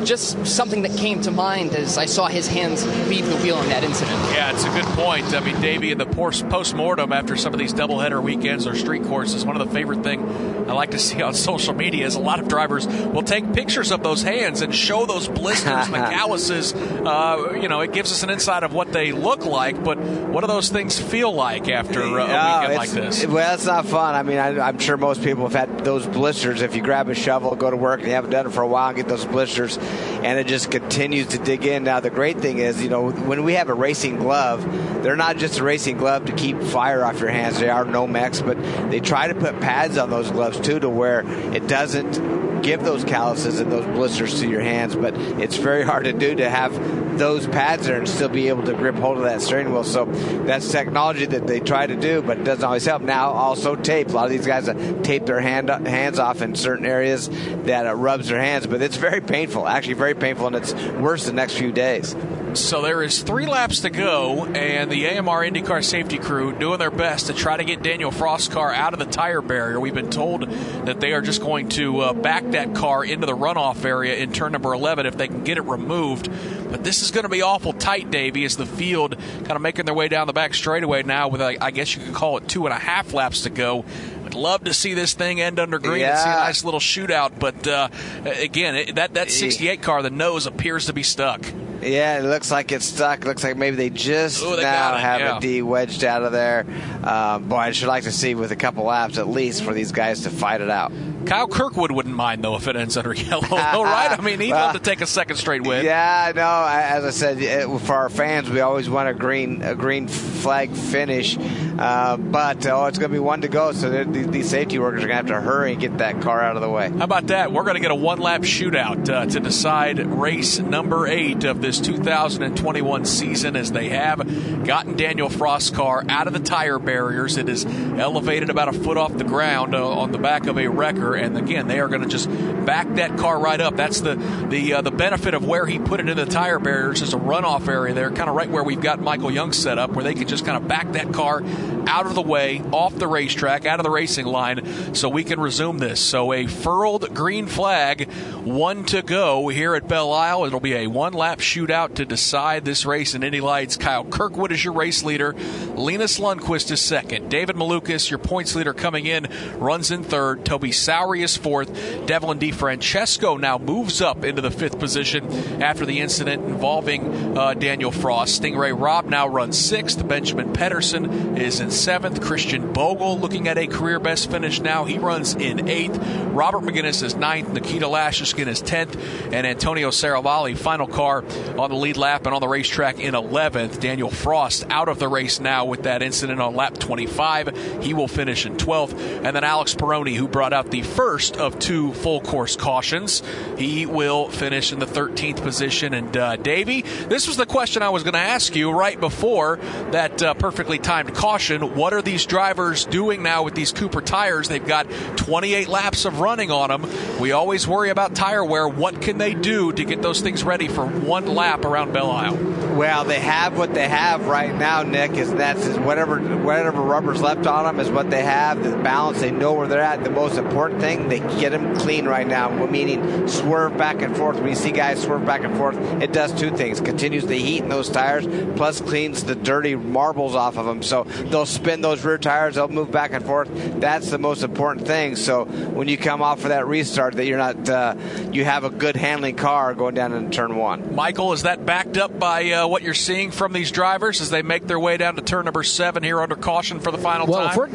just 0.06 0.46
something 0.46 0.82
that 0.84 0.96
came 0.98 1.22
to 1.22 1.32
mind 1.32 1.76
as 1.76 1.98
I 1.98 2.06
saw 2.06 2.28
his 2.28 2.48
hands 2.48 2.86
leave 3.08 3.26
the 3.28 3.38
wheel 3.38 3.62
in 3.62 3.70
that 3.70 3.84
incident. 3.84 4.18
Yeah, 4.34 4.52
it's 4.52 4.64
a 4.64 4.70
good 4.70 4.86
point. 4.96 5.34
I 5.34 5.40
mean, 5.40 5.60
Davey, 5.62 5.92
in 5.92 5.98
the 5.98 6.06
post 6.06 6.76
mortem 6.76 7.12
after 7.14 7.36
some 7.36 7.54
of 7.54 7.60
these 7.60 7.74
doubleheader 7.74 8.22
weekends 8.22 8.68
or 8.68 8.76
street 8.76 9.04
courses, 9.04 9.46
one 9.46 9.60
of 9.60 9.68
the 9.68 9.74
favorite 9.74 10.04
thing 10.04 10.24
I 10.70 10.74
like 10.74 10.92
to 10.92 11.00
see 11.00 11.22
on 11.22 11.34
social 11.52 11.74
media 11.74 12.06
is 12.06 12.16
a 12.16 12.20
lot 12.20 12.40
of 12.40 12.48
drivers 12.48 12.88
will 12.88 13.24
take 13.24 13.54
pictures 13.54 13.92
of 13.92 14.04
those 14.04 14.22
hands 14.22 14.62
and 14.62 14.74
show 14.74 15.06
those 15.06 15.28
blisters 15.28 15.68
and 15.86 15.94
the 15.94 16.00
calluses. 16.00 16.74
Uh, 16.74 17.58
you 17.62 17.68
know, 17.68 17.82
it 17.82 17.92
gives 17.94 18.12
us 18.12 18.24
an 18.24 18.30
insight 18.30 18.64
of 18.64 18.74
what 18.74 18.92
they 18.92 19.12
look 19.12 19.46
like, 19.46 19.84
but 19.84 19.98
what 20.00 20.42
do 20.42 20.48
those 20.48 20.70
things 20.70 21.00
feel 21.00 21.32
like 21.34 21.70
after 21.70 22.02
uh, 22.02 22.06
a 22.06 22.10
weekend 22.12 22.74
it's- 22.74 22.78
like 22.78 22.90
this? 22.90 23.26
Well, 23.26 23.54
it's 23.54 23.66
not 23.66 23.86
fun. 23.86 24.16
I 24.16 24.24
mean, 24.24 24.38
I, 24.38 24.60
I'm 24.68 24.80
sure 24.80 24.98
most 24.98 25.24
people 25.24 25.44
have 25.48 25.54
had 25.54 25.86
those 25.86 26.06
blisters. 26.06 26.62
If 26.62 26.76
you 26.76 26.82
grab 26.82 27.10
a 27.10 27.16
shovel, 27.16 27.56
go 27.56 27.70
to 27.70 27.78
work, 27.78 28.00
and 28.00 28.08
you 28.08 28.14
haven't 28.14 28.32
done 28.32 28.48
it 28.48 28.52
for 28.52 28.62
a 28.62 28.68
while, 28.68 28.90
and 28.90 28.98
get 28.98 29.08
those 29.08 29.26
blisters, 29.26 29.78
and 30.24 30.40
it 30.40 30.48
just 30.48 30.72
continues 30.72 31.28
to 31.28 31.38
dig 31.38 31.66
in. 31.66 31.84
Now, 31.84 32.00
the 32.00 32.10
great 32.10 32.40
thing 32.40 32.60
is, 32.60 32.82
you 32.82 32.90
know, 32.90 33.12
when 33.12 33.44
we 33.44 33.54
have 33.54 33.70
a 33.70 33.74
racing 33.74 34.18
glove, 34.18 34.64
they're 35.04 35.16
not 35.16 35.38
just 35.38 35.60
a 35.60 35.64
racing 35.64 35.98
glove 35.98 36.26
to 36.26 36.32
keep 36.34 36.62
fire 36.62 37.04
off 37.04 37.20
your 37.20 37.30
hands. 37.30 37.60
They 37.60 37.70
are 37.70 37.86
Nomex, 37.86 38.46
but 38.46 38.58
they 38.90 39.00
try 39.00 39.28
to 39.28 39.36
put 39.36 39.60
pads 39.60 39.98
on 39.98 40.10
those 40.10 40.32
gloves 40.32 40.60
too, 40.60 40.80
to 40.80 40.90
where 40.90 41.22
it 41.54 41.68
doesn't 41.68 42.62
give 42.62 42.84
those 42.84 43.04
calluses 43.04 43.60
and 43.60 43.72
those 43.72 43.86
blisters 43.86 44.40
to 44.40 44.50
your 44.50 44.62
hands. 44.62 44.96
But 44.96 45.16
it's 45.18 45.58
very 45.58 45.84
hard 45.86 46.06
to 46.06 46.14
do 46.14 46.36
to 46.36 46.50
have 46.50 46.74
those 47.18 47.48
pads 47.48 47.88
there 47.88 47.98
and 47.98 48.08
still 48.08 48.30
be 48.30 48.50
able 48.50 48.64
to 48.64 48.74
grip 48.74 48.96
hold 48.96 49.18
of 49.18 49.24
that 49.24 49.42
steering 49.42 49.72
wheel. 49.72 49.84
So 49.84 50.06
that's 50.06 50.72
technology 50.72 51.26
that 51.26 51.48
they 51.48 51.60
try 51.60 51.88
to 51.88 51.96
do, 51.96 52.22
but 52.22 52.40
it 52.40 52.44
doesn't 52.44 52.64
always 52.64 52.86
help. 52.86 53.02
Now, 53.02 53.32
also 53.32 53.76
tape. 53.76 54.10
A 54.10 54.12
lot 54.12 54.26
of 54.26 54.32
these 54.32 54.46
guys 54.46 54.66
tape 55.04 55.26
their 55.26 55.40
hand 55.40 55.70
hands 55.70 56.20
off 56.20 56.42
in 56.42 56.56
certain 56.56 56.86
areas 56.86 57.30
that 57.64 57.86
uh, 57.86 57.96
rubs 57.96 58.28
their 58.28 58.42
hands, 58.42 58.68
but 58.68 58.82
it's 58.82 58.98
very 58.98 59.22
painful. 59.22 59.68
Actually, 59.68 59.96
very 59.96 60.16
painful, 60.16 60.48
and 60.48 60.56
it's 60.56 60.74
worse 60.74 61.26
the 61.26 61.34
next 61.34 61.58
few 61.58 61.72
days. 61.72 62.16
So 62.54 62.84
there 62.84 63.02
is 63.02 63.24
three 63.24 63.48
laps 63.48 63.82
to 63.82 63.90
go, 63.90 64.46
and 64.46 64.92
the 64.92 65.08
AMR 65.08 65.44
IndyCar 65.44 65.84
safety 65.84 66.20
crew 66.20 66.54
doing 66.54 66.78
their 66.78 66.92
best 66.92 67.28
to 67.28 67.34
try 67.34 67.58
to 67.58 67.64
get 67.64 67.82
Daniel 67.82 68.12
Frost's 68.12 68.48
car 68.48 68.72
out 68.72 68.94
of 68.94 69.00
the 69.00 69.06
tire 69.06 69.42
barrier. 69.42 69.80
We've 69.80 69.94
been 69.94 70.12
told 70.12 70.44
that 70.86 71.00
they 71.00 71.14
are 71.14 71.22
just 71.22 71.42
going 71.42 71.70
to 71.70 72.02
uh, 72.02 72.14
back 72.14 72.44
that 72.52 72.76
car 72.76 73.04
into 73.04 73.26
the 73.26 73.36
runoff 73.36 73.84
area 73.86 74.18
in 74.18 74.32
turn 74.32 74.52
number 74.52 74.72
11 74.72 75.08
if 75.08 75.18
they 75.18 75.28
can 75.28 75.44
get 75.44 75.58
it 75.58 75.64
removed. 75.64 76.30
But 76.74 76.84
this 76.84 77.04
is 77.04 77.12
going 77.12 77.22
to 77.22 77.30
be 77.30 77.44
awful 77.44 77.72
tight, 77.72 78.10
Davey, 78.10 78.46
as 78.46 78.58
the 78.58 78.66
field 78.66 79.16
kind 79.16 79.52
of 79.52 79.62
making 79.62 79.86
their 79.86 79.94
way 79.94 80.08
down 80.08 80.26
the 80.26 80.34
back 80.34 80.56
straightaway 80.56 81.04
now 81.04 81.28
with, 81.28 81.40
I 81.40 81.70
guess 81.70 81.96
you 81.96 82.04
could 82.04 82.16
call 82.16 82.38
it 82.38 82.48
two 82.48 82.66
and 82.66 82.74
a 82.74 82.80
half 82.80 83.14
laps 83.14 83.42
to 83.44 83.52
go. 83.52 83.86
I'd 84.26 84.34
love 84.34 84.64
to 84.64 84.74
see 84.74 84.96
this 84.96 85.14
thing 85.14 85.40
end 85.40 85.60
under 85.60 85.78
green 85.78 86.02
and 86.04 86.18
see 86.18 86.30
a 86.30 86.34
nice 86.34 86.64
little 86.64 86.80
shootout, 86.80 87.38
but 87.38 87.68
uh, 87.68 87.90
again, 88.26 88.76
it, 88.76 88.96
that, 88.96 89.14
that 89.14 89.30
68 89.30 89.84
car, 89.84 90.02
the 90.02 90.10
nose 90.10 90.48
appears 90.48 90.88
to 90.88 90.94
be 90.94 91.04
stuck. 91.04 91.46
Yeah, 91.86 92.20
it 92.20 92.24
looks 92.24 92.52
like 92.52 92.72
it's 92.72 92.86
stuck. 92.86 93.22
It 93.22 93.28
looks 93.28 93.44
like 93.44 93.58
maybe 93.58 93.76
they 93.76 93.90
just 93.90 94.44
Ooh, 94.44 94.56
they 94.56 94.64
now 94.64 94.96
it, 94.96 95.00
have 95.02 95.20
yeah. 95.22 95.38
a 95.38 95.40
D 95.40 95.62
wedged 95.62 96.04
out 96.04 96.24
of 96.24 96.32
there. 96.32 96.66
Um, 97.04 97.48
boy, 97.50 97.58
I'd 97.58 97.76
sure 97.76 97.88
like 97.88 98.04
to 98.04 98.12
see 98.12 98.36
with 98.36 98.52
a 98.52 98.56
couple 98.56 98.84
laps 98.86 99.18
at 99.18 99.28
least 99.28 99.64
for 99.64 99.74
these 99.74 99.92
guys 99.92 100.22
to 100.22 100.30
fight 100.30 100.62
it 100.62 100.70
out. 100.70 100.92
Kyle 101.26 101.48
Kirkwood 101.48 101.92
wouldn't 101.92 102.16
mind 102.16 102.44
though 102.44 102.56
if 102.58 102.68
it 102.68 102.76
ends 102.76 102.98
under 102.98 103.14
yellow, 103.14 103.42
though, 103.48 103.84
right? 103.84 104.18
I 104.18 104.22
mean, 104.22 104.40
he'd 104.42 104.52
Well, 104.52 104.66
love 104.68 104.74
to 104.74 104.80
take 104.82 105.00
a 105.02 105.06
second 105.06 105.38
straight 105.38 105.64
win. 105.66 105.86
Yeah, 105.86 106.32
no. 106.36 106.42
I- 106.44 106.82
As 106.84 107.06
I 107.06 107.10
said, 107.12 107.42
it, 107.42 107.80
for 107.82 107.94
our 107.96 108.10
fans, 108.10 108.50
we 108.50 108.60
always 108.60 108.90
want 108.90 109.08
a 109.10 109.14
green 109.14 109.62
a 109.62 109.74
green 109.76 110.08
flag 110.08 110.72
finish, 110.72 111.38
uh, 111.80 112.18
but 112.18 112.66
oh, 112.68 112.86
it's 112.88 112.98
going 113.00 113.10
to 113.10 113.16
be 113.16 113.20
one 113.20 113.42
to 113.42 113.48
go. 113.48 113.72
So 113.72 114.04
these, 114.04 114.28
these 114.28 114.50
safety 114.50 114.80
workers 114.80 115.04
are 115.04 115.08
going 115.08 115.26
to 115.26 115.34
have 115.34 115.42
to 115.44 115.48
hurry 115.50 115.72
and 115.72 115.80
get 115.82 115.98
that 116.00 116.22
car 116.22 116.42
out 116.42 116.56
of 116.58 116.62
the 116.62 116.70
way. 116.70 116.90
How 116.90 117.06
about 117.06 117.28
that? 117.28 117.52
We're 117.54 117.64
going 117.64 117.76
to 117.76 117.80
get 117.82 117.92
a 117.92 117.96
one 117.96 118.20
lap 118.20 118.42
shootout 118.42 119.08
uh, 119.10 119.26
to 119.26 119.40
decide 119.40 120.00
race 120.00 120.60
number 120.60 121.08
eight 121.08 121.46
of 121.46 121.62
this 121.62 121.73
2021 121.80 123.06
season 123.06 123.56
as 123.56 123.72
they 123.72 123.90
have 123.90 124.66
gotten 124.66 124.96
Daniel 124.96 125.30
Frost's 125.30 125.70
car 125.70 126.04
out 126.10 126.28
of 126.28 126.34
the 126.34 126.40
tire 126.40 126.80
barriers. 126.80 127.38
It 127.38 127.50
is 127.50 127.66
elevated 127.66 128.50
about 128.50 128.70
a 128.70 128.74
foot 128.74 128.98
off 128.98 129.18
the 129.18 129.24
ground 129.24 129.76
uh, 129.76 129.88
on 129.88 130.12
the 130.12 130.18
back 130.18 130.48
of 130.48 130.58
a 130.58 130.68
wrecker. 130.68 131.16
And 131.16 131.38
again, 131.38 131.68
they 131.68 131.80
are 131.80 131.88
going 131.88 132.02
to 132.02 132.08
just 132.08 132.30
back 132.66 132.96
that 132.96 133.18
car 133.18 133.40
right 133.40 133.60
up. 133.60 133.76
That's 133.76 134.02
the, 134.02 134.16
the, 134.50 134.76
uh, 134.76 134.82
the 134.82 134.92
benefit 134.92 135.34
of 135.34 135.46
where 135.46 135.66
he 135.66 135.80
put 135.80 136.00
it 136.00 136.10
in 136.10 136.18
the 136.18 136.26
tire 136.26 136.60
barriers 136.60 137.02
is 137.02 137.14
a 137.14 137.18
runoff 137.18 137.68
area 137.68 137.94
there, 137.94 138.10
kind 138.12 138.30
of 138.30 138.36
right 138.36 138.50
where 138.50 138.64
we've 138.64 138.82
got 138.82 139.02
Michael 139.02 139.32
Young 139.32 139.54
set 139.54 139.78
up, 139.78 139.92
where 139.92 140.04
they 140.04 140.14
can 140.14 140.28
just 140.28 140.46
kind 140.46 140.58
of 140.58 140.68
back 140.68 140.92
that 140.94 141.14
car 141.14 141.44
out 141.88 142.06
of 142.06 142.16
the 142.16 142.22
way, 142.22 142.62
off 142.72 142.96
the 142.96 143.08
racetrack, 143.08 143.66
out 143.66 143.80
of 143.80 143.84
the 143.84 143.90
racing 143.90 144.26
line, 144.26 144.96
so 144.96 145.10
we 145.10 145.24
can 145.24 145.40
resume 145.40 145.78
this. 145.78 146.00
So 146.00 146.34
a 146.34 146.48
furled 146.48 147.14
green 147.14 147.48
flag, 147.48 148.10
one 148.44 148.86
to 148.86 149.02
go 149.02 149.48
here 149.50 149.76
at 149.76 149.88
Belle 149.88 150.12
Isle. 150.12 150.46
It'll 150.46 150.60
be 150.60 150.74
a 150.74 150.88
one 150.88 151.14
lap 151.14 151.40
shootout 151.64 151.96
to 151.96 152.06
decide 152.06 152.66
this 152.66 152.86
race 152.86 153.14
in 153.16 153.24
Indy 153.24 153.42
Lights. 153.42 153.78
Kyle 153.78 154.04
Kirkwood 154.04 154.52
is 154.52 154.64
your 154.64 154.74
race 154.74 155.04
leader. 155.04 155.34
Linus 155.76 156.20
Lundqvist 156.20 156.72
is 156.72 156.82
second. 156.82 157.30
David 157.30 157.56
Malukas, 157.56 158.10
your 158.10 158.20
points 158.20 158.56
leader 158.56 158.74
coming 158.74 159.06
in, 159.06 159.28
runs 159.56 159.92
in 159.92 160.04
third. 160.04 160.46
Toby 160.46 160.72
Sowery 160.72 161.24
is 161.24 161.38
fourth. 161.38 162.06
Devlin 162.06 162.40
DeFrancesco 162.40 163.40
now 163.40 163.58
moves 163.58 164.02
up 164.02 164.26
into 164.26 164.42
the 164.42 164.52
fifth 164.52 164.80
position 164.80 165.62
after 165.62 165.86
the 165.86 166.00
incident 166.00 166.44
involving 166.44 167.38
uh, 167.38 167.54
Daniel 167.54 167.92
Frost. 167.92 168.42
Stingray 168.42 168.78
Robb 168.78 169.06
now 169.06 169.28
runs 169.28 169.58
sixth. 169.58 170.06
Benjamin 170.06 170.54
Pedersen 170.54 171.38
is 171.38 171.60
in 171.60 171.72
seventh. 171.72 172.22
Christian 172.22 172.74
Bogle 172.74 173.20
looking 173.20 173.48
at 173.48 173.58
a 173.58 173.68
career 173.68 174.00
best 174.00 174.30
finish 174.30 174.60
now. 174.60 174.84
He 174.86 174.98
runs 174.98 175.36
in 175.36 175.70
eighth. 175.70 175.98
Robert 176.34 176.64
Megennis 176.64 177.04
is 177.04 177.16
ninth. 177.16 177.50
Nikita 177.50 177.86
Lastochkin 177.86 178.48
is 178.48 178.62
tenth. 178.62 178.96
And 179.32 179.48
Antonio 179.48 179.90
Serravalle, 179.90 180.56
final 180.58 180.88
car 180.88 181.24
on 181.60 181.70
the 181.70 181.76
lead 181.76 181.98
lap 181.98 182.26
and 182.26 182.34
on 182.34 182.42
the 182.42 182.48
racetrack 182.48 183.00
in 183.00 183.14
11th. 183.14 183.80
Daniel 183.80 184.10
Frost 184.10 184.66
out 184.70 184.90
of 184.90 185.00
the 185.00 185.08
race 185.08 185.40
now 185.40 185.66
with 185.66 185.84
that 185.84 186.02
incident 186.02 186.42
on 186.42 186.56
lap 186.56 186.78
25. 186.78 187.82
He 187.82 187.94
will 187.94 188.08
finish 188.08 188.46
in 188.46 188.58
12th. 188.58 188.94
And 189.24 189.36
then 189.36 189.44
Alex 189.44 189.76
Peroni, 189.76 190.16
who 190.16 190.28
brought 190.28 190.54
out 190.54 190.72
the 190.72 190.82
first 190.82 191.38
of 191.38 191.60
two 191.60 191.94
full 191.94 192.22
course 192.22 192.56
cautions, 192.56 193.22
he 193.58 193.86
will 193.86 194.30
finish 194.30 194.72
in 194.72 194.80
the 194.80 194.86
13th 194.86 195.42
position. 195.42 195.94
And 195.94 196.16
uh, 196.16 196.36
Davey, 196.38 196.82
this 196.82 197.28
was 197.28 197.38
the 197.38 197.46
question 197.46 197.84
I 197.84 197.90
was 197.90 198.04
going 198.04 198.14
to 198.14 198.20
ask 198.20 198.56
you 198.56 198.72
right 198.72 199.00
before 199.00 199.58
that 199.92 200.22
uh, 200.22 200.34
perfectly 200.34 200.80
timed 200.80 201.14
caution. 201.14 201.76
What 201.76 201.94
are 201.94 202.02
these 202.02 202.26
drivers 202.26 202.86
doing 202.86 203.24
now 203.24 203.44
with 203.44 203.56
these 203.56 203.72
Cooper 203.72 204.02
tires? 204.02 204.48
They've 204.48 204.66
got 204.66 204.90
28 205.18 205.68
laps 205.68 206.06
of 206.06 206.20
running 206.20 206.52
on 206.52 206.70
them. 206.70 206.90
We 207.20 207.32
always 207.32 207.68
worry 207.68 207.90
about 207.90 208.16
tire 208.16 208.44
wear. 208.44 208.68
What 208.68 209.02
can 209.02 209.18
they 209.18 209.34
do 209.34 209.72
to 209.72 209.84
get 209.84 210.02
those 210.02 210.22
things 210.22 210.44
ready 210.44 210.68
for 210.68 210.86
one 210.86 211.26
lap 211.34 211.66
around 211.66 211.94
Belle 211.94 212.12
Isle? 212.12 212.38
Well, 212.76 213.04
they 213.04 213.20
have 213.20 213.58
what 213.58 213.74
they 213.74 213.88
have 213.88 214.26
right 214.28 214.54
now, 214.54 214.82
Nick. 214.82 215.12
Is 215.12 215.32
that's 215.34 215.66
is 215.66 215.78
whatever 215.78 216.20
whatever 216.20 216.82
rubber's 216.82 217.22
left 217.22 217.46
on 217.46 217.66
them 217.66 217.80
is 217.80 217.92
what 217.92 218.10
they 218.10 218.24
have. 218.24 218.64
The 218.64 218.76
balance, 218.78 219.20
they 219.20 219.30
know 219.30 219.54
where 219.54 219.68
they're 219.68 219.82
at. 219.82 220.04
The 220.04 220.10
most 220.10 220.38
important 220.38 220.82
thing, 220.82 221.08
they 221.08 221.20
get 221.20 221.52
them 221.52 221.76
clean 221.76 222.06
right 222.06 222.26
now. 222.26 222.50
Meaning 222.50 223.28
swerve 223.28 223.78
back 223.78 224.02
and 224.02 224.18
forth. 224.18 224.38
When 224.38 224.48
you 224.48 224.56
see 224.56 224.72
guys 224.72 225.04
swerve 225.04 225.26
back 225.26 225.44
and 225.44 225.56
forth, 225.56 225.78
it 226.02 226.12
does 226.12 226.34
two 226.34 226.50
things: 226.56 226.82
continues 226.82 227.26
the 227.28 227.38
heat 227.38 227.62
in 227.62 227.70
those 227.70 227.90
tires, 227.90 228.26
plus 228.56 228.82
cleans 228.82 229.24
the 229.24 229.36
dirty 229.36 229.76
marbles 229.76 230.34
off 230.36 230.58
of 230.58 230.66
them. 230.66 230.82
So 230.82 231.04
they'll 231.04 231.46
spin 231.46 231.82
those 231.82 232.04
rear 232.04 232.18
tires. 232.18 232.56
They'll 232.56 232.68
move 232.70 232.92
back 232.92 233.14
and 233.14 233.24
forth. 233.24 233.50
That's 233.80 234.10
the 234.10 234.18
most 234.18 234.42
important 234.42 234.88
thing. 234.88 235.16
So 235.16 235.46
when 235.46 235.88
you 235.88 235.98
come 235.98 236.22
off 236.22 236.40
for 236.42 236.48
that 236.48 236.68
restart, 236.68 237.16
that 237.16 237.26
you're 237.26 237.38
not 237.38 237.70
uh, 237.70 237.96
you 238.32 238.46
have 238.46 238.64
a 238.64 238.70
good 238.70 238.96
handling 238.96 239.36
car 239.36 239.74
going 239.76 239.94
down 239.94 240.14
in 240.14 240.32
turn 240.32 240.56
one. 240.56 240.96
Michael, 240.96 241.23
is 241.32 241.44
that 241.44 241.66
backed 241.66 241.98
up 241.98 242.20
by 242.20 242.52
uh, 242.52 242.68
what 242.68 242.84
you're 242.84 242.94
seeing 242.94 243.32
from 243.32 243.54
these 243.54 243.72
drivers 243.72 244.20
as 244.20 244.30
they 244.30 244.42
make 244.42 244.68
their 244.68 244.80
way 244.80 244.98
down 244.98 245.16
to 245.16 245.22
turn 245.22 245.46
number 245.46 245.64
seven 245.64 246.04
here 246.04 246.22
under 246.22 246.36
caution 246.36 246.82
for 246.82 246.92
the 246.92 246.98
final 246.98 247.26
Well, 247.26 247.50
if 247.50 247.56
we're, 247.56 247.70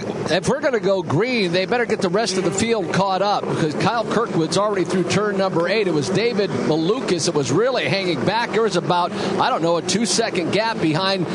we're 0.48 0.60
going 0.60 0.74
to 0.74 0.80
go 0.80 1.02
green, 1.02 1.52
they 1.52 1.64
better 1.64 1.86
get 1.86 2.02
the 2.02 2.10
rest 2.10 2.36
of 2.36 2.44
the 2.44 2.50
field 2.50 2.92
caught 2.92 3.22
up 3.22 3.42
because 3.42 3.74
Kyle 3.76 4.04
Kirkwood's 4.04 4.58
already 4.58 4.84
through 4.84 5.04
turn 5.04 5.38
number 5.38 5.68
eight. 5.68 5.88
It 5.88 5.94
was 5.94 6.10
David 6.10 6.50
Malukas 6.50 7.26
that 7.26 7.34
was 7.34 7.50
really 7.50 7.88
hanging 7.88 8.24
back. 8.26 8.50
There 8.50 8.62
was 8.62 8.76
about, 8.76 9.12
I 9.12 9.48
don't 9.48 9.62
know, 9.62 9.78
a 9.78 9.82
two 9.82 10.04
second 10.04 10.50
gap 10.50 10.80
behind 10.80 11.26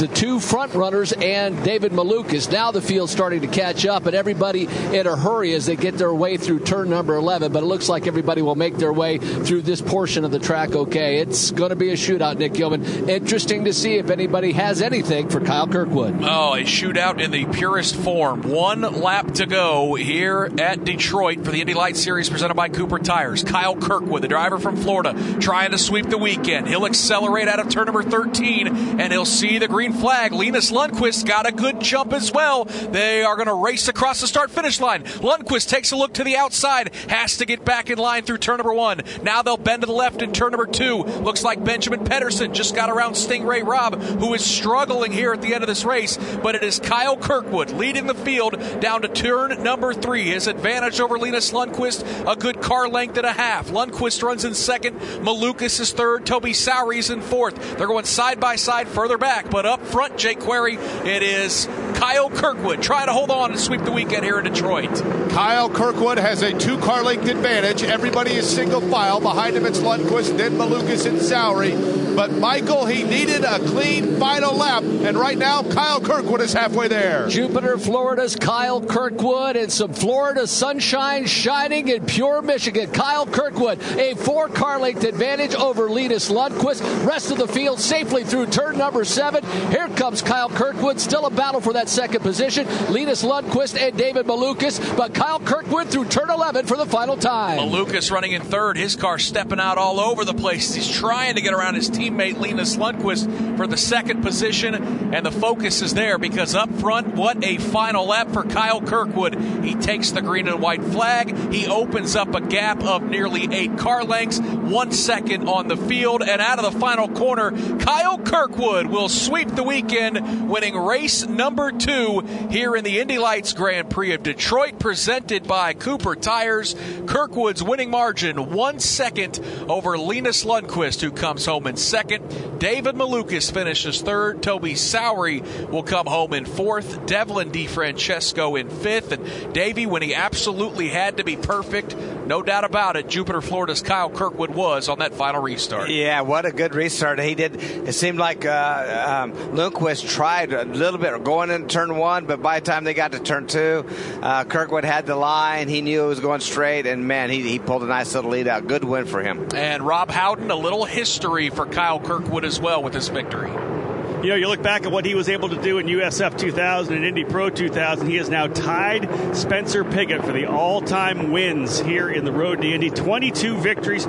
the 0.00 0.08
two 0.08 0.40
front 0.40 0.72
runners 0.72 1.12
and 1.12 1.62
David 1.62 1.92
Malukas. 1.92 2.50
Now 2.50 2.70
the 2.70 2.80
field's 2.80 3.12
starting 3.12 3.42
to 3.42 3.46
catch 3.46 3.84
up, 3.84 4.06
and 4.06 4.14
everybody 4.14 4.66
in 4.66 5.06
a 5.06 5.14
hurry 5.14 5.52
as 5.52 5.66
they 5.66 5.76
get 5.76 5.98
their 5.98 6.14
way 6.14 6.38
through 6.38 6.60
turn 6.60 6.88
number 6.88 7.16
11. 7.16 7.52
But 7.52 7.62
it 7.62 7.66
looks 7.66 7.90
like 7.90 8.06
everybody 8.06 8.40
will 8.40 8.54
make 8.54 8.76
their 8.76 8.94
way 8.94 9.18
through 9.18 9.60
this 9.62 9.82
portion 9.82 10.24
of 10.24 10.30
the 10.30 10.38
track 10.38 10.74
okay. 10.74 11.18
It's 11.18 11.50
going 11.60 11.70
to 11.70 11.76
be 11.76 11.90
a 11.90 11.94
shootout, 11.94 12.38
Nick 12.38 12.54
Gilman. 12.54 13.08
Interesting 13.08 13.66
to 13.66 13.72
see 13.72 13.96
if 13.96 14.10
anybody 14.10 14.52
has 14.52 14.80
anything 14.80 15.28
for 15.28 15.40
Kyle 15.40 15.68
Kirkwood. 15.68 16.16
Oh, 16.22 16.54
a 16.54 16.64
shootout 16.64 17.20
in 17.20 17.30
the 17.30 17.44
purest 17.44 17.96
form. 17.96 18.42
One 18.42 18.80
lap 18.80 19.34
to 19.34 19.46
go 19.46 19.94
here 19.94 20.50
at 20.58 20.84
Detroit 20.84 21.44
for 21.44 21.50
the 21.50 21.60
Indy 21.60 21.74
Light 21.74 21.98
Series 21.98 22.30
presented 22.30 22.54
by 22.54 22.70
Cooper 22.70 22.98
Tires. 22.98 23.44
Kyle 23.44 23.76
Kirkwood, 23.76 24.22
the 24.22 24.28
driver 24.28 24.58
from 24.58 24.76
Florida, 24.76 25.14
trying 25.38 25.72
to 25.72 25.78
sweep 25.78 26.08
the 26.08 26.16
weekend. 26.16 26.66
He'll 26.66 26.86
accelerate 26.86 27.46
out 27.46 27.60
of 27.60 27.68
turn 27.68 27.84
number 27.84 28.02
13 28.02 28.98
and 28.98 29.12
he'll 29.12 29.26
see 29.26 29.58
the 29.58 29.68
green 29.68 29.92
flag. 29.92 30.32
Linus 30.32 30.70
Lundqvist 30.70 31.26
got 31.26 31.46
a 31.46 31.52
good 31.52 31.80
jump 31.80 32.14
as 32.14 32.32
well. 32.32 32.64
They 32.64 33.22
are 33.22 33.36
going 33.36 33.48
to 33.48 33.54
race 33.54 33.86
across 33.86 34.22
the 34.22 34.26
start 34.26 34.50
finish 34.50 34.80
line. 34.80 35.02
Lundqvist 35.02 35.68
takes 35.68 35.92
a 35.92 35.96
look 35.96 36.14
to 36.14 36.24
the 36.24 36.36
outside, 36.36 36.94
has 37.08 37.36
to 37.36 37.44
get 37.44 37.66
back 37.66 37.90
in 37.90 37.98
line 37.98 38.22
through 38.22 38.38
turn 38.38 38.56
number 38.56 38.72
one. 38.72 39.02
Now 39.22 39.42
they'll 39.42 39.58
bend 39.58 39.82
to 39.82 39.86
the 39.86 39.92
left 39.92 40.22
in 40.22 40.32
turn 40.32 40.52
number 40.52 40.66
two. 40.66 41.02
Looks 41.02 41.44
like 41.44 41.49
Benjamin 41.56 42.04
Pedersen 42.04 42.54
just 42.54 42.74
got 42.74 42.90
around 42.90 43.14
Stingray 43.14 43.66
Robb, 43.66 44.00
who 44.00 44.34
is 44.34 44.44
struggling 44.44 45.12
here 45.12 45.32
at 45.32 45.42
the 45.42 45.54
end 45.54 45.64
of 45.64 45.68
this 45.68 45.84
race, 45.84 46.16
but 46.42 46.54
it 46.54 46.62
is 46.62 46.78
Kyle 46.78 47.16
Kirkwood 47.16 47.70
leading 47.72 48.06
the 48.06 48.14
field 48.14 48.80
down 48.80 49.02
to 49.02 49.08
turn 49.08 49.62
number 49.62 49.92
three. 49.92 50.24
His 50.24 50.46
advantage 50.46 51.00
over 51.00 51.18
Linus 51.18 51.52
Lundqvist, 51.52 52.30
a 52.30 52.36
good 52.36 52.60
car 52.60 52.88
length 52.88 53.16
and 53.16 53.26
a 53.26 53.32
half. 53.32 53.68
Lundqvist 53.68 54.22
runs 54.22 54.44
in 54.44 54.54
second. 54.54 54.98
Malukas 55.20 55.80
is 55.80 55.92
third. 55.92 56.26
Toby 56.26 56.52
Sowery's 56.52 57.10
in 57.10 57.20
fourth. 57.20 57.76
They're 57.76 57.86
going 57.86 58.04
side 58.04 58.40
by 58.40 58.56
side 58.56 58.88
further 58.88 59.18
back, 59.18 59.50
but 59.50 59.66
up 59.66 59.84
front, 59.86 60.16
Jake 60.16 60.40
Query, 60.40 60.76
it 60.76 61.22
is 61.22 61.68
Kyle 61.94 62.30
Kirkwood 62.30 62.82
trying 62.82 63.06
to 63.06 63.12
hold 63.12 63.30
on 63.30 63.50
and 63.50 63.60
sweep 63.60 63.84
the 63.84 63.92
weekend 63.92 64.24
here 64.24 64.38
in 64.38 64.44
Detroit. 64.44 64.90
Kyle 65.30 65.68
Kirkwood 65.68 66.18
has 66.18 66.42
a 66.42 66.52
two 66.52 66.78
car 66.78 67.02
length 67.02 67.28
advantage. 67.28 67.82
Everybody 67.82 68.32
is 68.32 68.48
single 68.48 68.80
file. 68.80 69.20
Behind 69.20 69.56
him, 69.56 69.66
it's 69.66 69.78
Lundqvist, 69.78 70.36
then 70.36 70.52
Malukas 70.52 71.06
and 71.06 71.20
Sowery. 71.40 72.00
But 72.14 72.32
Michael, 72.32 72.84
he 72.84 73.02
needed 73.02 73.44
a 73.44 73.58
clean 73.60 74.18
final 74.18 74.54
lap, 74.54 74.82
and 74.82 75.16
right 75.16 75.38
now, 75.38 75.62
Kyle 75.62 76.00
Kirkwood 76.00 76.42
is 76.42 76.52
halfway 76.52 76.86
there. 76.88 77.28
Jupiter, 77.28 77.78
Florida's 77.78 78.36
Kyle 78.36 78.82
Kirkwood, 78.82 79.56
and 79.56 79.72
some 79.72 79.94
Florida 79.94 80.46
sunshine 80.46 81.24
shining 81.26 81.88
in 81.88 82.04
pure 82.04 82.42
Michigan. 82.42 82.90
Kyle 82.90 83.24
Kirkwood, 83.24 83.80
a 83.96 84.14
four 84.16 84.48
car 84.48 84.78
length 84.78 85.04
advantage 85.04 85.54
over 85.54 85.88
Linus 85.88 86.30
Lundqvist. 86.30 87.06
Rest 87.06 87.30
of 87.30 87.38
the 87.38 87.48
field 87.48 87.80
safely 87.80 88.22
through 88.22 88.46
turn 88.46 88.76
number 88.76 89.04
seven. 89.04 89.42
Here 89.70 89.88
comes 89.88 90.20
Kyle 90.20 90.50
Kirkwood, 90.50 91.00
still 91.00 91.24
a 91.24 91.30
battle 91.30 91.62
for 91.62 91.72
that 91.72 91.88
second 91.88 92.20
position. 92.20 92.66
Linus 92.92 93.24
Lundqvist 93.24 93.80
and 93.80 93.96
David 93.96 94.26
Malukas, 94.26 94.94
but 94.94 95.14
Kyle 95.14 95.40
Kirkwood 95.40 95.88
through 95.88 96.06
turn 96.06 96.28
11 96.28 96.66
for 96.66 96.76
the 96.76 96.86
final 96.86 97.16
time. 97.16 97.60
Malukas 97.60 98.10
running 98.10 98.32
in 98.32 98.42
third, 98.42 98.76
his 98.76 98.94
car 98.94 99.18
stepping 99.18 99.60
out 99.60 99.78
all 99.78 100.00
over 100.00 100.26
the 100.26 100.34
place. 100.34 100.74
He's 100.74 100.90
trying 100.90 101.29
to 101.36 101.42
get 101.42 101.54
around 101.54 101.74
his 101.74 101.90
teammate 101.90 102.38
Linus 102.38 102.76
Lundqvist 102.76 103.56
for 103.56 103.66
the 103.66 103.76
second 103.76 104.22
position, 104.22 104.74
and 105.14 105.24
the 105.24 105.30
focus 105.30 105.82
is 105.82 105.94
there 105.94 106.18
because 106.18 106.54
up 106.54 106.72
front, 106.74 107.14
what 107.14 107.44
a 107.44 107.58
final 107.58 108.06
lap 108.06 108.30
for 108.30 108.44
Kyle 108.44 108.80
Kirkwood. 108.80 109.34
He 109.64 109.74
takes 109.74 110.10
the 110.10 110.22
green 110.22 110.48
and 110.48 110.60
white 110.60 110.82
flag. 110.82 111.36
He 111.52 111.66
opens 111.66 112.16
up 112.16 112.34
a 112.34 112.40
gap 112.40 112.82
of 112.82 113.02
nearly 113.02 113.48
eight 113.52 113.78
car 113.78 114.04
lengths, 114.04 114.40
one 114.40 114.92
second 114.92 115.48
on 115.48 115.68
the 115.68 115.76
field, 115.76 116.22
and 116.22 116.40
out 116.40 116.62
of 116.62 116.72
the 116.72 116.78
final 116.78 117.08
corner, 117.08 117.50
Kyle 117.78 118.18
Kirkwood 118.18 118.86
will 118.86 119.08
sweep 119.08 119.48
the 119.48 119.62
weekend, 119.62 120.48
winning 120.48 120.76
race 120.76 121.26
number 121.26 121.72
two 121.72 122.20
here 122.50 122.76
in 122.76 122.84
the 122.84 123.00
Indy 123.00 123.18
Lights 123.18 123.52
Grand 123.52 123.90
Prix 123.90 124.12
of 124.12 124.22
Detroit, 124.22 124.78
presented 124.78 125.46
by 125.46 125.74
Cooper 125.74 126.14
Tires. 126.14 126.74
Kirkwood's 127.06 127.62
winning 127.62 127.90
margin, 127.90 128.52
one 128.52 128.78
second 128.80 129.40
over 129.68 129.98
Linus 129.98 130.44
Lundqvist, 130.44 131.00
who 131.00 131.10
comes 131.20 131.44
home 131.44 131.66
in 131.66 131.76
second. 131.76 132.58
David 132.58 132.94
Malukas 132.94 133.52
finishes 133.52 134.00
third. 134.00 134.42
Toby 134.42 134.72
Sowery 134.72 135.42
will 135.68 135.82
come 135.82 136.06
home 136.06 136.32
in 136.32 136.46
fourth. 136.46 137.04
Devlin 137.04 137.50
DeFrancesco 137.50 138.58
in 138.58 138.70
fifth. 138.70 139.12
And 139.12 139.52
Davey, 139.52 139.84
when 139.84 140.00
he 140.00 140.14
absolutely 140.14 140.88
had 140.88 141.18
to 141.18 141.24
be 141.24 141.36
perfect, 141.36 141.94
no 142.26 142.42
doubt 142.42 142.64
about 142.64 142.96
it, 142.96 143.06
Jupiter, 143.06 143.42
Florida's 143.42 143.82
Kyle 143.82 144.08
Kirkwood 144.08 144.54
was 144.54 144.88
on 144.88 145.00
that 145.00 145.12
final 145.12 145.42
restart. 145.42 145.90
Yeah, 145.90 146.22
what 146.22 146.46
a 146.46 146.52
good 146.52 146.74
restart 146.74 147.20
he 147.20 147.34
did. 147.34 147.56
It 147.56 147.92
seemed 147.92 148.18
like 148.18 148.46
uh, 148.46 149.22
um, 149.24 149.32
Lundqvist 149.54 150.08
tried 150.08 150.54
a 150.54 150.64
little 150.64 150.98
bit 150.98 151.22
going 151.22 151.50
into 151.50 151.68
turn 151.68 151.96
one, 151.96 152.24
but 152.24 152.40
by 152.40 152.60
the 152.60 152.64
time 152.64 152.84
they 152.84 152.94
got 152.94 153.12
to 153.12 153.20
turn 153.20 153.46
two, 153.46 153.84
uh, 154.22 154.44
Kirkwood 154.44 154.84
had 154.84 155.04
the 155.04 155.16
line. 155.16 155.68
He 155.68 155.82
knew 155.82 156.04
it 156.04 156.08
was 156.08 156.20
going 156.20 156.40
straight, 156.40 156.86
and 156.86 157.06
man, 157.06 157.28
he, 157.28 157.42
he 157.42 157.58
pulled 157.58 157.82
a 157.82 157.86
nice 157.86 158.14
little 158.14 158.30
lead 158.30 158.48
out. 158.48 158.66
Good 158.66 158.84
win 158.84 159.04
for 159.04 159.22
him. 159.22 159.48
And 159.54 159.86
Rob 159.86 160.10
Howden, 160.10 160.50
a 160.50 160.56
little 160.56 160.86
history 160.86 161.09
for 161.18 161.66
Kyle 161.66 161.98
Kirkwood 161.98 162.44
as 162.44 162.60
well 162.60 162.82
with 162.82 162.92
this 162.92 163.08
victory. 163.08 163.50
You 163.50 164.28
know, 164.28 164.34
you 164.34 164.48
look 164.48 164.62
back 164.62 164.84
at 164.84 164.92
what 164.92 165.06
he 165.06 165.14
was 165.14 165.28
able 165.30 165.48
to 165.48 165.60
do 165.60 165.78
in 165.78 165.86
USF 165.86 166.38
2000 166.38 166.94
and 166.94 167.04
Indy 167.06 167.24
Pro 167.24 167.48
2000. 167.48 168.06
He 168.06 168.16
has 168.16 168.28
now 168.28 168.48
tied 168.48 169.08
Spencer 169.34 169.82
Pigot 169.82 170.24
for 170.24 170.32
the 170.32 170.44
all-time 170.44 171.32
wins 171.32 171.80
here 171.80 172.10
in 172.10 172.24
the 172.26 172.32
road 172.32 172.60
to 172.60 172.70
Indy. 172.70 172.90
22 172.90 173.56
victories. 173.56 174.06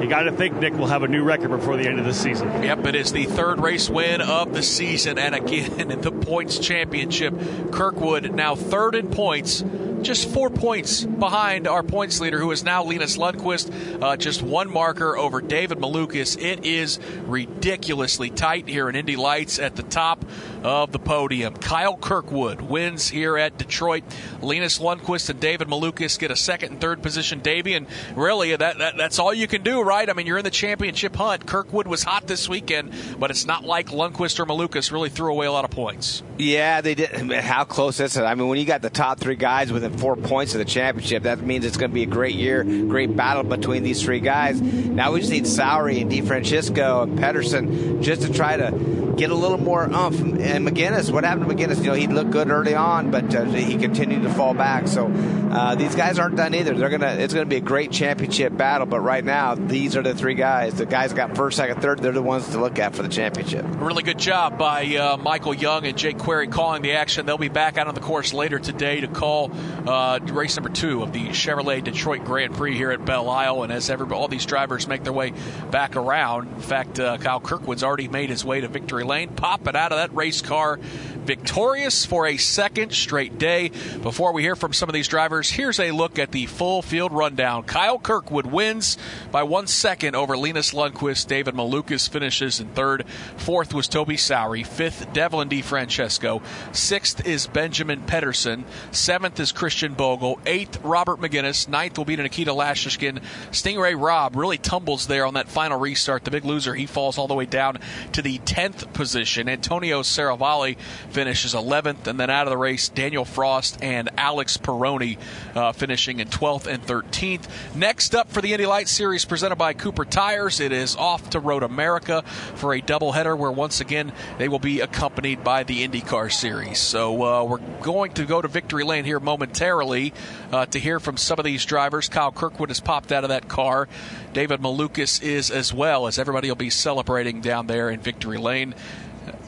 You 0.00 0.08
got 0.08 0.22
to 0.22 0.32
think 0.32 0.56
Nick 0.56 0.72
will 0.74 0.86
have 0.86 1.02
a 1.02 1.08
new 1.08 1.22
record 1.22 1.50
before 1.50 1.76
the 1.76 1.86
end 1.86 1.98
of 1.98 2.06
the 2.06 2.14
season. 2.14 2.62
Yep, 2.62 2.86
it 2.86 2.94
is 2.94 3.12
the 3.12 3.26
third 3.26 3.60
race 3.60 3.90
win 3.90 4.22
of 4.22 4.54
the 4.54 4.62
season, 4.62 5.18
and 5.18 5.34
again 5.34 5.78
in 5.90 6.00
the 6.00 6.10
points 6.10 6.58
championship, 6.58 7.34
Kirkwood 7.70 8.32
now 8.32 8.54
third 8.54 8.94
in 8.94 9.10
points 9.10 9.62
just 10.02 10.30
four 10.30 10.50
points 10.50 11.04
behind 11.04 11.68
our 11.68 11.82
points 11.82 12.20
leader, 12.20 12.38
who 12.38 12.50
is 12.50 12.64
now 12.64 12.82
Linus 12.82 13.16
Lundqvist. 13.16 14.02
Uh, 14.02 14.16
just 14.16 14.42
one 14.42 14.70
marker 14.70 15.16
over 15.16 15.40
David 15.40 15.78
Malukas. 15.78 16.40
It 16.40 16.64
is 16.64 16.98
ridiculously 17.26 18.30
tight 18.30 18.68
here 18.68 18.88
in 18.88 18.96
Indy 18.96 19.16
Lights 19.16 19.58
at 19.58 19.76
the 19.76 19.82
top 19.82 20.24
of 20.62 20.92
the 20.92 20.98
podium. 20.98 21.54
Kyle 21.54 21.96
Kirkwood 21.96 22.60
wins 22.60 23.08
here 23.08 23.36
at 23.36 23.58
Detroit. 23.58 24.04
Linus 24.40 24.78
Lundqvist 24.78 25.30
and 25.30 25.40
David 25.40 25.68
Malukas 25.68 26.18
get 26.18 26.30
a 26.30 26.36
second 26.36 26.72
and 26.72 26.80
third 26.80 27.02
position. 27.02 27.40
Davey, 27.40 27.74
and 27.74 27.86
really 28.14 28.54
that, 28.56 28.78
that, 28.78 28.96
that's 28.96 29.18
all 29.18 29.32
you 29.32 29.46
can 29.46 29.62
do, 29.62 29.82
right? 29.82 30.08
I 30.08 30.12
mean, 30.12 30.26
you're 30.26 30.38
in 30.38 30.44
the 30.44 30.50
championship 30.50 31.16
hunt. 31.16 31.46
Kirkwood 31.46 31.86
was 31.86 32.02
hot 32.02 32.26
this 32.26 32.48
weekend, 32.48 32.92
but 33.18 33.30
it's 33.30 33.46
not 33.46 33.64
like 33.64 33.88
Lundqvist 33.88 34.38
or 34.38 34.46
Malukas 34.46 34.92
really 34.92 35.08
threw 35.08 35.32
away 35.32 35.46
a 35.46 35.52
lot 35.52 35.64
of 35.64 35.70
points. 35.70 36.22
Yeah, 36.38 36.80
they 36.80 36.94
did. 36.94 37.10
How 37.32 37.64
close 37.64 38.00
is 38.00 38.16
it? 38.16 38.22
I 38.22 38.34
mean, 38.34 38.48
when 38.48 38.58
you 38.58 38.64
got 38.64 38.82
the 38.82 38.90
top 38.90 39.20
three 39.20 39.36
guys 39.36 39.72
within 39.72 39.96
four 39.98 40.16
points 40.16 40.54
of 40.54 40.58
the 40.58 40.64
championship, 40.64 41.24
that 41.24 41.40
means 41.40 41.64
it's 41.64 41.76
going 41.76 41.90
to 41.90 41.94
be 41.94 42.02
a 42.02 42.06
great 42.06 42.34
year, 42.34 42.64
great 42.64 43.14
battle 43.14 43.42
between 43.42 43.82
these 43.82 44.02
three 44.02 44.20
guys. 44.20 44.60
Now 44.60 45.12
we 45.12 45.20
just 45.20 45.32
need 45.32 45.44
Sowery 45.44 46.00
and 46.00 46.10
DeFrancesco 46.10 47.02
and 47.04 47.18
Pedersen 47.18 48.02
just 48.02 48.22
to 48.22 48.32
try 48.32 48.56
to 48.56 48.70
get 49.16 49.30
a 49.30 49.34
little 49.34 49.58
more 49.58 49.84
umph. 49.92 50.18
And 50.50 50.66
Megennis, 50.66 51.12
what 51.12 51.22
happened 51.22 51.48
to 51.48 51.54
Megennis? 51.54 51.78
You 51.78 51.90
know, 51.90 51.92
he 51.94 52.08
looked 52.08 52.32
good 52.32 52.50
early 52.50 52.74
on, 52.74 53.12
but 53.12 53.32
uh, 53.32 53.44
he 53.44 53.76
continued 53.76 54.22
to 54.22 54.30
fall 54.30 54.52
back. 54.52 54.88
So 54.88 55.06
uh, 55.06 55.76
these 55.76 55.94
guys 55.94 56.18
aren't 56.18 56.34
done 56.34 56.54
either. 56.54 56.74
They're 56.74 56.88
gonna. 56.88 57.12
It's 57.12 57.32
gonna 57.32 57.46
be 57.46 57.56
a 57.56 57.60
great 57.60 57.92
championship 57.92 58.56
battle. 58.56 58.86
But 58.86 58.98
right 59.00 59.24
now, 59.24 59.54
these 59.54 59.96
are 59.96 60.02
the 60.02 60.12
three 60.12 60.34
guys. 60.34 60.74
The 60.74 60.86
guys 60.86 61.12
got 61.12 61.36
first, 61.36 61.56
second, 61.56 61.80
third. 61.80 62.00
They're 62.00 62.10
the 62.10 62.20
ones 62.20 62.48
to 62.48 62.58
look 62.58 62.80
at 62.80 62.96
for 62.96 63.02
the 63.02 63.08
championship. 63.08 63.64
Really 63.76 64.02
good 64.02 64.18
job 64.18 64.58
by 64.58 64.96
uh, 64.96 65.16
Michael 65.18 65.54
Young 65.54 65.86
and 65.86 65.96
Jake 65.96 66.18
Query 66.18 66.48
calling 66.48 66.82
the 66.82 66.92
action. 66.92 67.26
They'll 67.26 67.38
be 67.38 67.48
back 67.48 67.78
out 67.78 67.86
on 67.86 67.94
the 67.94 68.00
course 68.00 68.34
later 68.34 68.58
today 68.58 69.02
to 69.02 69.06
call 69.06 69.52
uh, 69.86 70.18
race 70.32 70.56
number 70.56 70.70
two 70.70 71.04
of 71.04 71.12
the 71.12 71.28
Chevrolet 71.28 71.84
Detroit 71.84 72.24
Grand 72.24 72.56
Prix 72.56 72.76
here 72.76 72.90
at 72.90 73.04
Belle 73.04 73.30
Isle. 73.30 73.62
And 73.62 73.72
as 73.72 73.88
every, 73.88 74.08
all 74.10 74.26
these 74.26 74.46
drivers 74.46 74.88
make 74.88 75.04
their 75.04 75.12
way 75.12 75.32
back 75.70 75.94
around, 75.94 76.48
in 76.48 76.60
fact, 76.60 76.98
uh, 76.98 77.18
Kyle 77.18 77.40
Kirkwood's 77.40 77.84
already 77.84 78.08
made 78.08 78.30
his 78.30 78.44
way 78.44 78.60
to 78.60 78.66
victory 78.66 79.04
lane, 79.04 79.28
popping 79.28 79.76
out 79.76 79.92
of 79.92 79.98
that 79.98 80.12
race 80.12 80.39
car 80.42 80.78
victorious 81.24 82.04
for 82.04 82.26
a 82.26 82.36
second 82.36 82.92
straight 82.92 83.38
day. 83.38 83.70
Before 84.02 84.32
we 84.32 84.42
hear 84.42 84.56
from 84.56 84.72
some 84.72 84.88
of 84.88 84.94
these 84.94 85.08
drivers, 85.08 85.50
here's 85.50 85.78
a 85.78 85.92
look 85.92 86.18
at 86.18 86.32
the 86.32 86.46
full 86.46 86.82
field 86.82 87.12
rundown. 87.12 87.62
Kyle 87.64 87.98
Kirkwood 87.98 88.46
wins 88.46 88.98
by 89.30 89.42
one 89.42 89.66
second 89.66 90.16
over 90.16 90.36
Linus 90.36 90.72
Lundqvist. 90.72 91.26
David 91.26 91.54
Malukas 91.54 92.08
finishes 92.08 92.60
in 92.60 92.68
third. 92.68 93.06
Fourth 93.36 93.72
was 93.74 93.86
Toby 93.86 94.16
Sowery. 94.16 94.66
Fifth, 94.66 95.12
Devlin 95.12 95.48
DeFrancesco. 95.48 96.42
Sixth 96.72 97.26
is 97.26 97.46
Benjamin 97.46 98.02
Pedersen. 98.02 98.64
Seventh 98.90 99.38
is 99.38 99.52
Christian 99.52 99.94
Bogle. 99.94 100.40
Eighth, 100.46 100.82
Robert 100.82 101.20
Megennis. 101.20 101.68
Ninth 101.68 101.98
will 101.98 102.04
be 102.04 102.16
Nikita 102.16 102.50
Lastochkin. 102.50 103.22
Stingray 103.50 104.00
Robb 104.00 104.36
really 104.36 104.58
tumbles 104.58 105.06
there 105.06 105.26
on 105.26 105.34
that 105.34 105.48
final 105.48 105.78
restart. 105.78 106.24
The 106.24 106.30
big 106.30 106.44
loser, 106.44 106.74
he 106.74 106.86
falls 106.86 107.18
all 107.18 107.28
the 107.28 107.34
way 107.34 107.46
down 107.46 107.78
to 108.12 108.22
the 108.22 108.38
10th 108.40 108.92
position. 108.92 109.48
Antonio 109.48 110.02
Serravalle 110.30 110.76
finishes 111.10 111.54
11th, 111.54 112.06
and 112.06 112.18
then 112.18 112.30
out 112.30 112.46
of 112.46 112.50
the 112.50 112.56
race, 112.56 112.88
Daniel 112.88 113.24
Frost 113.24 113.82
and 113.82 114.10
Alex 114.16 114.56
Peroni 114.56 115.18
uh, 115.54 115.72
finishing 115.72 116.20
in 116.20 116.28
12th 116.28 116.66
and 116.66 116.84
13th. 116.84 117.48
Next 117.74 118.14
up 118.14 118.30
for 118.30 118.40
the 118.40 118.52
Indy 118.52 118.66
Light 118.66 118.88
Series 118.88 119.24
presented 119.24 119.56
by 119.56 119.72
Cooper 119.72 120.04
Tires, 120.04 120.60
it 120.60 120.72
is 120.72 120.96
off 120.96 121.30
to 121.30 121.40
Road 121.40 121.62
America 121.62 122.22
for 122.54 122.74
a 122.74 122.80
doubleheader 122.80 123.36
where 123.36 123.50
once 123.50 123.80
again 123.80 124.12
they 124.38 124.48
will 124.48 124.58
be 124.58 124.80
accompanied 124.80 125.42
by 125.42 125.64
the 125.64 125.86
IndyCar 125.86 126.32
Series. 126.32 126.78
So 126.78 127.22
uh, 127.22 127.44
we're 127.44 127.58
going 127.82 128.12
to 128.12 128.24
go 128.24 128.40
to 128.40 128.48
Victory 128.48 128.84
Lane 128.84 129.04
here 129.04 129.20
momentarily 129.20 130.12
uh, 130.52 130.66
to 130.66 130.78
hear 130.78 131.00
from 131.00 131.16
some 131.16 131.38
of 131.38 131.44
these 131.44 131.64
drivers. 131.64 132.08
Kyle 132.08 132.32
Kirkwood 132.32 132.70
has 132.70 132.80
popped 132.80 133.12
out 133.12 133.24
of 133.24 133.30
that 133.30 133.48
car. 133.48 133.88
David 134.32 134.60
Malukas 134.60 135.22
is 135.22 135.50
as 135.50 135.74
well, 135.74 136.06
as 136.06 136.18
everybody 136.18 136.48
will 136.48 136.56
be 136.56 136.70
celebrating 136.70 137.40
down 137.40 137.66
there 137.66 137.90
in 137.90 138.00
Victory 138.00 138.38
Lane. 138.38 138.74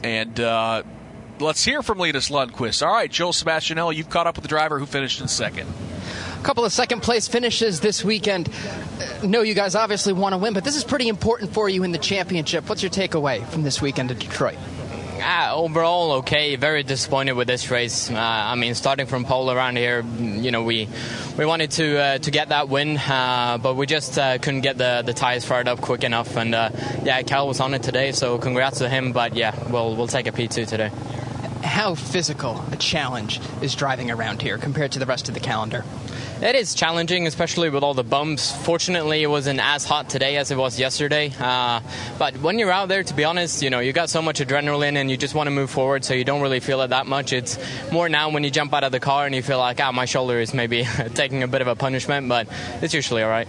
And 0.03 0.39
uh, 0.39 0.83
let's 1.39 1.63
hear 1.63 1.81
from 1.81 1.97
Linus 1.97 2.29
Lundqvist. 2.29 2.85
All 2.85 2.93
right, 2.93 3.11
Joel 3.11 3.33
Sebastianelli, 3.33 3.95
you've 3.95 4.09
caught 4.09 4.27
up 4.27 4.35
with 4.35 4.43
the 4.43 4.49
driver 4.49 4.79
who 4.79 4.85
finished 4.85 5.21
in 5.21 5.27
second. 5.27 5.67
A 6.39 6.43
couple 6.43 6.65
of 6.65 6.73
second 6.73 7.01
place 7.01 7.27
finishes 7.27 7.79
this 7.79 8.03
weekend. 8.03 8.49
Uh, 8.49 9.25
no, 9.25 9.41
you 9.41 9.53
guys 9.53 9.75
obviously 9.75 10.13
want 10.13 10.33
to 10.33 10.37
win, 10.37 10.53
but 10.53 10.63
this 10.63 10.75
is 10.75 10.83
pretty 10.83 11.07
important 11.07 11.53
for 11.53 11.69
you 11.69 11.83
in 11.83 11.91
the 11.91 11.97
championship. 11.97 12.67
What's 12.67 12.83
your 12.83 12.91
takeaway 12.91 13.47
from 13.47 13.63
this 13.63 13.81
weekend 13.81 14.11
in 14.11 14.19
Detroit? 14.19 14.57
Uh, 15.23 15.55
overall, 15.55 16.11
okay. 16.11 16.57
Very 16.57 16.83
disappointed 16.83 17.31
with 17.33 17.47
this 17.47 17.71
race. 17.71 18.11
Uh, 18.11 18.15
I 18.17 18.55
mean, 18.55 18.75
starting 18.75 19.05
from 19.05 19.23
pole 19.23 19.49
around 19.49 19.77
here, 19.77 20.03
you 20.19 20.51
know, 20.51 20.63
we 20.63 20.89
we 21.37 21.45
wanted 21.45 21.71
to 21.71 21.97
uh, 21.97 22.17
to 22.17 22.29
get 22.29 22.49
that 22.49 22.67
win, 22.67 22.97
uh, 22.97 23.57
but 23.57 23.75
we 23.75 23.85
just 23.85 24.19
uh, 24.19 24.37
couldn't 24.37 24.61
get 24.61 24.77
the 24.77 25.01
the 25.05 25.13
tires 25.13 25.45
fired 25.45 25.69
up 25.69 25.79
quick 25.79 26.03
enough. 26.03 26.35
And 26.35 26.53
uh, 26.53 26.71
yeah, 27.03 27.21
Cal 27.21 27.47
was 27.47 27.61
on 27.61 27.73
it 27.73 27.83
today, 27.83 28.11
so 28.11 28.37
congrats 28.37 28.79
to 28.79 28.89
him. 28.89 29.13
But 29.13 29.33
yeah, 29.33 29.55
we'll 29.71 29.95
we'll 29.95 30.07
take 30.07 30.27
a 30.27 30.33
P2 30.33 30.67
today. 30.67 30.91
How 31.63 31.95
physical 31.95 32.63
a 32.71 32.75
challenge 32.75 33.39
is 33.61 33.73
driving 33.73 34.11
around 34.11 34.41
here 34.41 34.57
compared 34.57 34.91
to 34.91 34.99
the 34.99 35.05
rest 35.05 35.29
of 35.29 35.33
the 35.33 35.39
calendar? 35.39 35.85
It 36.41 36.55
is 36.55 36.75
challenging, 36.75 37.25
especially 37.25 37.69
with 37.69 37.83
all 37.83 37.93
the 37.93 38.03
bumps. 38.03 38.51
Fortunately, 38.51 39.23
it 39.23 39.27
wasn't 39.27 39.61
as 39.61 39.85
hot 39.85 40.09
today 40.09 40.35
as 40.35 40.51
it 40.51 40.57
was 40.57 40.77
yesterday. 40.77 41.31
Uh, 41.39 41.79
but 42.19 42.37
when 42.39 42.59
you're 42.59 42.69
out 42.69 42.89
there, 42.89 43.01
to 43.01 43.13
be 43.13 43.23
honest, 43.23 43.63
you 43.63 43.69
know 43.69 43.79
you 43.79 43.93
got 43.93 44.09
so 44.09 44.21
much 44.21 44.41
adrenaline 44.41 44.97
and 44.97 45.09
you 45.09 45.15
just 45.15 45.35
want 45.35 45.47
to 45.47 45.51
move 45.51 45.69
forward, 45.69 46.03
so 46.03 46.13
you 46.13 46.25
don't 46.25 46.41
really 46.41 46.59
feel 46.59 46.81
it 46.81 46.89
that 46.89 47.07
much. 47.07 47.31
It's 47.31 47.57
more 47.93 48.09
now 48.09 48.29
when 48.29 48.43
you 48.43 48.51
jump 48.51 48.73
out 48.73 48.83
of 48.83 48.91
the 48.91 48.99
car 48.99 49.25
and 49.25 49.33
you 49.33 49.41
feel 49.41 49.57
like, 49.57 49.79
ah, 49.79 49.93
my 49.93 50.05
shoulder 50.05 50.41
is 50.41 50.53
maybe 50.53 50.85
taking 51.13 51.43
a 51.43 51.47
bit 51.47 51.61
of 51.61 51.67
a 51.67 51.75
punishment, 51.75 52.27
but 52.27 52.47
it's 52.81 52.93
usually 52.93 53.23
all 53.23 53.29
right 53.29 53.47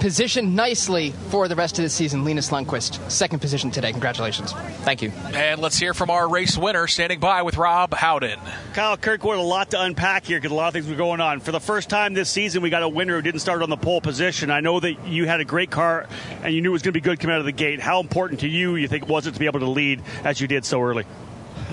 positioned 0.00 0.54
nicely 0.54 1.12
for 1.30 1.48
the 1.48 1.56
rest 1.56 1.78
of 1.78 1.82
the 1.82 1.88
season. 1.88 2.24
Linus 2.24 2.50
Lundqvist, 2.50 3.10
second 3.10 3.40
position 3.40 3.70
today. 3.70 3.92
Congratulations. 3.92 4.52
Thank 4.82 5.02
you. 5.02 5.10
And 5.34 5.60
let's 5.60 5.78
hear 5.78 5.94
from 5.94 6.10
our 6.10 6.28
race 6.28 6.56
winner 6.56 6.86
standing 6.86 7.20
by 7.20 7.42
with 7.42 7.56
Rob 7.56 7.94
Howden. 7.94 8.38
Kyle 8.74 8.96
Kirkwood, 8.96 9.38
a 9.38 9.42
lot 9.42 9.70
to 9.70 9.80
unpack 9.80 10.24
here 10.24 10.38
because 10.38 10.52
a 10.52 10.54
lot 10.54 10.68
of 10.68 10.74
things 10.74 10.88
were 10.88 10.96
going 10.96 11.20
on. 11.20 11.40
For 11.40 11.52
the 11.52 11.60
first 11.60 11.88
time 11.90 12.14
this 12.14 12.30
season, 12.30 12.62
we 12.62 12.70
got 12.70 12.82
a 12.82 12.88
winner 12.88 13.16
who 13.16 13.22
didn't 13.22 13.40
start 13.40 13.62
on 13.62 13.70
the 13.70 13.76
pole 13.76 14.00
position. 14.00 14.50
I 14.50 14.60
know 14.60 14.80
that 14.80 15.06
you 15.06 15.26
had 15.26 15.40
a 15.40 15.44
great 15.44 15.70
car 15.70 16.08
and 16.42 16.54
you 16.54 16.62
knew 16.62 16.70
it 16.70 16.72
was 16.72 16.82
going 16.82 16.92
to 16.92 17.00
be 17.00 17.02
good 17.02 17.20
coming 17.20 17.34
out 17.34 17.40
of 17.40 17.46
the 17.46 17.52
gate. 17.52 17.80
How 17.80 18.00
important 18.00 18.40
to 18.40 18.48
you, 18.48 18.76
you 18.76 18.88
think, 18.88 19.08
was 19.08 19.26
it 19.26 19.34
to 19.34 19.40
be 19.40 19.46
able 19.46 19.60
to 19.60 19.68
lead 19.68 20.02
as 20.24 20.40
you 20.40 20.48
did 20.48 20.64
so 20.64 20.80
early? 20.82 21.04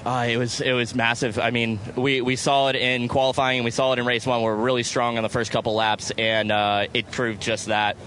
Uh, 0.06 0.28
it 0.30 0.38
was 0.38 0.62
it 0.62 0.74
was 0.74 0.94
massive. 0.94 1.40
I 1.40 1.50
mean, 1.50 1.80
we, 1.96 2.22
we 2.22 2.36
saw 2.36 2.68
it 2.68 2.76
in 2.76 3.08
qualifying 3.08 3.60
and 3.60 3.66
we 3.66 3.72
saw 3.72 3.92
it 3.94 4.00
in 4.00 4.06
race 4.06 4.28
one. 4.28 4.42
We 4.42 4.48
are 4.48 4.56
really 4.56 4.84
strong 4.84 5.18
on 5.18 5.24
the 5.24 5.30
first 5.30 5.52
couple 5.52 5.74
laps, 5.74 6.12
and 6.12 6.52
uh, 6.52 6.86
it 6.94 7.10
proved 7.10 7.42
just 7.42 7.68
that 7.68 7.98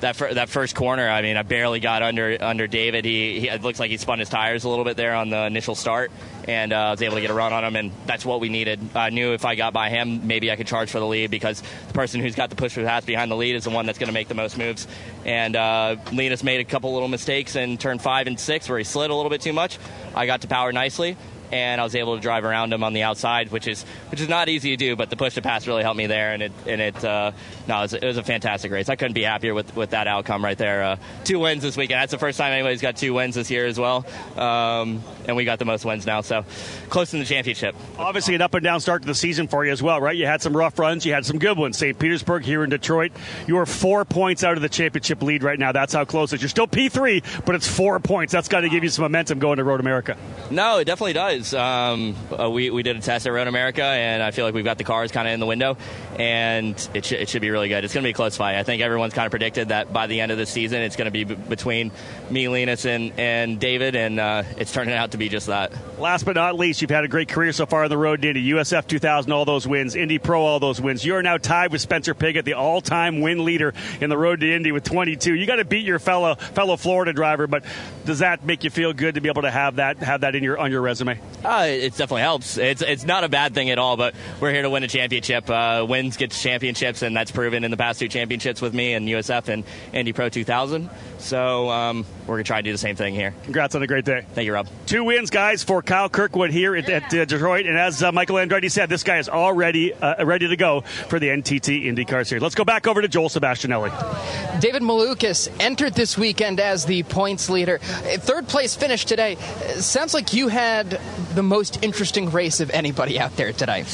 that 0.00 0.16
fir- 0.16 0.34
that 0.34 0.48
first 0.48 0.74
corner, 0.74 1.08
I 1.08 1.22
mean, 1.22 1.36
I 1.36 1.42
barely 1.42 1.80
got 1.80 2.02
under 2.02 2.36
under 2.40 2.66
David. 2.66 3.04
He, 3.04 3.40
he, 3.40 3.48
it 3.48 3.62
looks 3.62 3.78
like 3.78 3.90
he 3.90 3.96
spun 3.96 4.18
his 4.18 4.28
tires 4.28 4.64
a 4.64 4.68
little 4.68 4.84
bit 4.84 4.96
there 4.96 5.14
on 5.14 5.30
the 5.30 5.44
initial 5.44 5.74
start, 5.74 6.10
and 6.48 6.72
uh, 6.72 6.88
was 6.92 7.02
able 7.02 7.16
to 7.16 7.20
get 7.20 7.30
a 7.30 7.34
run 7.34 7.52
on 7.52 7.64
him, 7.64 7.76
and 7.76 7.92
that's 8.06 8.24
what 8.24 8.40
we 8.40 8.48
needed. 8.48 8.80
I 8.94 9.10
knew 9.10 9.32
if 9.32 9.44
I 9.44 9.54
got 9.54 9.72
by 9.72 9.88
him, 9.88 10.26
maybe 10.26 10.50
I 10.50 10.56
could 10.56 10.66
charge 10.66 10.90
for 10.90 10.98
the 10.98 11.06
lead 11.06 11.30
because 11.30 11.62
the 11.88 11.94
person 11.94 12.20
who's 12.20 12.34
got 12.34 12.50
the 12.50 12.56
push 12.56 12.72
for 12.72 12.80
the 12.80 12.86
pass 12.86 13.04
behind 13.04 13.30
the 13.30 13.36
lead 13.36 13.56
is 13.56 13.64
the 13.64 13.70
one 13.70 13.86
that's 13.86 13.98
going 13.98 14.08
to 14.08 14.14
make 14.14 14.28
the 14.28 14.34
most 14.34 14.58
moves. 14.58 14.86
And 15.24 15.56
uh, 15.56 15.96
Linus 16.12 16.42
made 16.42 16.60
a 16.60 16.64
couple 16.64 16.92
little 16.92 17.08
mistakes 17.08 17.56
in 17.56 17.78
turn 17.78 17.98
five 17.98 18.26
and 18.26 18.38
six 18.38 18.68
where 18.68 18.78
he 18.78 18.84
slid 18.84 19.10
a 19.10 19.14
little 19.14 19.30
bit 19.30 19.40
too 19.40 19.52
much. 19.52 19.78
I 20.14 20.26
got 20.26 20.42
to 20.42 20.48
power 20.48 20.72
nicely, 20.72 21.16
and 21.52 21.80
I 21.80 21.84
was 21.84 21.94
able 21.94 22.16
to 22.16 22.22
drive 22.22 22.44
around 22.44 22.72
him 22.72 22.84
on 22.84 22.92
the 22.92 23.02
outside, 23.02 23.50
which 23.50 23.66
is 23.66 23.84
which 24.10 24.20
is 24.20 24.28
not 24.28 24.48
easy 24.48 24.70
to 24.70 24.76
do. 24.76 24.96
But 24.96 25.10
the 25.10 25.16
push 25.16 25.34
to 25.34 25.42
pass 25.42 25.66
really 25.66 25.82
helped 25.82 25.98
me 25.98 26.06
there, 26.06 26.32
and 26.32 26.42
it 26.42 26.52
and 26.66 26.80
it 26.80 27.04
uh, 27.04 27.32
no, 27.66 27.78
it 27.78 27.82
was, 27.82 27.94
it 27.94 28.04
was, 28.04 28.16
a 28.16 28.22
fantastic 28.22 28.70
race. 28.72 28.88
I 28.88 28.96
couldn't 28.96 29.14
be 29.14 29.22
happier 29.22 29.54
with, 29.54 29.74
with 29.76 29.90
that 29.90 30.06
outcome 30.06 30.44
right 30.44 30.58
there. 30.58 30.82
Uh, 30.82 30.96
two 31.24 31.38
wins 31.38 31.62
this 31.62 31.76
weekend. 31.76 32.00
That's 32.00 32.12
the 32.12 32.18
first 32.18 32.38
time 32.38 32.52
anybody's 32.52 32.82
got 32.82 32.96
two 32.96 33.14
wins 33.14 33.34
this 33.34 33.50
year 33.50 33.66
as 33.66 33.78
well, 33.78 34.04
um, 34.36 35.02
and 35.26 35.36
we 35.36 35.44
got 35.44 35.58
the 35.58 35.64
most 35.64 35.84
wins 35.84 36.06
now. 36.06 36.20
So 36.20 36.44
close 36.88 37.12
in 37.14 37.20
the 37.20 37.26
championship. 37.26 37.74
Obviously, 37.98 38.34
an 38.34 38.42
up 38.42 38.54
and 38.54 38.64
down 38.64 38.80
start 38.80 39.02
to 39.02 39.06
the 39.06 39.14
season 39.14 39.48
for 39.48 39.64
you 39.64 39.72
as 39.72 39.82
well, 39.82 40.00
right? 40.00 40.16
You 40.16 40.26
had 40.26 40.42
some 40.42 40.56
rough 40.56 40.78
runs, 40.78 41.06
you 41.06 41.12
had 41.12 41.24
some 41.24 41.38
good 41.38 41.56
ones. 41.56 41.78
St. 41.78 41.98
Petersburg 41.98 42.44
here 42.44 42.64
in 42.64 42.70
Detroit. 42.70 43.12
You 43.46 43.58
are 43.58 43.66
four 43.66 44.04
points 44.04 44.44
out 44.44 44.56
of 44.56 44.62
the 44.62 44.68
championship 44.68 45.22
lead 45.22 45.42
right 45.42 45.58
now. 45.58 45.72
That's 45.72 45.92
how 45.92 46.04
close 46.04 46.32
it 46.32 46.36
is. 46.36 46.42
You're 46.42 46.48
still 46.48 46.66
P3, 46.66 47.44
but 47.44 47.54
it's 47.54 47.68
four 47.68 47.98
points. 48.00 48.32
That's 48.32 48.48
got 48.48 48.60
to 48.60 48.68
give 48.68 48.82
you 48.82 48.90
some 48.90 49.02
momentum 49.04 49.38
going 49.38 49.56
to 49.58 49.64
Road 49.64 49.80
America. 49.80 50.16
No, 50.50 50.78
it 50.78 50.84
definitely 50.84 51.14
does. 51.14 51.39
Um, 51.54 52.16
uh, 52.38 52.50
we, 52.50 52.70
we 52.70 52.82
did 52.82 52.96
a 52.96 53.00
test 53.00 53.26
at 53.26 53.32
Road 53.32 53.48
America, 53.48 53.82
and 53.82 54.22
I 54.22 54.30
feel 54.30 54.44
like 54.44 54.54
we've 54.54 54.64
got 54.64 54.78
the 54.78 54.84
cars 54.84 55.10
kind 55.12 55.26
of 55.26 55.34
in 55.34 55.40
the 55.40 55.46
window, 55.46 55.76
and 56.20 56.88
it, 56.92 57.06
sh- 57.06 57.12
it 57.12 57.30
should 57.30 57.40
be 57.40 57.48
really 57.48 57.68
good. 57.70 57.82
It's 57.82 57.94
going 57.94 58.02
to 58.02 58.06
be 58.06 58.10
a 58.10 58.14
close 58.14 58.36
fight. 58.36 58.56
I 58.56 58.62
think 58.62 58.82
everyone's 58.82 59.14
kind 59.14 59.24
of 59.24 59.30
predicted 59.30 59.68
that 59.68 59.90
by 59.90 60.06
the 60.06 60.20
end 60.20 60.30
of 60.30 60.36
the 60.36 60.44
season, 60.44 60.82
it's 60.82 60.94
going 60.94 61.06
to 61.06 61.10
be 61.10 61.24
b- 61.24 61.34
between 61.34 61.92
me, 62.28 62.46
Linus, 62.46 62.84
and, 62.84 63.18
and 63.18 63.58
David, 63.58 63.96
and 63.96 64.20
uh, 64.20 64.42
it's 64.58 64.70
turning 64.70 64.92
out 64.92 65.12
to 65.12 65.16
be 65.16 65.30
just 65.30 65.46
that. 65.46 65.72
Last 65.98 66.26
but 66.26 66.34
not 66.34 66.58
least, 66.58 66.82
you've 66.82 66.90
had 66.90 67.04
a 67.04 67.08
great 67.08 67.30
career 67.30 67.54
so 67.54 67.64
far 67.64 67.84
on 67.84 67.88
the 67.88 67.96
road, 67.96 68.20
to 68.20 68.28
Indy. 68.28 68.50
USF 68.50 68.86
2000, 68.86 69.32
all 69.32 69.46
those 69.46 69.66
wins. 69.66 69.94
Indy 69.94 70.18
Pro, 70.18 70.42
all 70.42 70.60
those 70.60 70.78
wins. 70.78 71.06
You 71.06 71.14
are 71.14 71.22
now 71.22 71.38
tied 71.38 71.72
with 71.72 71.80
Spencer 71.80 72.12
Pigot, 72.12 72.44
the 72.44 72.52
all-time 72.52 73.22
win 73.22 73.46
leader 73.46 73.72
in 74.02 74.10
the 74.10 74.18
road 74.18 74.40
to 74.40 74.54
Indy 74.54 74.72
with 74.72 74.84
22. 74.84 75.34
You 75.34 75.46
got 75.46 75.56
to 75.56 75.64
beat 75.64 75.86
your 75.86 75.98
fellow 75.98 76.34
fellow 76.34 76.76
Florida 76.76 77.14
driver, 77.14 77.46
but 77.46 77.64
does 78.04 78.18
that 78.18 78.44
make 78.44 78.62
you 78.62 78.68
feel 78.68 78.92
good 78.92 79.14
to 79.14 79.22
be 79.22 79.30
able 79.30 79.42
to 79.42 79.50
have 79.50 79.76
that 79.76 79.96
have 79.98 80.20
that 80.20 80.34
in 80.34 80.44
your 80.44 80.58
on 80.58 80.70
your 80.70 80.82
resume? 80.82 81.18
Uh, 81.42 81.64
it 81.66 81.90
definitely 81.90 82.22
helps. 82.22 82.58
It's 82.58 82.82
it's 82.82 83.04
not 83.04 83.24
a 83.24 83.28
bad 83.30 83.54
thing 83.54 83.70
at 83.70 83.78
all, 83.78 83.96
but 83.96 84.14
we're 84.38 84.52
here 84.52 84.62
to 84.62 84.70
win 84.70 84.82
a 84.82 84.88
championship. 84.88 85.48
Uh, 85.48 85.86
wins 86.10 86.16
gets 86.16 86.42
championships, 86.42 87.02
and 87.02 87.16
that's 87.16 87.30
proven 87.30 87.62
in 87.62 87.70
the 87.70 87.76
past 87.76 88.00
two 88.00 88.08
championships 88.08 88.60
with 88.60 88.74
me 88.74 88.94
and 88.94 89.06
USF 89.06 89.48
and 89.48 89.64
Indy 89.92 90.12
Pro 90.12 90.28
2000. 90.28 90.90
So 91.18 91.70
um, 91.70 92.04
we're 92.22 92.34
going 92.34 92.44
to 92.44 92.46
try 92.46 92.58
to 92.58 92.62
do 92.62 92.72
the 92.72 92.78
same 92.78 92.96
thing 92.96 93.14
here. 93.14 93.32
Congrats 93.44 93.74
on 93.74 93.82
a 93.82 93.86
great 93.86 94.04
day. 94.04 94.24
Thank 94.32 94.46
you, 94.46 94.54
Rob. 94.54 94.66
Two 94.86 95.04
wins, 95.04 95.30
guys, 95.30 95.62
for 95.62 95.82
Kyle 95.82 96.08
Kirkwood 96.08 96.50
here 96.50 96.74
at, 96.74 96.88
at 96.88 97.14
uh, 97.14 97.24
Detroit. 97.24 97.66
And 97.66 97.78
as 97.78 98.02
uh, 98.02 98.10
Michael 98.10 98.36
Andretti 98.36 98.70
said, 98.70 98.88
this 98.88 99.04
guy 99.04 99.18
is 99.18 99.28
already 99.28 99.94
uh, 99.94 100.24
ready 100.24 100.48
to 100.48 100.56
go 100.56 100.80
for 100.80 101.20
the 101.20 101.28
NTT 101.28 101.84
IndyCar 101.84 102.26
Series. 102.26 102.42
Let's 102.42 102.54
go 102.54 102.64
back 102.64 102.88
over 102.88 103.02
to 103.02 103.08
Joel 103.08 103.28
Sebastianelli. 103.28 104.60
David 104.60 104.82
Malukas 104.82 105.48
entered 105.60 105.94
this 105.94 106.18
weekend 106.18 106.58
as 106.58 106.86
the 106.86 107.04
points 107.04 107.48
leader. 107.48 107.78
Third 107.78 108.48
place 108.48 108.74
finish 108.74 109.04
today. 109.04 109.36
Sounds 109.76 110.14
like 110.14 110.32
you 110.32 110.48
had 110.48 111.00
the 111.34 111.42
most 111.42 111.82
interesting 111.84 112.30
race 112.30 112.60
of 112.60 112.70
anybody 112.70 113.20
out 113.20 113.36
there 113.36 113.52
today. 113.52 113.84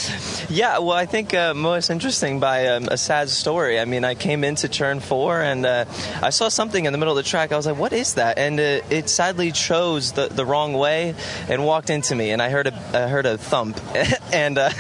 Yeah, 0.49 0.79
well, 0.79 0.93
I 0.93 1.07
think 1.07 1.35
uh, 1.35 1.53
most 1.53 1.91
interesting 1.91 2.06
by 2.07 2.69
um, 2.69 2.87
a 2.89 2.97
sad 2.97 3.29
story. 3.29 3.81
I 3.81 3.85
mean, 3.85 4.05
I 4.05 4.15
came 4.15 4.45
into 4.45 4.69
turn 4.69 5.01
four 5.01 5.41
and 5.41 5.67
uh, 5.67 5.87
I 6.23 6.31
saw 6.31 6.49
something 6.49 6.85
in 6.85 6.93
the 6.93 6.99
middle 6.99 7.19
of 7.19 7.25
the 7.25 7.29
track. 7.29 7.51
I 7.51 7.57
was 7.57 7.67
like, 7.67 7.77
what 7.77 7.93
is 7.93 8.15
that? 8.15 8.39
And 8.39 8.61
uh, 8.61 8.81
it 8.91 9.09
sadly 9.09 9.51
chose 9.51 10.13
the, 10.13 10.29
the 10.29 10.47
wrong 10.47 10.75
way 10.75 11.17
and 11.49 11.65
walked 11.65 11.91
into 11.91 12.15
me. 12.15 12.31
And 12.31 12.41
I 12.41 12.49
heard 12.49 12.69
a, 12.69 12.75
I 12.95 13.09
heard 13.09 13.27
a 13.27 13.37
thump. 13.37 13.81
and 14.33 14.57
uh, 14.57 14.71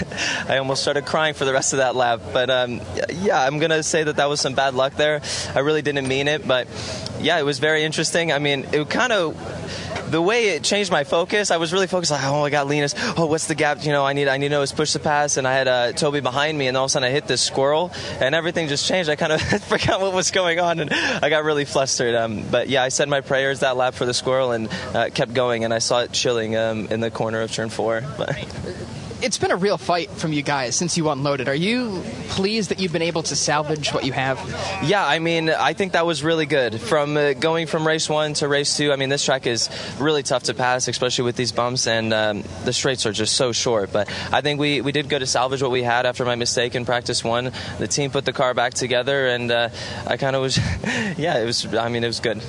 I 0.49 0.59
almost 0.59 0.83
started 0.83 1.05
crying 1.05 1.35
for 1.35 1.45
the 1.45 1.53
rest 1.53 1.73
of 1.73 1.79
that 1.79 1.97
lap. 1.97 2.21
But 2.33 2.49
um, 2.49 2.81
yeah, 3.11 3.43
I'm 3.43 3.59
going 3.59 3.73
to 3.73 3.83
say 3.83 4.05
that 4.05 4.17
that 4.17 4.29
was 4.29 4.41
some 4.41 4.55
bad 4.55 4.75
luck 4.75 4.95
there. 4.95 5.21
I 5.53 5.59
really 5.59 5.83
didn't 5.83 6.07
mean 6.07 6.29
it. 6.29 6.47
But 6.47 6.69
yeah, 7.21 7.41
it 7.41 7.45
was 7.45 7.59
very 7.59 7.83
interesting. 7.83 8.31
I 8.31 8.39
mean, 8.39 8.67
it 8.71 8.89
kind 8.89 9.13
of 9.13 10.06
the 10.11 10.23
way 10.23 10.49
it 10.49 10.63
changed 10.63 10.91
my 10.91 11.05
focus, 11.05 11.51
I 11.51 11.57
was 11.57 11.73
really 11.73 11.87
focused 11.87 12.13
like, 12.13 12.25
oh, 12.25 12.45
I 12.45 12.51
got 12.51 12.67
Linus. 12.69 12.95
Oh, 13.17 13.27
what's 13.27 13.47
the 13.47 13.55
gap? 13.55 13.85
You 13.85 13.93
know, 13.93 14.05
I 14.05 14.13
need 14.13 14.29
I 14.29 14.37
need 14.37 14.49
to 14.49 14.55
know 14.55 14.61
his 14.61 14.73
push 14.73 14.93
to 14.93 14.99
pass, 14.99 15.37
and 15.37 15.47
I 15.47 15.55
had 15.55 15.69
uh, 15.69 15.93
Toby 15.93 16.21
behind 16.21 16.57
me, 16.57 16.69
and 16.69 16.77
all 16.77 16.85
of 16.85 16.89
a 16.89 16.93
sudden 16.93 17.09
I 17.09 17.13
hit 17.13 17.27
this 17.27 17.43
squirrel, 17.43 17.93
and 18.21 18.35
everything 18.35 18.69
just 18.69 18.87
changed. 18.87 19.11
I 19.11 19.17
kind 19.17 19.33
of 19.33 19.41
forgot 19.65 20.01
what 20.01 20.13
was 20.13 20.31
going 20.31 20.59
on, 20.61 20.81
and 20.81 20.93
I 20.93 21.29
got 21.29 21.45
really 21.45 21.65
flustered. 21.65 22.15
Um, 22.15 22.45
but 22.51 22.69
yeah, 22.69 22.83
I 22.83 22.89
said 22.89 23.09
my 23.09 23.21
prayers 23.21 23.61
that 23.61 23.77
lap 23.77 23.95
for 23.95 24.07
the 24.07 24.15
squirrel, 24.15 24.53
and 24.53 24.69
uh, 24.95 25.11
kept 25.13 25.35
going, 25.35 25.65
and 25.65 25.73
I 25.73 25.79
saw 25.79 26.01
it 26.01 26.13
chilling 26.13 26.57
um, 26.57 26.87
in 26.87 27.01
the 27.01 27.11
corner 27.11 27.41
of 27.43 27.53
turn 27.53 27.69
four. 27.69 28.03
But 28.17 28.37
it's 29.23 29.39
been 29.39 29.51
a 29.51 29.57
real 29.57 29.79
fight 29.79 30.11
from 30.11 30.33
you 30.33 30.43
guys 30.43 30.77
since 30.77 30.97
you 30.97 31.09
unloaded. 31.09 31.49
Are 31.49 31.55
you 31.55 32.03
pleased 32.29 32.71
that 32.71 32.79
you've 32.79 32.93
been 32.93 33.03
able 33.03 33.23
to 33.25 33.37
salvage 33.37 33.93
what 33.93 34.05
you 34.05 34.13
have? 34.13 34.39
Yeah, 34.85 35.07
I 35.07 35.19
mean, 35.19 35.51
I 35.51 35.73
think 35.73 35.93
that 35.93 36.07
was 36.07 36.23
really 36.23 36.47
good. 36.47 36.81
From 36.81 37.17
uh, 37.17 37.33
going 37.33 37.67
from 37.67 37.87
race 37.87 38.09
one 38.09 38.35
to 38.35 38.49
race 38.49 38.77
two, 38.77 38.93
I 38.93 38.97
mean, 38.97 39.09
this 39.09 39.25
track 39.25 39.47
is 39.47 39.71
really 39.99 40.23
tough 40.23 40.45
to 40.45 40.55
pass, 40.55 40.89
especially 40.89 41.25
with 41.25 41.37
these 41.37 41.53
bumps, 41.53 41.87
and 41.87 42.13
um, 42.13 42.45
the 42.65 42.73
straights 42.73 43.07
are 43.07 43.13
just 43.13 43.37
so 43.37 43.53
short. 43.53 43.93
But 43.93 44.09
I 44.33 44.41
think 44.43 44.61
we, 44.61 44.81
we 44.81 44.93
did 44.93 45.09
go 45.09 45.19
to 45.19 45.27
salvage 45.27 45.63
what 45.63 45.71
we 45.71 45.83
had 45.83 46.07
after 46.07 46.25
my 46.25 46.35
mistake 46.35 46.75
in 46.75 46.85
practice 46.85 47.25
one. 47.25 47.53
The 47.79 47.89
team 47.89 48.11
put 48.11 48.25
the 48.25 48.33
car 48.33 48.55
back 48.55 48.75
together, 48.75 49.29
and 49.29 49.51
uh, 49.51 49.69
I 50.07 50.17
kind 50.17 50.37
of 50.37 50.43
was, 50.43 50.59
yeah, 51.17 51.39
it 51.39 51.47
was, 51.47 51.75
I 51.75 51.89
mean, 51.89 52.05
it 52.05 52.09
was 52.09 52.21
good. 52.21 52.43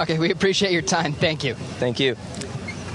Okay, 0.00 0.18
we 0.18 0.30
appreciate 0.30 0.72
your 0.72 0.82
time. 0.82 1.12
Thank 1.12 1.44
you. 1.44 1.54
Thank 1.54 2.00
you. 2.00 2.16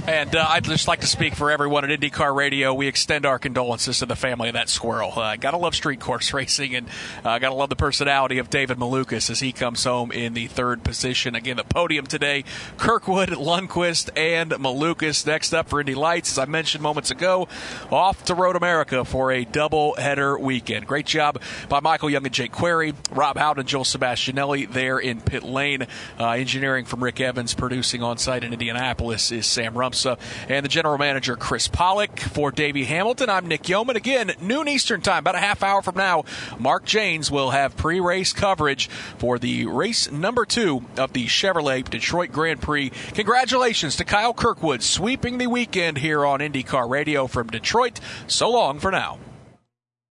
And 0.09 0.35
uh, 0.35 0.43
I'd 0.49 0.63
just 0.63 0.87
like 0.87 1.01
to 1.01 1.07
speak 1.07 1.35
for 1.35 1.51
everyone 1.51 1.87
at 1.87 1.99
IndyCar 1.99 2.33
Radio. 2.33 2.73
We 2.73 2.87
extend 2.87 3.27
our 3.27 3.37
condolences 3.37 3.99
to 3.99 4.07
the 4.07 4.15
family 4.15 4.49
of 4.49 4.55
that 4.55 4.67
squirrel. 4.67 5.13
Uh, 5.15 5.35
gotta 5.35 5.57
love 5.57 5.75
street 5.75 5.99
course 5.99 6.33
racing, 6.33 6.73
and 6.73 6.87
uh, 7.23 7.37
gotta 7.37 7.53
love 7.53 7.69
the 7.69 7.75
personality 7.75 8.39
of 8.39 8.49
David 8.49 8.79
Malukas 8.79 9.29
as 9.29 9.39
he 9.39 9.51
comes 9.51 9.83
home 9.83 10.11
in 10.11 10.33
the 10.33 10.47
third 10.47 10.83
position. 10.83 11.35
Again, 11.35 11.57
the 11.57 11.63
podium 11.63 12.07
today: 12.07 12.43
Kirkwood, 12.77 13.29
Lundqvist, 13.29 14.09
and 14.17 14.49
Malukas. 14.49 15.27
Next 15.27 15.53
up 15.53 15.69
for 15.69 15.79
Indy 15.79 15.93
Lights, 15.93 16.31
as 16.31 16.39
I 16.39 16.45
mentioned 16.45 16.81
moments 16.81 17.11
ago, 17.11 17.47
off 17.91 18.25
to 18.25 18.33
Road 18.33 18.55
America 18.55 19.05
for 19.05 19.31
a 19.31 19.45
double 19.45 19.93
header 19.93 20.39
weekend. 20.39 20.87
Great 20.87 21.05
job 21.05 21.39
by 21.69 21.81
Michael 21.81 22.09
Young 22.09 22.25
and 22.25 22.33
Jake 22.33 22.51
Query, 22.51 22.95
Rob 23.11 23.37
Howden, 23.37 23.59
and 23.59 23.69
Joel 23.69 23.83
Sebastianelli 23.83 24.73
there 24.73 24.97
in 24.97 25.21
pit 25.21 25.43
lane. 25.43 25.85
Uh, 26.19 26.31
engineering 26.31 26.85
from 26.85 27.03
Rick 27.03 27.21
Evans, 27.21 27.53
producing 27.53 28.01
on 28.01 28.17
site 28.17 28.43
in 28.43 28.53
Indianapolis 28.53 29.31
is 29.31 29.45
Sam 29.45 29.75
Rumsey. 29.75 29.98
And 30.05 30.63
the 30.63 30.69
general 30.69 30.97
manager, 30.97 31.35
Chris 31.35 31.67
Pollock. 31.67 32.19
For 32.19 32.51
Davey 32.51 32.85
Hamilton, 32.85 33.29
I'm 33.29 33.47
Nick 33.47 33.67
Yeoman. 33.67 33.95
Again, 33.95 34.33
noon 34.41 34.67
Eastern 34.67 35.01
Time, 35.01 35.19
about 35.19 35.35
a 35.35 35.39
half 35.39 35.63
hour 35.63 35.81
from 35.81 35.95
now, 35.95 36.25
Mark 36.57 36.85
Jaynes 36.85 37.31
will 37.31 37.51
have 37.51 37.77
pre 37.77 37.99
race 37.99 38.33
coverage 38.33 38.89
for 39.17 39.39
the 39.39 39.65
race 39.65 40.11
number 40.11 40.45
two 40.45 40.83
of 40.97 41.13
the 41.13 41.25
Chevrolet 41.25 41.89
Detroit 41.89 42.31
Grand 42.31 42.61
Prix. 42.61 42.91
Congratulations 43.13 43.95
to 43.97 44.05
Kyle 44.05 44.33
Kirkwood 44.33 44.83
sweeping 44.83 45.37
the 45.37 45.47
weekend 45.47 45.97
here 45.97 46.25
on 46.25 46.39
IndyCar 46.39 46.89
Radio 46.89 47.27
from 47.27 47.47
Detroit. 47.47 47.99
So 48.27 48.49
long 48.49 48.79
for 48.79 48.91
now. 48.91 49.19